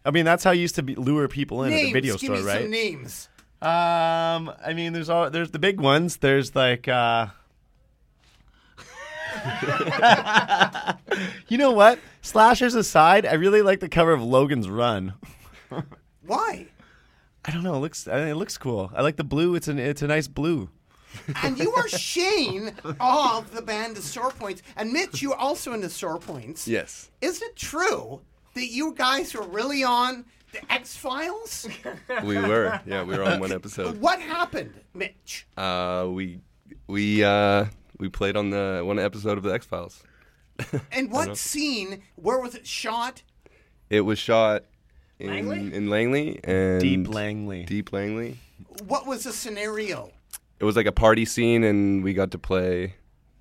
I 0.07 0.12
mean, 0.12 0.24
that's 0.24 0.44
how 0.44 0.52
you 0.52 0.61
used 0.62 0.76
to 0.76 0.82
be, 0.84 0.94
lure 0.94 1.26
people 1.26 1.64
in 1.64 1.70
names. 1.70 1.82
at 1.82 1.86
the 1.86 1.92
video 1.92 2.12
Give 2.14 2.20
store, 2.20 2.36
me 2.36 2.42
right? 2.42 2.62
some 2.62 2.70
names. 2.70 3.28
Um, 3.61 4.52
I 4.64 4.72
mean, 4.74 4.92
there's 4.92 5.09
all 5.11 5.30
there's 5.30 5.50
the 5.50 5.59
big 5.59 5.80
ones. 5.80 6.18
There's 6.18 6.54
like, 6.54 6.86
uh, 6.86 7.26
you 11.48 11.59
know 11.59 11.72
what? 11.72 11.98
Slashers 12.22 12.76
aside, 12.76 13.26
I 13.26 13.34
really 13.34 13.62
like 13.62 13.80
the 13.80 13.88
cover 13.88 14.12
of 14.12 14.22
Logan's 14.22 14.70
Run. 14.70 15.14
Why? 16.24 16.68
I 17.44 17.50
don't 17.50 17.64
know. 17.64 17.74
It 17.74 17.80
looks 17.80 18.07
I 18.07 18.20
mean, 18.20 18.28
it 18.28 18.36
looks 18.36 18.57
cool. 18.57 18.92
I 18.94 19.02
like 19.02 19.16
the 19.16 19.24
blue. 19.24 19.57
It's 19.57 19.66
an 19.66 19.78
it's 19.78 20.02
a 20.02 20.07
nice 20.07 20.28
blue. 20.28 20.68
And 21.42 21.59
you 21.59 21.72
are 21.72 21.88
Shane 21.98 22.72
of 23.00 23.52
the 23.54 23.62
band 23.62 23.96
The 23.96 24.02
Sore 24.02 24.30
Points. 24.30 24.62
And 24.76 24.92
Mitch, 24.92 25.22
you're 25.22 25.34
also 25.34 25.72
in 25.72 25.80
The 25.80 25.90
Sore 25.90 26.18
Points. 26.18 26.68
Yes. 26.68 27.11
Is 27.20 27.42
it 27.42 27.57
true 27.57 28.20
that 28.57 28.66
you 28.68 28.92
guys 28.94 29.34
were 29.34 29.46
really 29.46 29.84
on 29.84 30.24
the 30.52 30.72
X 30.72 30.96
Files? 30.96 31.68
We 32.24 32.36
were. 32.36 32.80
Yeah, 32.86 33.04
we 33.04 33.16
were 33.16 33.22
on 33.22 33.38
one 33.38 33.52
episode. 33.52 34.00
what 34.00 34.20
happened, 34.20 34.74
Mitch? 34.94 35.46
Uh, 35.57 36.09
we 36.11 36.40
we 36.86 37.22
uh 37.22 37.66
we 37.98 38.09
played 38.09 38.36
on 38.36 38.50
the 38.50 38.82
one 38.84 38.98
episode 38.98 39.38
of 39.38 39.44
the 39.44 39.52
X 39.52 39.66
Files. 39.66 40.02
And 40.90 41.12
what 41.12 41.36
scene? 41.36 42.02
Where 42.16 42.40
was 42.40 42.54
it 42.54 42.66
shot? 42.66 43.22
It 43.90 44.00
was 44.00 44.18
shot 44.18 44.64
in 45.18 45.28
Langley? 45.28 45.74
in 45.74 45.90
Langley 45.90 46.40
and 46.44 46.80
Deep 46.80 47.09
Langley. 47.09 47.64
Deep 47.64 47.92
Langley. 47.92 48.38
What 48.86 49.07
was 49.07 49.24
the 49.24 49.32
scenario? 49.32 50.11
It 50.59 50.64
was 50.64 50.76
like 50.76 50.86
a 50.86 50.92
party 50.92 51.26
scene, 51.26 51.62
and 51.62 52.02
we 52.02 52.14
got 52.14 52.30
to 52.30 52.38
play 52.38 52.94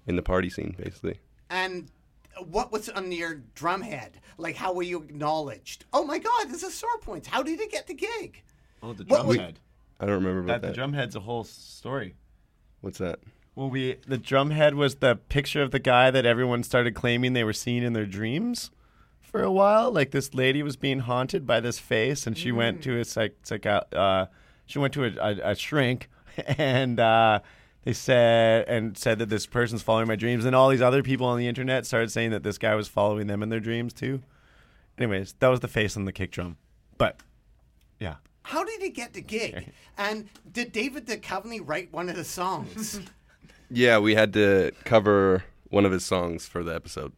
in 0.05 0.17
the 0.17 0.21
party 0.21 0.49
scene, 0.49 0.75
basically. 0.77 1.19
And 1.49 1.89
what 2.47 2.71
was 2.71 2.89
on 2.89 3.11
your 3.11 3.35
drum 3.55 3.81
head? 3.81 4.19
Like, 4.37 4.55
how 4.55 4.73
were 4.73 4.83
you 4.83 5.01
acknowledged? 5.01 5.85
Oh 5.93 6.03
my 6.05 6.17
God, 6.19 6.49
this 6.49 6.63
is 6.63 6.73
Sore 6.73 6.97
Points. 7.01 7.27
How 7.27 7.41
did 7.43 7.59
it 7.59 7.71
get 7.71 7.87
the 7.87 7.93
gig? 7.93 8.43
Oh, 8.83 8.93
the 8.93 9.03
What 9.05 9.17
drum 9.17 9.27
was- 9.27 9.37
head. 9.37 9.59
I 9.99 10.05
don't 10.05 10.15
remember 10.15 10.39
about 10.41 10.47
That, 10.47 10.61
the 10.61 10.67
that. 10.67 10.75
drum 10.75 10.91
head's 10.93 11.15
a 11.15 11.21
whole 11.21 11.45
story. 11.45 12.15
What's 12.81 12.97
that? 12.97 13.19
Well, 13.55 13.69
we 13.69 13.95
the 14.05 14.17
drum 14.17 14.49
head 14.51 14.75
was 14.75 14.95
the 14.95 15.15
picture 15.15 15.61
of 15.61 15.71
the 15.71 15.79
guy 15.79 16.11
that 16.11 16.25
everyone 16.25 16.63
started 16.63 16.93
claiming 16.95 17.31
they 17.31 17.45
were 17.45 17.53
seeing 17.53 17.81
in 17.81 17.93
their 17.93 18.05
dreams 18.05 18.71
for 19.21 19.41
a 19.41 19.51
while. 19.51 19.89
Like 19.91 20.11
this 20.11 20.33
lady 20.33 20.61
was 20.61 20.75
being 20.75 20.99
haunted 20.99 21.47
by 21.47 21.61
this 21.61 21.79
face, 21.79 22.27
and 22.27 22.37
she 22.37 22.51
went 22.51 22.83
to 22.83 22.99
a 22.99 23.05
psych, 23.05 23.35
psych 23.43 23.65
uh, 23.65 24.25
she 24.65 24.79
went 24.79 24.93
to 24.95 25.05
a, 25.05 25.11
a, 25.15 25.51
a 25.51 25.55
shrink, 25.55 26.09
and 26.57 26.99
uh, 26.99 27.39
they 27.85 27.93
said 27.93 28.67
and 28.67 28.97
said 28.97 29.19
that 29.19 29.29
this 29.29 29.45
person's 29.45 29.81
following 29.81 30.07
my 30.07 30.15
dreams, 30.17 30.43
and 30.43 30.55
all 30.55 30.69
these 30.69 30.81
other 30.81 31.01
people 31.01 31.27
on 31.27 31.37
the 31.37 31.47
internet 31.47 31.85
started 31.85 32.11
saying 32.11 32.31
that 32.31 32.43
this 32.43 32.57
guy 32.57 32.75
was 32.75 32.87
following 32.89 33.27
them 33.27 33.41
in 33.41 33.49
their 33.49 33.59
dreams 33.61 33.93
too. 33.93 34.21
Anyways, 34.97 35.33
that 35.39 35.47
was 35.47 35.61
the 35.61 35.67
face 35.67 35.95
on 35.95 36.05
the 36.05 36.11
kick 36.11 36.31
drum, 36.31 36.57
but 36.97 37.21
yeah. 37.99 38.15
How 38.43 38.63
did 38.63 38.81
he 38.81 38.89
get 38.89 39.13
the 39.13 39.21
gig? 39.21 39.71
And 39.97 40.29
did 40.51 40.71
David 40.71 41.07
Duchovny 41.07 41.61
write 41.63 41.91
one 41.93 42.09
of 42.09 42.15
the 42.15 42.25
songs? 42.25 42.99
Yeah, 43.71 43.97
we 43.97 44.13
had 44.13 44.31
to 44.33 44.71
cover 44.83 45.43
one 45.69 45.85
of 45.85 45.91
his 45.91 46.05
songs 46.05 46.45
for 46.45 46.63
the 46.63 46.73
episode. 46.75 47.13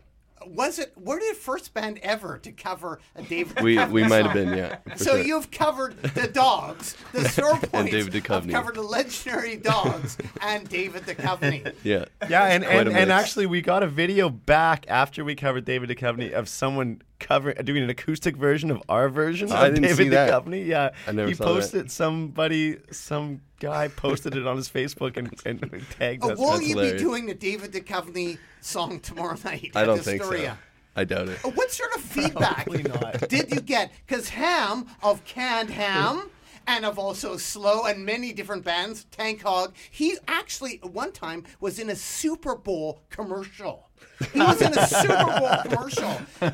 Was 0.45 0.79
it? 0.79 0.93
Were 0.97 1.19
the 1.19 1.35
first 1.35 1.73
band 1.73 1.99
ever 2.01 2.37
to 2.39 2.51
cover 2.51 2.99
a 3.15 3.23
David? 3.23 3.61
We 3.61 3.75
Duchovny 3.75 3.91
we 3.91 4.03
might 4.03 4.25
have 4.25 4.33
been, 4.33 4.57
yeah. 4.57 4.77
So 4.95 5.15
sure. 5.15 5.19
you've 5.19 5.51
covered 5.51 6.01
the 6.01 6.27
dogs, 6.27 6.95
the 7.13 7.27
Sore 7.29 7.57
Points. 7.57 7.91
David 7.91 8.13
have 8.13 8.23
Duchovny. 8.23 8.51
covered 8.51 8.75
the 8.75 8.81
legendary 8.81 9.57
dogs 9.57 10.17
and 10.41 10.67
David 10.69 11.03
Duchovny. 11.03 11.73
yeah. 11.83 12.05
Yeah, 12.29 12.45
and, 12.45 12.63
and, 12.63 12.89
and 12.89 13.11
actually, 13.11 13.45
we 13.45 13.61
got 13.61 13.83
a 13.83 13.87
video 13.87 14.29
back 14.29 14.85
after 14.87 15.23
we 15.23 15.35
covered 15.35 15.65
David 15.65 15.89
Duchovny 15.89 16.31
of 16.31 16.47
someone 16.47 17.01
cover 17.19 17.53
doing 17.53 17.83
an 17.83 17.89
acoustic 17.89 18.35
version 18.37 18.69
of 18.71 18.81
our 18.89 19.09
version 19.09 19.51
I 19.51 19.67
of 19.67 19.73
didn't 19.75 19.83
David 19.89 19.97
see 19.97 20.09
that. 20.09 20.31
Duchovny. 20.45 20.65
Yeah, 20.67 20.91
I 21.07 21.11
never 21.11 21.27
he 21.29 21.33
saw 21.35 21.45
that. 21.45 21.53
posted 21.53 21.91
somebody, 21.91 22.77
some 22.91 23.41
guy 23.59 23.87
posted 23.87 24.35
it 24.35 24.45
on 24.45 24.55
his 24.55 24.69
Facebook 24.69 25.17
and, 25.17 25.33
and 25.45 25.83
tagged 25.99 26.23
Uh, 26.23 26.29
us. 26.29 26.37
will 26.37 26.51
that's 26.51 26.61
you 26.63 26.69
hilarious. 26.69 26.93
be 26.93 26.99
doing 26.99 27.25
the 27.25 27.33
David 27.33 27.71
Duchovny 27.71 28.37
song 28.61 28.99
tomorrow 28.99 29.37
night? 29.43 29.71
I 29.75 29.81
at 29.81 29.85
don't 29.85 29.99
think 30.01 30.21
Astoria? 30.21 30.51
so. 30.51 31.01
I 31.01 31.03
doubt 31.03 31.27
it. 31.29 31.43
Uh, 31.45 31.49
What 31.51 31.71
sort 31.71 31.93
of 31.95 32.01
feedback 32.01 32.65
Probably 32.65 32.83
not. 32.83 33.29
did 33.29 33.51
you 33.53 33.61
get? 33.61 33.91
Because 34.05 34.29
Ham 34.29 34.87
of 35.03 35.23
Canned 35.25 35.69
Ham 35.69 36.29
and 36.65 36.83
of 36.85 36.97
also 36.97 37.37
Slow 37.37 37.85
and 37.85 38.03
many 38.05 38.33
different 38.33 38.63
bands, 38.63 39.05
Tank 39.11 39.41
Hog, 39.43 39.75
he 39.91 40.17
actually 40.27 40.79
at 40.83 40.91
one 40.91 41.11
time 41.11 41.43
was 41.59 41.77
in 41.79 41.89
a 41.91 41.95
Super 41.95 42.55
Bowl 42.55 43.01
commercial. 43.09 43.86
He 44.33 44.39
was 44.39 44.61
in 44.61 44.75
a 44.77 44.87
Super 44.87 45.25
Bowl 45.39 45.57
commercial. 45.63 46.09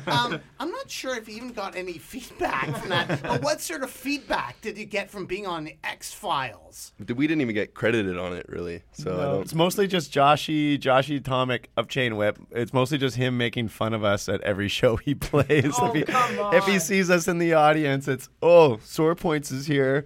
Um, 0.06 0.38
I'm 0.60 0.70
not 0.70 0.90
sure 0.90 1.16
if 1.16 1.26
he 1.26 1.34
even 1.34 1.52
got 1.52 1.74
any 1.76 1.96
feedback 1.98 2.76
from 2.76 2.90
that. 2.90 3.22
But 3.22 3.42
what 3.42 3.60
sort 3.62 3.82
of 3.82 3.90
feedback 3.90 4.60
did 4.60 4.76
you 4.76 4.84
get 4.84 5.10
from 5.10 5.24
being 5.24 5.46
on 5.46 5.70
X 5.82 6.12
Files? 6.12 6.92
We 6.98 7.26
didn't 7.26 7.40
even 7.40 7.54
get 7.54 7.72
credited 7.74 8.18
on 8.18 8.34
it, 8.34 8.44
really. 8.50 8.82
So 8.92 9.12
I 9.12 9.16
No, 9.16 9.32
don't. 9.32 9.42
it's 9.42 9.54
mostly 9.54 9.86
just 9.86 10.12
Joshy, 10.12 10.78
Joshy 10.78 11.20
Tomic 11.20 11.66
of 11.76 11.88
Chain 11.88 12.16
Whip. 12.16 12.38
It's 12.50 12.74
mostly 12.74 12.98
just 12.98 13.16
him 13.16 13.38
making 13.38 13.68
fun 13.68 13.94
of 13.94 14.04
us 14.04 14.28
at 14.28 14.42
every 14.42 14.68
show 14.68 14.96
he 14.96 15.14
plays. 15.14 15.72
Oh, 15.78 15.86
if, 15.88 15.94
he, 15.94 16.02
come 16.02 16.54
if 16.54 16.64
he 16.66 16.78
sees 16.78 17.08
us 17.08 17.28
in 17.28 17.38
the 17.38 17.54
audience, 17.54 18.08
it's 18.08 18.28
oh, 18.42 18.78
Sore 18.82 19.14
Points 19.14 19.50
is 19.50 19.66
here. 19.66 20.04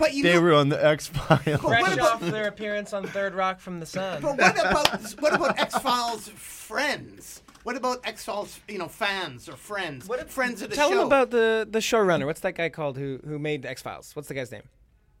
But 0.00 0.14
you 0.14 0.22
They 0.24 0.32
know, 0.34 0.40
were 0.40 0.54
on 0.54 0.68
the 0.70 0.84
X 0.84 1.06
Files. 1.08 1.46
what 1.46 1.60
Fresh 1.60 1.92
about- 1.94 2.14
off 2.14 2.20
their 2.22 2.48
appearance 2.48 2.92
on 2.92 3.06
Third 3.06 3.34
Rock 3.34 3.60
from 3.60 3.78
the 3.78 3.86
Sun. 3.86 4.22
But 4.22 4.36
what 4.38 4.58
about 4.58 5.02
what 5.20 5.34
about 5.34 5.58
X 5.60 5.78
Files 5.78 6.28
friends? 6.30 7.42
What 7.62 7.76
about 7.76 8.00
X 8.04 8.24
Files, 8.24 8.58
you 8.66 8.78
know, 8.78 8.88
fans 8.88 9.46
or 9.48 9.52
friends? 9.56 10.08
What 10.08 10.18
about 10.18 10.30
friends 10.30 10.62
of 10.62 10.70
the 10.70 10.76
show? 10.76 10.80
Tell 10.82 10.90
show? 10.90 11.00
him 11.02 11.06
about 11.06 11.30
the 11.30 11.68
the 11.70 11.80
showrunner. 11.80 12.24
What's 12.26 12.40
that 12.40 12.54
guy 12.54 12.70
called 12.70 12.96
who 12.96 13.20
who 13.26 13.38
made 13.38 13.66
X 13.66 13.82
Files? 13.82 14.16
What's 14.16 14.28
the 14.28 14.34
guy's 14.34 14.50
name? 14.50 14.62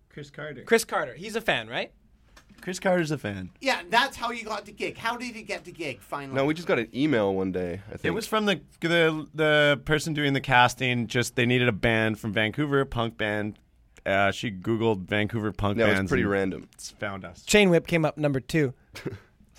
Chris 0.08 0.30
Carter. 0.30 0.62
Chris 0.64 0.84
Carter. 0.84 1.14
He's 1.14 1.36
a 1.36 1.40
fan, 1.40 1.68
right? 1.68 1.92
Chris 2.62 2.80
Carter's 2.80 3.10
a 3.10 3.16
fan. 3.18 3.50
Yeah, 3.60 3.80
that's 3.88 4.16
how 4.16 4.32
you 4.32 4.44
got 4.44 4.66
the 4.66 4.72
gig. 4.72 4.98
How 4.98 5.16
did 5.16 5.34
you 5.34 5.42
get 5.42 5.64
the 5.64 5.72
gig 5.72 6.00
finally? 6.00 6.34
No, 6.36 6.44
we 6.44 6.52
just 6.52 6.66
got 6.68 6.78
an 6.78 6.88
email 6.94 7.34
one 7.34 7.52
day. 7.52 7.80
I 7.88 7.92
think 7.92 8.04
It 8.04 8.10
was 8.10 8.26
from 8.26 8.46
the 8.46 8.60
the 8.80 9.26
the 9.34 9.80
person 9.84 10.14
doing 10.14 10.32
the 10.32 10.40
casting. 10.40 11.06
Just 11.06 11.36
they 11.36 11.44
needed 11.46 11.68
a 11.68 11.72
band 11.72 12.18
from 12.18 12.32
Vancouver, 12.32 12.80
a 12.80 12.86
punk 12.86 13.16
band. 13.18 13.58
Uh, 14.06 14.30
she 14.30 14.50
googled 14.50 15.00
Vancouver 15.02 15.52
punk 15.52 15.78
Yeah, 15.78 15.84
it 15.84 15.88
bands. 15.88 16.02
was 16.02 16.08
pretty 16.10 16.22
and 16.22 16.30
random. 16.30 16.68
Found 17.00 17.24
us. 17.24 17.42
Chain 17.42 17.70
Whip 17.70 17.86
came 17.86 18.04
up 18.04 18.16
number 18.18 18.40
two. 18.40 18.74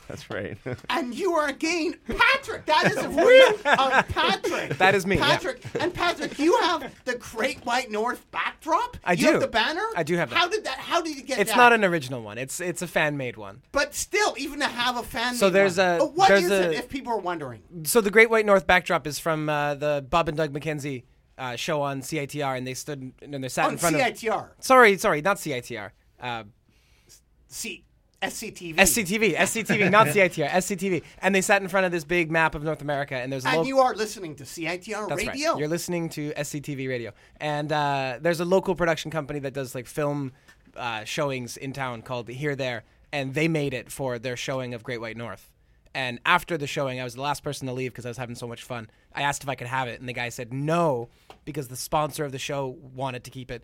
That's 0.08 0.30
right. 0.30 0.58
and 0.90 1.16
you 1.16 1.34
are 1.36 1.48
again 1.48 1.96
Patrick. 2.06 2.66
That 2.66 2.92
is 2.92 2.98
a 2.98 3.08
real 3.08 3.54
uh, 3.64 4.04
Patrick. 4.04 4.78
That 4.78 4.94
is 4.94 5.06
me, 5.06 5.16
yeah. 5.16 5.26
Patrick. 5.26 5.62
And 5.80 5.94
Patrick, 5.94 6.38
you 6.38 6.58
have 6.64 6.92
the 7.06 7.16
Great 7.16 7.60
White 7.66 7.90
North 7.90 8.30
backdrop? 8.32 8.98
I 9.06 9.14
you 9.14 9.18
do. 9.20 9.32
Have 9.34 9.42
the 9.42 9.48
banner. 9.48 9.86
I 9.96 10.04
do 10.04 10.18
have 10.18 10.30
that. 10.32 10.36
How 10.36 10.50
did 10.50 10.66
that? 10.66 10.80
How 10.80 11.02
did 11.02 11.16
you 11.16 11.24
get 11.24 11.40
It's 11.40 11.52
that? 11.52 11.58
not 11.58 11.72
an 11.72 11.86
original 11.86 12.22
one. 12.24 12.38
It's 12.38 12.60
it's 12.60 12.82
a 12.82 12.88
fan 12.88 13.16
made 13.16 13.38
one. 13.38 13.62
But 13.72 13.96
still, 13.96 14.34
even 14.38 14.60
to 14.60 14.68
have 14.68 14.98
a 14.98 15.04
fan. 15.04 15.36
So 15.36 15.50
there's 15.50 15.78
a- 15.78 15.96
But 16.00 16.14
what 16.16 16.28
there's 16.28 16.44
is 16.44 16.52
a- 16.52 16.72
it? 16.72 16.80
If 16.80 16.90
people 16.90 17.14
are 17.14 17.20
wondering. 17.20 17.62
So 17.84 18.02
the 18.02 18.12
Great 18.12 18.30
White 18.30 18.46
North 18.46 18.68
backdrop 18.68 19.08
is 19.08 19.18
from 19.18 19.48
uh, 19.48 19.76
the 19.76 20.06
Bob 20.10 20.28
and 20.28 20.36
Doug 20.36 20.52
McKenzie 20.52 21.04
uh, 21.42 21.56
show 21.56 21.82
on 21.82 22.02
CITR, 22.02 22.56
and 22.56 22.68
they 22.68 22.76
stood 22.76 23.12
and 23.22 23.44
they 23.44 23.50
sat 23.50 23.66
On 23.66 23.74
in 23.74 23.78
front 23.80 23.96
of. 23.96 24.02
CITR, 24.02 24.50
Sorry, 24.60 24.98
sorry, 24.98 25.22
not 25.22 25.38
CITR. 25.38 25.90
Uh, 26.22 26.44
C, 27.48 27.84
SCTV, 28.22 28.76
SCTV, 28.76 29.36
SCTV, 29.36 29.90
not 29.92 30.08
CITR, 30.08 30.48
SCTV, 30.50 31.04
and 31.20 31.34
they 31.34 31.42
sat 31.42 31.64
in 31.64 31.68
front 31.68 31.88
of 31.88 31.92
this 31.92 32.04
big 32.04 32.30
map 32.30 32.54
of 32.54 32.64
North 32.64 32.82
America, 32.82 33.16
and 33.16 33.32
there's 33.32 33.46
a 33.46 33.50
and 33.50 33.68
you 33.68 33.80
are 33.80 33.96
listening 33.96 34.36
to 34.36 34.44
CITR 34.44 35.10
That's 35.10 35.26
radio. 35.26 35.52
right. 35.52 35.60
You're 35.60 35.68
listening 35.68 36.10
to 36.10 36.32
SCTV 36.34 36.88
radio, 36.88 37.12
and 37.38 37.72
uh, 37.72 38.20
there's 38.22 38.40
a 38.40 38.46
local 38.46 38.76
production 38.76 39.10
company 39.10 39.40
that 39.40 39.54
does 39.54 39.74
like 39.74 39.88
film 39.88 40.34
uh, 40.78 41.04
showings 41.06 41.58
in 41.58 41.74
town 41.74 42.04
called 42.04 42.30
Here 42.30 42.56
There, 42.56 42.84
and 43.12 43.34
they 43.34 43.48
made 43.48 43.74
it 43.74 43.92
for 43.92 44.20
their 44.20 44.38
showing 44.38 44.76
of 44.76 44.84
Great 44.84 45.02
White 45.02 45.18
North. 45.18 45.51
And 45.94 46.20
after 46.26 46.58
the 46.58 46.68
showing, 46.68 47.00
I 47.00 47.04
was 47.04 47.16
the 47.16 47.22
last 47.22 47.44
person 47.44 47.68
to 47.68 47.74
leave 47.74 47.92
because 47.92 48.06
I 48.06 48.10
was 48.10 48.18
having 48.18 48.36
so 48.36 48.48
much 48.48 48.64
fun. 48.64 48.90
I 49.14 49.24
asked 49.24 49.44
if 49.44 49.50
I 49.50 49.56
could 49.56 49.68
have 49.68 49.88
it, 49.88 50.00
and 50.00 50.08
the 50.08 50.14
guy 50.14 50.30
said 50.30 50.54
no 50.54 51.10
because 51.44 51.68
the 51.68 51.76
sponsor 51.76 52.24
of 52.24 52.32
the 52.32 52.40
show 52.40 52.78
wanted 52.96 53.24
to 53.26 53.32
keep 53.32 53.52
it, 53.52 53.64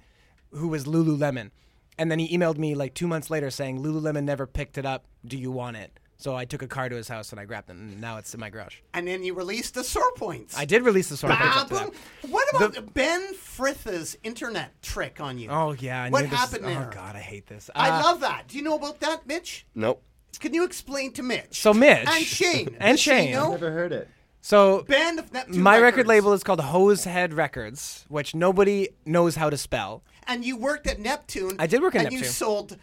who 0.52 0.68
was 0.68 0.86
Lululemon. 0.86 1.52
And 1.98 2.12
then 2.12 2.20
he 2.20 2.38
emailed 2.38 2.58
me 2.58 2.76
like 2.76 2.94
two 2.94 3.08
months 3.08 3.30
later 3.30 3.50
saying 3.50 3.82
Lululemon 3.82 4.24
never 4.26 4.46
picked 4.46 4.78
it 4.78 4.86
up. 4.86 5.06
Do 5.26 5.38
you 5.38 5.52
want 5.52 5.78
it? 5.78 6.00
So 6.20 6.36
I 6.36 6.46
took 6.46 6.64
a 6.64 6.68
car 6.68 6.90
to 6.90 6.96
his 6.96 7.08
house 7.08 7.32
and 7.32 7.40
I 7.40 7.46
grabbed 7.46 7.70
it, 7.70 7.74
and 7.76 8.02
now 8.02 8.18
it's 8.18 8.34
in 8.34 8.40
my 8.40 8.50
garage. 8.50 8.78
and 8.94 9.08
then 9.08 9.24
you 9.24 9.34
released 9.36 9.76
the 9.76 9.84
sore 9.84 10.12
points. 10.18 10.58
I 10.58 10.66
did 10.66 10.82
release 10.84 11.10
the 11.10 11.18
sore 11.18 11.30
points. 11.30 11.56
up 11.58 11.68
to 11.70 11.74
that. 11.76 11.94
What 12.30 12.48
about 12.56 12.94
Ben 12.94 13.34
Frith's 13.36 14.18
internet 14.24 14.82
trick 14.82 15.22
on 15.22 15.38
you? 15.38 15.50
Oh 15.50 15.74
yeah, 15.74 16.04
I 16.04 16.10
What 16.10 16.24
knew 16.24 16.30
this- 16.30 16.40
happened 16.40 16.66
there? 16.66 16.90
Oh 16.92 16.94
god, 16.94 17.16
I 17.16 17.20
hate 17.20 17.46
this. 17.48 17.70
I 17.76 17.90
Uh, 17.90 18.04
love 18.04 18.20
that. 18.22 18.48
Do 18.48 18.58
you 18.58 18.64
know 18.64 18.76
about 18.76 19.00
that, 19.02 19.28
Mitch? 19.28 19.66
Nope. 19.76 20.04
Can 20.38 20.54
you 20.54 20.64
explain 20.64 21.12
to 21.14 21.24
Mitch? 21.24 21.60
So 21.62 21.74
Mitch 21.74 22.08
and 22.08 22.24
Shane 22.26 22.76
and 22.80 23.00
Shane. 23.00 23.26
Shane. 23.26 23.34
know? 23.34 23.52
Never 23.52 23.72
heard 23.72 23.92
it. 23.92 24.08
So 24.42 24.84
Band 24.84 25.20
of 25.20 25.34
Neptune 25.34 25.62
my 25.62 25.78
record 25.80 26.08
label 26.08 26.32
is 26.34 26.44
called 26.44 26.60
Hosehead 26.62 27.36
Records, 27.36 28.06
which 28.08 28.34
nobody 28.34 28.90
knows 29.06 29.36
how 29.36 29.50
to 29.50 29.58
spell. 29.58 30.04
and 30.28 30.46
you 30.46 30.56
worked 30.58 30.88
at 30.88 31.00
Neptune. 31.00 31.56
I 31.60 31.68
did 31.68 31.82
work 31.82 31.96
at 31.96 32.04
and 32.06 32.12
you 32.14 32.20
Neptune. 32.20 32.34
sold. 32.34 32.78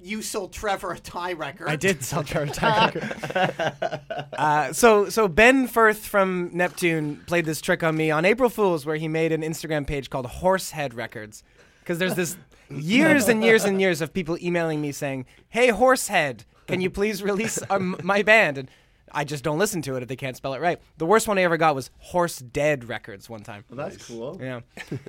You 0.00 0.22
sold 0.22 0.52
Trevor 0.54 0.92
a 0.92 0.98
tie 0.98 1.34
record. 1.34 1.68
I 1.68 1.76
did 1.76 2.02
sell 2.02 2.24
Trevor 2.24 2.52
Tiger. 2.52 4.00
uh, 4.36 4.72
so 4.72 5.08
so 5.08 5.28
Ben 5.28 5.68
Firth 5.68 5.98
from 6.06 6.50
Neptune 6.52 7.22
played 7.26 7.44
this 7.44 7.60
trick 7.60 7.84
on 7.84 7.96
me 7.96 8.10
on 8.10 8.24
April 8.24 8.50
Fools, 8.50 8.84
where 8.86 8.96
he 8.96 9.08
made 9.08 9.30
an 9.30 9.42
Instagram 9.42 9.86
page 9.86 10.10
called 10.10 10.26
Horsehead 10.26 10.94
Records, 10.94 11.44
because 11.80 11.98
there's 11.98 12.14
this 12.14 12.36
years 12.70 13.28
and 13.28 13.44
years 13.44 13.64
and 13.64 13.80
years 13.80 14.00
of 14.00 14.12
people 14.12 14.36
emailing 14.42 14.80
me 14.80 14.90
saying, 14.90 15.26
"Hey 15.48 15.68
Horsehead, 15.68 16.44
can 16.68 16.80
you 16.80 16.90
please 16.98 17.22
release 17.22 17.58
um, 17.70 17.96
my 18.02 18.22
band?" 18.22 18.58
And 18.58 18.70
I 19.10 19.24
just 19.24 19.42
don't 19.42 19.58
listen 19.58 19.82
to 19.82 19.96
it 19.96 20.02
if 20.02 20.08
they 20.08 20.16
can't 20.16 20.36
spell 20.36 20.54
it 20.54 20.60
right. 20.60 20.80
The 20.98 21.06
worst 21.06 21.26
one 21.26 21.38
I 21.38 21.42
ever 21.42 21.56
got 21.56 21.74
was 21.74 21.90
Horse 21.98 22.38
Dead 22.38 22.88
Records 22.88 23.28
one 23.28 23.42
time. 23.42 23.64
Well, 23.68 23.88
that's 23.88 24.06
cool. 24.06 24.38
Yeah, 24.40 24.60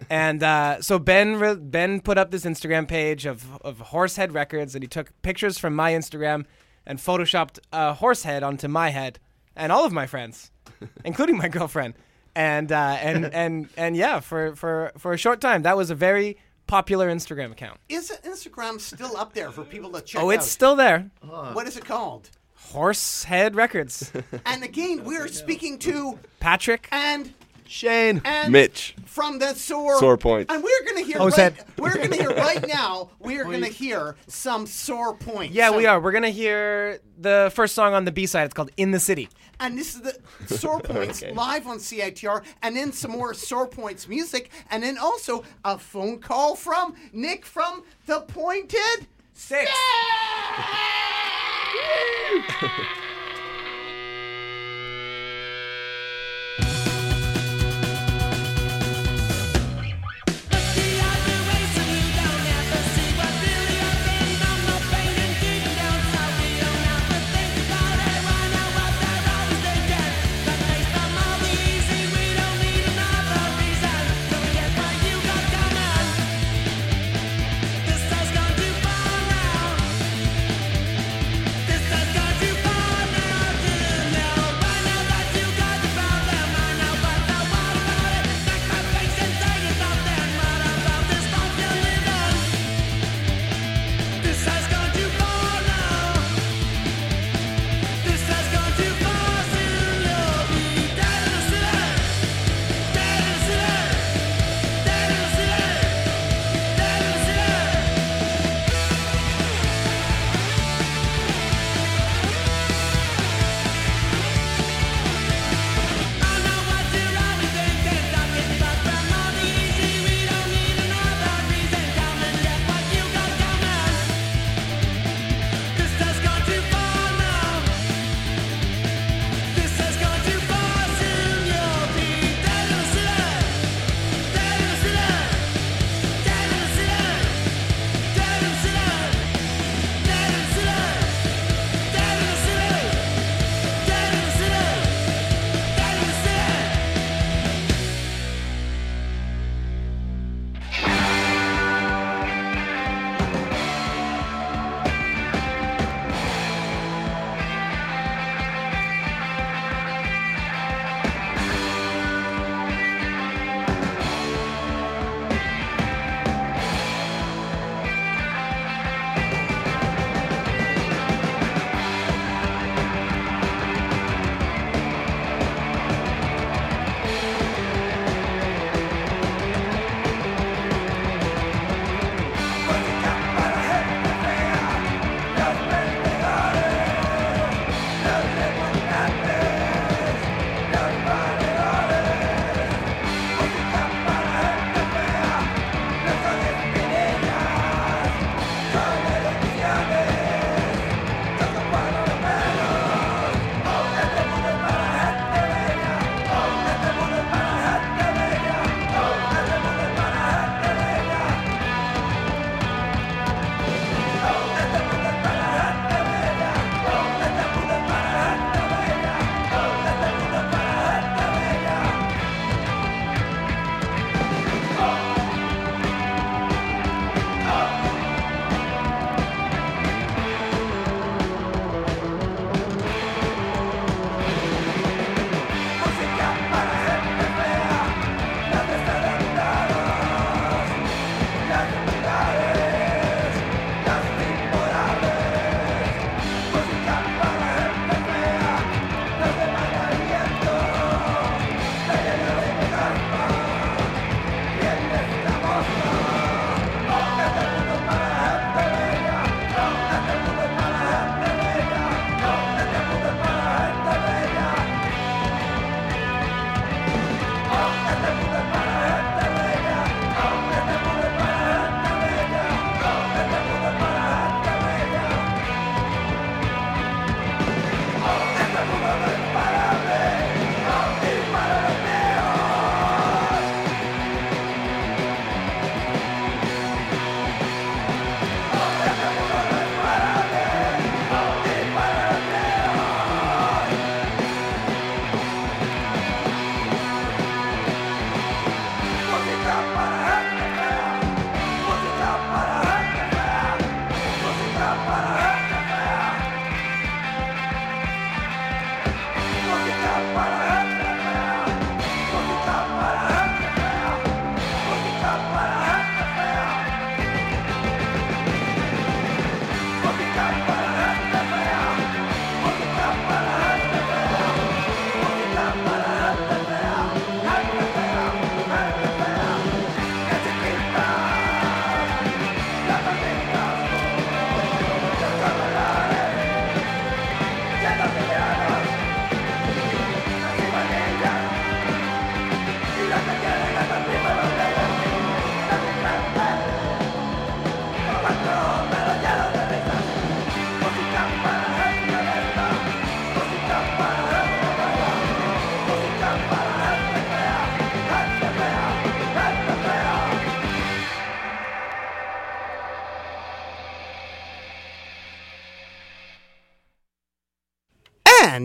and 0.09 0.41
uh, 0.41 0.81
so 0.81 0.97
Ben 0.99 1.35
re- 1.35 1.55
Ben 1.55 2.01
put 2.01 2.17
up 2.17 2.31
this 2.31 2.45
Instagram 2.45 2.87
page 2.87 3.25
of 3.25 3.61
of 3.61 3.79
Horsehead 3.79 4.33
Records, 4.33 4.73
and 4.75 4.83
he 4.83 4.87
took 4.87 5.11
pictures 5.21 5.57
from 5.57 5.75
my 5.75 5.91
Instagram 5.91 6.45
and 6.85 6.97
photoshopped 6.97 7.59
a 7.71 7.93
horse 7.93 8.23
head 8.23 8.41
onto 8.41 8.67
my 8.67 8.89
head 8.89 9.19
and 9.55 9.71
all 9.71 9.85
of 9.85 9.91
my 9.91 10.07
friends, 10.07 10.51
including 11.05 11.37
my 11.37 11.47
girlfriend. 11.47 11.93
And 12.35 12.71
uh, 12.71 12.97
and 13.01 13.25
and 13.33 13.69
and 13.75 13.97
yeah, 13.97 14.19
for 14.21 14.55
for 14.55 14.91
for 14.97 15.13
a 15.13 15.17
short 15.17 15.41
time, 15.41 15.63
that 15.63 15.75
was 15.75 15.89
a 15.89 15.95
very 15.95 16.37
popular 16.69 17.09
Instagram 17.09 17.51
account. 17.51 17.79
Is 17.89 18.11
Instagram 18.23 18.79
still 18.79 19.17
up 19.17 19.33
there 19.33 19.49
for 19.51 19.63
people 19.63 19.91
to 19.91 20.01
check 20.01 20.21
out? 20.21 20.25
Oh, 20.25 20.29
it's 20.29 20.45
out? 20.45 20.49
still 20.49 20.75
there. 20.75 21.09
What 21.21 21.67
is 21.67 21.75
it 21.77 21.83
called? 21.83 22.29
Horsehead 22.55 23.55
Records. 23.55 24.11
And 24.45 24.63
again, 24.63 25.03
we're 25.03 25.27
speaking 25.29 25.79
to 25.79 26.19
Patrick. 26.39 26.87
and 26.91 27.33
Shane. 27.69 28.21
and 28.25 28.51
Mitch. 28.51 28.95
from 29.05 29.39
the 29.39 29.53
sore 29.53 29.99
Sore 29.99 30.17
points. 30.17 30.51
And 30.53 30.63
we're 30.63 30.85
gonna 30.87 31.01
hear 31.05 31.17
Oh, 31.19 31.25
right, 31.25 31.33
said- 31.33 31.65
we're 31.77 31.95
gonna 31.95 32.15
hear 32.15 32.31
right 32.31 32.67
now. 32.67 33.11
We 33.19 33.37
are 33.37 33.43
gonna 33.43 33.67
hear 33.67 34.15
some 34.27 34.65
sore 34.65 35.13
points. 35.15 35.53
Yeah, 35.53 35.67
Some- 35.69 35.77
we 35.77 35.85
are. 35.85 35.99
We're 35.99 36.11
gonna 36.11 36.29
hear 36.31 36.99
the 37.19 37.51
first 37.53 37.75
song 37.75 37.93
on 37.93 38.05
the 38.05 38.11
B 38.11 38.25
side. 38.25 38.45
It's 38.45 38.53
called 38.53 38.71
"In 38.77 38.91
the 38.91 38.99
City." 38.99 39.29
And 39.61 39.77
this 39.77 39.93
is 39.93 40.01
the 40.01 40.17
sore 40.57 40.79
points 40.93 41.21
live 41.33 41.67
on 41.67 41.77
CITR, 41.79 42.43
and 42.63 42.75
then 42.77 42.91
some 42.93 43.11
more 43.11 43.33
sore 43.33 43.67
points 43.67 44.07
music, 44.07 44.49
and 44.71 44.81
then 44.81 44.97
also 44.97 45.43
a 45.65 45.77
phone 45.77 46.19
call 46.19 46.55
from 46.55 46.95
Nick 47.13 47.45
from 47.45 47.83
the 48.07 48.21
Pointed 48.21 49.05
Sticks. 49.33 49.69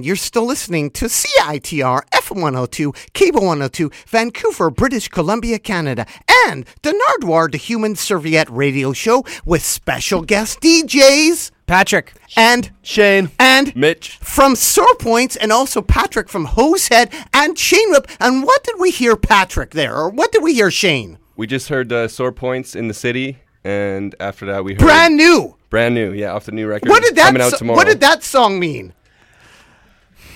And 0.05 0.09
you're 0.09 0.17
still 0.17 0.45
listening 0.45 0.91
to 0.91 1.07
CITR 1.07 2.03
FM 2.11 2.43
102, 2.43 2.93
Cable 3.15 3.41
102, 3.41 3.91
Vancouver, 4.07 4.69
British 4.69 5.09
Columbia, 5.09 5.59
Canada, 5.59 6.05
and 6.47 6.67
the 6.83 6.93
Nardwuar 6.93 7.51
the 7.51 7.57
Human 7.57 7.97
Serviette 7.97 8.51
radio 8.51 8.93
show 8.93 9.25
with 9.47 9.65
special 9.65 10.21
guest 10.21 10.61
DJs 10.61 11.53
Patrick. 11.67 12.13
and 12.37 12.71
Shane. 12.83 13.31
and 13.39 13.75
Mitch. 13.75 14.19
from 14.21 14.55
Sore 14.57 14.95
Points 14.97 15.37
and 15.37 15.51
also 15.51 15.81
Patrick 15.81 16.29
from 16.29 16.49
Hosehead 16.49 17.11
and 17.33 17.57
Chain 17.57 17.89
Whip. 17.91 18.07
And 18.21 18.43
what 18.45 18.63
did 18.63 18.75
we 18.79 18.91
hear, 18.91 19.17
Patrick, 19.17 19.71
there? 19.71 19.97
Or 19.97 20.11
what 20.11 20.33
did 20.33 20.43
we 20.43 20.53
hear, 20.53 20.71
Shane? 20.71 21.17
We 21.35 21.47
just 21.47 21.71
heard 21.71 21.91
uh, 21.91 22.09
Sore 22.09 22.31
Points 22.31 22.77
in 22.77 22.89
the 22.89 22.95
City, 22.95 23.39
and 23.65 24.15
after 24.21 24.45
that 24.45 24.65
we 24.65 24.75
heard 24.75 24.81
Brand 24.81 25.17
new. 25.17 25.57
brand 25.71 25.95
new, 25.95 26.13
yeah, 26.13 26.35
off 26.35 26.45
the 26.45 26.53
new 26.53 26.67
record. 26.67 26.91
What 26.91 27.03
did 27.03 27.17
that 27.17 27.29
coming 27.29 27.41
out 27.41 27.53
so- 27.53 27.57
tomorrow? 27.57 27.79
What 27.79 27.87
did 27.87 28.01
that 28.01 28.23
song 28.23 28.61
mean? 28.61 28.93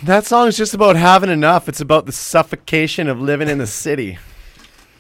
That 0.05 0.25
song 0.27 0.47
is 0.49 0.57
just 0.57 0.75
about 0.75 0.97
having 0.97 1.31
enough. 1.31 1.69
It's 1.69 1.81
about 1.81 2.07
the 2.07 2.13
suffocation 2.13 3.09
of 3.09 3.21
living 3.21 3.49
in 3.49 3.59
the 3.59 3.67
city. 3.67 4.19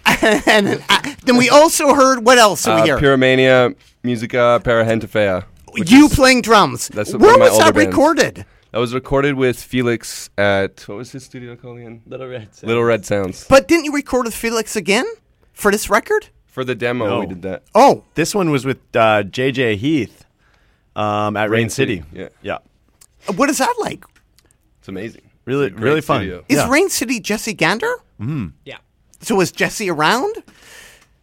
and 0.22 0.82
uh, 0.88 1.03
then 1.24 1.36
we 1.36 1.49
also 1.49 1.94
heard 1.94 2.24
what 2.24 2.38
else 2.38 2.64
did 2.64 2.74
we 2.74 2.80
Uh, 2.80 2.84
hear? 2.84 2.99
Pyromania, 2.99 3.76
Musica 4.03 4.61
Parahentafea. 4.64 5.44
which 5.72 5.90
you 5.90 6.07
is- 6.07 6.14
playing 6.14 6.42
drums. 6.42 6.88
That's 6.88 7.12
one 7.12 7.20
Where 7.22 7.34
of 7.34 7.40
was 7.40 7.59
that 7.59 7.74
bands. 7.74 7.86
recorded? 7.86 8.44
That 8.72 8.78
was 8.78 8.92
recorded 8.92 9.34
with 9.36 9.62
Felix 9.62 10.28
at 10.36 10.84
what 10.88 10.99
was 10.99 11.12
his 11.12 11.24
studio 11.24 11.57
called 11.57 11.78
again? 11.78 12.03
Little 12.07 12.26
Red. 12.26 12.55
Sounds. 12.55 12.64
Little 12.64 12.84
Red 12.84 13.07
Sounds. 13.07 13.46
But 13.49 13.68
didn't 13.68 13.84
you 13.84 13.92
record 13.94 14.26
with 14.26 14.34
Felix 14.34 14.76
again 14.76 15.07
for 15.53 15.70
this 15.70 15.88
record? 15.88 16.28
For 16.46 16.64
the 16.64 16.74
demo, 16.74 17.20
we 17.20 17.26
did 17.26 17.42
that. 17.42 17.62
Oh, 17.74 18.03
This 18.14 18.34
one 18.34 18.51
was 18.51 18.64
with 18.64 18.78
uh, 18.94 19.22
JJ 19.22 19.76
Heath 19.76 20.24
um, 20.96 21.36
at 21.36 21.49
Rain, 21.51 21.62
Rain 21.62 21.70
City. 21.70 21.99
City, 21.99 22.05
yeah. 22.12 22.28
Yeah. 22.42 22.59
what 23.36 23.49
is 23.49 23.59
that 23.59 23.72
like? 23.78 24.05
It's 24.89 24.91
amazing. 24.91 25.20
Really, 25.45 25.68
Great 25.68 25.82
really 25.82 26.01
fun. 26.01 26.20
studio. 26.22 26.45
Is 26.49 26.57
Yeah. 26.57 26.70
Rain 26.70 26.89
City 26.89 27.20
Jesse 27.20 27.53
Gander? 27.53 27.93
Yeah. 28.64 28.78
So 29.20 29.34
was 29.34 29.53
Jesse 29.53 29.91
around? 29.91 30.34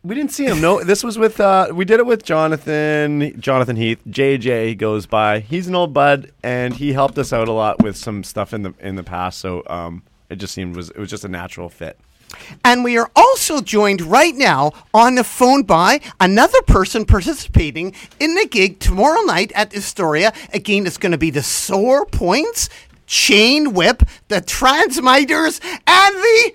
We 0.04 0.14
didn't 0.14 0.32
see 0.34 0.46
him. 0.46 0.62
No, 0.62 0.84
this 0.84 1.04
was 1.04 1.18
with. 1.18 1.40
Uh, 1.40 1.70
we 1.74 1.84
did 1.84 2.00
it 2.00 2.06
with 2.06 2.24
Jonathan. 2.24 3.40
Jonathan 3.42 3.76
Heath. 3.76 4.00
JJ 4.08 4.78
goes 4.78 5.08
by. 5.08 5.40
He's 5.40 5.68
an 5.68 5.74
old 5.74 5.96
bud, 5.96 6.32
and 6.44 6.76
he 6.76 6.94
helped 6.94 7.18
us 7.18 7.34
out 7.34 7.48
a 7.48 7.52
lot 7.52 7.82
with 7.82 7.98
some 7.98 8.24
stuff 8.24 8.54
in 8.54 8.62
the 8.62 8.74
in 8.80 8.98
the 8.98 9.04
past. 9.04 9.40
So 9.40 9.64
um, 9.66 10.04
it 10.30 10.36
just 10.36 10.54
seemed 10.54 10.76
was 10.76 10.92
it 10.92 11.00
was 11.00 11.10
just 11.10 11.26
a 11.26 11.28
natural 11.28 11.70
fit. 11.70 11.98
And 12.64 12.84
we 12.84 12.98
are 13.00 13.10
also 13.16 13.62
joined 13.62 14.02
right 14.02 14.36
now 14.36 14.74
on 14.94 15.16
the 15.16 15.24
phone 15.24 15.64
by 15.64 16.02
another 16.20 16.62
person 16.64 17.06
participating 17.06 17.96
in 18.20 18.36
the 18.36 18.46
gig 18.46 18.80
tomorrow 18.80 19.22
night 19.22 19.52
at 19.56 19.76
Astoria. 19.76 20.34
Again, 20.54 20.86
it's 20.86 20.98
going 20.98 21.14
to 21.14 21.18
be 21.18 21.32
the 21.32 21.42
Sore 21.44 22.06
Points, 22.06 22.70
Chain 23.06 23.74
Whip, 23.74 24.04
the 24.28 24.42
Transmitters, 24.42 25.60
and 25.88 26.16
the 26.16 26.54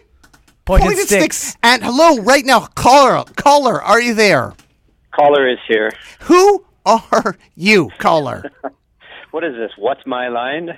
Pointed 0.65 0.99
Sticks. 1.07 1.57
And 1.63 1.83
hello, 1.83 2.19
right 2.23 2.45
now, 2.45 2.67
caller, 2.67 3.25
caller, 3.37 3.83
are 3.83 4.01
you 4.01 4.15
there? 4.15 4.55
Caller 5.13 5.49
is 5.49 5.59
here. 5.67 5.93
Who 6.21 6.65
are 6.87 7.37
you, 7.55 7.91
caller? 7.99 8.51
What 9.31 9.45
is 9.45 9.55
this? 9.55 9.71
What's 9.77 10.05
my 10.07 10.29
line? 10.29 10.77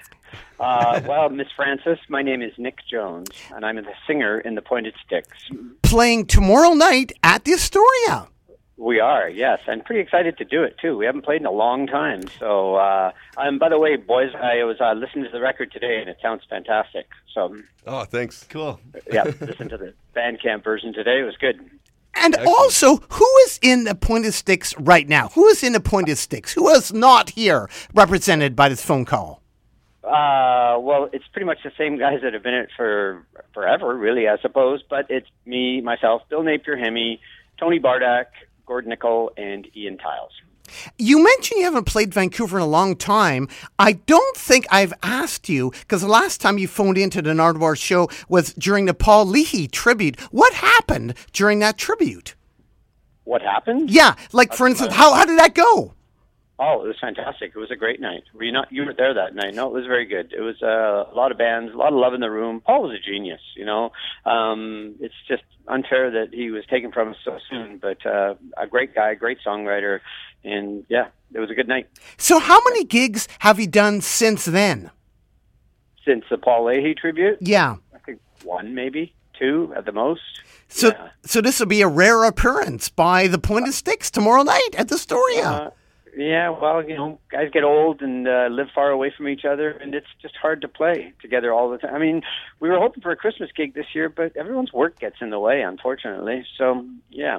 Uh, 0.61 1.01
well, 1.09 1.31
Miss 1.31 1.49
Francis, 1.57 1.99
my 2.09 2.23
name 2.23 2.43
is 2.43 2.53
Nick 2.59 2.79
Jones, 2.87 3.29
and 3.55 3.65
I'm 3.65 3.77
the 3.77 3.95
singer 4.07 4.41
in 4.41 4.55
the 4.57 4.63
Pointed 4.63 4.95
Sticks. 5.07 5.49
Playing 5.83 6.27
tomorrow 6.27 6.75
night 6.75 7.13
at 7.23 7.45
the 7.45 7.55
Astoria. 7.55 8.29
We 8.83 8.99
are, 8.99 9.29
yes. 9.29 9.61
I'm 9.69 9.81
pretty 9.81 10.01
excited 10.01 10.39
to 10.39 10.45
do 10.45 10.65
it 10.65 10.77
too. 10.83 10.97
We 10.97 11.07
haven't 11.07 11.23
played 11.25 11.41
in 11.41 11.47
a 11.47 11.53
long 11.53 11.87
time, 11.87 12.23
so. 12.41 12.75
Uh, 12.75 13.13
um, 13.37 13.61
by 13.61 13.69
the 13.69 13.79
way, 13.79 13.95
boys, 13.95 14.31
I 14.35 14.65
was 14.65 14.79
uh, 14.81 14.93
listening 14.95 15.25
to 15.25 15.31
the 15.31 15.41
record 15.41 15.71
today, 15.71 16.01
and 16.01 16.09
it 16.11 16.17
sounds 16.21 16.43
fantastic. 16.51 17.07
So, 17.33 17.57
Oh, 17.87 18.03
thanks. 18.05 18.45
Cool. 18.51 18.81
yeah, 19.13 19.23
listen 19.41 19.69
to 19.69 19.77
the 19.77 19.95
Bandcamp 20.17 20.65
version 20.65 20.93
today. 20.93 21.21
It 21.21 21.25
was 21.25 21.37
good. 21.37 21.61
And 22.17 22.35
also, 22.45 22.97
who 23.09 23.29
is 23.47 23.61
in 23.63 23.85
the 23.85 23.95
Pointed 23.95 24.35
Sticks 24.35 24.77
right 24.79 25.09
now? 25.09 25.29
Who 25.29 25.47
is 25.47 25.63
in 25.63 25.75
the 25.75 25.81
Pointed 25.81 26.19
Sticks? 26.19 26.53
Who 26.53 26.69
is 26.71 26.93
not 26.93 27.31
here 27.31 27.71
represented 27.95 28.57
by 28.57 28.69
this 28.69 28.85
phone 28.85 29.05
call? 29.05 29.43
Uh, 30.03 30.77
well, 30.81 31.09
it's 31.13 31.27
pretty 31.29 31.47
much 31.47 31.59
the 31.63 31.71
same 31.79 31.99
guys 31.99 32.19
that 32.25 32.35
have 32.35 32.43
been 32.43 32.55
in 32.55 32.63
it 32.65 32.71
for 32.77 33.25
forever, 33.55 33.97
really, 33.97 34.29
I 34.29 34.39
suppose. 34.39 34.83
But 34.91 35.07
it's 35.09 35.29
me, 35.47 35.81
myself, 35.81 36.23
Bill 36.29 36.43
Napier-Hemy, 36.43 37.21
Tony 37.59 37.79
Bardach, 37.79 38.27
Gordon 38.67 38.93
Nicholl, 38.93 39.31
and 39.37 39.69
Ian 39.77 39.99
Tiles. 39.99 40.33
You 40.99 41.23
mentioned 41.23 41.59
you 41.59 41.65
haven't 41.65 41.85
played 41.85 42.15
Vancouver 42.15 42.59
in 42.59 42.63
a 42.63 42.67
long 42.67 42.97
time. 42.97 43.49
I 43.79 43.93
don't 43.93 44.37
think 44.37 44.67
I've 44.71 44.95
asked 45.03 45.49
you 45.49 45.71
because 45.71 46.01
the 46.01 46.09
last 46.09 46.41
time 46.41 46.59
you 46.59 46.69
phoned 46.69 46.99
into 46.99 47.21
the 47.21 47.31
Nardwuar 47.31 47.77
show 47.77 48.09
was 48.29 48.55
during 48.55 48.87
the 48.87 48.95
Paul 48.95 49.27
Leahy 49.27 49.69
tribute. 49.69 50.19
What 50.31 50.55
happened 50.55 51.15
during 51.33 51.59
that 51.59 51.77
tribute? 51.77 52.35
What 53.25 53.43
happened? 53.43 53.91
Yeah, 53.91 54.15
like 54.33 54.53
for 54.53 54.67
uh, 54.67 54.71
instance, 54.71 54.93
uh, 54.93 54.97
how 54.97 55.15
how 55.15 55.25
did 55.25 55.39
that 55.39 55.55
go? 55.55 55.95
Oh, 56.65 56.85
it 56.85 56.87
was 56.87 56.97
fantastic. 57.01 57.53
It 57.57 57.59
was 57.59 57.73
a 57.73 57.77
great 57.77 58.01
night. 58.01 58.23
Were 58.35 58.45
you 58.45 58.53
not? 58.53 58.71
You 58.71 58.85
were 58.85 58.95
there 58.95 59.13
that 59.15 59.35
night. 59.35 59.53
No, 59.53 59.67
it 59.67 59.73
was 59.73 59.85
very 59.87 60.05
good. 60.07 60.33
It 60.33 60.43
was 60.43 60.63
uh, 60.63 61.11
a 61.11 61.15
lot 61.17 61.33
of 61.33 61.39
bands, 61.39 61.73
a 61.75 61.77
lot 61.77 61.93
of 61.93 61.99
love 61.99 62.15
in 62.15 62.21
the 62.21 62.31
room. 62.31 62.61
Paul 62.65 62.83
was 62.85 62.93
a 62.97 63.01
genius. 63.11 63.41
You 63.57 63.65
know, 63.65 63.91
um, 64.25 64.95
it's 65.01 65.15
just 65.27 65.43
unfair 65.67 66.11
that 66.13 66.29
he 66.33 66.51
was 66.53 66.65
taken 66.67 66.93
from 66.93 67.09
us 67.11 67.17
so 67.25 67.39
soon. 67.51 67.79
But 67.79 68.07
uh, 68.07 68.35
a 68.57 68.69
great 68.69 68.95
guy, 68.95 69.15
great 69.15 69.39
songwriter, 69.45 69.99
and 70.45 70.85
yeah, 70.89 71.09
it 71.35 71.41
was 71.41 71.51
a 71.51 71.55
good 71.55 71.67
night. 71.67 71.89
So, 72.17 72.39
how 72.39 72.61
many 72.69 72.85
gigs 72.85 73.27
have 73.41 73.59
you 73.59 73.67
done 73.67 74.01
since 74.01 74.45
then? 74.45 74.91
Since 76.07 76.25
the 76.31 76.39
Paul 76.39 76.67
Leahy 76.67 76.95
tribute, 76.95 77.39
Yeah. 77.41 77.77
I 77.95 77.99
think 77.99 78.21
one, 78.45 78.75
maybe 78.75 79.15
two 79.39 79.73
at 79.77 79.85
the 79.85 79.93
most. 79.93 80.21
So, 80.69 80.89
Yeah. 80.89 81.09
so 81.25 81.41
this 81.41 81.59
will 81.61 81.67
be 81.67 81.83
a 81.83 81.89
rare 81.89 82.25
appearance 82.25 82.89
by 82.89 83.27
the 83.27 83.39
Pointed 83.39 83.75
Sticks 83.75 84.11
tomorrow 84.11 84.43
night 84.43 84.71
at 84.77 84.89
the 84.89 84.95
Astoria. 84.97 85.45
Uh, 85.49 85.71
yeah, 86.17 86.51
well, 86.51 86.87
you 86.87 86.97
know, 86.97 87.19
guys 87.31 87.49
get 87.53 87.65
old 87.65 88.03
and 88.03 88.29
uh, 88.29 88.49
live 88.51 88.69
far 88.75 88.91
away 88.91 89.13
from 89.17 89.29
each 89.29 89.45
other, 89.45 89.71
and 89.71 89.95
it's 89.95 90.07
just 90.21 90.37
hard 90.37 90.61
to 90.63 90.69
play 90.69 91.13
together 91.21 91.53
all 91.53 91.71
the 91.71 91.79
time. 91.79 91.95
I 91.95 91.99
mean, 91.99 92.23
we 92.61 92.69
were 92.69 92.79
hoping 92.79 93.03
for 93.03 93.11
a 93.11 93.17
Christmas 93.17 93.51
gig 93.57 93.75
this 93.75 93.87
year, 93.95 94.09
but 94.09 94.37
everyone's 94.37 94.73
work 94.73 94.99
gets 94.99 95.17
in 95.21 95.31
the 95.31 95.39
way, 95.39 95.63
unfortunately. 95.63 96.45
So, 96.59 96.87
yeah. 97.11 97.39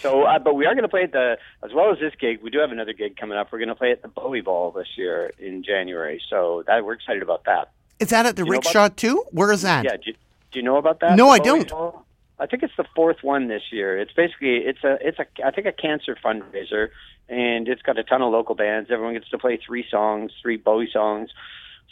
So, 0.00 0.22
uh, 0.22 0.38
but 0.38 0.54
we 0.54 0.66
are 0.66 0.74
going 0.74 0.82
to 0.82 0.88
play 0.88 1.02
at 1.02 1.12
the, 1.12 1.36
as 1.64 1.72
well 1.74 1.92
as 1.92 1.98
this 1.98 2.14
gig, 2.20 2.40
we 2.42 2.50
do 2.50 2.58
have 2.60 2.70
another 2.72 2.92
gig 2.92 3.16
coming 3.16 3.36
up. 3.36 3.50
We're 3.50 3.58
going 3.58 3.68
to 3.68 3.74
play 3.74 3.90
at 3.90 4.02
the 4.02 4.08
Bowie 4.08 4.40
Ball 4.40 4.70
this 4.70 4.88
year 4.96 5.32
in 5.38 5.62
January. 5.62 6.22
So 6.28 6.62
that 6.66 6.84
we're 6.84 6.92
excited 6.92 7.22
about 7.22 7.44
that. 7.44 7.70
Is 7.98 8.08
that 8.10 8.24
at 8.26 8.36
the 8.36 8.44
Rickshaw 8.44 8.88
too? 8.88 9.24
Where 9.30 9.52
is 9.52 9.62
that? 9.62 9.84
Yeah. 9.84 9.96
Do 9.96 10.02
you, 10.06 10.14
do 10.52 10.58
you 10.58 10.62
know 10.62 10.76
about 10.76 11.00
that? 11.00 11.16
No, 11.16 11.28
I 11.28 11.38
don't. 11.38 11.68
Ball? 11.68 12.06
I 12.40 12.46
think 12.46 12.62
it's 12.62 12.76
the 12.76 12.86
fourth 12.96 13.18
one 13.22 13.48
this 13.48 13.62
year. 13.70 13.98
It's 13.98 14.12
basically 14.12 14.56
it's 14.56 14.82
a 14.82 14.96
it's 15.00 15.18
a 15.18 15.26
I 15.46 15.50
think 15.50 15.66
a 15.66 15.72
cancer 15.72 16.16
fundraiser, 16.24 16.88
and 17.28 17.68
it's 17.68 17.82
got 17.82 17.98
a 17.98 18.02
ton 18.02 18.22
of 18.22 18.32
local 18.32 18.54
bands. 18.54 18.90
Everyone 18.90 19.14
gets 19.14 19.28
to 19.30 19.38
play 19.38 19.58
three 19.64 19.84
songs, 19.90 20.32
three 20.42 20.56
Bowie 20.56 20.88
songs, 20.90 21.30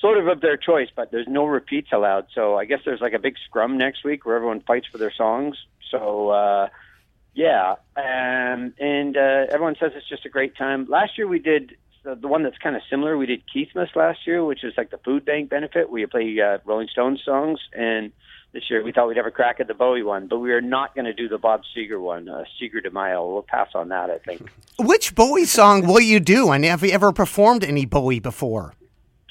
sort 0.01 0.17
of 0.17 0.27
of 0.27 0.41
their 0.41 0.57
choice, 0.57 0.89
but 0.95 1.11
there's 1.11 1.29
no 1.29 1.45
repeats 1.45 1.89
allowed. 1.93 2.27
So 2.35 2.57
I 2.57 2.65
guess 2.65 2.81
there's 2.85 3.01
like 3.01 3.13
a 3.13 3.19
big 3.19 3.35
scrum 3.47 3.77
next 3.77 4.05
week 4.05 4.25
where 4.25 4.37
everyone 4.37 4.61
fights 4.61 4.87
for 4.91 4.97
their 4.97 5.13
songs. 5.13 5.57
So 5.91 6.31
uh, 6.31 6.69
yeah, 7.35 7.77
um, 7.97 8.73
and 8.79 9.17
uh, 9.17 9.47
everyone 9.51 9.77
says 9.79 9.93
it's 9.95 10.09
just 10.09 10.25
a 10.25 10.31
great 10.31 10.57
time. 10.57 10.87
Last 10.89 11.19
year 11.19 11.29
we 11.29 11.41
did 11.41 11.77
the, 12.05 12.15
the 12.15 12.29
one 12.29 12.43
that's 12.43 12.59
kind 12.59 12.75
of 12.75 12.83
similar. 12.89 13.19
We 13.19 13.27
did 13.27 13.43
Keithmas 13.55 13.95
last 13.95 14.27
year, 14.27 14.45
which 14.45 14.65
is 14.65 14.73
like 14.79 14.91
the 14.91 14.99
food 14.99 15.25
bank 15.25 15.51
benefit. 15.51 15.91
where 15.91 16.01
you 16.01 16.09
play 16.09 16.41
uh, 16.41 16.59
Rolling 16.65 16.89
Stones 16.89 17.21
songs, 17.25 17.61
and 17.75 18.13
this 18.53 18.65
year 18.71 18.83
we 18.83 18.93
thought 18.93 19.09
we'd 19.09 19.17
have 19.17 19.27
a 19.27 19.31
crack 19.31 19.61
at 19.61 19.69
the 19.69 19.75
Bowie 19.75 20.03
one, 20.03 20.27
but 20.27 20.39
we 20.39 20.53
are 20.53 20.61
not 20.61 20.95
going 20.95 21.05
to 21.05 21.13
do 21.13 21.29
the 21.29 21.39
Bob 21.39 21.63
Seger 21.77 22.01
one, 22.01 22.29
uh, 22.29 22.45
Seger 22.61 22.83
de 22.83 22.91
Mayo. 22.91 23.31
We'll 23.31 23.43
pass 23.43 23.69
on 23.75 23.89
that, 23.89 24.11
I 24.11 24.19
think. 24.19 24.49
Which 24.79 25.15
Bowie 25.15 25.45
song 25.45 25.87
will 25.87 26.01
you 26.01 26.21
do? 26.21 26.51
And 26.51 26.65
have 26.65 26.83
you 26.83 26.91
ever 26.91 27.13
performed 27.13 27.65
any 27.65 27.85
Bowie 27.85 28.21
before? 28.21 28.75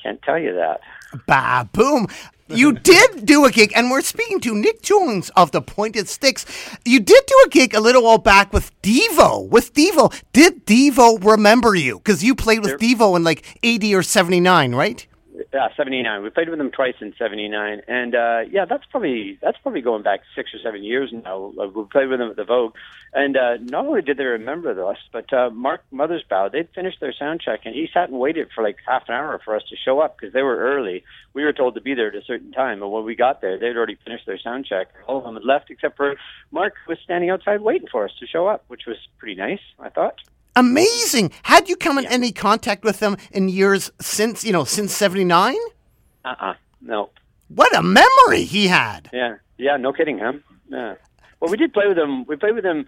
Can't 0.01 0.21
tell 0.21 0.37
you 0.39 0.53
that. 0.53 0.81
Bah, 1.25 1.65
boom. 1.71 2.07
You 2.47 2.73
did 2.83 3.25
do 3.25 3.45
a 3.45 3.51
gig, 3.51 3.73
and 3.75 3.89
we're 3.89 4.01
speaking 4.01 4.39
to 4.41 4.55
Nick 4.55 4.81
Jones 4.81 5.29
of 5.31 5.51
the 5.51 5.61
Pointed 5.61 6.07
Sticks. 6.07 6.45
You 6.85 6.99
did 6.99 7.23
do 7.25 7.43
a 7.45 7.49
gig 7.49 7.73
a 7.73 7.79
little 7.79 8.03
while 8.03 8.19
back 8.19 8.53
with 8.53 8.71
Devo. 8.81 9.49
With 9.49 9.73
Devo, 9.73 10.13
did 10.31 10.65
Devo 10.65 11.23
remember 11.23 11.75
you? 11.75 11.97
Because 11.97 12.23
you 12.23 12.35
played 12.35 12.61
with 12.61 12.79
Devo 12.79 13.15
in 13.15 13.23
like 13.23 13.59
80 13.63 13.95
or 13.95 14.03
79, 14.03 14.75
right? 14.75 15.05
Yeah, 15.53 15.67
seventy 15.75 16.01
nine. 16.01 16.23
We 16.23 16.29
played 16.29 16.49
with 16.49 16.57
them 16.57 16.71
twice 16.71 16.95
in 16.99 17.13
seventy 17.17 17.47
nine, 17.47 17.81
and 17.87 18.15
uh, 18.15 18.39
yeah, 18.49 18.65
that's 18.65 18.85
probably 18.89 19.37
that's 19.41 19.57
probably 19.59 19.81
going 19.81 20.03
back 20.03 20.21
six 20.35 20.53
or 20.53 20.59
seven 20.63 20.83
years 20.83 21.13
now. 21.13 21.53
Uh, 21.59 21.67
We 21.67 21.85
played 21.85 22.09
with 22.09 22.19
them 22.19 22.29
at 22.29 22.35
the 22.35 22.43
Vogue, 22.43 22.73
and 23.13 23.37
uh, 23.37 23.57
not 23.61 23.85
only 23.85 24.01
did 24.01 24.17
they 24.17 24.23
remember 24.23 24.71
us, 24.85 24.97
but 25.11 25.31
uh, 25.31 25.49
Mark 25.51 25.83
Mothersbaugh 25.93 26.51
they'd 26.51 26.69
finished 26.73 26.99
their 26.99 27.13
sound 27.13 27.41
check, 27.41 27.61
and 27.65 27.75
he 27.75 27.87
sat 27.93 28.09
and 28.09 28.19
waited 28.19 28.49
for 28.53 28.63
like 28.63 28.77
half 28.87 29.03
an 29.09 29.15
hour 29.15 29.39
for 29.43 29.55
us 29.55 29.63
to 29.69 29.75
show 29.75 29.99
up 29.99 30.17
because 30.17 30.33
they 30.33 30.41
were 30.41 30.57
early. 30.57 31.03
We 31.33 31.43
were 31.43 31.53
told 31.53 31.75
to 31.75 31.81
be 31.81 31.93
there 31.93 32.07
at 32.07 32.15
a 32.15 32.23
certain 32.23 32.51
time, 32.51 32.81
and 32.81 32.91
when 32.91 33.03
we 33.03 33.15
got 33.15 33.41
there, 33.41 33.59
they'd 33.59 33.77
already 33.77 33.97
finished 34.03 34.25
their 34.25 34.39
sound 34.39 34.65
check. 34.65 34.87
All 35.07 35.19
of 35.19 35.23
them 35.23 35.35
had 35.35 35.45
left 35.45 35.69
except 35.69 35.97
for 35.97 36.15
Mark 36.51 36.73
was 36.87 36.97
standing 37.03 37.29
outside 37.29 37.61
waiting 37.61 37.87
for 37.91 38.05
us 38.05 38.11
to 38.19 38.27
show 38.27 38.47
up, 38.47 38.63
which 38.67 38.85
was 38.87 38.97
pretty 39.19 39.35
nice, 39.35 39.61
I 39.79 39.89
thought. 39.89 40.19
Amazing. 40.57 41.31
Had 41.43 41.69
you 41.69 41.75
come 41.75 41.97
in 41.99 42.05
any 42.07 42.31
contact 42.31 42.83
with 42.83 42.99
them 42.99 43.15
in 43.31 43.47
years 43.47 43.91
since, 44.01 44.43
you 44.43 44.51
know, 44.51 44.63
since 44.63 44.91
79? 44.95 45.55
Uh 46.25 46.35
uh 46.39 46.53
no. 46.81 47.09
What 47.49 47.75
a 47.75 47.83
memory 47.83 48.43
he 48.43 48.67
had. 48.67 49.09
Yeah, 49.13 49.35
yeah, 49.57 49.77
no 49.77 49.93
kidding, 49.93 50.17
huh? 50.19 50.33
Yeah. 50.69 50.95
Well, 51.39 51.51
we 51.51 51.57
did 51.57 51.73
play 51.73 51.87
with 51.87 51.95
them. 51.95 52.25
We 52.25 52.35
played 52.35 52.55
with 52.55 52.63
them. 52.63 52.87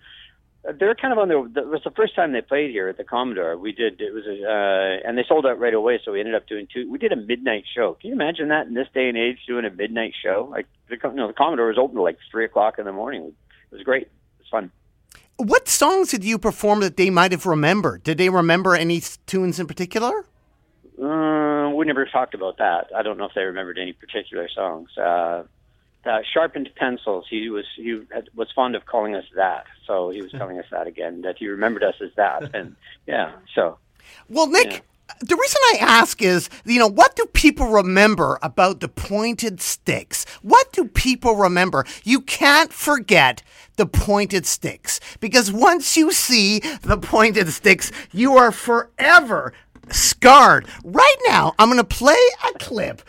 uh, 0.67 0.73
They 0.77 0.87
were 0.87 0.95
kind 0.95 1.13
of 1.13 1.19
on 1.19 1.27
their. 1.29 1.37
It 1.45 1.67
was 1.69 1.81
the 1.85 1.91
first 1.91 2.15
time 2.15 2.31
they 2.33 2.41
played 2.41 2.71
here 2.71 2.89
at 2.89 2.97
the 2.97 3.03
Commodore. 3.03 3.55
We 3.57 3.71
did. 3.71 4.01
It 4.01 4.13
was 4.13 4.25
a, 4.25 4.35
uh, 4.43 5.07
and 5.07 5.15
they 5.17 5.23
sold 5.27 5.45
out 5.45 5.59
right 5.59 5.73
away. 5.73 5.99
So 6.03 6.11
we 6.11 6.19
ended 6.19 6.35
up 6.35 6.47
doing 6.47 6.67
two. 6.73 6.89
We 6.91 6.97
did 6.97 7.11
a 7.11 7.15
midnight 7.15 7.65
show. 7.73 7.93
Can 8.01 8.09
you 8.09 8.15
imagine 8.15 8.49
that 8.49 8.65
in 8.67 8.73
this 8.73 8.87
day 8.93 9.07
and 9.07 9.17
age, 9.17 9.37
doing 9.47 9.63
a 9.65 9.69
midnight 9.69 10.13
show? 10.21 10.47
Like 10.51 10.65
the, 10.89 10.97
you 11.03 11.13
know, 11.15 11.27
the 11.27 11.33
Commodore 11.33 11.67
was 11.67 11.77
open 11.77 11.95
till 11.95 12.03
like 12.03 12.17
three 12.31 12.45
o'clock 12.45 12.79
in 12.79 12.85
the 12.85 12.91
morning. 12.91 13.31
It 13.71 13.75
was 13.75 13.83
great. 13.83 14.03
It 14.03 14.11
was 14.39 14.47
fun. 14.49 14.71
What 15.39 15.69
songs 15.69 16.11
did 16.11 16.25
you 16.25 16.37
perform 16.37 16.81
that 16.81 16.97
they 16.97 17.09
might 17.09 17.31
have 17.31 17.45
remembered? 17.45 18.03
Did 18.03 18.17
they 18.17 18.29
remember 18.29 18.75
any 18.75 19.01
tunes 19.25 19.57
in 19.57 19.67
particular? 19.67 20.25
Uh, 21.01 21.69
we 21.69 21.85
never 21.85 22.05
talked 22.05 22.33
about 22.33 22.57
that. 22.57 22.89
I 22.93 23.03
don't 23.03 23.17
know 23.17 23.23
if 23.23 23.33
they 23.33 23.43
remembered 23.43 23.79
any 23.79 23.93
particular 23.93 24.49
songs. 24.49 24.89
Uh, 24.97 25.43
uh, 26.05 26.19
sharpened 26.33 26.69
pencils. 26.75 27.25
He 27.29 27.49
was 27.49 27.63
he 27.75 28.01
had, 28.11 28.29
was 28.35 28.49
fond 28.53 28.75
of 28.75 28.85
calling 28.85 29.15
us 29.15 29.23
that, 29.35 29.65
so 29.87 30.09
he 30.09 30.21
was 30.21 30.31
telling 30.37 30.59
us 30.59 30.65
that 30.71 30.87
again 30.87 31.21
that 31.21 31.37
he 31.37 31.47
remembered 31.47 31.83
us 31.83 31.95
as 32.01 32.11
that, 32.17 32.53
and 32.53 32.75
yeah. 33.07 33.31
So 33.55 33.77
Well, 34.27 34.47
Nick, 34.47 34.83
the 35.19 35.35
reason 35.35 35.61
I 35.73 35.77
ask 35.81 36.21
is, 36.21 36.49
you 36.65 36.79
know, 36.79 36.87
what 36.87 37.15
do 37.15 37.25
people 37.33 37.67
remember 37.67 38.39
about 38.41 38.79
the 38.79 38.87
pointed 38.87 39.61
sticks? 39.61 40.25
What 40.41 40.71
do 40.73 40.85
people 40.85 41.35
remember? 41.35 41.85
You 42.03 42.21
can't 42.21 42.71
forget 42.71 43.41
the 43.75 43.85
pointed 43.85 44.45
sticks 44.45 44.99
because 45.19 45.51
once 45.51 45.97
you 45.97 46.11
see 46.11 46.59
the 46.81 46.97
pointed 46.97 47.49
sticks, 47.49 47.91
you 48.11 48.37
are 48.37 48.51
forever 48.51 49.53
scarred. 49.89 50.67
Right 50.83 51.17
now, 51.27 51.53
I'm 51.57 51.69
going 51.69 51.77
to 51.77 51.83
play 51.83 52.19
a 52.47 52.59
clip 52.59 53.01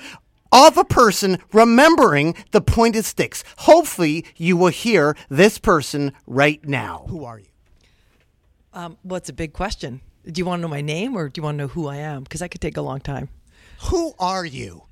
of 0.53 0.77
a 0.77 0.85
person 0.85 1.39
remembering 1.53 2.35
the 2.51 2.61
pointed 2.61 3.05
sticks. 3.05 3.45
Hopefully, 3.59 4.25
you 4.37 4.57
will 4.57 4.69
hear 4.69 5.17
this 5.29 5.59
person 5.59 6.13
right 6.27 6.65
now. 6.67 7.07
Who 7.09 7.25
are 7.25 7.39
you? 7.39 7.47
Um, 8.73 8.99
well, 9.05 9.19
it's 9.19 9.29
a 9.29 9.35
big 9.35 9.53
question. 9.53 10.01
Do 10.27 10.39
you 10.39 10.45
want 10.45 10.61
to 10.61 10.63
know 10.63 10.69
my 10.69 10.81
name 10.81 11.17
or 11.17 11.29
do 11.29 11.39
you 11.39 11.43
want 11.43 11.57
to 11.57 11.65
know 11.65 11.69
who 11.69 11.89
I 11.89 11.97
am? 11.97 12.23
Because 12.23 12.41
that 12.41 12.51
could 12.51 12.61
take 12.61 12.77
a 12.77 12.83
long 12.83 13.01
time. 13.01 13.29
Who 13.85 14.15
are 14.19 14.45
you? 14.45 14.85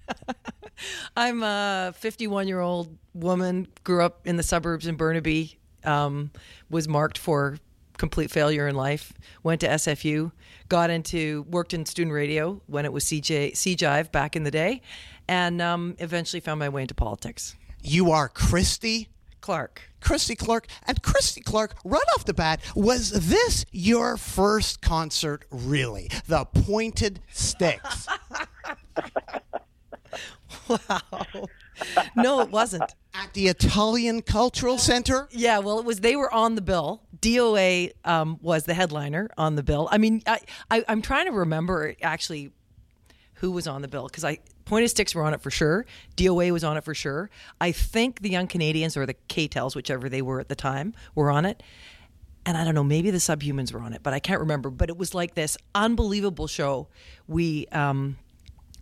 I'm 1.16 1.42
a 1.42 1.92
51 1.96 2.48
year 2.48 2.60
old 2.60 2.96
woman, 3.14 3.68
grew 3.84 4.02
up 4.02 4.26
in 4.26 4.36
the 4.36 4.42
suburbs 4.42 4.86
in 4.86 4.96
Burnaby, 4.96 5.58
um, 5.84 6.30
was 6.70 6.88
marked 6.88 7.18
for 7.18 7.58
complete 7.98 8.30
failure 8.30 8.66
in 8.68 8.76
life, 8.76 9.12
went 9.42 9.60
to 9.60 9.68
SFU, 9.68 10.32
got 10.68 10.88
into, 10.88 11.42
worked 11.50 11.74
in 11.74 11.84
student 11.84 12.14
radio 12.14 12.62
when 12.66 12.84
it 12.84 12.92
was 12.92 13.04
CJ, 13.04 13.52
CJIV 13.52 14.12
back 14.12 14.36
in 14.36 14.44
the 14.44 14.50
day, 14.50 14.80
and 15.26 15.60
um, 15.60 15.96
eventually 15.98 16.40
found 16.40 16.60
my 16.60 16.68
way 16.68 16.82
into 16.82 16.94
politics. 16.94 17.56
You 17.82 18.10
are 18.12 18.28
Christy 18.28 19.08
Clark. 19.40 19.87
Christy 20.00 20.36
Clark. 20.36 20.66
And 20.86 21.02
Christy 21.02 21.40
Clark, 21.40 21.76
right 21.84 22.02
off 22.16 22.24
the 22.24 22.34
bat, 22.34 22.60
was 22.74 23.10
this 23.28 23.64
your 23.72 24.16
first 24.16 24.80
concert, 24.80 25.44
really? 25.50 26.10
The 26.26 26.44
Pointed 26.44 27.20
Sticks. 27.32 28.06
Wow. 30.68 31.00
no, 32.16 32.40
it 32.40 32.50
wasn't. 32.50 32.94
At 33.14 33.32
the 33.34 33.48
Italian 33.48 34.22
Cultural 34.22 34.78
Center? 34.78 35.28
Yeah, 35.30 35.58
well, 35.58 35.78
it 35.78 35.84
was. 35.84 36.00
They 36.00 36.16
were 36.16 36.32
on 36.32 36.54
the 36.54 36.60
bill. 36.60 37.02
DOA 37.20 37.92
um, 38.04 38.38
was 38.42 38.64
the 38.64 38.74
headliner 38.74 39.28
on 39.36 39.56
the 39.56 39.62
bill. 39.62 39.88
I 39.90 39.98
mean, 39.98 40.22
I, 40.26 40.40
I 40.70 40.84
I'm 40.88 41.02
trying 41.02 41.26
to 41.26 41.32
remember 41.32 41.94
actually 42.02 42.52
who 43.34 43.50
was 43.50 43.66
on 43.66 43.82
the 43.82 43.88
bill 43.88 44.06
because 44.06 44.24
I 44.24 44.38
Pointed 44.68 44.88
Sticks 44.88 45.14
were 45.14 45.24
on 45.24 45.32
it 45.32 45.40
for 45.40 45.50
sure. 45.50 45.86
DOA 46.16 46.52
was 46.52 46.62
on 46.62 46.76
it 46.76 46.84
for 46.84 46.94
sure. 46.94 47.30
I 47.58 47.72
think 47.72 48.20
the 48.20 48.28
Young 48.28 48.46
Canadians 48.46 48.98
or 48.98 49.06
the 49.06 49.14
K-Tels, 49.14 49.74
whichever 49.74 50.10
they 50.10 50.20
were 50.20 50.40
at 50.40 50.50
the 50.50 50.54
time, 50.54 50.92
were 51.14 51.30
on 51.30 51.46
it. 51.46 51.62
And 52.44 52.54
I 52.54 52.64
don't 52.64 52.74
know, 52.74 52.84
maybe 52.84 53.10
the 53.10 53.16
Subhumans 53.16 53.72
were 53.72 53.80
on 53.80 53.94
it, 53.94 54.02
but 54.02 54.12
I 54.12 54.20
can't 54.20 54.40
remember. 54.40 54.68
But 54.68 54.90
it 54.90 54.98
was 54.98 55.14
like 55.14 55.34
this 55.34 55.56
unbelievable 55.74 56.46
show. 56.46 56.88
We 57.26 57.66
um, 57.68 58.18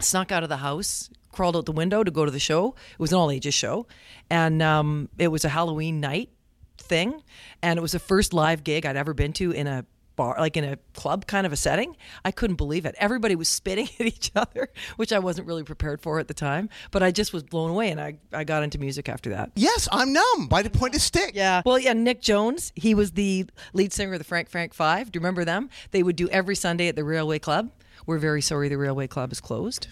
snuck 0.01 0.33
out 0.33 0.43
of 0.43 0.49
the 0.49 0.57
house, 0.57 1.09
crawled 1.31 1.57
out 1.57 1.67
the 1.67 1.73
window 1.73 2.03
to 2.03 2.11
go 2.11 2.25
to 2.25 2.33
the 2.33 2.41
show. 2.41 2.75
It 2.93 2.99
was 2.99 3.13
an 3.13 3.19
all 3.19 3.31
ages 3.31 3.55
show, 3.55 3.87
and 4.29 4.61
um, 4.63 5.09
it 5.19 5.29
was 5.29 5.45
a 5.45 5.49
Halloween 5.49 6.01
night 6.01 6.31
thing, 6.79 7.23
and 7.63 7.79
it 7.79 7.83
was 7.83 7.93
the 7.93 8.01
first 8.01 8.35
live 8.35 8.65
gig 8.65 8.87
I'd 8.87 8.97
ever 8.97 9.15
been 9.15 9.33
to 9.35 9.53
in 9.53 9.69
a 9.69 9.85
bar, 10.17 10.37
like 10.39 10.57
in 10.57 10.65
a 10.65 10.77
club 10.95 11.27
kind 11.27 11.47
of 11.47 11.53
a 11.53 11.57
setting. 11.57 11.97
I 12.25 12.31
couldn't 12.31 12.57
believe 12.57 12.87
it. 12.87 12.95
Everybody 12.99 13.37
was 13.37 13.49
spitting 13.49 13.89
at 14.01 14.07
each 14.07 14.33
other, 14.35 14.71
which 14.97 15.13
I 15.13 15.19
wasn't 15.19 15.47
really 15.47 15.63
prepared 15.63 16.01
for 16.01 16.19
at 16.19 16.29
the 16.29 16.35
time, 16.35 16.69
but 16.91 17.03
I 17.03 17.11
just 17.11 17.33
was 17.33 17.43
blown 17.43 17.71
away, 17.71 17.91
and 17.91 18.01
I 18.01 18.17
I 18.33 18.45
got 18.45 18.63
into 18.63 18.79
music 18.79 19.09
after 19.09 19.31
that. 19.31 19.53
Yes, 19.55 19.89
I'm 19.93 20.13
numb 20.13 20.49
by 20.49 20.63
the 20.63 20.71
point 20.71 20.95
of 20.95 21.01
Stick. 21.01 21.33
Yeah. 21.35 21.63
Well, 21.65 21.79
yeah, 21.79 21.93
Nick 21.93 22.21
Jones, 22.23 22.73
he 22.75 22.95
was 22.95 23.13
the 23.13 23.47
lead 23.73 23.93
singer 23.93 24.15
of 24.15 24.19
the 24.19 24.25
Frank 24.25 24.49
Frank 24.49 24.75
Five. 24.75 25.13
Do 25.13 25.19
you 25.19 25.21
remember 25.21 25.45
them? 25.45 25.71
They 25.91 26.03
would 26.03 26.17
do 26.17 26.29
every 26.29 26.57
Sunday 26.57 26.89
at 26.89 26.97
the 26.97 27.05
Railway 27.05 27.39
Club. 27.39 27.71
We're 28.07 28.19
very 28.19 28.43
sorry 28.43 28.69
the 28.69 28.79
Railway 28.79 29.07
Club 29.07 29.33
is 29.33 29.41
closed. 29.41 29.89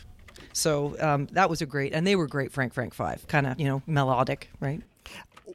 So 0.52 0.96
um, 1.00 1.26
that 1.32 1.50
was 1.50 1.60
a 1.60 1.66
great, 1.66 1.92
and 1.92 2.06
they 2.06 2.14
were 2.14 2.28
great 2.28 2.52
Frank 2.52 2.74
Frank 2.74 2.94
Five, 2.94 3.26
kind 3.26 3.46
of, 3.46 3.58
you 3.58 3.66
know, 3.66 3.82
melodic, 3.86 4.50
right? 4.60 4.82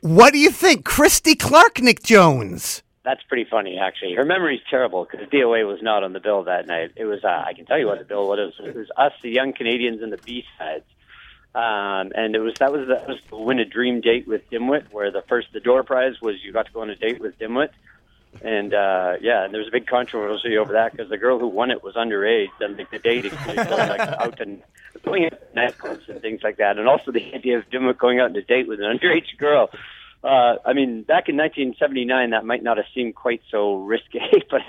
What 0.02 0.34
do 0.34 0.40
you 0.40 0.52
think? 0.52 0.86
Christy 0.86 1.36
Clark, 1.36 1.82
Nick 1.82 2.04
Jones. 2.04 2.84
That's 3.04 3.24
pretty 3.24 3.46
funny, 3.50 3.78
actually. 3.80 4.16
Her 4.16 4.26
memory's 4.26 4.62
terrible 4.70 5.08
because 5.10 5.28
DOA 5.30 5.68
was 5.68 5.82
not 5.82 6.04
on 6.04 6.14
the 6.14 6.20
bill 6.20 6.44
that 6.44 6.68
night. 6.68 6.92
It 6.96 7.06
was, 7.06 7.24
uh, 7.24 7.44
I 7.46 7.54
can 7.54 7.66
tell 7.66 7.80
you 7.80 7.88
what 7.88 8.00
the 8.00 8.06
bill 8.06 8.28
was. 8.28 8.54
It 8.60 8.76
was 8.76 8.88
us, 8.98 9.14
the 9.22 9.30
Young 9.30 9.54
Canadians, 9.54 10.02
and 10.02 10.12
the 10.12 10.18
B 10.18 10.46
sides. 10.58 10.86
Um, 11.56 12.12
and 12.14 12.36
it 12.36 12.40
was 12.40 12.54
that 12.60 12.72
was 12.72 12.88
that 12.90 13.08
was 13.08 13.18
the 13.28 13.36
win 13.36 13.58
a 13.58 13.66
dream 13.66 14.02
date 14.02 14.28
with 14.28 14.48
Dimwit, 14.52 14.92
where 14.92 15.10
the 15.12 15.24
first 15.24 15.48
the 15.52 15.60
door 15.60 15.84
prize 15.84 16.22
was 16.22 16.36
you 16.44 16.54
got 16.54 16.68
to 16.68 16.72
go 16.72 16.82
on 16.82 16.92
a 16.92 16.96
date 16.96 17.20
with 17.20 17.40
Dimwit, 17.40 17.70
and 18.44 18.72
uh, 18.72 19.16
yeah, 19.20 19.46
and 19.46 19.54
there 19.54 19.60
was 19.60 19.68
a 19.68 19.72
big 19.72 19.88
controversy 19.88 20.58
over 20.58 20.74
that 20.74 20.92
because 20.92 21.10
the 21.10 21.18
girl 21.18 21.40
who 21.40 21.48
won 21.48 21.72
it 21.72 21.84
was 21.84 21.96
underage, 21.96 22.50
and 22.60 22.78
like 22.78 22.92
the 22.92 23.00
going 23.00 23.58
like 23.58 24.00
out 24.00 24.40
and 24.40 24.62
going 25.04 25.26
out 25.26 25.56
nightclubs 25.56 26.08
and 26.08 26.22
things 26.22 26.42
like 26.44 26.58
that, 26.58 26.78
and 26.78 26.88
also 26.88 27.12
the 27.12 27.34
idea 27.34 27.58
of 27.58 27.68
Dimwit 27.72 27.98
going 27.98 28.20
out 28.20 28.30
on 28.30 28.36
a 28.36 28.44
date 28.44 28.68
with 28.68 28.80
an 28.80 28.86
underage 28.86 29.36
girl. 29.40 29.72
Uh, 30.24 30.56
I 30.66 30.74
mean, 30.74 31.04
back 31.04 31.30
in 31.30 31.38
1979, 31.38 32.32
that 32.32 32.46
might 32.46 32.62
not 32.62 32.78
have 32.78 32.88
seemed 32.94 33.16
quite 33.16 33.42
so 33.50 33.76
risque, 33.76 34.20
but 34.52 34.62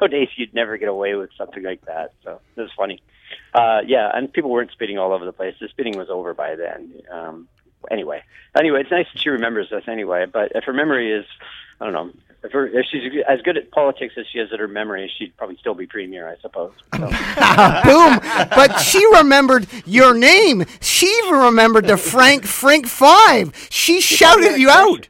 nowadays 0.00 0.28
you'd 0.36 0.54
never 0.54 0.76
get 0.76 0.88
away 0.88 1.14
with 1.14 1.30
something 1.36 1.62
like 1.62 1.84
that. 1.86 2.12
So 2.24 2.40
it 2.56 2.60
was 2.60 2.70
funny. 2.76 3.02
Uh, 3.54 3.80
yeah, 3.86 4.10
and 4.12 4.30
people 4.32 4.50
weren't 4.50 4.70
spitting 4.70 4.98
all 4.98 5.12
over 5.12 5.24
the 5.24 5.32
place. 5.32 5.54
The 5.60 5.68
spitting 5.68 5.96
was 5.96 6.08
over 6.10 6.34
by 6.34 6.56
then. 6.56 7.00
Um, 7.10 7.48
anyway, 7.90 8.22
anyway, 8.56 8.80
it's 8.82 8.90
nice 8.90 9.06
that 9.12 9.20
she 9.20 9.28
remembers 9.30 9.70
us 9.72 9.82
anyway. 9.86 10.26
But 10.26 10.52
if 10.54 10.64
her 10.64 10.72
memory 10.72 11.12
is, 11.12 11.24
I 11.80 11.84
don't 11.84 11.92
know, 11.92 12.10
if, 12.44 12.52
her, 12.52 12.66
if 12.66 12.86
she's 12.90 13.22
as 13.28 13.40
good 13.42 13.56
at 13.56 13.70
politics 13.70 14.14
as 14.18 14.26
she 14.32 14.38
is 14.38 14.52
at 14.52 14.58
her 14.58 14.66
memory, 14.68 15.10
she'd 15.16 15.36
probably 15.36 15.56
still 15.58 15.74
be 15.74 15.86
premier, 15.86 16.28
I 16.28 16.36
suppose. 16.40 16.72
So. 16.94 16.98
Boom. 17.00 18.18
But 18.50 18.78
she 18.80 19.04
remembered 19.16 19.66
your 19.86 20.12
name. 20.14 20.64
She 20.80 21.06
even 21.24 21.38
remembered 21.40 21.86
the 21.86 21.96
Frank 21.96 22.44
Frank 22.44 22.86
Five. 22.86 23.54
She 23.70 24.00
shouted 24.00 24.58
you 24.58 24.70
out. 24.70 25.08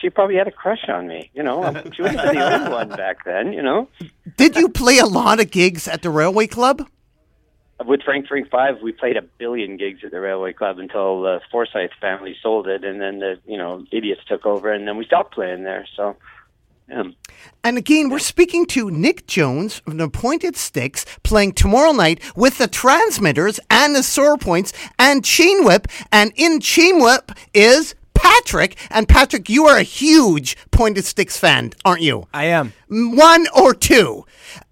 she 0.00 0.08
probably 0.08 0.36
had 0.36 0.48
a 0.48 0.52
crush 0.52 0.88
on 0.88 1.06
me. 1.08 1.30
You 1.34 1.42
know, 1.42 1.62
Um, 1.62 1.92
she 1.92 2.02
was 2.02 2.12
the 2.12 2.54
only 2.54 2.70
one 2.70 2.88
back 2.88 3.24
then. 3.24 3.52
You 3.52 3.62
know, 3.62 3.88
Did 4.36 4.56
you 4.56 4.68
play 4.70 4.98
a 4.98 5.06
lot 5.06 5.40
of 5.40 5.50
gigs 5.50 5.86
at 5.86 6.00
the 6.02 6.08
Railway 6.10 6.46
Club? 6.46 6.88
With 7.86 8.02
Frank 8.02 8.26
Frank 8.26 8.50
Five, 8.50 8.82
we 8.82 8.92
played 8.92 9.16
a 9.16 9.22
billion 9.22 9.76
gigs 9.76 10.00
at 10.04 10.10
the 10.10 10.20
Railway 10.20 10.52
Club 10.52 10.78
until 10.78 11.22
the 11.22 11.40
Forsyth 11.50 11.90
family 12.00 12.36
sold 12.42 12.68
it, 12.68 12.84
and 12.84 13.00
then 13.00 13.18
the 13.18 13.38
you 13.46 13.56
know 13.56 13.84
idiots 13.90 14.22
took 14.26 14.46
over, 14.46 14.72
and 14.72 14.86
then 14.86 14.96
we 14.96 15.04
stopped 15.04 15.34
playing 15.34 15.64
there. 15.64 15.86
So, 15.96 16.16
yeah. 16.88 17.04
And 17.64 17.78
again, 17.78 18.10
we're 18.10 18.18
speaking 18.18 18.66
to 18.66 18.90
Nick 18.90 19.26
Jones 19.26 19.78
from 19.78 19.96
the 19.96 20.08
Pointed 20.08 20.56
Sticks 20.56 21.04
playing 21.22 21.52
tomorrow 21.52 21.92
night 21.92 22.20
with 22.36 22.58
the 22.58 22.68
Transmitters 22.68 23.60
and 23.70 23.94
the 23.94 24.02
Sore 24.02 24.36
Points 24.36 24.72
and 24.98 25.24
Chain 25.24 25.64
Whip. 25.64 25.86
And 26.10 26.32
in 26.36 26.60
Chain 26.60 27.00
Whip 27.00 27.32
is 27.54 27.94
Patrick. 28.22 28.76
And 28.90 29.08
Patrick, 29.08 29.48
you 29.48 29.66
are 29.66 29.76
a 29.76 29.82
huge 29.82 30.56
Pointed 30.70 31.04
Sticks 31.04 31.36
fan, 31.36 31.72
aren't 31.84 32.02
you? 32.02 32.28
I 32.32 32.44
am. 32.44 32.72
One 32.88 33.46
or 33.54 33.74
two. 33.74 34.24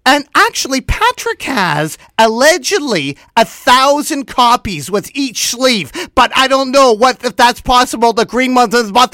And 0.05 0.27
actually, 0.35 0.81
Patrick 0.81 1.41
has 1.43 1.97
allegedly 2.17 3.17
a 3.35 3.45
thousand 3.45 4.25
copies 4.25 4.89
with 4.89 5.11
each 5.13 5.47
sleeve, 5.47 5.91
but 6.15 6.31
I 6.35 6.47
don't 6.47 6.71
know 6.71 6.93
what 6.93 7.23
if 7.23 7.35
that's 7.35 7.61
possible. 7.61 8.13
The 8.13 8.25
green 8.25 8.55
ones 8.55 8.73
and 8.73 8.89
the 8.89 8.93
black. 8.93 9.13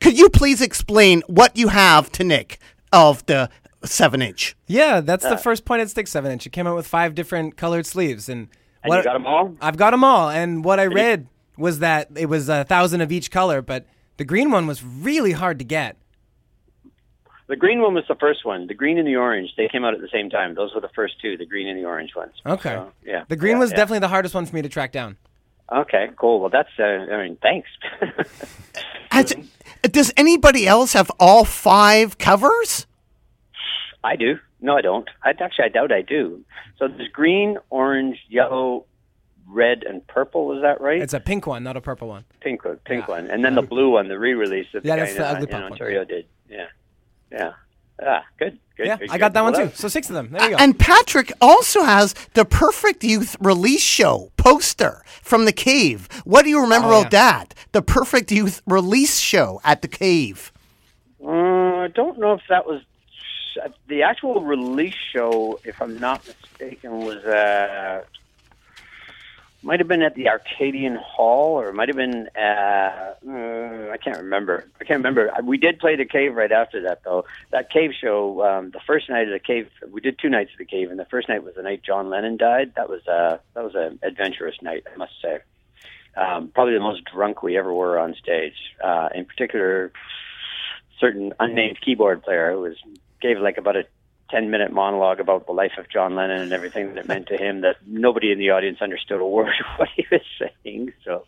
Could 0.00 0.18
you 0.18 0.30
please 0.30 0.62
explain 0.62 1.22
what 1.26 1.56
you 1.56 1.68
have 1.68 2.10
to 2.12 2.24
Nick 2.24 2.58
of 2.92 3.24
the 3.26 3.50
seven 3.84 4.22
inch? 4.22 4.56
Yeah, 4.66 5.00
that's 5.00 5.24
the 5.24 5.34
uh. 5.34 5.36
first 5.36 5.64
pointed 5.64 5.90
stick 5.90 6.06
seven 6.06 6.32
inch. 6.32 6.46
It 6.46 6.50
came 6.50 6.66
out 6.66 6.76
with 6.76 6.86
five 6.86 7.14
different 7.14 7.56
colored 7.56 7.86
sleeves, 7.86 8.28
and, 8.28 8.48
And 8.82 8.94
you 8.94 9.02
got 9.02 9.12
them 9.12 9.26
all? 9.26 9.56
I've 9.60 9.76
got 9.76 9.90
them 9.90 10.04
all. 10.04 10.30
And 10.30 10.64
what 10.64 10.80
I 10.80 10.86
read 10.86 11.26
was 11.60 11.78
that 11.80 12.08
it 12.16 12.26
was 12.26 12.48
a 12.48 12.64
thousand 12.64 13.00
of 13.00 13.12
each 13.12 13.30
color, 13.30 13.62
but 13.62 13.86
the 14.16 14.24
green 14.24 14.50
one 14.50 14.66
was 14.66 14.82
really 14.82 15.32
hard 15.32 15.58
to 15.58 15.64
get. 15.64 15.96
The 17.48 17.56
green 17.56 17.80
one 17.80 17.94
was 17.94 18.04
the 18.08 18.14
first 18.14 18.44
one. 18.44 18.68
The 18.68 18.74
green 18.74 18.96
and 18.96 19.06
the 19.06 19.16
orange, 19.16 19.50
they 19.56 19.68
came 19.68 19.84
out 19.84 19.92
at 19.92 20.00
the 20.00 20.08
same 20.12 20.30
time. 20.30 20.54
Those 20.54 20.72
were 20.74 20.80
the 20.80 20.90
first 20.94 21.20
two, 21.20 21.36
the 21.36 21.46
green 21.46 21.66
and 21.66 21.76
the 21.76 21.84
orange 21.84 22.14
ones. 22.14 22.32
Okay. 22.46 22.74
So, 22.74 22.92
yeah. 23.04 23.24
The 23.28 23.36
green 23.36 23.54
yeah, 23.54 23.58
was 23.58 23.70
yeah. 23.70 23.76
definitely 23.76 23.98
the 24.00 24.08
hardest 24.08 24.34
one 24.34 24.46
for 24.46 24.54
me 24.54 24.62
to 24.62 24.68
track 24.68 24.92
down. 24.92 25.16
Okay, 25.72 26.10
cool. 26.16 26.40
Well, 26.40 26.50
that's, 26.50 26.68
uh, 26.78 26.82
I 26.82 27.22
mean, 27.22 27.38
thanks. 27.42 27.68
Has, 29.10 29.34
does 29.82 30.12
anybody 30.16 30.66
else 30.66 30.92
have 30.92 31.10
all 31.18 31.44
five 31.44 32.18
covers? 32.18 32.86
I 34.02 34.16
do. 34.16 34.38
No, 34.60 34.76
I 34.76 34.80
don't. 34.80 35.08
I 35.24 35.30
actually, 35.30 35.64
I 35.64 35.68
doubt 35.68 35.92
I 35.92 36.02
do. 36.02 36.44
So 36.78 36.88
there's 36.88 37.08
green, 37.08 37.58
orange, 37.70 38.18
yellow, 38.28 38.86
red, 39.50 39.82
and 39.84 40.06
purple. 40.06 40.52
Is 40.56 40.62
that 40.62 40.80
right? 40.80 41.00
It's 41.02 41.14
a 41.14 41.20
pink 41.20 41.46
one, 41.46 41.62
not 41.62 41.76
a 41.76 41.80
purple 41.80 42.08
one. 42.08 42.24
pink 42.40 42.64
one, 42.64 42.76
pink 42.84 43.08
one, 43.08 43.28
and 43.30 43.44
then 43.44 43.54
the 43.54 43.62
blue 43.62 43.90
one, 43.90 44.08
the 44.08 44.18
re-release 44.18 44.66
that 44.72 44.84
Yeah, 44.84 44.96
the 44.96 45.00
that's 45.02 45.14
the 45.16 45.28
in, 45.28 45.36
ugly 45.36 45.42
in 45.42 45.48
punk 45.48 45.62
one. 45.62 45.72
Ontario 45.72 46.04
did. 46.04 46.26
Yeah, 46.48 46.66
yeah. 47.32 47.52
Ah, 48.02 48.24
good, 48.38 48.58
good. 48.78 48.86
Yeah, 48.86 48.96
good, 48.96 49.10
I 49.10 49.18
got 49.18 49.34
that 49.34 49.42
one 49.42 49.52
too. 49.54 49.70
So 49.74 49.86
six 49.88 50.08
of 50.08 50.14
them. 50.14 50.30
There 50.30 50.42
you 50.42 50.56
go. 50.56 50.62
And 50.62 50.78
Patrick 50.78 51.32
also 51.40 51.82
has 51.82 52.14
the 52.32 52.46
Perfect 52.46 53.04
Youth 53.04 53.36
release 53.40 53.82
show 53.82 54.32
poster 54.38 55.02
from 55.22 55.44
the 55.44 55.52
cave. 55.52 56.08
What 56.24 56.44
do 56.44 56.48
you 56.48 56.62
remember 56.62 56.88
Oh, 56.88 57.00
about 57.00 57.10
that? 57.10 57.54
The 57.72 57.82
Perfect 57.82 58.32
Youth 58.32 58.62
release 58.66 59.18
show 59.18 59.60
at 59.64 59.82
the 59.82 59.88
cave. 59.88 60.50
Uh, 61.22 61.28
I 61.28 61.88
don't 61.88 62.18
know 62.18 62.32
if 62.32 62.40
that 62.48 62.66
was 62.66 62.80
the 63.88 64.02
actual 64.02 64.40
release 64.40 64.94
show. 65.12 65.60
If 65.64 65.82
I'm 65.82 65.98
not 65.98 66.26
mistaken, 66.26 67.00
was 67.04 67.22
uh, 67.24 68.04
might 69.62 69.80
have 69.80 69.88
been 69.88 70.02
at 70.02 70.14
the 70.14 70.28
Arcadian 70.28 70.96
Hall, 70.96 71.60
or 71.60 71.68
it 71.68 71.74
might 71.74 71.88
have 71.88 71.96
been. 71.96 72.28
Uh, 72.36 73.14
uh, 73.28 73.90
I 73.92 73.96
can't 74.02 74.18
remember. 74.18 74.66
I 74.80 74.84
can't 74.84 74.98
remember. 74.98 75.30
We 75.44 75.58
did 75.58 75.78
play 75.78 75.96
the 75.96 76.04
cave 76.04 76.34
right 76.34 76.50
after 76.50 76.82
that, 76.82 77.02
though. 77.04 77.24
That 77.50 77.70
cave 77.70 77.90
show. 78.00 78.42
Um, 78.42 78.70
the 78.70 78.80
first 78.86 79.10
night 79.10 79.28
of 79.28 79.32
the 79.32 79.38
cave, 79.38 79.68
we 79.90 80.00
did 80.00 80.18
two 80.18 80.30
nights 80.30 80.52
of 80.52 80.58
the 80.58 80.64
cave, 80.64 80.90
and 80.90 80.98
the 80.98 81.04
first 81.04 81.28
night 81.28 81.44
was 81.44 81.54
the 81.54 81.62
night 81.62 81.82
John 81.84 82.08
Lennon 82.08 82.36
died. 82.36 82.72
That 82.76 82.88
was 82.88 83.06
uh, 83.06 83.38
that 83.54 83.64
was 83.64 83.74
an 83.74 83.98
adventurous 84.02 84.56
night, 84.62 84.84
I 84.92 84.96
must 84.96 85.12
say. 85.22 85.40
Um, 86.16 86.48
probably 86.48 86.74
the 86.74 86.80
most 86.80 87.04
drunk 87.04 87.42
we 87.42 87.56
ever 87.56 87.72
were 87.72 87.98
on 87.98 88.14
stage. 88.14 88.56
Uh, 88.82 89.10
in 89.14 89.24
particular, 89.26 89.92
certain 90.98 91.32
unnamed 91.38 91.80
keyboard 91.80 92.22
player 92.22 92.52
who 92.52 92.60
was 92.62 92.76
gave 93.20 93.38
like 93.38 93.58
about 93.58 93.76
a 93.76 93.84
10 94.30 94.50
minute 94.50 94.72
monologue 94.72 95.20
about 95.20 95.46
the 95.46 95.52
life 95.52 95.72
of 95.78 95.88
John 95.88 96.14
Lennon 96.14 96.40
and 96.40 96.52
everything 96.52 96.88
that 96.88 96.98
it 96.98 97.08
meant 97.08 97.26
to 97.28 97.36
him 97.36 97.62
that 97.62 97.76
nobody 97.86 98.32
in 98.32 98.38
the 98.38 98.50
audience 98.50 98.78
understood 98.80 99.20
a 99.20 99.26
word 99.26 99.48
of 99.48 99.66
what 99.78 99.88
he 99.94 100.06
was 100.10 100.20
saying. 100.38 100.92
So, 101.04 101.24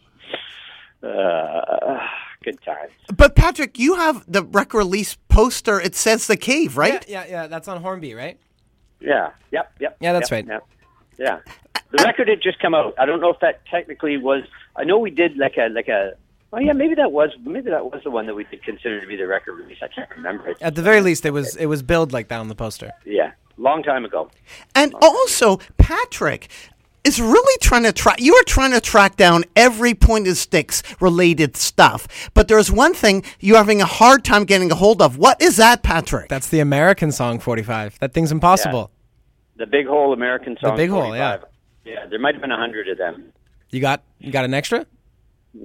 uh, 1.06 2.06
good 2.42 2.60
times. 2.62 2.92
But 3.14 3.34
Patrick, 3.34 3.78
you 3.78 3.96
have 3.96 4.24
the 4.30 4.42
record 4.44 4.78
release 4.78 5.16
poster. 5.28 5.80
It 5.80 5.94
says 5.94 6.26
the 6.26 6.36
cave, 6.36 6.76
right? 6.76 7.04
Yeah, 7.08 7.24
yeah, 7.24 7.30
yeah. 7.30 7.46
That's 7.46 7.68
on 7.68 7.82
Hornby, 7.82 8.14
right? 8.14 8.38
Yeah, 9.00 9.30
yep, 9.50 9.72
yep. 9.80 9.96
Yeah, 10.00 10.12
that's 10.12 10.30
yep, 10.30 10.46
right. 10.48 10.52
Yep. 10.52 10.66
Yeah. 11.18 11.38
The 11.90 12.04
record 12.04 12.28
had 12.28 12.40
just 12.42 12.58
come 12.60 12.74
out. 12.74 12.94
I 12.98 13.04
don't 13.04 13.20
know 13.20 13.30
if 13.30 13.40
that 13.40 13.66
technically 13.66 14.16
was. 14.16 14.44
I 14.76 14.84
know 14.84 14.98
we 14.98 15.10
did 15.10 15.36
like 15.36 15.56
a 15.58 15.68
like 15.68 15.88
a. 15.88 16.12
Oh 16.54 16.58
yeah, 16.58 16.72
maybe 16.72 16.94
that 16.94 17.12
was 17.12 17.30
maybe 17.44 17.70
that 17.70 17.84
was 17.84 18.02
the 18.04 18.10
one 18.10 18.26
that 18.26 18.34
we 18.34 18.44
did 18.44 18.62
consider 18.62 19.00
to 19.00 19.06
be 19.06 19.16
the 19.16 19.26
record 19.26 19.54
release. 19.54 19.78
I 19.82 19.88
can't 19.88 20.10
remember 20.10 20.48
it. 20.48 20.58
At 20.60 20.74
the 20.74 20.82
very 20.82 21.00
least, 21.00 21.24
it 21.24 21.30
was 21.30 21.56
it 21.56 21.66
was 21.66 21.82
billed 21.82 22.12
like 22.12 22.28
that 22.28 22.40
on 22.40 22.48
the 22.48 22.54
poster. 22.54 22.92
Yeah, 23.06 23.32
long 23.56 23.82
time 23.82 24.04
ago. 24.04 24.30
And 24.74 24.94
also, 25.00 25.58
Patrick 25.78 26.48
is 27.04 27.20
really 27.20 27.58
trying 27.62 27.84
to 27.84 27.92
track. 27.92 28.20
You 28.20 28.34
are 28.34 28.44
trying 28.44 28.72
to 28.72 28.80
track 28.80 29.16
down 29.16 29.44
every 29.56 29.94
pointed 29.94 30.36
sticks 30.36 30.82
related 31.00 31.56
stuff. 31.56 32.30
But 32.34 32.48
there's 32.48 32.70
one 32.70 32.92
thing 32.92 33.24
you're 33.40 33.56
having 33.56 33.80
a 33.80 33.86
hard 33.86 34.22
time 34.24 34.44
getting 34.44 34.70
a 34.70 34.74
hold 34.74 35.00
of. 35.00 35.16
What 35.16 35.40
is 35.40 35.56
that, 35.56 35.82
Patrick? 35.82 36.28
That's 36.28 36.48
the 36.48 36.60
American 36.60 37.12
song 37.12 37.38
45. 37.38 37.98
That 38.00 38.12
thing's 38.12 38.30
impossible. 38.30 38.90
The 39.56 39.66
Big 39.66 39.86
Hole 39.86 40.12
American 40.12 40.56
song. 40.60 40.76
Big 40.76 40.90
Hole, 40.90 41.16
yeah. 41.16 41.38
Yeah, 41.84 42.06
there 42.06 42.18
might 42.18 42.34
have 42.34 42.42
been 42.42 42.52
a 42.52 42.56
hundred 42.56 42.88
of 42.88 42.98
them. 42.98 43.32
You 43.70 43.80
got 43.80 44.02
you 44.18 44.30
got 44.30 44.44
an 44.44 44.54
extra? 44.54 44.86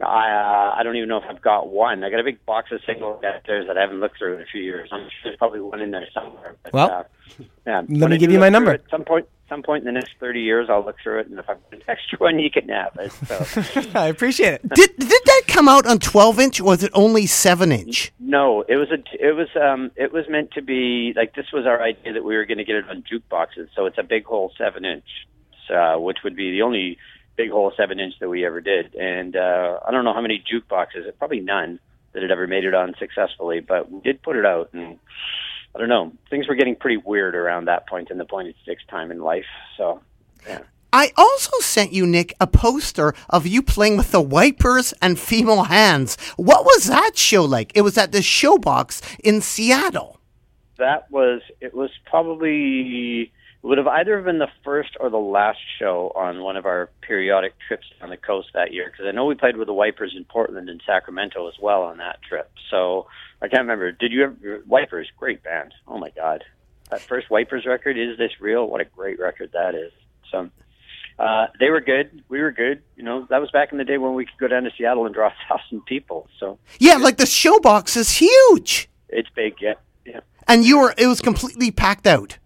I 0.04 0.32
uh, 0.32 0.76
I 0.78 0.84
don't 0.84 0.96
even 0.98 1.08
know 1.08 1.18
if 1.18 1.24
I've 1.30 1.42
got 1.42 1.70
one. 1.70 2.04
I 2.04 2.10
got 2.10 2.20
a 2.20 2.24
big 2.24 2.46
box 2.46 2.72
of 2.72 2.82
singles 2.86 3.22
downstairs 3.22 3.68
that 3.68 3.78
I 3.78 3.82
haven't 3.82 4.00
looked 4.02 4.18
through 4.18 4.36
in 4.36 4.42
a 4.42 4.46
few 4.46 4.62
years. 4.62 4.90
I'm 4.92 5.02
sure 5.04 5.10
there's 5.24 5.38
probably 5.38 5.62
one 5.62 5.80
in 5.82 5.92
there 5.92 6.08
somewhere. 6.14 6.56
But, 6.64 6.74
Well, 6.74 6.90
uh, 6.92 7.44
yeah, 7.66 7.82
let 7.88 8.10
me 8.10 8.18
give 8.18 8.32
you 8.32 8.40
my 8.40 8.50
number. 8.50 8.72
At 8.72 8.82
some 8.92 9.06
point, 9.06 9.28
some 9.48 9.64
point 9.64 9.82
in 9.82 9.86
the 9.86 9.94
next 9.94 10.12
thirty 10.20 10.42
years, 10.42 10.68
I'll 10.70 10.84
look 10.84 10.98
through 11.02 11.22
it, 11.22 11.28
and 11.28 11.40
if 11.40 11.50
I've 11.50 11.62
got 11.72 11.74
an 11.74 11.84
extra 11.88 12.18
one, 12.20 12.38
you 12.38 12.52
can 12.52 12.68
have 12.68 12.98
it. 13.00 13.12
So. 13.28 13.82
I 13.96 14.08
appreciate 14.08 14.56
it. 14.56 14.70
Did 14.74 14.98
did 14.98 15.22
that 15.26 15.44
come 15.48 15.70
out 15.70 15.88
on 15.88 16.00
12 16.00 16.40
inch? 16.40 16.60
or 16.60 16.66
Was 16.66 16.84
it 16.84 16.92
only 16.94 17.26
seven 17.26 17.72
inch? 17.72 18.12
No, 18.20 18.64
it 18.68 18.76
was 18.76 18.90
a 18.92 18.98
it 19.14 19.36
was 19.36 19.48
um 19.56 19.92
it 19.96 20.12
was 20.12 20.26
meant 20.28 20.52
to 20.52 20.62
be 20.62 21.14
like 21.16 21.34
this 21.34 21.48
was 21.54 21.66
our 21.66 21.82
idea 21.82 22.12
that 22.14 22.26
we 22.26 22.36
were 22.36 22.46
going 22.46 22.58
to 22.58 22.66
get 22.66 22.76
it 22.76 22.90
on 22.90 23.04
jukeboxes. 23.10 23.70
So 23.74 23.86
it's 23.86 23.98
a 23.98 24.04
big 24.04 24.26
hole 24.26 24.52
seven 24.58 24.84
inch, 24.84 25.06
uh, 25.74 25.96
which 25.96 26.18
would 26.26 26.36
be 26.36 26.52
the 26.52 26.62
only 26.62 26.98
big 27.38 27.52
hole 27.52 27.72
seven 27.78 28.00
inch 28.00 28.16
that 28.20 28.30
we 28.30 28.46
ever 28.46 28.60
did. 28.60 28.96
And 28.96 29.36
uh, 29.36 29.80
I 29.88 29.92
don't 29.92 30.04
know 30.04 30.14
how 30.14 30.22
many 30.22 30.44
jukeboxes, 30.52 31.10
probably 31.18 31.40
none 31.40 31.80
that 32.14 32.22
had 32.24 32.32
ever 32.32 32.48
made 32.48 32.66
it 32.66 32.74
on 32.74 32.96
successfully, 33.00 33.60
but 33.62 33.92
we 33.92 34.02
did 34.02 34.22
put 34.22 34.36
it 34.36 34.46
out. 34.46 34.72
And 34.74 34.98
I 35.76 35.80
don't 35.80 35.90
know, 35.90 36.12
things 36.30 36.48
were 36.48 36.56
getting 36.56 36.76
pretty 36.76 36.98
weird 36.98 37.36
around 37.36 37.66
that 37.66 37.88
point 37.88 38.10
in 38.10 38.18
the 38.18 38.26
pointed 38.26 38.56
sticks 38.64 38.84
time 38.90 39.12
in 39.12 39.22
life. 39.22 39.46
So 39.78 40.02
yeah. 40.48 40.64
I 40.92 41.12
also 41.16 41.52
sent 41.60 41.94
you, 41.94 42.08
Nick, 42.08 42.34
a 42.40 42.48
poster 42.48 43.14
of 43.30 43.46
you 43.46 43.62
playing 43.62 43.98
with 43.98 44.12
the 44.12 44.22
Wipers 44.22 44.94
and 45.02 45.20
Female 45.20 45.66
Hands. 45.66 46.16
What 46.38 46.66
was 46.66 46.86
that 46.86 47.18
show 47.18 47.44
like? 47.44 47.72
It 47.76 47.82
was 47.82 47.98
at 47.98 48.14
the 48.14 48.20
Showbox 48.20 49.20
in 49.24 49.42
Seattle. 49.42 50.20
that 50.78 51.12
was 51.12 51.42
it 51.62 51.74
was 51.74 51.92
probably 52.06 53.32
would 53.68 53.78
have 53.78 53.88
either 53.88 54.22
been 54.22 54.39
the 54.39 54.49
first 54.63 54.91
or 54.99 55.09
the 55.09 55.18
last 55.18 55.59
show 55.80 56.11
on 56.15 56.41
one 56.41 56.57
of 56.57 56.65
our 56.65 56.89
periodic 57.01 57.53
trips 57.68 57.86
on 58.01 58.09
the 58.09 58.18
coast 58.18 58.49
that 58.53 58.74
year 58.74 58.89
because 58.91 59.05
I 59.07 59.11
know 59.11 59.26
we 59.26 59.36
played 59.36 59.57
with 59.57 59.68
the 59.68 59.74
Wipers 59.74 60.13
in 60.15 60.24
Portland 60.26 60.70
and 60.70 60.82
Sacramento 60.86 61.47
as 61.47 61.55
well 61.61 61.84
on 61.84 61.97
that 61.97 62.20
trip. 62.28 62.49
So 62.72 63.07
I 63.41 63.47
can't 63.47 63.61
remember. 63.61 63.91
Did 63.91 64.11
you 64.11 64.24
ever 64.24 64.63
Wipers? 64.68 65.07
Great 65.18 65.43
band. 65.43 65.74
Oh 65.88 65.97
my 65.97 66.09
god, 66.11 66.43
that 66.89 67.01
first 67.01 67.30
Wipers 67.30 67.65
record 67.65 67.97
is 67.97 68.18
this 68.18 68.32
real? 68.39 68.68
What 68.68 68.82
a 68.82 68.86
great 68.86 69.20
record 69.20 69.51
that 69.53 69.76
is. 69.76 69.91
So. 70.32 70.49
Uh, 71.20 71.47
they 71.59 71.72
were 71.72 71.82
good. 71.82 72.24
We 72.30 72.39
were 72.41 72.51
good. 72.51 72.84
You 72.95 73.01
know, 73.01 73.26
that 73.32 73.41
was 73.41 73.49
back 73.49 73.72
in 73.72 73.80
the 73.80 73.84
day 73.84 73.97
when 73.97 74.13
we 74.13 74.26
could 74.28 74.38
go 74.39 74.47
down 74.47 74.65
to 74.65 74.72
Seattle 74.78 75.07
and 75.07 75.15
draw 75.15 75.30
a 75.49 75.57
thousand 75.57 75.84
people. 75.88 76.28
So 76.39 76.59
Yeah, 76.80 76.97
like 76.97 77.18
the 77.18 77.24
Showbox 77.24 77.97
is 77.97 78.11
huge. 78.18 78.88
it's 79.09 79.30
big. 79.32 79.55
Yeah, 79.59 79.74
yeah. 80.05 80.20
And 80.47 80.63
you 80.63 80.78
were 80.80 80.93
it 80.95 81.07
was 81.07 81.20
completely 81.20 81.72
packed 81.72 82.05
out. 82.05 82.38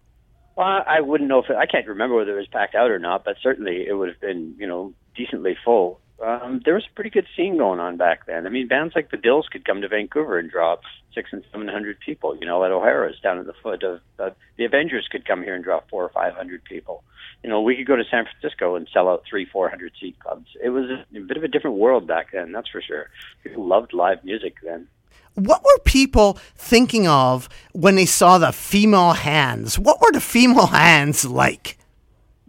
Well, 0.56 0.84
I 0.86 1.00
wouldn't 1.00 1.28
know 1.28 1.38
if 1.38 1.48
it, 1.48 1.56
I 1.56 1.66
can't 1.66 1.86
remember 1.86 2.16
whether 2.16 2.34
it 2.34 2.40
was 2.40 2.46
packed 2.46 2.74
out 2.74 2.90
or 2.90 2.98
not, 2.98 3.24
but 3.24 3.36
certainly 3.42 3.86
it 3.86 3.94
would 3.94 4.08
have 4.08 4.20
been, 4.20 4.54
you 4.58 4.66
know, 4.66 4.92
decently 5.16 5.56
full. 5.64 6.00
Um, 6.22 6.60
there 6.64 6.74
was 6.74 6.84
a 6.88 6.94
pretty 6.94 7.10
good 7.10 7.26
scene 7.36 7.56
going 7.56 7.80
on 7.80 7.96
back 7.96 8.26
then. 8.26 8.46
I 8.46 8.50
mean, 8.50 8.68
bands 8.68 8.94
like 8.94 9.10
the 9.10 9.16
Dills 9.16 9.48
could 9.50 9.64
come 9.64 9.80
to 9.80 9.88
Vancouver 9.88 10.38
and 10.38 10.50
draw 10.50 10.76
six 11.14 11.30
and 11.32 11.42
seven 11.50 11.66
hundred 11.66 11.98
people. 11.98 12.36
You 12.36 12.46
know, 12.46 12.62
at 12.64 12.70
O'Hara's 12.70 13.18
down 13.20 13.38
at 13.38 13.46
the 13.46 13.54
foot 13.60 13.82
of 13.82 14.00
uh, 14.20 14.30
the 14.56 14.64
Avengers 14.64 15.08
could 15.10 15.26
come 15.26 15.42
here 15.42 15.54
and 15.54 15.64
draw 15.64 15.80
four 15.90 16.04
or 16.04 16.10
five 16.10 16.34
hundred 16.34 16.62
people. 16.64 17.02
You 17.42 17.50
know, 17.50 17.60
we 17.60 17.74
could 17.74 17.86
go 17.86 17.96
to 17.96 18.04
San 18.08 18.24
Francisco 18.24 18.76
and 18.76 18.86
sell 18.92 19.08
out 19.08 19.24
three, 19.28 19.46
four 19.46 19.68
hundred 19.68 19.94
seat 20.00 20.16
clubs. 20.20 20.46
It 20.62 20.68
was 20.68 20.88
a, 20.90 21.16
a 21.16 21.20
bit 21.22 21.36
of 21.36 21.42
a 21.42 21.48
different 21.48 21.78
world 21.78 22.06
back 22.06 22.28
then, 22.32 22.52
that's 22.52 22.68
for 22.68 22.82
sure. 22.82 23.10
People 23.42 23.66
loved 23.66 23.92
live 23.92 24.22
music 24.22 24.56
then. 24.62 24.86
What 25.34 25.62
were 25.62 25.78
people 25.84 26.38
thinking 26.56 27.08
of 27.08 27.48
when 27.72 27.94
they 27.96 28.06
saw 28.06 28.38
the 28.38 28.52
female 28.52 29.12
hands? 29.12 29.78
What 29.78 30.00
were 30.00 30.12
the 30.12 30.20
female 30.20 30.66
hands 30.84 31.24
like? 31.24 31.78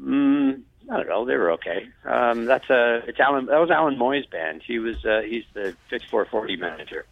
Mm, 0.02 0.62
I 0.92 0.98
don't 0.98 1.08
know. 1.08 1.26
They 1.26 1.38
were 1.38 1.52
okay. 1.54 1.88
Um, 2.06 2.46
that's 2.46 2.70
a 2.70 3.04
it's 3.08 3.20
Alan. 3.20 3.46
That 3.46 3.60
was 3.60 3.72
Alan 3.72 3.98
Moy's 3.98 4.26
band. 4.26 4.62
He 4.66 4.80
was 4.80 5.06
uh, 5.06 5.22
he's 5.22 5.46
the 5.54 5.76
Fix 5.90 6.04
440 6.06 6.58
manager. 6.58 7.06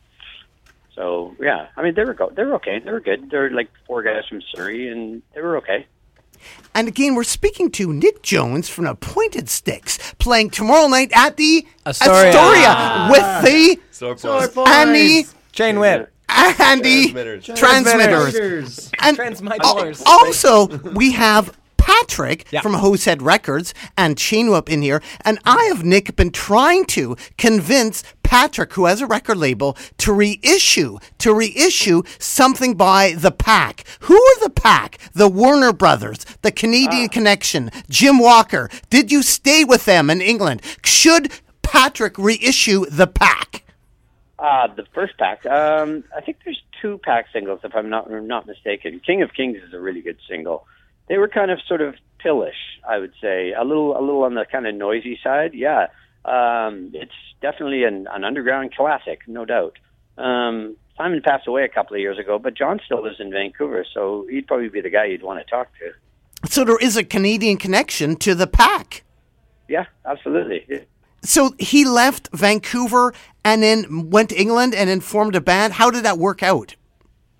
So 0.94 1.36
yeah, 1.40 1.68
I 1.78 1.84
mean 1.84 1.94
they 1.96 2.04
were 2.04 2.14
go- 2.14 2.32
they 2.32 2.44
were 2.44 2.56
okay. 2.56 2.80
They 2.80 2.92
were 2.92 3.00
good. 3.00 3.30
They 3.32 3.38
were 3.38 3.50
like 3.50 3.70
four 3.88 4.04
guys 4.04 4.26
from 4.28 4.42
Surrey, 4.54 4.90
and 4.90 5.22
they 5.34 5.42
were 5.42 5.58
okay. 5.58 5.88
And 6.74 6.88
again, 6.88 7.16
we're 7.16 7.24
speaking 7.24 7.70
to 7.72 7.94
Nick 7.94 8.24
Jones 8.24 8.68
from 8.68 8.86
the 8.86 8.96
Pointed 8.96 9.48
Sticks, 9.50 10.14
playing 10.18 10.50
tomorrow 10.50 10.88
night 10.88 11.12
at 11.16 11.38
the 11.38 11.66
Astoria. 11.86 12.30
Astoria 12.30 13.08
with 13.12 13.46
the 13.46 13.80
So 13.92 14.12
and 14.68 14.96
the 14.96 15.26
Chain 15.52 15.80
whip. 15.80 16.12
and 16.30 16.82
the 16.84 17.10
Transmitters. 17.10 17.46
transmitters. 17.46 18.92
And 19.02 19.16
Transmitters. 19.18 20.02
al- 20.06 20.08
also, 20.08 20.68
we 20.68 21.12
have 21.12 21.58
Patrick 21.78 22.46
Yeah. 22.52 22.62
from 22.62 22.74
Hosehead 22.76 23.22
Records 23.22 23.74
and 23.98 24.18
Chain 24.18 24.50
Whip 24.50 24.70
in 24.70 24.82
here. 24.82 25.02
And 25.26 25.40
I 25.46 25.64
have, 25.66 25.84
Nick, 25.84 26.16
been 26.16 26.32
trying 26.32 26.86
to 26.86 27.18
convince 27.38 28.04
Patrick, 28.24 28.72
who 28.74 28.86
has 28.86 29.02
a 29.02 29.08
record 29.08 29.38
label, 29.38 29.76
to 29.98 30.14
reissue, 30.14 31.00
to 31.18 31.34
reissue 31.34 32.04
something 32.18 32.76
by 32.76 33.14
The 33.18 33.32
Pack. 33.32 33.84
Who 34.02 34.16
are 34.16 34.40
The 34.44 34.52
Pack? 34.52 35.00
The 35.14 35.28
Warner 35.28 35.74
Brothers, 35.74 36.20
the 36.44 36.52
Canadian 36.52 37.08
ah. 37.10 37.14
Connection, 37.14 37.72
Jim 37.90 38.20
Walker. 38.20 38.70
Did 38.90 39.12
you 39.12 39.22
stay 39.22 39.66
with 39.66 39.84
them 39.86 40.10
in 40.10 40.22
England? 40.22 40.62
Should 40.86 41.32
Patrick 41.62 42.18
reissue 42.18 42.86
The 42.86 43.08
Pack? 43.08 43.64
Uh, 44.42 44.66
the 44.74 44.86
first 44.96 45.16
pack. 45.20 45.46
Um, 45.46 46.04
I 46.18 46.22
think 46.22 46.38
there's 46.44 46.60
two 46.82 47.00
pack 47.04 47.28
singles, 47.32 47.60
if 47.64 47.76
I'm 47.76 47.92
not 47.92 48.10
not 48.10 48.48
mistaken. 48.48 49.00
King 49.06 49.22
of 49.22 49.34
Kings 49.36 49.58
is 49.58 49.72
a 49.72 49.80
really 49.80 50.02
good 50.02 50.18
single. 50.28 50.66
They 51.08 51.20
were 51.20 51.28
kind 51.28 51.52
of 51.52 51.60
sort 51.68 51.82
of 51.82 51.94
pillish, 52.18 52.80
I 52.90 52.98
would 52.98 53.14
say, 53.22 53.54
a 53.54 53.64
little 53.64 53.96
a 53.96 54.02
little 54.02 54.24
on 54.24 54.34
the 54.34 54.46
kind 54.52 54.66
of 54.66 54.74
noisy 54.74 55.20
side. 55.24 55.54
Yeah, 55.54 55.88
um, 56.26 56.90
it's 56.96 57.12
definitely 57.40 57.84
an, 57.84 58.08
an 58.12 58.24
underground 58.24 58.74
classic, 58.74 59.20
no 59.28 59.46
doubt. 59.46 59.78
Um, 60.18 60.76
Simon 60.98 61.22
passed 61.22 61.48
away 61.48 61.64
a 61.64 61.70
couple 61.70 61.96
of 61.96 62.02
years 62.02 62.18
ago, 62.18 62.40
but 62.40 62.56
John 62.56 62.80
still 62.84 63.04
lives 63.04 63.20
in 63.20 63.30
Vancouver, 63.32 63.86
so 63.94 64.26
he'd 64.28 64.48
probably 64.48 64.70
be 64.70 64.82
the 64.82 64.90
guy 64.90 65.06
you'd 65.06 65.22
want 65.22 65.40
to 65.40 65.48
talk 65.48 65.68
to. 65.78 66.50
So 66.50 66.64
there 66.64 66.78
is 66.78 66.98
a 66.98 67.04
Canadian 67.04 67.58
connection 67.58 68.16
to 68.18 68.34
The 68.34 68.48
Pack. 68.48 69.04
Yeah, 69.68 69.86
absolutely. 70.04 70.88
So 71.24 71.54
he 71.60 71.86
left 71.86 72.30
Vancouver 72.34 73.14
and 73.44 73.62
then 73.62 74.10
went 74.10 74.30
to 74.30 74.40
England 74.40 74.74
and 74.74 74.90
then 74.90 75.00
formed 75.02 75.36
a 75.36 75.42
band. 75.42 75.74
How 75.74 75.92
did 75.92 76.04
that 76.04 76.18
work 76.18 76.42
out? 76.42 76.76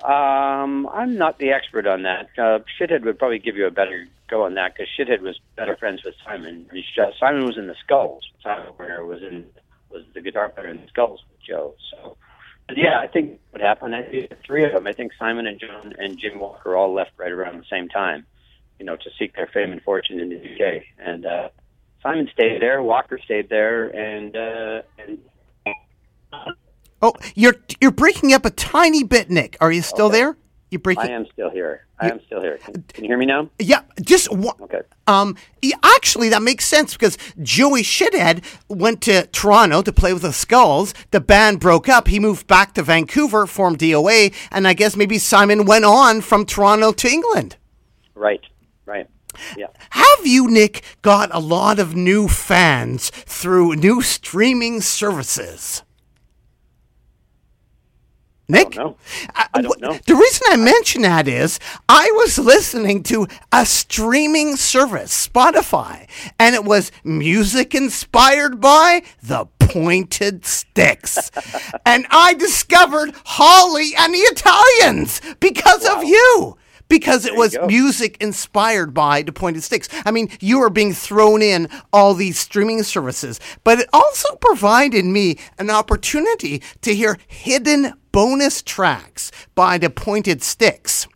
Um, 0.04 0.88
I'm 0.88 1.18
not 1.18 1.38
the 1.38 1.52
expert 1.52 1.86
on 1.86 2.04
that. 2.04 2.30
Uh, 2.38 2.60
Shithead 2.80 3.04
would 3.04 3.20
probably 3.20 3.40
give 3.40 3.56
you 3.56 3.68
a 3.68 3.72
better 3.72 4.08
go 4.32 4.46
on 4.46 4.56
that 4.56 4.74
because 4.74 4.88
Shithead 4.98 5.22
was 5.22 5.40
better 5.56 5.76
friends 5.76 6.04
with 6.04 6.16
Simon. 6.26 6.68
Just, 6.96 7.20
Simon 7.20 7.46
was 7.46 7.58
in 7.58 7.68
the 7.68 7.76
Skulls. 7.84 8.24
Simon 8.42 8.74
was 8.78 9.22
in 9.22 9.46
was 9.90 10.04
the 10.14 10.22
guitar 10.22 10.50
player 10.50 10.70
in 10.70 10.78
the 10.78 10.88
Skulls 10.88 11.22
with 11.30 11.42
Joe. 11.46 11.76
So, 11.92 12.16
yeah, 12.74 13.00
I 13.00 13.08
think 13.08 13.40
what 13.50 13.62
happened. 13.62 13.94
I 13.94 14.04
think 14.04 14.32
three 14.46 14.64
of 14.64 14.72
them. 14.72 14.88
I 14.88 14.94
think 14.94 15.12
Simon 15.20 15.46
and 15.46 15.60
John 15.60 15.94
and 16.00 16.18
Jim 16.18 16.40
Walker 16.40 16.76
all 16.76 16.94
left 16.94 17.12
right 17.18 17.32
around 17.32 17.60
the 17.60 17.66
same 17.70 17.90
time. 17.90 18.26
You 18.80 18.86
know, 18.86 18.96
to 18.96 19.10
seek 19.20 19.36
their 19.36 19.48
fame 19.48 19.72
and 19.72 19.84
fortune 19.84 20.20
in 20.20 20.30
the 20.30 20.38
UK. 20.38 20.84
And 20.98 21.26
uh, 21.26 21.50
Simon 22.04 22.30
stayed 22.34 22.62
there. 22.62 22.82
Walker 22.82 23.20
stayed 23.24 23.50
there, 23.50 23.88
and 23.88 24.36
uh, 24.36 24.82
and 24.98 25.18
Oh, 27.02 27.14
you're 27.36 27.56
you're 27.80 27.92
breaking 27.92 28.34
up 28.34 28.46
a 28.46 28.52
tiny 28.52 29.04
bit, 29.04 29.30
Nick. 29.30 29.58
Are 29.60 29.72
you 29.72 29.82
still 29.82 30.10
there? 30.10 30.38
You 30.70 30.80
breaking? 30.80 31.04
I 31.04 31.12
am 31.12 31.26
still 31.34 31.50
here. 31.50 31.86
I 32.00 32.10
am 32.10 32.22
still 32.26 32.42
here. 32.42 32.58
Can, 32.58 32.84
can 32.94 33.04
you 33.04 33.10
hear 33.10 33.18
me 33.18 33.26
now? 33.26 33.50
Yeah, 33.60 33.82
just 34.02 34.32
one. 34.32 34.56
Okay. 34.62 34.82
Um, 35.06 35.36
yeah, 35.62 35.76
actually, 35.84 36.30
that 36.30 36.42
makes 36.42 36.66
sense 36.66 36.94
because 36.94 37.18
Joey 37.42 37.82
Shithead 37.82 38.44
went 38.70 39.02
to 39.02 39.28
Toronto 39.28 39.82
to 39.82 39.92
play 39.92 40.14
with 40.14 40.22
the 40.22 40.32
Skulls. 40.32 40.94
The 41.12 41.20
band 41.20 41.60
broke 41.60 41.90
up. 41.90 42.08
He 42.08 42.20
moved 42.20 42.48
back 42.48 42.74
to 42.76 42.84
Vancouver, 42.84 43.46
formed 43.48 43.80
DOA, 43.80 44.34
and 44.52 44.68
I 44.68 44.74
guess 44.74 44.96
maybe 44.96 45.18
Simon 45.18 45.66
went 45.66 45.86
on 45.86 46.22
from 46.22 46.46
Toronto 46.46 46.92
to 46.94 47.08
England. 47.08 47.58
Right. 48.16 48.42
Yeah. 49.58 49.68
Have 49.92 50.26
you, 50.26 50.50
Nick, 50.50 50.84
got 51.02 51.30
a 51.34 51.40
lot 51.40 51.80
of 51.80 51.96
new 51.96 52.28
fans 52.28 53.10
through 53.10 53.76
new 53.76 54.02
streaming 54.02 54.82
services? 54.82 55.84
Nick? 58.52 58.76
know. 58.76 58.98
I, 59.34 59.48
I 59.54 59.62
don't 59.62 59.80
know. 59.80 59.98
The 60.06 60.16
reason 60.16 60.48
I 60.50 60.58
mention 60.58 61.04
that 61.04 61.28
is 61.28 61.58
I 61.88 62.12
was 62.16 62.38
listening 62.38 63.02
to 63.04 63.28
a 63.52 63.66
streaming 63.66 64.58
service, 64.58 65.28
Spotify, 65.28 66.10
and 66.38 66.54
it 66.54 66.66
was 66.66 66.92
music 67.04 67.74
inspired 67.74 68.60
by 68.60 69.04
the 69.24 69.46
Pointed 69.60 70.46
Sticks. 70.46 71.32
and 71.86 72.06
I 72.10 72.34
discovered 72.34 73.14
Holly 73.24 73.94
and 73.98 74.14
the 74.14 74.20
Italians 74.20 75.22
because 75.40 75.86
of 75.86 76.04
you. 76.04 76.58
Because 76.92 77.26
it 77.26 77.38
was 77.38 77.58
music 77.68 78.18
inspired 78.20 78.94
by 78.94 79.22
the 79.22 79.32
Pointed 79.32 79.64
Sticks. 79.64 79.88
I 80.06 80.12
mean, 80.12 80.30
you 80.42 80.62
are 80.62 80.70
being 80.70 80.92
thrown 80.92 81.42
in 81.42 81.70
all 81.94 82.14
these 82.14 82.38
streaming 82.38 82.84
services, 82.84 83.40
but 83.64 83.80
it 83.80 83.88
also 83.94 84.36
provided 84.36 85.06
me 85.06 85.38
an 85.58 85.70
opportunity 85.70 86.62
to 86.82 86.94
hear 86.94 87.18
hidden 87.28 87.94
bonus 88.12 88.62
tracks 88.62 89.32
by 89.56 89.78
the 89.78 89.90
Pointed 89.90 90.44
Sticks. 90.44 91.08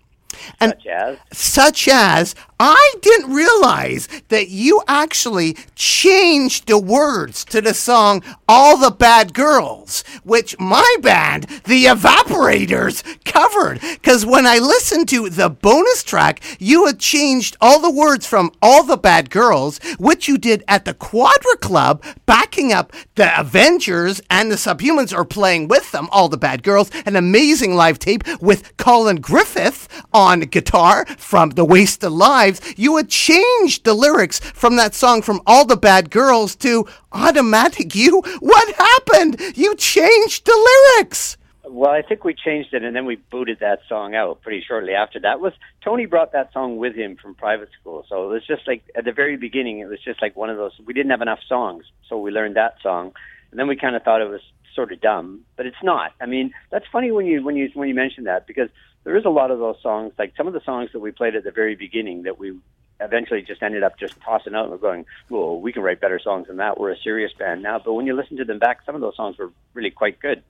And 0.62 0.72
Such 0.72 0.88
as 0.88 1.18
such 1.34 1.88
as 1.90 2.36
I 2.60 2.94
didn't 3.02 3.34
realize 3.34 4.08
that 4.30 4.48
you 4.48 4.82
actually 4.88 5.58
changed 5.76 6.68
the 6.68 6.80
words 6.80 7.44
to 7.46 7.60
the 7.60 7.74
song 7.74 8.24
All 8.48 8.78
the 8.78 8.92
Bad 8.92 9.34
Girls, 9.34 10.06
which 10.24 10.58
my 10.58 10.96
band, 11.02 11.44
The 11.66 11.84
Evaporators, 11.86 13.04
covered. 13.26 13.82
Because 13.82 14.26
when 14.26 14.46
I 14.46 14.60
listened 14.60 15.10
to 15.10 15.30
the 15.30 15.50
bonus 15.50 16.02
track, 16.02 16.42
you 16.58 16.86
had 16.86 17.00
changed 17.00 17.58
all 17.60 17.82
the 17.82 17.92
words 17.92 18.26
from 18.26 18.52
All 18.62 18.84
the 18.84 18.98
Bad 18.98 19.30
Girls, 19.30 19.80
which 20.00 20.30
you 20.30 20.38
did 20.38 20.64
at 20.68 20.86
the 20.86 20.94
Quadra 20.94 21.58
Club, 21.58 22.04
backing 22.26 22.72
up 22.72 22.94
the 23.16 23.38
Avengers 23.38 24.22
and 24.30 24.50
the 24.50 24.56
Subhumans 24.56 25.14
are 25.16 25.26
playing 25.26 25.68
with 25.68 25.92
them, 25.92 26.08
All 26.10 26.30
the 26.30 26.38
Bad 26.38 26.64
Girls, 26.64 26.90
an 27.06 27.18
amazing 27.18 27.76
live 27.76 28.00
tape 28.00 28.24
with 28.40 28.78
Colin 28.78 29.18
Griffith 29.18 29.90
on 30.14 30.40
guitar 30.42 31.06
from 31.18 31.50
The 31.50 31.66
Wasted 31.66 32.12
Lives. 32.46 32.62
You 32.78 32.98
had 32.98 33.10
changed 33.10 33.86
the 33.86 33.96
lyrics 33.96 34.40
from 34.40 34.76
that 34.76 34.94
song 34.94 35.24
from 35.24 35.42
All 35.48 35.66
the 35.66 35.76
Bad 35.76 36.12
Girls 36.12 36.56
to 36.58 36.88
Automatic 37.12 37.96
You. 37.96 38.22
What 38.40 38.76
happened? 38.76 39.42
You 39.56 39.76
changed 39.76 40.46
the 40.46 40.96
lyrics. 41.00 41.38
Well, 41.68 41.90
I 41.90 42.04
think 42.04 42.24
we 42.24 42.36
changed 42.36 42.76
it, 42.76 42.84
and 42.84 42.96
then 42.96 43.06
we 43.06 43.16
booted 43.16 43.62
that 43.62 43.80
song 43.90 44.14
out 44.14 44.44
pretty 44.44 44.64
shortly 44.68 44.94
after 44.94 45.20
that. 45.22 45.40
Was 45.40 45.54
Tony 45.84 46.06
brought 46.06 46.34
that 46.34 46.54
song 46.54 46.78
with 46.78 46.94
him 46.94 47.16
from 47.16 47.34
private 47.34 47.70
school, 47.82 48.06
so 48.08 48.26
it 48.26 48.34
was 48.34 48.46
just 48.46 48.68
like 48.68 48.84
at 48.96 49.06
the 49.06 49.12
very 49.12 49.38
beginning, 49.38 49.80
it 49.80 49.90
was 49.90 50.00
just 50.06 50.22
like 50.22 50.36
one 50.36 50.52
of 50.52 50.58
those. 50.58 50.74
We 50.86 50.94
didn't 50.94 51.10
have 51.10 51.24
enough 51.24 51.40
songs, 51.50 51.86
so 52.08 52.20
we 52.20 52.30
learned 52.30 52.58
that 52.58 52.76
song, 52.84 53.14
and 53.50 53.60
then 53.60 53.68
we 53.68 53.76
kind 53.76 53.96
of 53.96 54.04
thought 54.04 54.22
it 54.22 54.30
was 54.30 54.42
sort 54.76 54.92
of 54.92 55.02
dumb, 55.02 55.42
but 55.56 55.66
it's 55.66 55.82
not. 55.82 56.12
I 56.22 56.28
mean, 56.28 56.54
that's 56.70 56.86
funny 56.92 57.10
when 57.10 57.26
you 57.26 57.44
when 57.44 57.56
you 57.56 57.72
when 57.74 57.90
you 57.90 57.96
mention 57.96 58.26
that 58.26 58.46
because 58.46 58.70
there 59.06 59.16
is 59.16 59.24
a 59.24 59.30
lot 59.30 59.52
of 59.52 59.60
those 59.60 59.78
songs, 59.82 60.12
like 60.18 60.34
some 60.36 60.48
of 60.48 60.54
the 60.54 60.62
songs 60.62 60.90
that 60.92 61.00
we 61.00 61.12
played 61.12 61.36
at 61.36 61.44
the 61.44 61.52
very 61.52 61.76
beginning 61.76 62.24
that 62.24 62.38
we 62.38 62.58
eventually 63.00 63.42
just 63.44 63.62
ended 63.62 63.84
up 63.84 63.98
just 64.00 64.20
tossing 64.22 64.56
out 64.56 64.70
and 64.70 64.82
going, 64.82 65.06
well, 65.30 65.62
we 65.62 65.72
can 65.72 65.84
write 65.84 66.02
better 66.02 66.20
songs 66.20 66.48
than 66.48 66.58
that. 66.58 66.80
We're 66.80 66.92
a 66.92 66.98
serious 66.98 67.32
band 67.38 67.62
now, 67.62 67.80
but 67.80 67.94
when 67.94 68.08
you 68.08 68.16
listen 68.16 68.38
to 68.38 68.46
them 68.46 68.60
back, 68.60 68.80
some 68.86 68.96
of 68.96 69.02
those 69.02 69.16
songs 69.16 69.38
were 69.38 69.52
really 69.74 69.92
quite 69.92 70.20
good. 70.20 70.44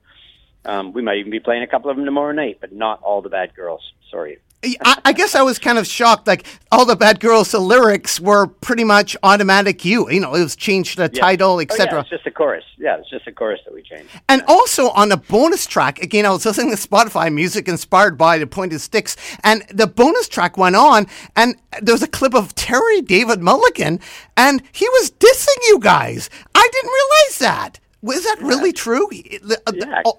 Um, 0.64 0.92
we 0.92 1.02
might 1.02 1.18
even 1.18 1.30
be 1.30 1.38
playing 1.38 1.62
a 1.62 1.66
couple 1.66 1.90
of 1.90 1.96
them 1.96 2.06
tomorrow 2.06 2.32
night, 2.32 2.58
but 2.60 2.72
not 2.72 3.02
all 3.02 3.20
the 3.20 3.28
bad 3.28 3.54
girls. 3.54 3.92
Sorry. 4.10 4.38
I, 4.64 4.98
I 5.04 5.12
guess 5.12 5.34
I 5.36 5.42
was 5.42 5.58
kind 5.60 5.78
of 5.78 5.86
shocked. 5.86 6.26
Like 6.26 6.44
all 6.72 6.84
the 6.84 6.96
bad 6.96 7.20
girls, 7.20 7.52
the 7.52 7.60
lyrics 7.60 8.18
were 8.18 8.46
pretty 8.48 8.82
much 8.82 9.16
automatic. 9.22 9.84
You, 9.84 10.10
you 10.10 10.18
know, 10.20 10.34
it 10.34 10.42
was 10.42 10.56
changed 10.56 10.96
to 10.96 11.08
the 11.08 11.14
Yeah. 11.14 11.20
title, 11.22 11.52
Oh, 11.52 11.58
yeah, 11.60 11.66
etc. 11.70 12.00
it's 12.00 12.10
just 12.10 12.26
a 12.26 12.30
chorus. 12.32 12.64
Yeah, 12.76 12.96
it's 12.98 13.08
just 13.08 13.26
a 13.28 13.32
chorus 13.32 13.60
that 13.64 13.72
we 13.74 13.82
changed. 13.82 14.08
And 14.28 14.42
also 14.48 14.88
on 14.90 15.12
a 15.12 15.16
bonus 15.16 15.66
track, 15.66 16.00
again, 16.02 16.26
I 16.26 16.30
was 16.30 16.44
listening 16.44 16.74
to 16.74 16.76
Spotify 16.76 17.32
music 17.32 17.68
inspired 17.68 18.18
by 18.18 18.38
the 18.38 18.46
Pointed 18.46 18.80
Sticks, 18.80 19.16
and 19.44 19.62
the 19.72 19.86
bonus 19.86 20.26
track 20.26 20.56
went 20.56 20.74
on, 20.74 21.06
and 21.36 21.54
there 21.82 21.94
was 21.94 22.02
a 22.02 22.08
clip 22.08 22.34
of 22.34 22.54
Terry 22.56 23.02
David 23.02 23.40
Mulligan, 23.42 24.00
and 24.36 24.62
he 24.72 24.88
was 24.88 25.12
dissing 25.12 25.68
you 25.68 25.78
guys. 25.78 26.28
I 26.54 26.68
didn't 26.72 26.90
realize 26.90 27.38
that. 27.38 27.80
Was 28.02 28.24
that 28.24 28.38
really 28.40 28.72
true? 28.72 29.08
He- 29.10 29.38
the- 29.42 29.60
uh, 29.66 29.70
the- 29.70 29.86
Yeah. 29.86 30.02
oh, 30.06 30.18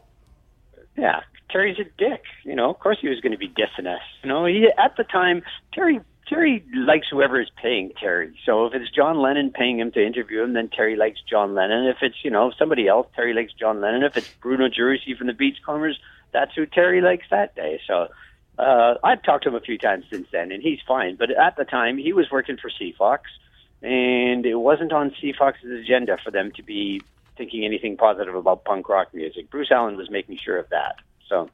Yeah, 0.95 1.19
Terry's 1.50 1.80
a 1.80 1.86
dick. 1.98 2.24
You 2.43 2.56
know, 2.56 2.70
of 2.70 2.80
course 2.80 2.98
he 3.02 3.08
was 3.08 3.20
going 3.22 3.32
to 3.32 3.38
be 3.38 3.50
dissing 3.50 3.88
us. 3.88 4.02
You 4.24 4.30
know, 4.30 4.45
he 4.45 4.70
at 4.78 4.95
the 4.98 5.04
time 5.04 5.43
Terry 5.74 6.02
Terry 6.28 6.64
likes 6.74 7.08
whoever 7.10 7.39
is 7.39 7.50
paying 7.62 7.91
Terry. 8.00 8.38
So 8.45 8.66
if 8.66 8.74
it's 8.74 8.91
John 8.91 9.22
Lennon 9.22 9.52
paying 9.52 9.80
him 9.80 9.91
to 9.93 10.06
interview 10.06 10.43
him, 10.43 10.54
then 10.54 10.70
Terry 10.70 10.98
likes 10.98 11.22
John 11.28 11.56
Lennon. 11.56 11.86
If 11.86 11.98
it's 12.02 12.24
you 12.24 12.32
know 12.32 12.52
somebody 12.58 12.88
else, 12.88 13.08
Terry 13.16 13.34
likes 13.34 13.54
John 13.54 13.80
Lennon. 13.80 14.04
If 14.04 14.18
it's 14.18 14.30
Bruno 14.41 14.68
Gerussi 14.68 15.18
from 15.18 15.28
the 15.28 15.34
Beachcombers, 15.34 15.98
that's 16.34 16.54
who 16.54 16.66
Terry 16.66 17.02
likes 17.02 17.26
that 17.32 17.56
day. 17.56 17.80
So 17.88 18.08
uh, 18.60 18.95
I've 19.04 19.24
talked 19.24 19.43
to 19.43 19.50
him 19.50 19.56
a 19.56 19.62
few 19.62 19.78
times 19.78 20.06
since 20.12 20.28
then, 20.32 20.52
and 20.52 20.62
he's 20.62 20.80
fine. 20.88 21.16
But 21.16 21.32
at 21.32 21.56
the 21.56 21.66
time, 21.66 21.98
he 21.98 22.12
was 22.12 22.30
working 22.30 22.58
for 22.58 22.70
CFOX, 22.70 23.20
and 23.82 24.45
it 24.45 24.56
wasn't 24.56 24.91
on 24.91 25.12
CFOX's 25.12 25.84
agenda 25.84 26.18
for 26.24 26.32
them 26.32 26.52
to 26.54 26.64
be 26.64 27.02
thinking 27.38 27.64
anything 27.64 27.95
positive 27.95 28.36
about 28.36 28.66
punk 28.66 28.89
rock 28.89 29.14
music. 29.14 29.50
Bruce 29.50 29.72
Allen 29.72 29.95
was 29.95 30.10
making 30.10 30.38
sure 30.38 30.58
of 30.58 30.68
that. 30.70 30.95
So 31.28 31.49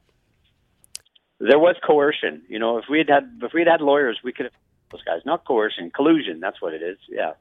there 1.40 1.58
was 1.58 1.76
coercion. 1.84 2.42
You 2.48 2.58
know, 2.58 2.78
if 2.78 2.84
we 2.88 2.98
had 2.98 3.08
had 3.08 3.40
if 3.42 3.52
we 3.52 3.60
had 3.60 3.68
had 3.68 3.80
lawyers, 3.80 4.20
we 4.22 4.32
could 4.32 4.46
have 4.46 4.52
those 4.90 5.02
guys. 5.02 5.20
Not 5.24 5.44
coercion, 5.44 5.90
collusion. 5.90 6.40
That's 6.40 6.60
what 6.60 6.72
it 6.72 6.82
is. 6.82 6.98
Yeah, 7.08 7.32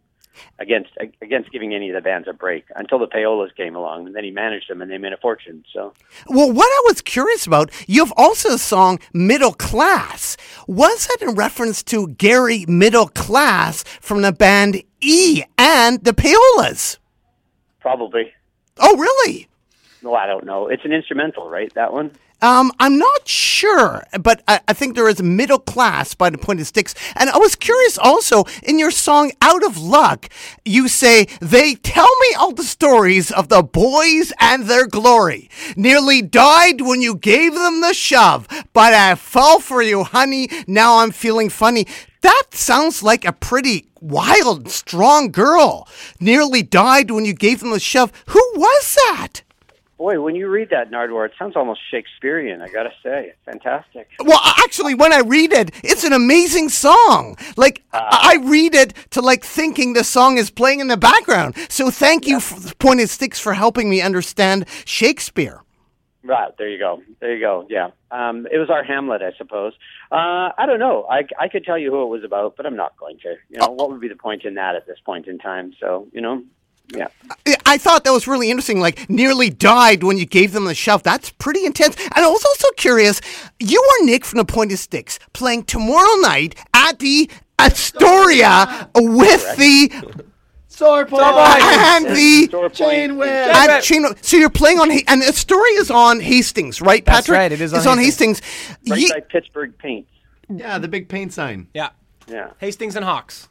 against 0.60 0.92
against 1.22 1.52
giving 1.52 1.74
any 1.74 1.90
of 1.90 1.96
the 1.96 2.02
bands 2.02 2.28
a 2.28 2.34
break 2.34 2.66
until 2.76 3.00
the 3.00 3.08
Payolas 3.08 3.56
came 3.56 3.76
along, 3.76 4.08
and 4.08 4.16
then 4.16 4.24
he 4.24 4.32
managed 4.32 4.70
them, 4.70 4.82
and 4.82 4.90
they 4.90 4.98
made 4.98 5.14
a 5.14 5.18
fortune. 5.18 5.64
So 5.74 5.94
Well, 6.28 6.52
what 6.52 6.68
I 6.68 6.84
was 6.88 7.02
curious 7.02 7.46
about, 7.46 7.72
you've 7.88 8.14
also 8.18 8.56
a 8.56 8.58
song 8.58 9.00
Middle 9.14 9.54
Class. 9.54 10.38
Was 10.68 11.08
it 11.12 11.22
in 11.22 11.36
reference 11.36 11.84
to 11.84 12.08
Gary 12.08 12.66
Middle 12.68 13.08
Class 13.08 13.84
from 14.02 14.22
the 14.22 14.32
band 14.32 14.84
E 15.02 15.44
and 15.58 16.04
the 16.04 16.14
Payolas? 16.14 16.98
probably. 17.80 18.32
Oh, 18.80 18.96
really? 18.98 19.48
No, 20.04 20.14
I 20.14 20.28
don't 20.28 20.46
know. 20.46 20.68
It's 20.68 20.84
an 20.84 20.92
instrumental, 20.92 21.50
right? 21.50 21.74
That 21.76 21.94
one. 21.94 22.12
Um, 22.42 22.74
I'm 22.78 22.98
not 22.98 23.26
sure, 23.26 24.04
but 24.20 24.44
I, 24.50 24.60
I 24.68 24.74
think 24.74 24.96
there 24.96 25.08
is 25.08 25.24
Middle 25.24 25.60
Class 25.60 26.14
by 26.14 26.30
the 26.30 26.38
Pointed 26.38 26.68
Sticks. 26.68 26.94
And 27.16 27.30
I 27.30 27.38
was 27.38 27.56
curious 27.56 27.98
also, 27.98 28.44
in 28.64 28.78
your 28.78 28.92
song 28.92 29.32
Out 29.42 29.64
of 29.64 29.78
Luck, 29.78 30.28
you 30.66 30.90
say, 30.90 31.28
They 31.40 31.76
tell 31.76 32.10
me 32.20 32.34
all 32.38 32.52
the 32.52 32.66
stories 32.66 33.32
of 33.32 33.48
the 33.48 33.64
boys 33.64 34.34
and 34.42 34.66
their 34.66 34.88
glory. 34.88 35.50
Nearly 35.78 36.22
died 36.22 36.82
when 36.82 37.02
you 37.02 37.16
gave 37.16 37.54
them 37.54 37.80
the 37.80 37.94
shove, 37.94 38.46
but 38.74 38.94
I 38.94 39.16
fell 39.16 39.62
for 39.62 39.82
you, 39.82 40.04
honey. 40.04 40.50
Now 40.68 40.98
I'm 40.98 41.12
feeling 41.12 41.50
funny. 41.50 41.88
That 42.20 42.48
sounds 42.52 43.02
like 43.02 43.24
a 43.24 43.32
pretty 43.32 43.88
wild, 44.02 44.70
strong 44.70 45.32
girl. 45.32 45.88
Nearly 46.20 46.62
died 46.62 47.10
when 47.10 47.24
you 47.24 47.34
gave 47.34 47.62
them 47.62 47.72
the 47.72 47.80
shove. 47.80 48.12
Who 48.28 48.42
was 48.58 48.96
that? 48.96 49.44
Boy, 49.98 50.20
when 50.20 50.36
you 50.36 50.50
read 50.50 50.70
that 50.72 50.90
Nardwuar, 50.90 51.28
it 51.28 51.34
sounds 51.38 51.56
almost 51.56 51.80
Shakespearean. 51.92 52.62
I 52.62 52.68
gotta 52.68 52.92
say, 53.04 53.34
fantastic. 53.46 54.10
Well, 54.20 54.40
actually, 54.44 54.96
when 54.96 55.14
I 55.14 55.20
read 55.20 55.54
it, 55.54 55.72
it's 55.84 56.04
an 56.04 56.14
amazing 56.14 56.70
song. 56.70 57.38
Like 57.58 57.84
I 57.94 58.34
I 58.34 58.46
read 58.46 58.74
it 58.74 58.94
to 59.12 59.22
like 59.22 59.44
thinking 59.46 59.94
the 59.94 60.04
song 60.04 60.38
is 60.38 60.50
playing 60.50 60.80
in 60.80 60.88
the 60.88 60.98
background. 60.98 61.56
So 61.70 61.92
thank 61.92 62.28
you, 62.28 62.38
f 62.38 62.78
Pointed 62.80 63.10
Sticks, 63.10 63.40
for 63.40 63.54
helping 63.54 63.90
me 63.90 64.02
understand 64.02 64.66
Shakespeare. 64.86 65.62
Right 66.26 66.52
there, 66.58 66.70
you 66.70 66.80
go. 66.80 67.04
There 67.20 67.36
you 67.36 67.42
go. 67.42 67.68
Yeah, 67.70 67.90
um, 68.10 68.48
it 68.52 68.58
was 68.58 68.70
our 68.70 68.84
Hamlet, 68.84 69.22
I 69.22 69.34
suppose. 69.38 69.74
Uh, 70.12 70.50
I 70.58 70.66
don't 70.66 70.80
know. 70.80 71.06
I, 71.10 71.24
I 71.40 71.50
could 71.50 71.66
tell 71.66 71.78
you 71.78 71.92
who 71.92 72.04
it 72.04 72.08
was 72.08 72.24
about, 72.24 72.56
but 72.56 72.66
I'm 72.66 72.78
not 72.78 72.98
going 72.98 73.20
to. 73.20 73.36
You 73.50 73.60
know, 73.60 73.68
what 73.72 73.92
would 73.92 74.00
be 74.00 74.08
the 74.08 74.16
point 74.16 74.46
in 74.46 74.56
that 74.56 74.76
at 74.76 74.88
this 74.88 75.00
point 75.06 75.28
in 75.28 75.38
time? 75.38 75.74
So, 75.80 76.08
you 76.14 76.22
know, 76.22 76.44
yeah. 76.96 77.08
I- 77.48 77.56
I 77.66 77.78
thought 77.78 78.04
that 78.04 78.12
was 78.12 78.28
really 78.28 78.50
interesting. 78.52 78.80
Like 78.80 79.10
nearly 79.10 79.50
died 79.50 80.04
when 80.04 80.18
you 80.18 80.26
gave 80.26 80.52
them 80.54 80.66
the 80.66 80.76
shove. 80.76 81.02
That's 81.04 81.30
pretty 81.32 81.66
intense. 81.66 81.96
And 82.16 82.24
I 82.26 82.28
was 82.30 82.44
also 82.46 82.68
curious. 82.78 83.20
You 83.60 83.82
are 83.82 84.06
Nick 84.06 84.26
from 84.26 84.38
the 84.38 84.46
Pointed 84.46 84.78
Sticks 84.80 85.18
playing 85.34 85.64
tomorrow 85.64 86.16
night 86.22 86.56
at 86.74 87.00
the 87.00 87.30
Astoria 87.60 88.90
with 88.96 89.58
the 89.58 90.24
Sore 90.68 91.06
point. 91.06 91.24
and 91.24 92.06
the 92.16 92.46
Store 92.48 92.62
point. 92.70 92.76
Chain 92.76 93.18
whip. 93.18 93.30
And 93.30 93.84
Chain- 93.84 94.06
so 94.22 94.38
you're 94.38 94.50
playing 94.50 94.80
on, 94.80 94.92
and 95.08 95.22
the 95.22 95.34
story 95.34 95.70
is 95.72 95.92
on 95.92 96.20
Hastings, 96.20 96.82
right, 96.82 97.04
Patrick? 97.06 97.06
That's 97.06 97.28
Patrick? 97.28 97.38
right, 97.38 97.52
it 97.52 97.62
is 97.62 97.74
on 97.74 97.78
It's 97.80 97.88
on 97.88 97.98
Hastings. 98.00 98.40
Hastings. 98.40 98.90
Right 98.90 99.00
Ye- 99.00 99.12
by 99.14 99.20
Pittsburgh 99.22 99.78
Paints. 99.78 100.10
Yeah, 100.50 100.78
the 100.80 100.88
big 100.88 101.10
paint 101.10 101.32
sign. 101.34 101.68
Yeah. 101.74 101.90
Yeah. 102.28 102.52
Hastings 102.60 102.96
and 102.96 103.06
Hawks. 103.06 103.50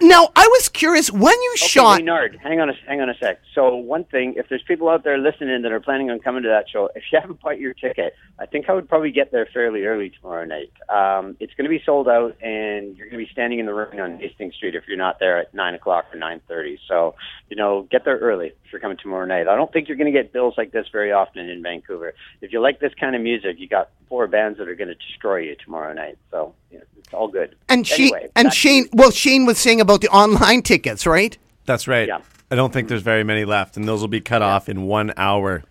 Now, 0.00 0.28
I 0.36 0.46
was 0.46 0.68
curious 0.68 1.10
when 1.10 1.32
you 1.42 1.50
Okay, 1.58 1.66
shot. 1.66 1.98
Maynard, 1.98 2.38
hang 2.42 2.60
on 2.60 2.68
a 2.70 2.74
hang 2.86 3.00
on 3.00 3.08
a 3.08 3.16
sec. 3.18 3.40
So 3.54 3.76
one 3.76 4.04
thing, 4.04 4.34
if 4.36 4.48
there's 4.48 4.62
people 4.62 4.88
out 4.88 5.04
there 5.04 5.18
listening 5.18 5.62
that 5.62 5.72
are 5.72 5.80
planning 5.80 6.10
on 6.10 6.18
coming 6.18 6.42
to 6.42 6.48
that 6.48 6.68
show, 6.70 6.90
if 6.94 7.02
you 7.10 7.18
haven't 7.20 7.40
bought 7.40 7.58
your 7.58 7.74
ticket, 7.74 8.14
I 8.38 8.46
think 8.46 8.68
I 8.68 8.74
would 8.74 8.88
probably 8.88 9.10
get 9.10 9.32
there 9.32 9.46
fairly 9.52 9.84
early 9.84 10.10
tomorrow 10.10 10.44
night. 10.44 10.72
Um, 10.88 11.36
it's 11.40 11.54
going 11.54 11.64
to 11.64 11.70
be 11.70 11.82
sold 11.84 12.08
out, 12.08 12.36
and 12.42 12.96
you're 12.96 13.08
going 13.08 13.20
to 13.20 13.26
be 13.26 13.32
standing 13.32 13.58
in 13.58 13.66
the 13.66 13.74
ring 13.74 14.00
on 14.00 14.18
Hastings 14.18 14.54
Street 14.54 14.74
if 14.74 14.84
you're 14.86 14.98
not 14.98 15.18
there 15.18 15.38
at 15.38 15.54
nine 15.54 15.74
o'clock 15.74 16.06
or 16.12 16.18
nine 16.18 16.40
thirty. 16.46 16.78
So 16.88 17.14
you 17.48 17.56
know, 17.56 17.86
get 17.90 18.04
there 18.04 18.18
early 18.18 18.48
if 18.48 18.72
you're 18.72 18.80
coming 18.80 18.98
tomorrow 18.98 19.26
night. 19.26 19.48
I 19.48 19.56
don't 19.56 19.72
think 19.72 19.88
you're 19.88 19.96
going 19.96 20.12
to 20.12 20.18
get 20.22 20.32
bills 20.32 20.54
like 20.56 20.72
this 20.72 20.86
very 20.92 21.12
often 21.12 21.48
in 21.48 21.62
Vancouver. 21.62 22.14
If 22.40 22.52
you 22.52 22.60
like 22.60 22.80
this 22.80 22.92
kind 22.98 23.14
of 23.14 23.22
music, 23.22 23.56
you 23.58 23.68
got 23.68 23.90
four 24.08 24.26
bands 24.26 24.58
that 24.58 24.68
are 24.68 24.74
going 24.74 24.88
to 24.88 24.94
destroy 24.94 25.38
you 25.38 25.56
tomorrow 25.64 25.92
night. 25.92 26.18
So 26.30 26.54
it's 26.70 27.12
all 27.12 27.28
good. 27.28 27.56
and 27.68 27.86
Shane, 27.86 28.14
anyway, 28.14 28.28
and 28.34 28.52
Shane, 28.52 28.88
well, 28.92 29.10
Shane 29.10 29.46
was 29.46 29.58
saying 29.58 29.80
about 29.80 30.00
the 30.00 30.08
online 30.08 30.62
tickets, 30.62 31.06
right? 31.06 31.36
That's 31.64 31.86
right. 31.88 32.08
Yeah. 32.08 32.20
I 32.50 32.54
don't 32.54 32.72
think 32.72 32.88
there's 32.88 33.02
very 33.02 33.24
many 33.24 33.44
left, 33.44 33.76
and 33.76 33.88
those 33.88 34.00
will 34.00 34.08
be 34.08 34.20
cut 34.20 34.42
off 34.42 34.68
in 34.68 34.82
one 34.86 35.12
hour. 35.16 35.64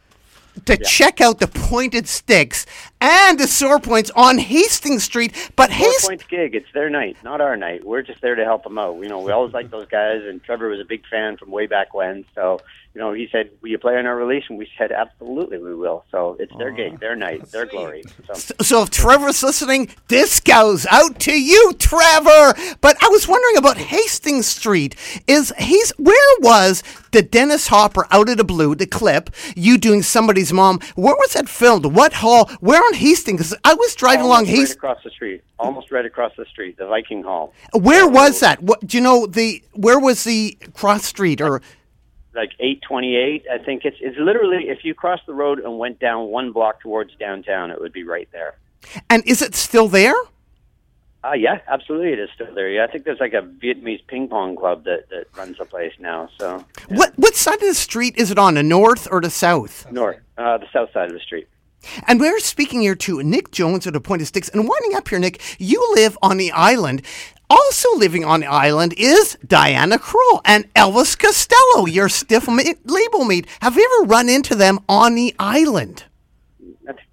To 0.66 0.78
check 0.78 1.20
out 1.20 1.40
the 1.40 1.48
Pointed 1.48 2.08
Sticks 2.08 2.66
and 3.02 3.38
the 3.38 3.46
Sore 3.46 3.78
Points 3.78 4.10
on 4.16 4.38
Hastings 4.38 5.04
Street, 5.04 5.52
but 5.58 5.70
Hastings. 5.70 6.06
Points 6.08 6.24
gig. 6.30 6.56
It's 6.56 6.72
their 6.74 6.90
night, 6.90 7.18
not 7.26 7.42
our 7.42 7.58
night. 7.58 7.86
We're 7.86 8.02
just 8.02 8.22
there 8.22 8.36
to 8.36 8.46
help 8.46 8.64
them 8.64 8.78
out. 8.78 8.96
You 9.02 9.10
know, 9.10 9.20
we 9.20 9.34
always 9.34 9.54
like 9.54 9.70
those 9.70 9.88
guys, 9.90 10.22
and 10.24 10.42
Trevor 10.42 10.70
was 10.70 10.80
a 10.80 10.86
big 10.86 11.06
fan 11.08 11.36
from 11.36 11.52
way 11.52 11.68
back 11.68 11.94
when. 11.94 12.24
So, 12.36 12.62
you 12.96 13.02
know, 13.02 13.12
he 13.12 13.28
said, 13.30 13.50
"Will 13.62 13.70
you 13.70 13.78
play 13.78 13.98
on 13.98 14.06
our 14.06 14.16
release?" 14.16 14.46
And 14.50 14.58
we 14.58 14.70
said, 14.78 14.92
"Absolutely, 14.94 15.58
we 15.58 15.76
will." 15.76 16.06
So 16.12 16.38
it's 16.40 16.56
their 16.58 16.72
gig, 16.72 17.00
their 17.02 17.16
night, 17.16 17.52
their 17.52 17.66
glory. 17.66 18.04
So 18.34 18.54
So 18.62 18.82
if 18.84 18.90
Trevor's 18.90 19.44
listening, 19.44 19.90
this 20.08 20.40
goes 20.40 20.86
out 20.90 21.20
to 21.20 21.34
you, 21.34 21.74
Trevor. 21.78 22.54
But 22.80 22.96
I 23.04 23.10
was 23.10 23.28
wondering 23.28 23.58
about 23.58 23.78
Hastings 23.78 24.48
Street. 24.48 24.96
Is 25.28 25.54
he's 25.60 25.92
where 25.98 26.40
was 26.40 26.84
the 27.12 27.22
Dennis 27.22 27.68
Hopper 27.68 28.08
out 28.12 28.30
of 28.30 28.38
the 28.38 28.44
blue, 28.46 28.76
the 28.76 28.88
clip, 28.88 29.30
you 29.56 29.78
doing 29.78 30.02
somebody's 30.02 30.54
mom? 30.54 30.80
Where 30.96 31.16
was 31.16 31.34
that 31.34 31.50
filmed? 31.50 31.86
What 31.88 32.14
hall? 32.14 32.50
Where 32.62 32.80
on 32.82 32.94
Hastings? 32.94 33.42
'Cause 33.42 33.56
I 33.66 33.74
was 33.74 33.94
driving 33.96 34.22
along 34.26 34.46
almost 34.46 34.50
right 34.52 34.58
Hastings. 34.60 34.76
across 34.78 35.04
the 35.04 35.10
street, 35.10 35.42
almost 35.60 35.92
right 35.92 36.06
across 36.06 36.32
the 36.38 36.46
street, 36.46 36.78
the 36.78 36.88
Viking 36.88 37.24
Hall, 37.24 37.54
Where 37.74 38.08
was 38.08 38.40
that? 38.40 38.64
What 38.64 38.88
do 38.88 38.96
you 38.96 39.04
know? 39.04 39.26
The 39.26 39.62
where 39.74 40.00
was 40.00 40.24
the 40.24 40.58
cross 40.74 41.04
street 41.04 41.42
or? 41.42 41.62
Like 42.36 42.52
828. 42.60 43.46
I 43.52 43.58
think 43.64 43.86
it's 43.86 43.98
it's 44.02 44.18
literally 44.18 44.70
if 44.70 44.84
you 44.84 44.94
cross 44.94 45.20
the 45.26 45.34
road 45.34 45.60
and 45.60 45.78
went 45.80 46.00
down 46.00 46.28
one 46.28 46.52
block 46.52 46.82
towards 46.82 47.16
downtown, 47.16 47.72
it 47.72 47.80
would 47.80 47.94
be 47.94 48.04
right 48.04 48.28
there. 48.32 48.56
And 49.10 49.24
is 49.26 49.42
it 49.42 49.56
still 49.56 49.88
there? 49.88 50.16
Uh, 51.24 51.34
yeah, 51.34 51.58
absolutely, 51.68 52.14
it 52.14 52.20
is 52.20 52.30
still 52.36 52.54
there. 52.54 52.70
Yeah, 52.70 52.84
I 52.84 52.88
think 52.92 53.04
there's 53.04 53.20
like 53.20 53.34
a 53.34 53.42
Vietnamese 53.42 54.06
ping 54.06 54.28
pong 54.28 54.56
club 54.56 54.84
that 54.84 55.10
that 55.10 55.26
runs 55.36 55.58
the 55.58 55.66
place 55.66 55.94
now. 56.00 56.30
So 56.38 56.64
What 56.90 57.14
what 57.16 57.36
side 57.36 57.56
of 57.56 57.62
the 57.68 57.74
street 57.74 58.16
is 58.18 58.30
it 58.30 58.38
on? 58.38 58.54
The 58.54 58.64
north 58.64 59.08
or 59.12 59.22
the 59.22 59.32
south? 59.32 59.92
north, 59.92 60.18
uh, 60.38 60.60
the 60.60 60.68
south 60.72 60.92
side 60.94 61.08
of 61.08 61.14
the 61.14 61.20
street. 61.20 61.48
And 62.08 62.20
we're 62.20 62.40
speaking 62.40 62.82
here 62.82 62.96
to 62.96 63.24
Nick 63.24 63.52
Jones 63.52 63.88
of 63.88 63.94
the 63.94 64.02
Pointed 64.02 64.28
Sticks. 64.28 64.50
And 64.50 64.68
winding 64.68 64.96
up 64.96 65.08
here, 65.08 65.20
Nick, 65.20 65.42
you 65.60 65.86
live 65.96 66.18
on 66.22 66.38
the 66.38 66.52
island. 66.52 67.02
Also 67.50 67.96
living 67.96 68.26
on 68.26 68.40
the 68.40 68.48
island 68.48 68.94
is 68.98 69.38
Diana 69.46 70.00
Krall 70.00 70.42
and 70.46 70.72
Elvis 70.74 71.18
Costello, 71.18 71.86
your 71.86 72.10
stiff 72.10 72.48
label 72.48 73.24
mate. 73.24 73.46
Have 73.62 73.76
you 73.76 74.00
ever 74.02 74.08
run 74.08 74.30
into 74.30 74.56
them 74.56 74.80
on 74.90 75.14
the 75.16 75.36
island? 75.38 76.06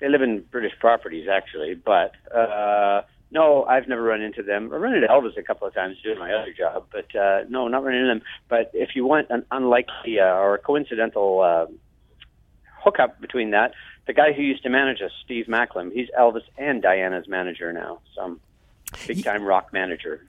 They 0.00 0.08
live 0.08 0.22
in 0.22 0.40
British 0.50 0.72
properties 0.80 1.28
actually, 1.28 1.74
but 1.74 2.12
uh, 2.34 3.02
no, 3.30 3.64
I've 3.64 3.88
never 3.88 4.02
run 4.02 4.20
into 4.20 4.42
them. 4.42 4.70
I 4.72 4.76
run 4.76 4.94
into 4.94 5.06
Elvis 5.06 5.36
a 5.38 5.42
couple 5.42 5.66
of 5.66 5.74
times 5.74 5.96
doing 6.02 6.18
my 6.18 6.32
other 6.32 6.52
job, 6.52 6.86
but 6.92 7.14
uh, 7.14 7.44
no, 7.48 7.68
not 7.68 7.82
running 7.82 8.00
into 8.00 8.14
them. 8.14 8.22
But 8.48 8.70
if 8.74 8.90
you 8.94 9.06
want 9.06 9.28
an 9.30 9.44
unlikely 9.50 10.20
uh, 10.20 10.34
or 10.34 10.54
a 10.54 10.58
coincidental 10.58 11.40
uh, 11.40 11.66
hookup 12.82 13.20
between 13.20 13.50
that, 13.52 13.72
the 14.06 14.12
guy 14.12 14.32
who 14.32 14.42
used 14.42 14.62
to 14.64 14.68
manage 14.68 15.00
us, 15.00 15.12
Steve 15.24 15.46
Macklam, 15.46 15.92
he's 15.92 16.08
Elvis 16.18 16.42
and 16.58 16.82
Diana's 16.82 17.28
manager 17.28 17.72
now, 17.72 18.00
some 18.14 18.40
big 19.06 19.24
time 19.24 19.44
rock 19.44 19.72
manager. 19.72 20.26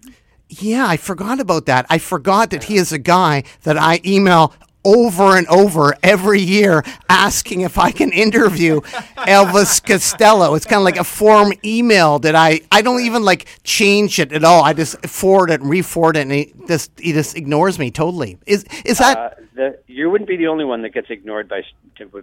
Yeah, 0.49 0.85
I 0.87 0.97
forgot 0.97 1.39
about 1.39 1.65
that. 1.65 1.85
I 1.89 1.97
forgot 1.97 2.51
that 2.51 2.65
he 2.65 2.75
is 2.77 2.91
a 2.91 2.99
guy 2.99 3.43
that 3.63 3.77
I 3.77 3.99
email 4.05 4.53
over 4.85 5.37
and 5.37 5.47
over 5.47 5.95
every 6.03 6.41
year 6.41 6.83
asking 7.09 7.61
if 7.61 7.77
I 7.77 7.91
can 7.91 8.11
interview 8.11 8.81
Elvis 9.17 9.83
Costello. 9.83 10.55
It's 10.55 10.65
kind 10.65 10.79
of 10.79 10.83
like 10.83 10.97
a 10.97 11.03
form 11.03 11.53
email 11.63 12.19
that 12.19 12.35
I 12.35 12.61
I 12.71 12.81
don't 12.81 13.01
even 13.01 13.23
like 13.23 13.47
change 13.63 14.19
it 14.19 14.31
at 14.31 14.43
all. 14.43 14.63
I 14.63 14.73
just 14.73 15.05
forward 15.05 15.49
it 15.51 15.61
and 15.61 15.69
re-forward 15.69 16.17
it, 16.17 16.21
and 16.21 16.31
he 16.31 16.53
just 16.67 16.91
he 16.99 17.13
just 17.13 17.37
ignores 17.37 17.79
me 17.79 17.91
totally. 17.91 18.37
Is 18.45 18.65
is 18.85 18.97
that? 18.99 19.17
Uh, 19.17 19.29
the, 19.55 19.79
you 19.87 20.09
wouldn't 20.09 20.27
be 20.27 20.37
the 20.37 20.47
only 20.47 20.65
one 20.65 20.81
that 20.81 20.93
gets 20.93 21.09
ignored 21.09 21.47
by 21.47 21.61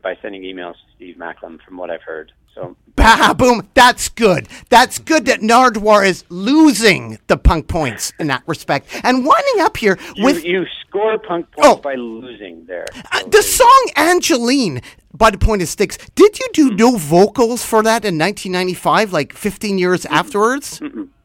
by 0.03 0.17
sending 0.21 0.43
emails 0.43 0.75
to 0.75 0.95
Steve 0.97 1.17
Macklam, 1.17 1.61
from 1.63 1.77
what 1.77 1.91
I've 1.91 2.03
heard. 2.03 2.33
So 2.55 2.77
Bah, 3.01 3.33
boom. 3.33 3.67
That's 3.75 4.11
good. 4.11 4.47
That's 4.69 4.99
good 4.99 5.25
that 5.27 5.41
Nardwuar 5.41 6.07
is 6.07 6.25
losing 6.29 7.19
the 7.29 7.37
punk 7.39 7.67
points 7.67 8.13
in 8.19 8.27
that 8.27 8.43
respect. 8.47 8.89
And 9.03 9.25
winding 9.25 9.61
up 9.63 9.79
here 9.79 9.99
you, 10.17 10.25
with 10.25 10.45
you 10.45 10.67
score 10.87 11.19
punk 11.19 11.51
points 11.53 11.69
Oh. 11.69 11.77
by 11.77 11.95
losing 11.95 12.67
there. 12.67 12.87
Uh, 13.11 13.23
the 13.27 13.43
song 13.43 13.89
Angeline 13.97 14.83
by 15.15 15.31
the 15.31 15.39
pointed 15.39 15.69
sticks. 15.69 15.97
Did 16.15 16.39
you 16.39 16.49
do 16.53 16.71
no 16.73 16.97
vocals 16.97 17.65
for 17.65 17.83
that 17.83 18.05
in 18.05 18.19
1995, 18.19 19.13
like 19.15 19.33
15 19.33 19.79
years 19.79 20.05
afterwards? 20.07 20.81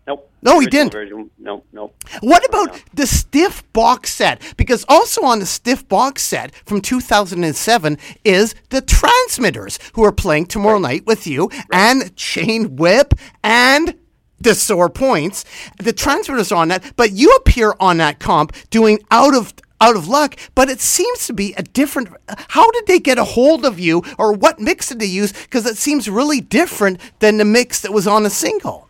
Nope. 0.07 0.31
No, 0.41 0.59
he 0.59 0.67
didn't. 0.67 0.91
Version, 0.91 1.31
no, 1.39 1.63
no. 1.73 1.91
What 2.21 2.47
about 2.47 2.79
the 2.93 3.07
Stiff 3.07 3.63
box 3.73 4.13
set? 4.13 4.41
Because 4.55 4.85
also 4.87 5.23
on 5.23 5.39
the 5.39 5.45
Stiff 5.45 5.87
box 5.87 6.21
set 6.21 6.53
from 6.65 6.81
2007 6.81 7.97
is 8.23 8.53
the 8.69 8.81
Transmitters, 8.81 9.79
who 9.93 10.03
are 10.03 10.11
playing 10.11 10.45
tomorrow 10.45 10.77
night 10.77 11.05
with 11.07 11.25
you, 11.25 11.49
and 11.71 12.15
Chain 12.15 12.75
Whip 12.75 13.15
and 13.43 13.95
the 14.39 14.53
Sore 14.53 14.89
Points. 14.89 15.43
The 15.79 15.93
Transmitters 15.93 16.51
are 16.51 16.61
on 16.61 16.67
that, 16.67 16.93
but 16.95 17.11
you 17.11 17.31
appear 17.31 17.73
on 17.79 17.97
that 17.97 18.19
comp 18.19 18.55
doing 18.69 18.99
out 19.09 19.33
of 19.33 19.53
out 19.81 19.97
of 19.97 20.07
luck, 20.07 20.37
but 20.55 20.69
it 20.69 20.79
seems 20.79 21.27
to 21.27 21.33
be 21.33 21.53
a 21.53 21.63
different. 21.63 22.09
How 22.49 22.69
did 22.71 22.87
they 22.87 22.99
get 22.99 23.17
a 23.17 23.23
hold 23.23 23.65
of 23.65 23.79
you, 23.79 24.03
or 24.17 24.31
what 24.31 24.59
mix 24.59 24.89
did 24.89 24.99
they 24.99 25.05
use? 25.05 25.33
Because 25.33 25.65
it 25.65 25.77
seems 25.77 26.09
really 26.09 26.39
different 26.39 26.99
than 27.19 27.37
the 27.37 27.45
mix 27.45 27.81
that 27.81 27.91
was 27.91 28.07
on 28.07 28.25
a 28.25 28.29
single. 28.29 28.84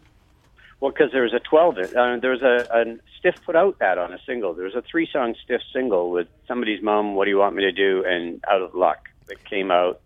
Well, 0.86 0.91
because 0.91 1.12
there 1.12 1.24
was 1.24 1.34
a 1.34 1.40
12, 1.40 1.78
uh, 1.80 2.18
there 2.20 2.30
was 2.30 2.44
a, 2.44 2.68
a 2.72 2.98
Stiff 3.18 3.44
put 3.44 3.56
out 3.56 3.80
that 3.80 3.98
on 3.98 4.14
a 4.14 4.20
single. 4.24 4.53
There 4.53 4.66
was 4.66 4.76
a 4.76 4.84
three 4.84 5.10
song 5.12 5.34
Stiff 5.44 5.62
single 5.74 6.12
with 6.12 6.28
Somebody's 6.48 6.84
Mom, 6.84 7.16
What 7.16 7.26
Do 7.26 7.32
You 7.32 7.40
Want 7.40 7.56
Me 7.56 7.64
to 7.64 7.72
Do, 7.72 8.03
and 8.06 8.40
Out 8.48 8.62
of 8.62 8.76
Luck 8.76 9.10
that 9.26 9.44
came 9.45 9.72
out. 9.72 9.99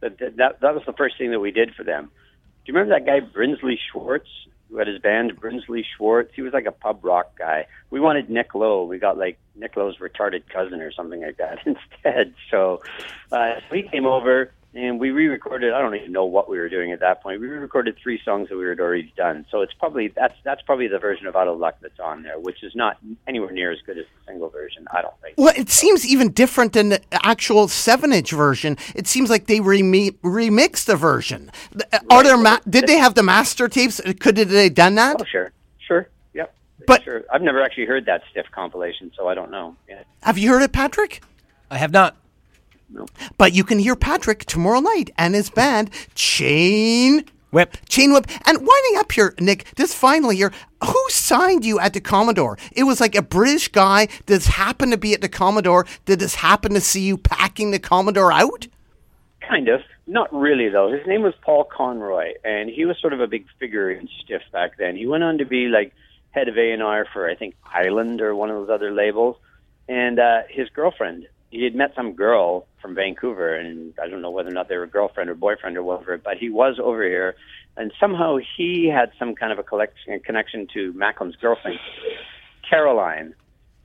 That, 0.00 0.18
that, 0.18 0.60
that 0.60 0.74
was 0.74 0.82
the 0.84 0.94
first 0.94 1.16
thing 1.16 1.30
that 1.30 1.38
we 1.38 1.52
did 1.52 1.76
for 1.76 1.84
them. 1.84 2.06
Do 2.06 2.72
you 2.72 2.74
remember 2.74 2.98
that 2.98 3.06
guy, 3.06 3.20
Brinsley 3.20 3.78
Schwarz, 3.78 4.26
who 4.68 4.78
had 4.78 4.88
his 4.88 4.98
band, 4.98 5.40
Brinsley 5.40 5.84
Schwarz? 5.96 6.26
He 6.34 6.42
was 6.42 6.52
like 6.52 6.66
a 6.66 6.72
pub 6.72 7.04
rock 7.04 7.38
guy. 7.38 7.66
We 7.90 8.00
wanted 8.00 8.28
Nick 8.28 8.52
Lowe. 8.52 8.82
We 8.82 8.98
got 8.98 9.16
like 9.16 9.38
Nick 9.54 9.76
Lowe's 9.76 9.98
retarded 9.98 10.48
cousin 10.48 10.80
or 10.80 10.90
something 10.90 11.22
like 11.22 11.36
that 11.36 11.60
instead. 11.66 12.34
So 12.50 12.82
uh, 13.30 13.60
he 13.70 13.84
came 13.84 14.06
over 14.06 14.50
and 14.76 15.00
we 15.00 15.10
re-recorded. 15.10 15.72
I 15.72 15.80
don't 15.80 15.94
even 15.94 16.12
know 16.12 16.24
what 16.24 16.48
we 16.48 16.58
were 16.58 16.68
doing 16.68 16.92
at 16.92 17.00
that 17.00 17.22
point. 17.22 17.40
We 17.40 17.46
re-recorded 17.46 17.96
three 18.02 18.20
songs 18.24 18.48
that 18.48 18.56
we 18.56 18.66
had 18.68 18.78
already 18.80 19.12
done. 19.16 19.46
So 19.50 19.62
it's 19.62 19.72
probably 19.74 20.08
that's 20.08 20.34
that's 20.44 20.62
probably 20.62 20.86
the 20.88 20.98
version 20.98 21.26
of 21.26 21.34
Out 21.36 21.48
of 21.48 21.58
Luck 21.58 21.76
that's 21.80 21.98
on 22.00 22.22
there, 22.22 22.38
which 22.38 22.62
is 22.62 22.74
not 22.74 22.98
anywhere 23.26 23.50
near 23.52 23.72
as 23.72 23.78
good 23.86 23.98
as 23.98 24.04
the 24.04 24.30
single 24.32 24.48
version. 24.50 24.86
I 24.92 25.02
don't 25.02 25.14
think. 25.22 25.34
Well, 25.38 25.52
it 25.56 25.70
seems 25.70 26.06
even 26.06 26.30
different 26.32 26.72
than 26.74 26.90
the 26.90 27.00
actual 27.12 27.68
seven-inch 27.68 28.30
version. 28.32 28.76
It 28.94 29.06
seems 29.06 29.30
like 29.30 29.46
they 29.46 29.60
remi- 29.60 30.12
remixed 30.22 30.86
the 30.86 30.96
version. 30.96 31.50
The- 31.72 31.86
uh, 31.92 31.98
Are 32.10 32.22
there 32.22 32.36
ma- 32.36 32.60
did 32.68 32.86
they 32.86 32.96
have 32.98 33.14
the 33.14 33.22
master 33.22 33.68
tapes? 33.68 34.00
Uh, 34.00 34.12
could 34.18 34.36
have 34.38 34.48
they 34.50 34.68
done 34.68 34.94
that? 34.96 35.16
Oh, 35.20 35.24
sure, 35.24 35.52
sure, 35.86 36.08
yep. 36.34 36.54
But- 36.86 37.02
sure, 37.04 37.24
I've 37.32 37.42
never 37.42 37.62
actually 37.62 37.86
heard 37.86 38.06
that 38.06 38.22
Stiff 38.30 38.46
compilation, 38.52 39.10
so 39.16 39.28
I 39.28 39.34
don't 39.34 39.50
know. 39.50 39.76
Yeah. 39.88 40.02
Have 40.22 40.38
you 40.38 40.50
heard 40.50 40.62
it, 40.62 40.72
Patrick? 40.72 41.22
I 41.70 41.78
have 41.78 41.90
not. 41.92 42.16
But 43.38 43.52
you 43.52 43.64
can 43.64 43.78
hear 43.78 43.96
Patrick 43.96 44.44
tomorrow 44.44 44.80
night 44.80 45.10
and 45.18 45.34
his 45.34 45.50
band 45.50 45.90
Chain 46.14 47.24
Whip. 47.50 47.76
Chain 47.88 48.12
Whip. 48.12 48.26
And 48.46 48.58
winding 48.58 48.98
up 48.98 49.12
here, 49.12 49.34
Nick, 49.40 49.64
this 49.76 49.94
finally 49.94 50.36
here, 50.36 50.52
who 50.84 51.04
signed 51.08 51.64
you 51.64 51.78
at 51.78 51.94
the 51.94 52.00
Commodore? 52.00 52.58
It 52.72 52.84
was 52.84 53.00
like 53.00 53.14
a 53.14 53.22
British 53.22 53.68
guy 53.68 54.08
that 54.26 54.44
happened 54.44 54.92
to 54.92 54.98
be 54.98 55.14
at 55.14 55.20
the 55.20 55.28
Commodore 55.28 55.86
Did 56.04 56.18
this 56.18 56.36
happen 56.36 56.74
to 56.74 56.80
see 56.80 57.02
you 57.02 57.16
packing 57.16 57.70
the 57.70 57.78
Commodore 57.78 58.32
out? 58.32 58.68
Kind 59.40 59.68
of. 59.68 59.80
Not 60.06 60.32
really, 60.32 60.68
though. 60.68 60.92
His 60.92 61.06
name 61.06 61.22
was 61.22 61.34
Paul 61.42 61.64
Conroy, 61.64 62.34
and 62.44 62.70
he 62.70 62.84
was 62.84 62.96
sort 63.00 63.12
of 63.12 63.20
a 63.20 63.26
big 63.26 63.46
figure 63.58 63.90
in 63.90 64.08
Stiff 64.22 64.42
back 64.52 64.76
then. 64.76 64.96
He 64.96 65.06
went 65.06 65.24
on 65.24 65.38
to 65.38 65.44
be 65.44 65.66
like 65.66 65.92
head 66.30 66.48
of 66.48 66.56
A&R 66.56 67.06
for, 67.12 67.28
I 67.28 67.34
think, 67.34 67.56
Island 67.64 68.20
or 68.20 68.34
one 68.36 68.50
of 68.50 68.56
those 68.56 68.70
other 68.70 68.92
labels. 68.92 69.36
And 69.88 70.18
uh, 70.18 70.42
his 70.48 70.68
girlfriend, 70.68 71.26
he 71.50 71.64
had 71.64 71.74
met 71.74 71.92
some 71.94 72.12
girl 72.12 72.66
from 72.82 72.94
Vancouver, 72.94 73.54
and 73.54 73.94
I 74.02 74.08
don't 74.08 74.22
know 74.22 74.30
whether 74.30 74.48
or 74.48 74.52
not 74.52 74.68
they 74.68 74.76
were 74.76 74.86
girlfriend 74.86 75.30
or 75.30 75.34
boyfriend 75.34 75.76
or 75.76 75.82
whatever, 75.82 76.18
but 76.18 76.36
he 76.38 76.50
was 76.50 76.78
over 76.82 77.04
here, 77.04 77.36
and 77.76 77.92
somehow 78.00 78.38
he 78.56 78.86
had 78.92 79.12
some 79.18 79.34
kind 79.34 79.52
of 79.52 79.58
a 79.58 79.62
collection, 79.62 80.18
connection 80.20 80.66
to 80.74 80.92
Macklam's 80.92 81.36
girlfriend, 81.36 81.78
Caroline. 82.68 83.34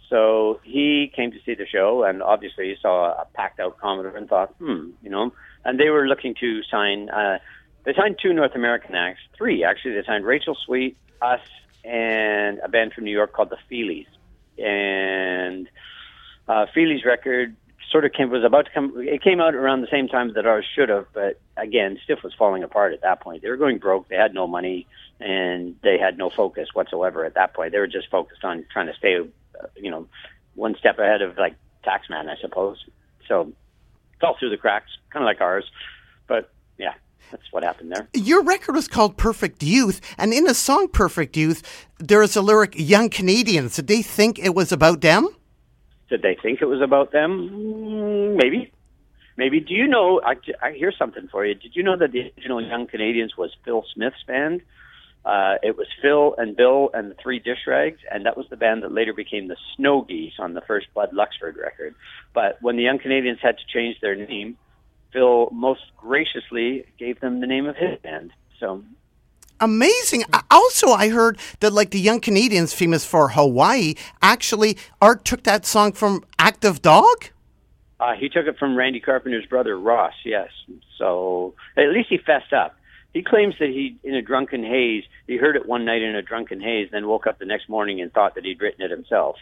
So 0.09 0.59
he 0.63 1.11
came 1.15 1.31
to 1.31 1.38
see 1.45 1.55
the 1.55 1.65
show, 1.65 2.03
and 2.03 2.21
obviously 2.21 2.65
he 2.65 2.75
saw 2.81 3.13
a 3.13 3.25
packed 3.33 3.59
out 3.59 3.77
Commodore 3.77 4.17
and 4.17 4.27
thought, 4.27 4.53
hmm, 4.59 4.89
you 5.01 5.09
know. 5.09 5.31
And 5.63 5.79
they 5.79 5.89
were 5.89 6.07
looking 6.07 6.35
to 6.41 6.61
sign. 6.69 7.09
Uh, 7.09 7.38
they 7.85 7.93
signed 7.93 8.17
two 8.21 8.33
North 8.33 8.55
American 8.55 8.95
acts, 8.95 9.21
three 9.38 9.63
actually. 9.63 9.93
They 9.93 10.03
signed 10.05 10.25
Rachel 10.25 10.57
Sweet, 10.65 10.97
us, 11.21 11.39
and 11.85 12.59
a 12.59 12.67
band 12.67 12.93
from 12.93 13.05
New 13.05 13.11
York 13.11 13.31
called 13.31 13.51
the 13.51 13.57
Feelies. 13.69 14.07
And 14.57 15.69
uh, 16.47 16.65
Feelies 16.76 17.05
record 17.05 17.55
sort 17.91 18.05
of 18.05 18.13
came 18.13 18.30
was 18.30 18.43
about 18.43 18.65
to 18.65 18.72
come. 18.72 18.93
It 18.97 19.22
came 19.22 19.41
out 19.41 19.53
around 19.53 19.81
the 19.81 19.88
same 19.91 20.07
time 20.07 20.34
that 20.34 20.45
ours 20.45 20.65
should 20.76 20.89
have, 20.89 21.07
but 21.13 21.39
again, 21.57 21.99
Stiff 22.03 22.23
was 22.23 22.34
falling 22.34 22.63
apart 22.63 22.93
at 22.93 23.01
that 23.01 23.22
point. 23.22 23.41
They 23.41 23.49
were 23.49 23.57
going 23.57 23.80
broke. 23.80 24.07
They 24.07 24.15
had 24.15 24.34
no 24.34 24.47
money, 24.47 24.88
and 25.19 25.76
they 25.84 25.97
had 25.97 26.18
no 26.18 26.30
focus 26.30 26.69
whatsoever 26.73 27.26
at 27.26 27.35
that 27.35 27.53
point. 27.53 27.73
They 27.73 27.80
were 27.80 27.88
just 27.88 28.09
focused 28.09 28.43
on 28.43 28.65
trying 28.72 28.88
to 28.88 28.93
stay, 28.95 29.18
uh, 29.18 29.68
you 29.76 29.91
know, 29.91 30.07
one 30.55 30.76
step 30.77 30.99
ahead 30.99 31.22
of 31.22 31.38
like 31.38 31.55
Taxman, 31.85 32.30
I 32.30 32.38
suppose. 32.39 32.84
So 33.27 33.51
fell 34.19 34.35
through 34.39 34.51
the 34.51 34.57
cracks, 34.57 34.91
kind 35.11 35.23
of 35.23 35.27
like 35.27 35.41
ours. 35.41 35.65
But 36.27 36.51
yeah, 36.77 36.93
that's 37.31 37.51
what 37.51 37.63
happened 37.63 37.91
there. 37.91 38.07
Your 38.13 38.43
record 38.43 38.76
was 38.76 38.88
called 38.88 39.18
Perfect 39.18 39.63
Youth, 39.63 39.99
and 40.18 40.34
in 40.34 40.45
the 40.45 40.53
song 40.53 40.88
Perfect 40.88 41.35
Youth, 41.35 41.88
there 41.99 42.22
is 42.22 42.35
a 42.35 42.41
lyric, 42.41 42.73
Young 42.77 43.09
Canadians. 43.09 43.76
Did 43.76 43.88
they 43.88 44.01
think 44.01 44.39
it 44.39 44.55
was 44.55 44.72
about 44.72 45.01
them? 45.01 45.27
Did 46.11 46.21
they 46.21 46.38
think 46.39 46.61
it 46.61 46.65
was 46.65 46.81
about 46.81 47.11
them? 47.13 47.49
Mm, 47.49 48.35
Maybe. 48.35 48.71
Maybe. 49.38 49.61
Do 49.61 49.73
you 49.73 49.88
know? 49.88 50.21
I, 50.23 50.33
I 50.61 50.73
hear 50.73 50.91
something 50.91 51.29
for 51.31 51.45
you. 51.45 51.55
Did 51.55 51.71
you 51.73 51.83
know 51.83 51.97
that 51.97 52.11
the 52.11 52.31
original 52.38 52.61
Young 52.61 52.85
Canadians 52.85 53.38
was 53.38 53.49
Phil 53.63 53.83
Smith's 53.95 54.21
band? 54.27 54.61
Uh, 55.23 55.55
it 55.63 55.77
was 55.77 55.88
Phil 56.01 56.35
and 56.38 56.57
Bill 56.57 56.89
and 56.93 57.11
the 57.11 57.15
Three 57.15 57.39
Dish 57.39 57.59
Rags, 57.65 57.99
and 58.11 58.25
that 58.25 58.35
was 58.35 58.45
the 58.49 58.57
band 58.57 58.83
that 58.83 58.91
later 58.91 59.13
became 59.13 59.47
the 59.47 59.55
Snow 59.75 60.01
Geese 60.01 60.33
on 60.38 60.53
the 60.53 60.61
first 60.61 60.88
Bud 60.93 61.11
Luxford 61.13 61.55
record. 61.57 61.95
But 62.33 62.57
when 62.61 62.75
the 62.75 62.83
Young 62.83 62.99
Canadians 62.99 63.39
had 63.41 63.57
to 63.57 63.63
change 63.73 64.01
their 64.01 64.15
name, 64.15 64.57
Phil 65.13 65.49
most 65.51 65.81
graciously 65.95 66.85
gave 66.99 67.21
them 67.21 67.39
the 67.39 67.47
name 67.47 67.67
of 67.67 67.77
his 67.77 67.99
band. 68.03 68.31
So 68.59 68.83
Amazing. 69.61 70.23
Also, 70.49 70.89
I 70.89 71.09
heard 71.09 71.38
that 71.59 71.71
like 71.71 71.91
the 71.91 71.99
Young 71.99 72.19
Canadians, 72.19 72.73
famous 72.73 73.05
for 73.05 73.29
Hawaii, 73.29 73.93
actually 74.21 74.75
Art 74.99 75.23
took 75.23 75.43
that 75.43 75.65
song 75.67 75.93
from 75.93 76.23
Active 76.39 76.81
Dog. 76.81 77.27
Uh, 77.99 78.15
he 78.15 78.27
took 78.27 78.47
it 78.47 78.57
from 78.57 78.75
Randy 78.75 78.99
Carpenter's 78.99 79.45
brother 79.45 79.79
Ross. 79.79 80.13
Yes, 80.25 80.49
so 80.97 81.53
at 81.77 81.89
least 81.89 82.09
he 82.09 82.17
fessed 82.17 82.51
up. 82.51 82.75
He 83.13 83.21
claims 83.21 83.55
that 83.59 83.69
he, 83.69 83.97
in 84.03 84.15
a 84.15 84.21
drunken 84.21 84.63
haze, 84.63 85.03
he 85.27 85.38
heard 85.38 85.55
it 85.55 85.67
one 85.67 85.85
night 85.85 86.01
in 86.01 86.15
a 86.15 86.21
drunken 86.21 86.61
haze, 86.61 86.89
then 86.91 87.07
woke 87.07 87.27
up 87.27 87.39
the 87.39 87.45
next 87.45 87.69
morning 87.69 88.01
and 88.01 88.11
thought 88.11 88.35
that 88.35 88.45
he'd 88.45 88.61
written 88.61 88.81
it 88.83 88.89
himself. 88.89 89.35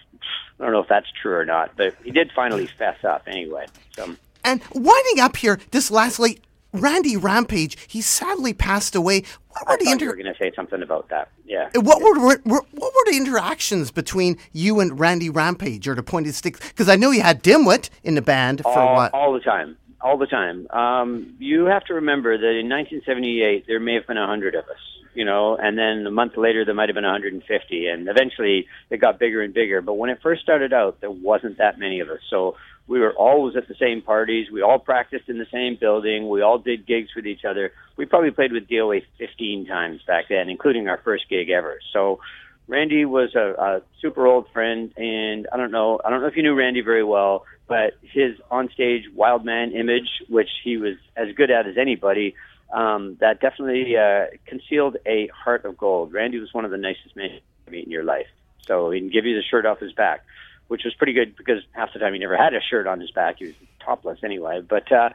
I 0.60 0.64
don't 0.64 0.74
know 0.74 0.82
if 0.82 0.90
that's 0.90 1.08
true 1.22 1.36
or 1.36 1.46
not, 1.46 1.78
but 1.78 1.96
he 2.04 2.12
did 2.12 2.32
finally 2.36 2.66
fess 2.66 3.04
up 3.06 3.24
anyway. 3.28 3.68
So 3.96 4.16
And 4.44 4.62
winding 4.74 5.20
up 5.22 5.38
here, 5.38 5.60
this 5.72 5.92
lastly, 5.92 6.40
Randy 6.74 7.18
Rampage, 7.18 7.78
he 7.88 8.02
sadly 8.02 8.54
passed 8.54 8.96
away. 8.96 9.24
What 9.50 9.68
were 9.68 9.74
I 9.74 9.78
the 9.78 9.86
thought 9.86 10.02
you 10.02 10.08
were 10.08 10.16
going 10.16 10.34
to 10.34 10.40
say 10.40 10.52
something 10.56 10.82
about 10.82 11.10
that. 11.10 11.30
Yeah. 11.46 11.70
what 11.76 12.02
were, 12.02 12.20
were 12.20 12.42
what 12.46 12.64
were 12.74 13.12
the 13.12 13.18
interactions 13.18 13.92
between 13.92 14.38
you 14.54 14.80
and 14.80 15.00
Randy 15.00 15.30
Rampage 15.30 15.88
or 15.88 15.96
the 15.96 16.04
Pointed 16.04 16.36
Sticks? 16.36 16.60
Because 16.60 16.88
I 16.88 16.96
know 16.96 17.12
you 17.12 17.22
had 17.22 17.44
Dimwit 17.44 17.90
in 18.04 18.16
the 18.16 18.22
band 18.22 18.62
for 18.62 18.78
all, 18.78 18.96
what? 18.96 19.14
all 19.14 19.34
the 19.34 19.40
time, 19.40 19.78
all 20.02 20.18
the 20.18 20.28
time. 20.28 20.68
Um, 20.70 21.36
you 21.40 21.66
have 21.66 21.84
to 21.86 21.96
remember 21.96 22.38
that 22.38 22.60
in 22.60 22.70
1978 22.70 23.66
there 23.68 23.80
may 23.80 23.96
have 23.96 24.06
been 24.06 24.18
a 24.18 24.28
hundred 24.28 24.54
of 24.54 24.66
us, 24.66 24.78
you 25.16 25.26
know, 25.26 25.58
and 25.58 25.78
then 25.78 26.06
a 26.06 26.12
month 26.12 26.38
later 26.38 26.64
there 26.64 26.76
might 26.76 26.90
have 26.90 26.96
been 26.96 27.04
150, 27.04 27.88
and 27.88 28.08
eventually 28.08 28.68
it 28.92 28.98
got 28.98 29.18
bigger 29.18 29.42
and 29.42 29.54
bigger. 29.54 29.82
But 29.82 29.96
when 29.96 30.12
it 30.12 30.20
first 30.22 30.44
started 30.44 30.72
out, 30.72 31.02
there 31.02 31.12
wasn't 31.12 31.58
that 31.58 31.80
many 31.80 32.00
of 32.00 32.10
us, 32.10 32.20
so 32.30 32.56
we 32.90 33.00
were 33.00 33.14
always 33.14 33.56
at 33.56 33.68
the 33.68 33.76
same 33.76 34.02
parties. 34.02 34.52
We 34.52 34.62
all 34.62 34.80
practiced 34.80 35.30
in 35.30 35.38
the 35.38 35.48
same 35.54 35.78
building. 35.80 36.28
We 36.28 36.42
all 36.42 36.58
did 36.58 36.86
gigs 36.86 37.10
with 37.16 37.28
each 37.28 37.46
other. 37.46 37.72
We 37.96 38.06
probably 38.06 38.32
played 38.32 38.52
with 38.52 38.68
DOA 38.68 39.04
15 39.20 39.68
times 39.68 40.02
back 40.06 40.26
then, 40.28 40.50
including 40.50 40.90
our 40.90 41.00
first 41.04 41.30
gig 41.30 41.50
ever. 41.50 41.80
So. 41.94 42.20
Randy 42.68 43.04
was 43.04 43.34
a, 43.34 43.56
a 43.58 43.82
super 44.00 44.28
old 44.28 44.46
friend, 44.54 44.94
and 44.96 45.48
I 45.52 45.58
don't 45.58 45.72
know. 45.72 46.00
I 46.06 46.12
don't 46.12 46.22
know 46.22 46.28
if 46.28 46.36
you 46.36 46.44
knew 46.44 46.54
Randy 46.54 46.82
very 46.82 47.04
well, 47.04 47.46
but 47.68 47.94
his 48.04 48.36
onstage 48.52 49.12
wild 49.12 49.44
man 49.44 49.72
image, 49.72 50.08
which 50.30 50.50
he 50.64 50.78
was 50.78 50.94
as 51.18 51.34
good 51.36 51.50
at 51.50 51.66
as 51.66 51.80
anybody, 51.80 52.36
um, 52.72 53.18
that 53.22 53.42
definitely 53.42 53.98
uh, 53.98 54.26
concealed 54.46 54.98
a 55.06 55.28
heart 55.28 55.66
of 55.66 55.78
gold. 55.78 56.14
Randy 56.14 56.40
was 56.40 56.54
one 56.54 56.64
of 56.64 56.70
the 56.70 56.78
nicest 56.78 57.16
men 57.16 57.32
you 57.32 57.72
meet 57.72 57.86
in 57.86 57.92
your 57.92 58.04
life. 58.04 58.28
So 58.68 58.92
he 58.92 59.00
can 59.00 59.10
give 59.10 59.26
you 59.26 59.36
the 59.36 59.42
shirt 59.42 59.66
off 59.66 59.80
his 59.80 59.94
back, 59.94 60.24
which 60.70 60.84
was 60.86 60.94
pretty 60.94 61.14
good 61.14 61.36
because 61.36 61.62
half 61.74 61.92
the 61.94 62.00
time 62.00 62.14
he 62.14 62.20
never 62.20 62.38
had 62.38 62.54
a 62.54 62.62
shirt 62.62 62.88
on 62.88 63.02
his 63.02 63.12
back. 63.12 63.40
He 63.40 63.48
was 63.48 63.56
topless 63.84 64.20
anyway, 64.24 64.62
but 64.62 64.90
uh, 64.92 65.10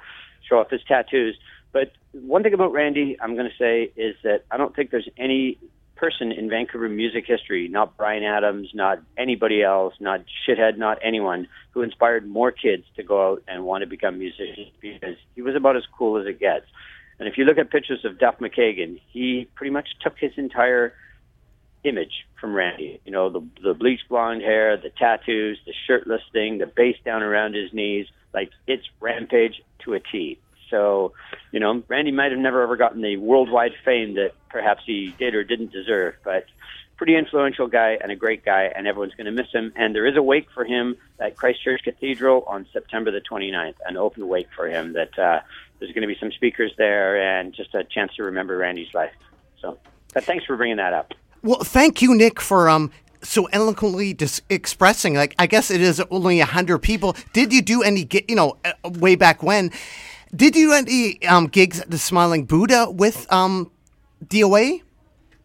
show 0.48 0.58
off 0.58 0.68
his 0.70 0.82
tattoos. 0.86 1.36
But 1.72 1.92
one 2.12 2.42
thing 2.42 2.54
about 2.54 2.72
Randy, 2.72 3.16
I'm 3.20 3.34
going 3.34 3.48
to 3.48 3.56
say, 3.56 3.90
is 3.96 4.16
that 4.22 4.44
I 4.50 4.56
don't 4.56 4.74
think 4.76 4.90
there's 4.90 5.08
any 5.16 5.58
person 5.96 6.32
in 6.32 6.50
Vancouver 6.50 6.88
music 6.88 7.24
history, 7.26 7.68
not 7.68 7.96
Bryan 7.96 8.24
Adams, 8.24 8.70
not 8.74 9.00
anybody 9.16 9.62
else, 9.62 9.94
not 10.00 10.24
shithead, 10.46 10.76
not 10.76 10.98
anyone, 11.02 11.46
who 11.70 11.82
inspired 11.82 12.28
more 12.28 12.50
kids 12.50 12.84
to 12.96 13.02
go 13.02 13.32
out 13.32 13.42
and 13.48 13.64
want 13.64 13.82
to 13.82 13.86
become 13.86 14.18
musicians 14.18 14.68
because 14.80 15.16
he 15.34 15.42
was 15.42 15.54
about 15.54 15.76
as 15.76 15.84
cool 15.96 16.20
as 16.20 16.26
it 16.26 16.40
gets. 16.40 16.66
And 17.18 17.28
if 17.28 17.38
you 17.38 17.44
look 17.44 17.58
at 17.58 17.70
pictures 17.70 18.04
of 18.04 18.18
Duff 18.18 18.38
McKagan, 18.40 19.00
he 19.12 19.48
pretty 19.54 19.70
much 19.70 19.88
took 20.02 20.18
his 20.18 20.32
entire 20.36 20.94
image 21.84 22.26
from 22.40 22.54
Randy. 22.54 23.00
You 23.04 23.12
know, 23.12 23.30
the 23.30 23.46
the 23.62 23.74
bleached 23.74 24.08
blonde 24.08 24.42
hair, 24.42 24.76
the 24.76 24.90
tattoos, 24.90 25.58
the 25.66 25.74
shirtless 25.86 26.22
thing, 26.32 26.58
the 26.58 26.66
bass 26.66 26.96
down 27.04 27.22
around 27.22 27.54
his 27.54 27.72
knees. 27.72 28.06
Like 28.32 28.50
it's 28.66 28.84
Rampage 29.00 29.62
to 29.84 29.94
a 29.94 30.00
T. 30.00 30.38
So, 30.70 31.12
you 31.52 31.60
know, 31.60 31.82
Randy 31.86 32.10
might 32.10 32.32
have 32.32 32.40
never 32.40 32.62
ever 32.62 32.76
gotten 32.76 33.02
the 33.02 33.16
worldwide 33.16 33.74
fame 33.84 34.14
that 34.14 34.32
perhaps 34.48 34.82
he 34.84 35.14
did 35.18 35.34
or 35.34 35.44
didn't 35.44 35.72
deserve, 35.72 36.14
but 36.24 36.46
pretty 36.96 37.16
influential 37.16 37.66
guy 37.66 37.98
and 38.00 38.10
a 38.12 38.16
great 38.16 38.44
guy, 38.44 38.70
and 38.74 38.86
everyone's 38.86 39.14
going 39.14 39.26
to 39.26 39.32
miss 39.32 39.50
him. 39.52 39.72
And 39.76 39.94
there 39.94 40.06
is 40.06 40.16
a 40.16 40.22
wake 40.22 40.48
for 40.54 40.64
him 40.64 40.96
at 41.18 41.36
Christchurch 41.36 41.82
Cathedral 41.82 42.44
on 42.46 42.66
September 42.72 43.10
the 43.10 43.20
29th, 43.20 43.74
an 43.86 43.96
open 43.96 44.26
wake 44.28 44.48
for 44.54 44.68
him 44.68 44.92
that 44.94 45.18
uh, 45.18 45.40
there's 45.78 45.92
going 45.92 46.02
to 46.02 46.08
be 46.08 46.16
some 46.18 46.32
speakers 46.32 46.72
there 46.78 47.20
and 47.20 47.52
just 47.52 47.74
a 47.74 47.84
chance 47.84 48.14
to 48.16 48.24
remember 48.24 48.56
Randy's 48.56 48.94
life. 48.94 49.12
So, 49.60 49.78
but 50.12 50.24
thanks 50.24 50.44
for 50.44 50.56
bringing 50.56 50.76
that 50.76 50.92
up. 50.92 51.14
Well, 51.44 51.62
thank 51.62 52.00
you, 52.00 52.14
Nick, 52.14 52.40
for 52.40 52.70
um 52.70 52.90
so 53.22 53.44
eloquently 53.52 54.14
dis- 54.14 54.40
expressing. 54.48 55.12
Like, 55.14 55.34
I 55.38 55.46
guess 55.46 55.70
it 55.70 55.82
is 55.82 56.00
only 56.10 56.40
hundred 56.40 56.78
people. 56.78 57.14
Did 57.34 57.52
you 57.52 57.60
do 57.60 57.82
any, 57.82 58.06
gi- 58.06 58.24
you 58.28 58.34
know, 58.34 58.56
uh, 58.64 58.72
way 58.84 59.14
back 59.14 59.42
when? 59.42 59.70
Did 60.34 60.56
you 60.56 60.68
do 60.68 60.72
any 60.72 61.22
um, 61.26 61.46
gigs 61.48 61.80
at 61.80 61.90
the 61.90 61.98
Smiling 61.98 62.46
Buddha 62.46 62.90
with 62.90 63.30
um, 63.30 63.70
DOA? 64.24 64.80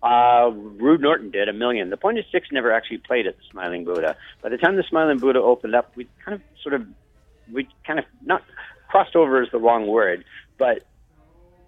Uh, 0.02 0.52
Rude 0.54 1.02
Norton 1.02 1.32
did 1.32 1.50
a 1.50 1.54
million. 1.54 1.90
The 1.90 1.98
Pointed 1.98 2.26
Sticks 2.30 2.48
never 2.50 2.72
actually 2.72 3.00
played 3.00 3.28
at 3.28 3.36
the 3.36 3.44
Smiling 3.52 3.84
Buddha. 3.84 4.16
By 4.42 4.48
the 4.48 4.58
time 4.58 4.78
the 4.78 4.84
Smiling 4.84 5.20
Buddha 5.20 5.42
opened 5.42 5.76
up, 5.76 5.92
we 5.98 6.08
kind 6.24 6.36
of 6.36 6.42
sort 6.64 6.76
of, 6.76 6.88
we 7.52 7.68
kind 7.86 8.00
of 8.00 8.06
not 8.26 8.42
crossed 8.88 9.18
over 9.18 9.44
is 9.44 9.50
the 9.52 9.60
wrong 9.60 9.86
word, 9.86 10.24
but 10.58 10.86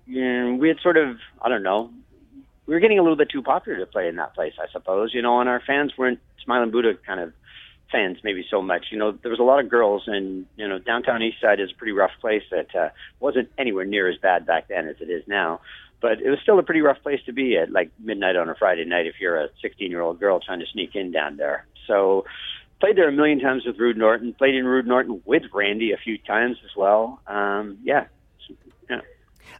mm, 0.10 0.58
we 0.58 0.70
had 0.70 0.80
sort 0.80 0.95
of, 0.95 1.18
I 1.41 1.49
don't 1.49 1.64
know, 1.64 1.91
we 2.72 2.76
were 2.76 2.80
getting 2.80 2.99
a 2.99 3.02
little 3.02 3.18
bit 3.18 3.30
too 3.30 3.41
popular 3.41 3.80
to 3.80 3.85
play 3.85 4.07
in 4.07 4.15
that 4.15 4.34
place, 4.34 4.53
I 4.57 4.72
suppose, 4.72 5.14
you 5.14 5.22
know, 5.22 5.41
and 5.41 5.49
our 5.49 5.60
fans 5.68 5.91
weren't 5.98 6.22
Smiling 6.41 6.72
Buddha 6.72 6.93
kind 7.06 7.19
of 7.19 7.34
fans 7.91 8.19
maybe 8.23 8.45
so 8.49 8.61
much. 8.61 8.85
You 8.91 8.98
know, 8.98 9.11
there 9.11 9.30
was 9.30 9.41
a 9.41 9.43
lot 9.43 9.60
of 9.60 9.69
girls, 9.69 10.03
and 10.07 10.45
you 10.56 10.69
know, 10.69 10.80
downtown 10.80 11.22
East 11.22 11.41
Side 11.41 11.60
is 11.60 11.72
a 11.72 11.76
pretty 11.76 11.91
rough 11.91 12.14
place 12.22 12.43
that 12.49 12.73
uh, 12.73 12.89
wasn't 13.19 13.49
anywhere 13.57 13.84
near 13.84 14.10
as 14.10 14.18
bad 14.19 14.45
back 14.45 14.69
then 14.69 14.88
as 14.88 14.95
it 15.02 15.10
is 15.10 15.22
now. 15.27 15.60
But 15.99 16.22
it 16.22 16.30
was 16.30 16.39
still 16.43 16.60
a 16.60 16.64
pretty 16.64 16.80
rough 16.80 17.03
place 17.03 17.19
to 17.26 17.34
be 17.34 17.57
at 17.57 17.73
like 17.73 17.91
midnight 17.99 18.38
on 18.38 18.48
a 18.48 18.56
Friday 18.56 18.85
night 18.85 19.06
if 19.06 19.15
you're 19.19 19.35
a 19.35 19.49
16 19.61 19.91
year 19.91 19.99
old 19.99 20.22
girl 20.22 20.39
trying 20.39 20.60
to 20.61 20.65
sneak 20.72 20.95
in 20.95 21.11
down 21.11 21.35
there. 21.35 21.65
So 21.88 22.23
played 22.80 22.95
there 22.95 23.10
a 23.10 23.11
million 23.11 23.41
times 23.41 23.65
with 23.65 23.77
Rude 23.80 23.98
Norton. 23.98 24.34
Played 24.34 24.56
in 24.56 24.64
Rude 24.64 24.88
Norton 24.88 25.22
with 25.26 25.43
Randy 25.53 25.91
a 25.91 25.98
few 25.98 26.18
times 26.18 26.56
as 26.64 26.72
well. 26.77 27.19
Um, 27.27 27.80
yeah. 27.84 28.06
yeah. 28.89 29.02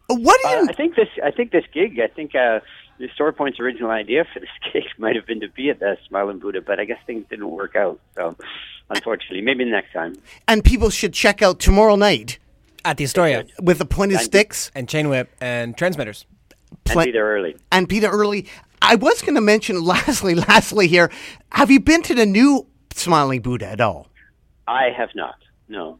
What 0.07 0.39
do 0.43 0.49
you? 0.49 0.57
Uh, 0.57 0.67
I 0.69 0.73
think 0.73 0.95
this. 0.95 1.09
I 1.21 1.31
think 1.31 1.51
this 1.51 1.65
gig. 1.73 1.99
I 1.99 2.07
think 2.07 2.35
uh, 2.35 2.61
the 3.02 3.10
Story 3.14 3.34
Point's 3.34 3.60
original 3.60 3.91
idea 3.91 4.26
for 4.34 4.40
this 4.40 4.49
gig 4.73 4.84
might 4.98 5.15
have 5.15 5.26
been 5.26 5.41
to 5.41 5.49
be 5.49 5.69
at 5.69 5.80
the 5.80 5.98
Smiling 6.07 6.40
Buddha, 6.40 6.61
but 6.61 6.80
I 6.80 6.86
guess 6.86 6.99
things 7.06 7.26
didn't 7.30 7.49
work 7.49 7.76
out. 7.76 7.99
So, 8.15 8.36
unfortunately, 8.90 9.41
maybe 9.41 9.65
next 9.65 9.91
time. 9.94 10.15
and 10.48 10.64
people 10.64 10.90
should 10.90 11.14
check 11.14 11.41
out 11.41 11.60
tomorrow 11.60 11.95
night 11.95 12.40
At 12.86 12.98
the 12.98 13.03
Astoria. 13.03 13.45
with 13.61 13.78
the 13.80 13.86
Pointed 13.86 14.18
And- 14.18 14.26
Sticks 14.26 14.72
And 14.76 14.88
Chain 14.88 15.10
Whip 15.10 15.30
and 15.41 15.78
Transmitters. 15.78 16.26
And 16.72 16.80
Play- 16.86 17.06
be 17.06 17.11
there 17.11 17.26
early. 17.26 17.56
and 17.72 17.88
Peter 17.90 18.07
Early. 18.10 18.48
I 18.82 18.95
was 18.95 19.22
going 19.22 19.36
to 19.36 19.41
mention 19.41 19.84
lastly, 19.94 20.34
lastly 20.36 20.88
here. 20.88 21.11
Have 21.52 21.69
you 21.69 21.80
been 21.80 22.02
to 22.03 22.15
the 22.15 22.26
new 22.26 22.65
Smiling 22.94 23.41
Buddha 23.41 23.68
at 23.68 23.82
all? 23.82 24.07
I 24.68 24.90
have 24.95 25.10
not. 25.15 25.36
No. 25.69 25.99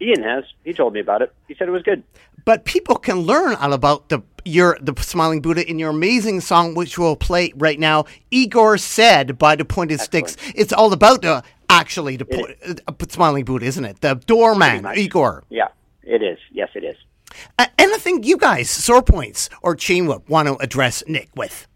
Ian 0.00 0.22
has. 0.22 0.44
He 0.64 0.72
told 0.72 0.94
me 0.94 1.00
about 1.00 1.22
it. 1.22 1.32
He 1.48 1.54
said 1.54 1.68
it 1.68 1.72
was 1.72 1.82
good. 1.82 2.02
But 2.44 2.64
people 2.64 2.96
can 2.96 3.18
learn 3.20 3.54
all 3.54 3.72
about 3.72 4.08
the 4.08 4.22
your 4.44 4.78
the 4.80 4.94
Smiling 5.02 5.42
Buddha 5.42 5.68
in 5.68 5.78
your 5.78 5.90
amazing 5.90 6.40
song, 6.40 6.74
which 6.74 6.98
we'll 6.98 7.16
play 7.16 7.52
right 7.56 7.78
now. 7.78 8.06
Igor 8.30 8.78
said 8.78 9.38
by 9.38 9.56
the 9.56 9.64
Pointed 9.64 10.00
Sticks. 10.00 10.36
It's 10.54 10.72
all 10.72 10.92
about 10.92 11.22
the 11.22 11.42
actually 11.68 12.16
the 12.16 12.24
po- 12.24 12.48
uh, 12.88 12.92
Smiling 13.08 13.44
Buddha, 13.44 13.66
isn't 13.66 13.84
it? 13.84 14.00
The 14.00 14.14
doorman. 14.14 14.86
Igor. 14.96 15.44
Yeah, 15.50 15.68
it 16.02 16.22
is. 16.22 16.38
Yes, 16.50 16.70
it 16.74 16.84
is. 16.84 16.96
Uh, 17.58 17.66
anything 17.78 18.22
you 18.22 18.36
guys, 18.36 18.70
sore 18.70 19.02
points 19.02 19.50
or 19.62 19.76
chain 19.76 20.06
whip, 20.06 20.28
want 20.28 20.48
to 20.48 20.56
address 20.56 21.04
Nick 21.06 21.28
with? 21.36 21.66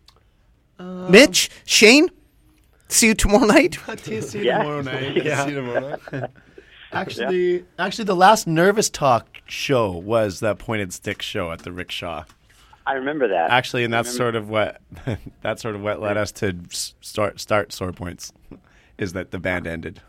Mitch, 0.78 1.50
Shane, 1.64 2.08
see 2.88 3.08
you 3.08 3.14
tomorrow 3.14 3.46
night. 3.46 3.78
See 3.98 4.14
you 4.16 4.20
tomorrow 4.20 4.82
night. 4.82 5.14
See 5.14 5.50
you 5.50 5.54
tomorrow 5.54 5.96
night. 6.12 6.30
Actually, 6.94 7.64
actually, 7.78 8.04
the 8.04 8.16
last 8.16 8.46
Nervous 8.46 8.88
Talk 8.90 9.26
show 9.46 9.90
was 9.90 10.40
that 10.40 10.58
pointed 10.58 10.92
stick 10.92 11.22
show 11.22 11.52
at 11.52 11.60
the 11.60 11.72
rickshaw. 11.72 12.24
I 12.86 12.94
remember 12.94 13.28
that. 13.28 13.50
Actually, 13.50 13.84
and 13.84 13.92
that's 13.92 14.14
sort 14.14 14.34
of 14.34 14.48
what 14.48 14.80
that's 15.42 15.62
sort 15.62 15.74
of 15.74 15.82
what 15.82 16.00
led 16.00 16.16
us 16.16 16.32
to 16.32 16.54
start 16.70 17.40
start 17.40 17.72
sore 17.72 17.92
points, 17.92 18.32
is 18.98 19.12
that 19.14 19.30
the 19.30 19.38
band 19.38 19.66
ended. 19.66 20.00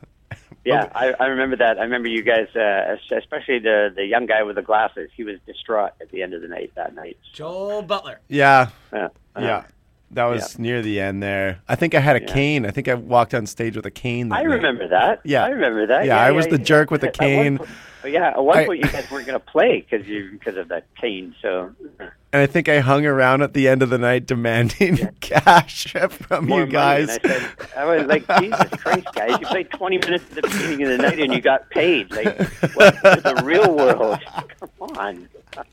Yeah, 0.65 0.89
I, 0.95 1.13
I 1.19 1.25
remember 1.27 1.55
that. 1.57 1.77
I 1.77 1.83
remember 1.83 2.09
you 2.09 2.21
guys, 2.23 2.47
uh, 2.55 2.97
especially 3.15 3.59
the 3.59 3.93
the 3.95 4.05
young 4.05 4.25
guy 4.25 4.43
with 4.43 4.55
the 4.55 4.61
glasses. 4.61 5.09
He 5.15 5.23
was 5.23 5.37
distraught 5.45 5.93
at 6.01 6.11
the 6.11 6.21
end 6.21 6.33
of 6.33 6.41
the 6.41 6.47
night 6.47 6.71
that 6.75 6.95
night. 6.95 7.17
Joel 7.33 7.81
Butler. 7.81 8.19
Yeah, 8.27 8.69
Yeah, 8.91 9.09
uh, 9.35 9.39
yeah, 9.39 9.63
that 10.11 10.25
was 10.25 10.57
near 10.59 10.81
the 10.81 10.99
end 10.99 11.21
there. 11.21 11.59
I 11.67 11.75
think 11.75 11.93
I 11.95 11.99
had 11.99 12.15
a 12.15 12.21
Yeah. 12.21 12.33
cane. 12.33 12.65
I 12.65 12.71
think 12.71 12.87
I 12.87 12.93
walked 12.93 13.33
on 13.33 13.45
stage 13.45 13.75
with 13.75 13.85
a 13.85 13.91
cane. 13.91 14.29
That 14.29 14.35
I 14.39 14.43
night. 14.43 14.55
remember 14.55 14.87
that. 14.87 15.19
Yeah. 15.23 15.43
I 15.45 15.49
remember 15.49 15.85
that. 15.87 16.05
Yeah, 16.05 16.19
I 16.19 16.31
was 16.31 16.47
the 16.47 16.57
jerk 16.57 16.91
with 16.91 17.01
the 17.01 17.07
At 17.07 17.17
one 17.19 17.27
cane. 17.27 17.57
po- 17.57 17.65
yeah, 18.07 18.27
at 18.29 18.43
one 18.43 18.57
I- 18.59 18.65
point 18.67 18.83
you 18.85 18.89
guys 18.91 19.09
weren't 19.09 19.25
going 19.25 19.39
to 19.39 19.45
play 19.45 19.81
because 19.89 20.07
you 20.07 20.29
because 20.31 20.57
of 20.57 20.67
that 20.67 20.85
cane. 20.99 21.33
So 21.41 21.71
And 21.99 22.41
I 22.43 22.45
think 22.45 22.69
I 22.69 22.79
hung 22.81 23.05
around 23.05 23.41
at 23.41 23.53
the 23.53 23.67
end 23.67 23.81
of 23.81 23.89
the 23.89 23.97
night 23.97 24.25
demanding 24.27 24.97
cash 25.21 25.87
from 26.27 26.45
more 26.47 26.61
you 26.61 26.65
guys. 26.67 27.07
Money. 27.07 27.19
And 27.23 27.31
I 27.33 27.37
said, 27.39 27.77
I 27.77 27.85
was 27.85 28.05
like, 28.07 28.27
Jesus 28.41 28.69
Christ, 28.81 29.07
guys! 29.15 29.39
You 29.41 29.47
played 29.47 29.71
20 29.71 29.97
minutes 29.99 30.25
at 30.29 30.35
the 30.35 30.41
beginning 30.49 30.83
of 30.83 30.89
the 30.89 30.97
night 30.99 31.19
and 31.19 31.33
you 31.33 31.41
got 31.41 31.69
paid. 31.71 32.11
Like, 32.11 32.37
what 32.75 32.93
is 32.95 33.23
the 33.23 33.41
real 33.43 33.75
world? 33.75 34.19
Come 34.59 34.97
on. 34.97 35.29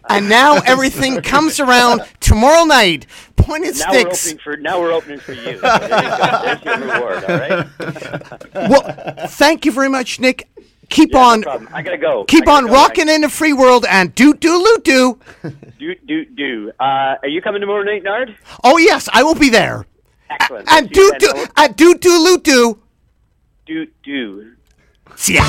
And 0.08 0.28
now 0.28 0.58
everything 0.64 1.20
comes 1.22 1.58
around 1.58 2.02
tomorrow 2.20 2.64
night. 2.64 3.04
Pointed 3.42 3.78
Now 3.78 3.92
we're 3.92 4.08
opening 4.08 4.38
for 4.38 4.56
now 4.56 4.80
we're 4.80 4.92
opening 4.92 5.18
for 5.18 5.32
you. 5.32 5.42
There 5.42 5.54
you. 5.54 5.60
There's 5.60 6.62
your 6.64 6.78
reward. 6.78 7.24
All 7.24 7.38
right. 7.38 7.68
Well, 8.70 9.26
thank 9.28 9.64
you 9.64 9.72
very 9.72 9.88
much, 9.88 10.20
Nick. 10.20 10.48
Keep 10.88 11.12
Yeah, 11.12 11.18
on, 11.20 11.42
problem. 11.42 11.68
I 11.72 11.80
gotta 11.82 11.96
go. 11.98 12.24
keep 12.24 12.44
gotta 12.44 12.64
on 12.64 12.66
go. 12.66 12.72
rocking 12.74 13.08
in 13.08 13.22
the 13.22 13.28
free 13.28 13.52
world 13.54 13.86
and 13.88 14.14
do 14.14 14.34
do 14.34 14.56
loot 14.62 14.84
do. 14.84 15.18
Do 15.78 15.94
do 16.06 16.24
do. 16.26 16.70
Uh, 16.78 17.16
are 17.22 17.28
you 17.28 17.40
coming 17.40 17.60
tomorrow 17.60 17.82
night, 17.82 18.02
Nard? 18.02 18.36
Oh 18.62 18.76
yes, 18.78 19.08
I 19.12 19.22
will 19.22 19.34
be 19.34 19.48
there. 19.48 19.86
Excellent. 20.30 20.68
And 20.70 20.86
Let's 20.94 21.18
do 21.18 21.32
do 21.32 21.46
at 21.56 21.76
do 21.76 21.94
do 21.94 22.22
loot 22.22 22.44
do. 22.44 22.78
do 23.66 23.86
do. 24.02 24.52
See 25.16 25.34
ya. 25.34 25.42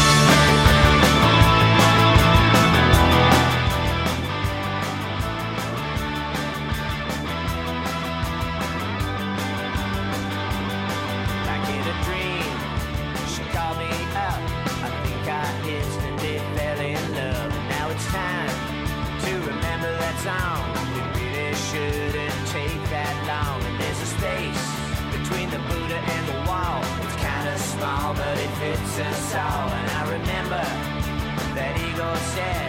Us 29.06 29.36
all. 29.36 29.70
And 29.70 29.90
I 29.92 30.04
remember 30.18 30.64
that 31.56 31.74
Igor 31.80 32.16
said, 32.36 32.63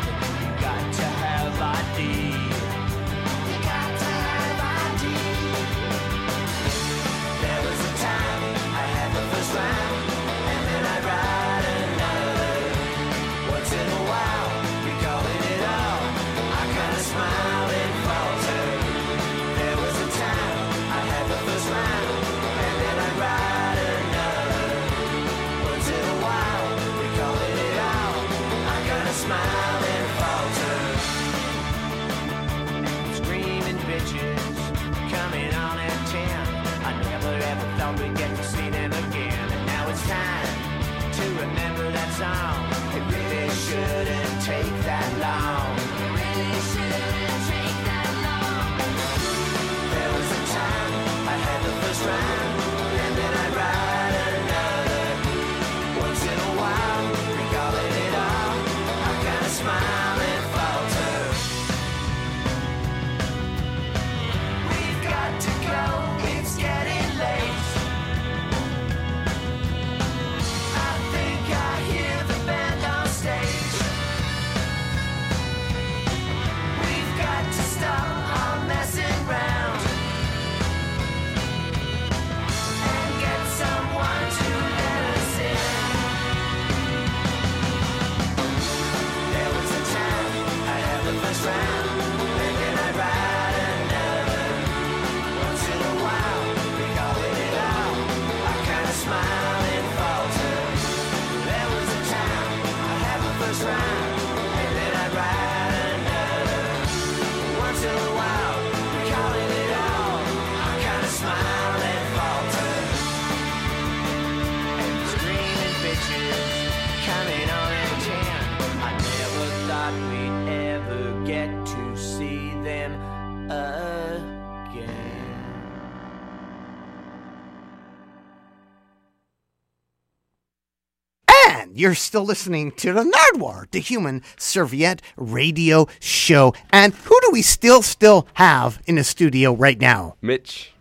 you're 131.74 131.94
still 131.94 132.24
listening 132.24 132.70
to 132.72 132.92
the 132.92 133.02
Nardwuar, 133.02 133.70
the 133.72 133.80
Human 133.80 134.22
Serviette 134.36 135.02
Radio 135.16 135.86
Show. 136.00 136.54
And 136.70 136.94
who 136.94 137.18
do 137.22 137.30
we 137.32 137.42
still 137.42 137.82
still 137.82 138.26
have 138.34 138.80
in 138.86 138.94
the 138.94 139.04
studio 139.04 139.52
right 139.54 139.80
now? 139.80 140.16
Mitch. 140.22 140.72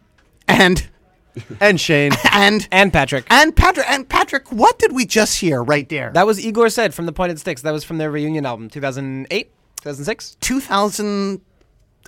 And 0.47 0.87
And 1.59 1.81
Shane. 1.81 2.11
and 2.31 2.67
And 2.71 2.93
Patrick. 2.93 3.25
and 3.31 3.55
Patrick 3.55 3.89
and 3.89 4.07
Patrick, 4.07 4.51
what 4.51 4.77
did 4.77 4.91
we 4.91 5.05
just 5.05 5.39
hear 5.39 5.63
right 5.63 5.89
there? 5.89 6.11
That 6.13 6.27
was 6.27 6.43
Igor 6.45 6.69
said 6.69 6.93
from 6.93 7.07
the 7.07 7.11
Pointed 7.13 7.39
Sticks. 7.39 7.63
That 7.63 7.71
was 7.71 7.83
from 7.83 7.97
their 7.97 8.11
reunion 8.11 8.45
album, 8.45 8.69
2008, 8.69 9.51
2006. 9.81 10.37
2000 10.41 11.41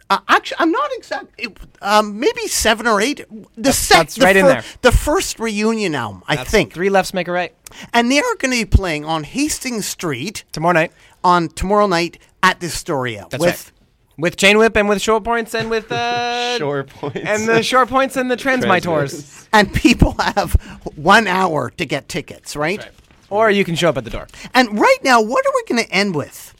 uh, 0.09 0.19
actually 0.27 0.57
i'm 0.59 0.71
not 0.71 0.89
exact 0.93 1.27
it, 1.37 1.57
um, 1.81 2.19
maybe 2.19 2.47
seven 2.47 2.85
or 2.87 3.01
eight 3.01 3.25
the 3.57 3.71
sec- 3.73 3.97
that's 3.97 4.15
the 4.15 4.25
right 4.25 4.35
in 4.35 4.45
there. 4.45 4.63
the 4.81 4.91
first 4.91 5.39
reunion 5.39 5.95
album 5.95 6.23
i 6.27 6.35
That's 6.35 6.49
think 6.51 6.73
Three 6.73 6.89
lefts 6.89 7.13
make 7.13 7.27
a 7.27 7.31
right. 7.31 7.53
and 7.93 8.11
they're 8.11 8.21
going 8.37 8.51
to 8.53 8.65
be 8.65 8.65
playing 8.65 9.05
on 9.05 9.23
hastings 9.23 9.85
street 9.87 10.43
Tomorrow 10.51 10.73
night. 10.73 10.91
on 11.23 11.47
tomorrow 11.49 11.87
night 11.87 12.19
at 12.43 12.59
the 12.59 12.69
Storia 12.69 13.27
That's 13.31 13.41
with 13.41 13.65
right. 13.65 13.71
With 14.17 14.37
Chain 14.37 14.57
Whip 14.57 14.77
and 14.77 14.87
with 14.87 15.01
Short 15.01 15.25
Points 15.25 15.53
and 15.53 15.69
with 15.69 15.91
uh, 15.91 16.57
Shore 16.59 16.83
points. 16.85 17.17
and 17.17 17.49
the 17.49 17.61
Short 17.61 17.89
Points 17.89 18.15
and 18.15 18.31
the 18.31 18.37
Transmitters. 18.37 19.49
and 19.51 19.73
people 19.73 20.13
have 20.19 20.53
one 20.95 21.27
hour 21.27 21.69
to 21.71 21.85
get 21.85 22.07
tickets 22.07 22.55
right, 22.55 22.87
Or 23.29 23.51
you 23.51 23.65
can 23.65 23.75
show 23.75 23.89
up 23.89 23.97
at 23.97 24.05
the 24.05 24.09
door. 24.09 24.27
and 24.53 24.79
right 24.79 24.99
now 25.03 25.21
what 25.21 25.45
are 25.45 25.51
we 25.53 25.63
going 25.67 25.83
to 25.85 25.91
end 25.91 26.15
with 26.15 26.53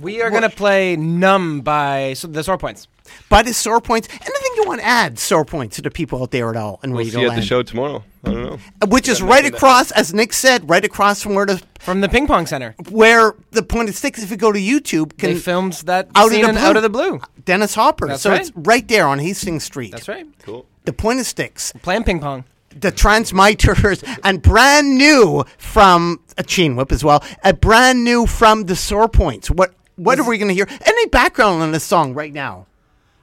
We 0.00 0.22
are 0.22 0.30
going 0.30 0.42
to 0.42 0.50
play 0.50 0.96
Numb 0.96 1.60
by 1.62 2.12
so 2.14 2.28
the 2.28 2.42
Sore 2.44 2.58
Points. 2.58 2.86
by 3.28 3.42
the 3.42 3.54
sore 3.54 3.80
points 3.80 4.08
anything 4.10 4.52
you 4.56 4.64
want 4.66 4.80
to 4.80 4.86
add 4.86 5.18
sore 5.18 5.44
points 5.44 5.76
to 5.76 5.82
the 5.82 5.90
people 5.90 6.20
out 6.22 6.32
there 6.32 6.50
at 6.50 6.56
all 6.56 6.80
And 6.82 6.92
We'll 6.92 7.04
Radio 7.04 7.14
see 7.14 7.20
you 7.22 7.30
at 7.30 7.36
the 7.36 7.42
show 7.42 7.62
tomorrow. 7.62 8.02
I 8.24 8.30
don't 8.32 8.42
know. 8.42 8.58
Uh, 8.82 8.86
which 8.88 9.08
is 9.08 9.22
right 9.22 9.44
across 9.46 9.92
as 9.92 10.12
nick 10.12 10.32
said 10.32 10.68
right 10.68 10.84
across 10.84 11.22
from 11.22 11.34
where 11.36 11.46
the 11.46 11.62
From 11.78 12.00
the 12.00 12.08
Ping 12.08 12.26
Pong 12.26 12.46
Center. 12.46 12.74
where 12.90 13.34
the 13.52 13.62
pointed 13.62 13.94
sticks 13.94 14.22
if 14.22 14.30
you 14.32 14.36
go 14.36 14.50
to 14.50 14.58
youtube 14.58 15.16
can 15.18 15.34
They 15.34 15.38
filmed 15.38 15.74
that 15.84 16.08
Out 16.16 16.26
of 16.26 16.32
the 16.32 16.40
blue. 16.52 16.58
Out 16.58 16.76
of 16.76 16.82
the 16.82 16.88
Blue. 16.90 17.20
Dennis 17.44 17.74
Hopper. 17.76 18.08
That's 18.08 18.22
so 18.22 18.30
right. 18.30 18.40
it's 18.40 18.50
right 18.56 18.86
there 18.88 19.06
on 19.06 19.20
Hastings 19.20 19.62
Street. 19.64 19.92
That's 19.92 20.08
right. 20.08 20.26
Cool. 20.42 20.66
The 20.84 20.92
pointed 20.92 21.26
sticks, 21.26 21.72
Playing 21.82 22.02
ping 22.04 22.18
pong. 22.20 22.44
the 22.80 22.90
transmitters, 22.90 24.02
and 24.24 24.42
brand 24.42 24.98
new 24.98 25.44
from 25.58 26.20
a 26.36 26.42
chain 26.42 26.74
whip 26.76 26.90
as 26.92 27.04
well. 27.04 27.22
A 27.44 27.54
brand 27.54 28.02
new 28.04 28.26
from 28.26 28.64
the 28.64 28.74
sore 28.76 29.08
points. 29.08 29.48
What 29.50 29.72
what 29.96 30.18
are 30.18 30.28
we 30.28 30.38
going 30.38 30.48
to 30.48 30.54
hear? 30.54 30.66
Any 30.84 31.06
background 31.06 31.62
on 31.62 31.72
this 31.72 31.84
song 31.84 32.14
right 32.14 32.32
now? 32.32 32.66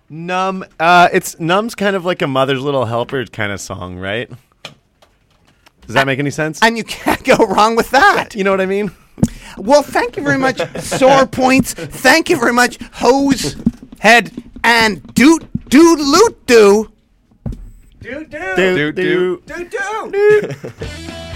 Numb. 0.10 0.66
Uh, 0.80 1.10
it's 1.12 1.40
Numb's 1.40 1.76
kind 1.76 1.96
of 1.96 2.06
like 2.06 2.22
a 2.22 2.28
mother's 2.28 2.62
little 2.62 2.86
helper 2.86 3.26
kind 3.26 3.52
of 3.52 3.60
song, 3.60 3.98
right? 3.98 4.30
Does 5.86 5.96
that 5.96 6.06
make 6.06 6.20
any 6.20 6.30
sense? 6.30 6.60
And 6.62 6.78
you 6.78 6.84
can't 6.84 7.24
go 7.24 7.36
wrong 7.38 7.76
with 7.76 7.90
that. 7.92 8.36
you 8.36 8.44
know 8.44 8.52
what 8.52 8.62
I 8.62 8.66
mean? 8.66 8.92
Well, 9.58 9.84
thank 9.84 10.18
you 10.18 10.24
very 10.24 10.38
much, 10.40 10.60
sore 10.82 11.26
points. 11.42 11.74
Thank 11.74 12.30
you 12.30 12.38
very 12.38 12.54
much, 12.54 12.80
hose 12.94 13.56
Head. 14.00 14.32
and 14.64 15.02
doot 15.14 15.48
doot 15.70 16.00
loot 16.00 16.46
do. 16.48 16.92
Do 18.02 18.26
do 18.26 18.92
do. 18.92 19.44
do 19.46 20.12
do. 20.12 21.30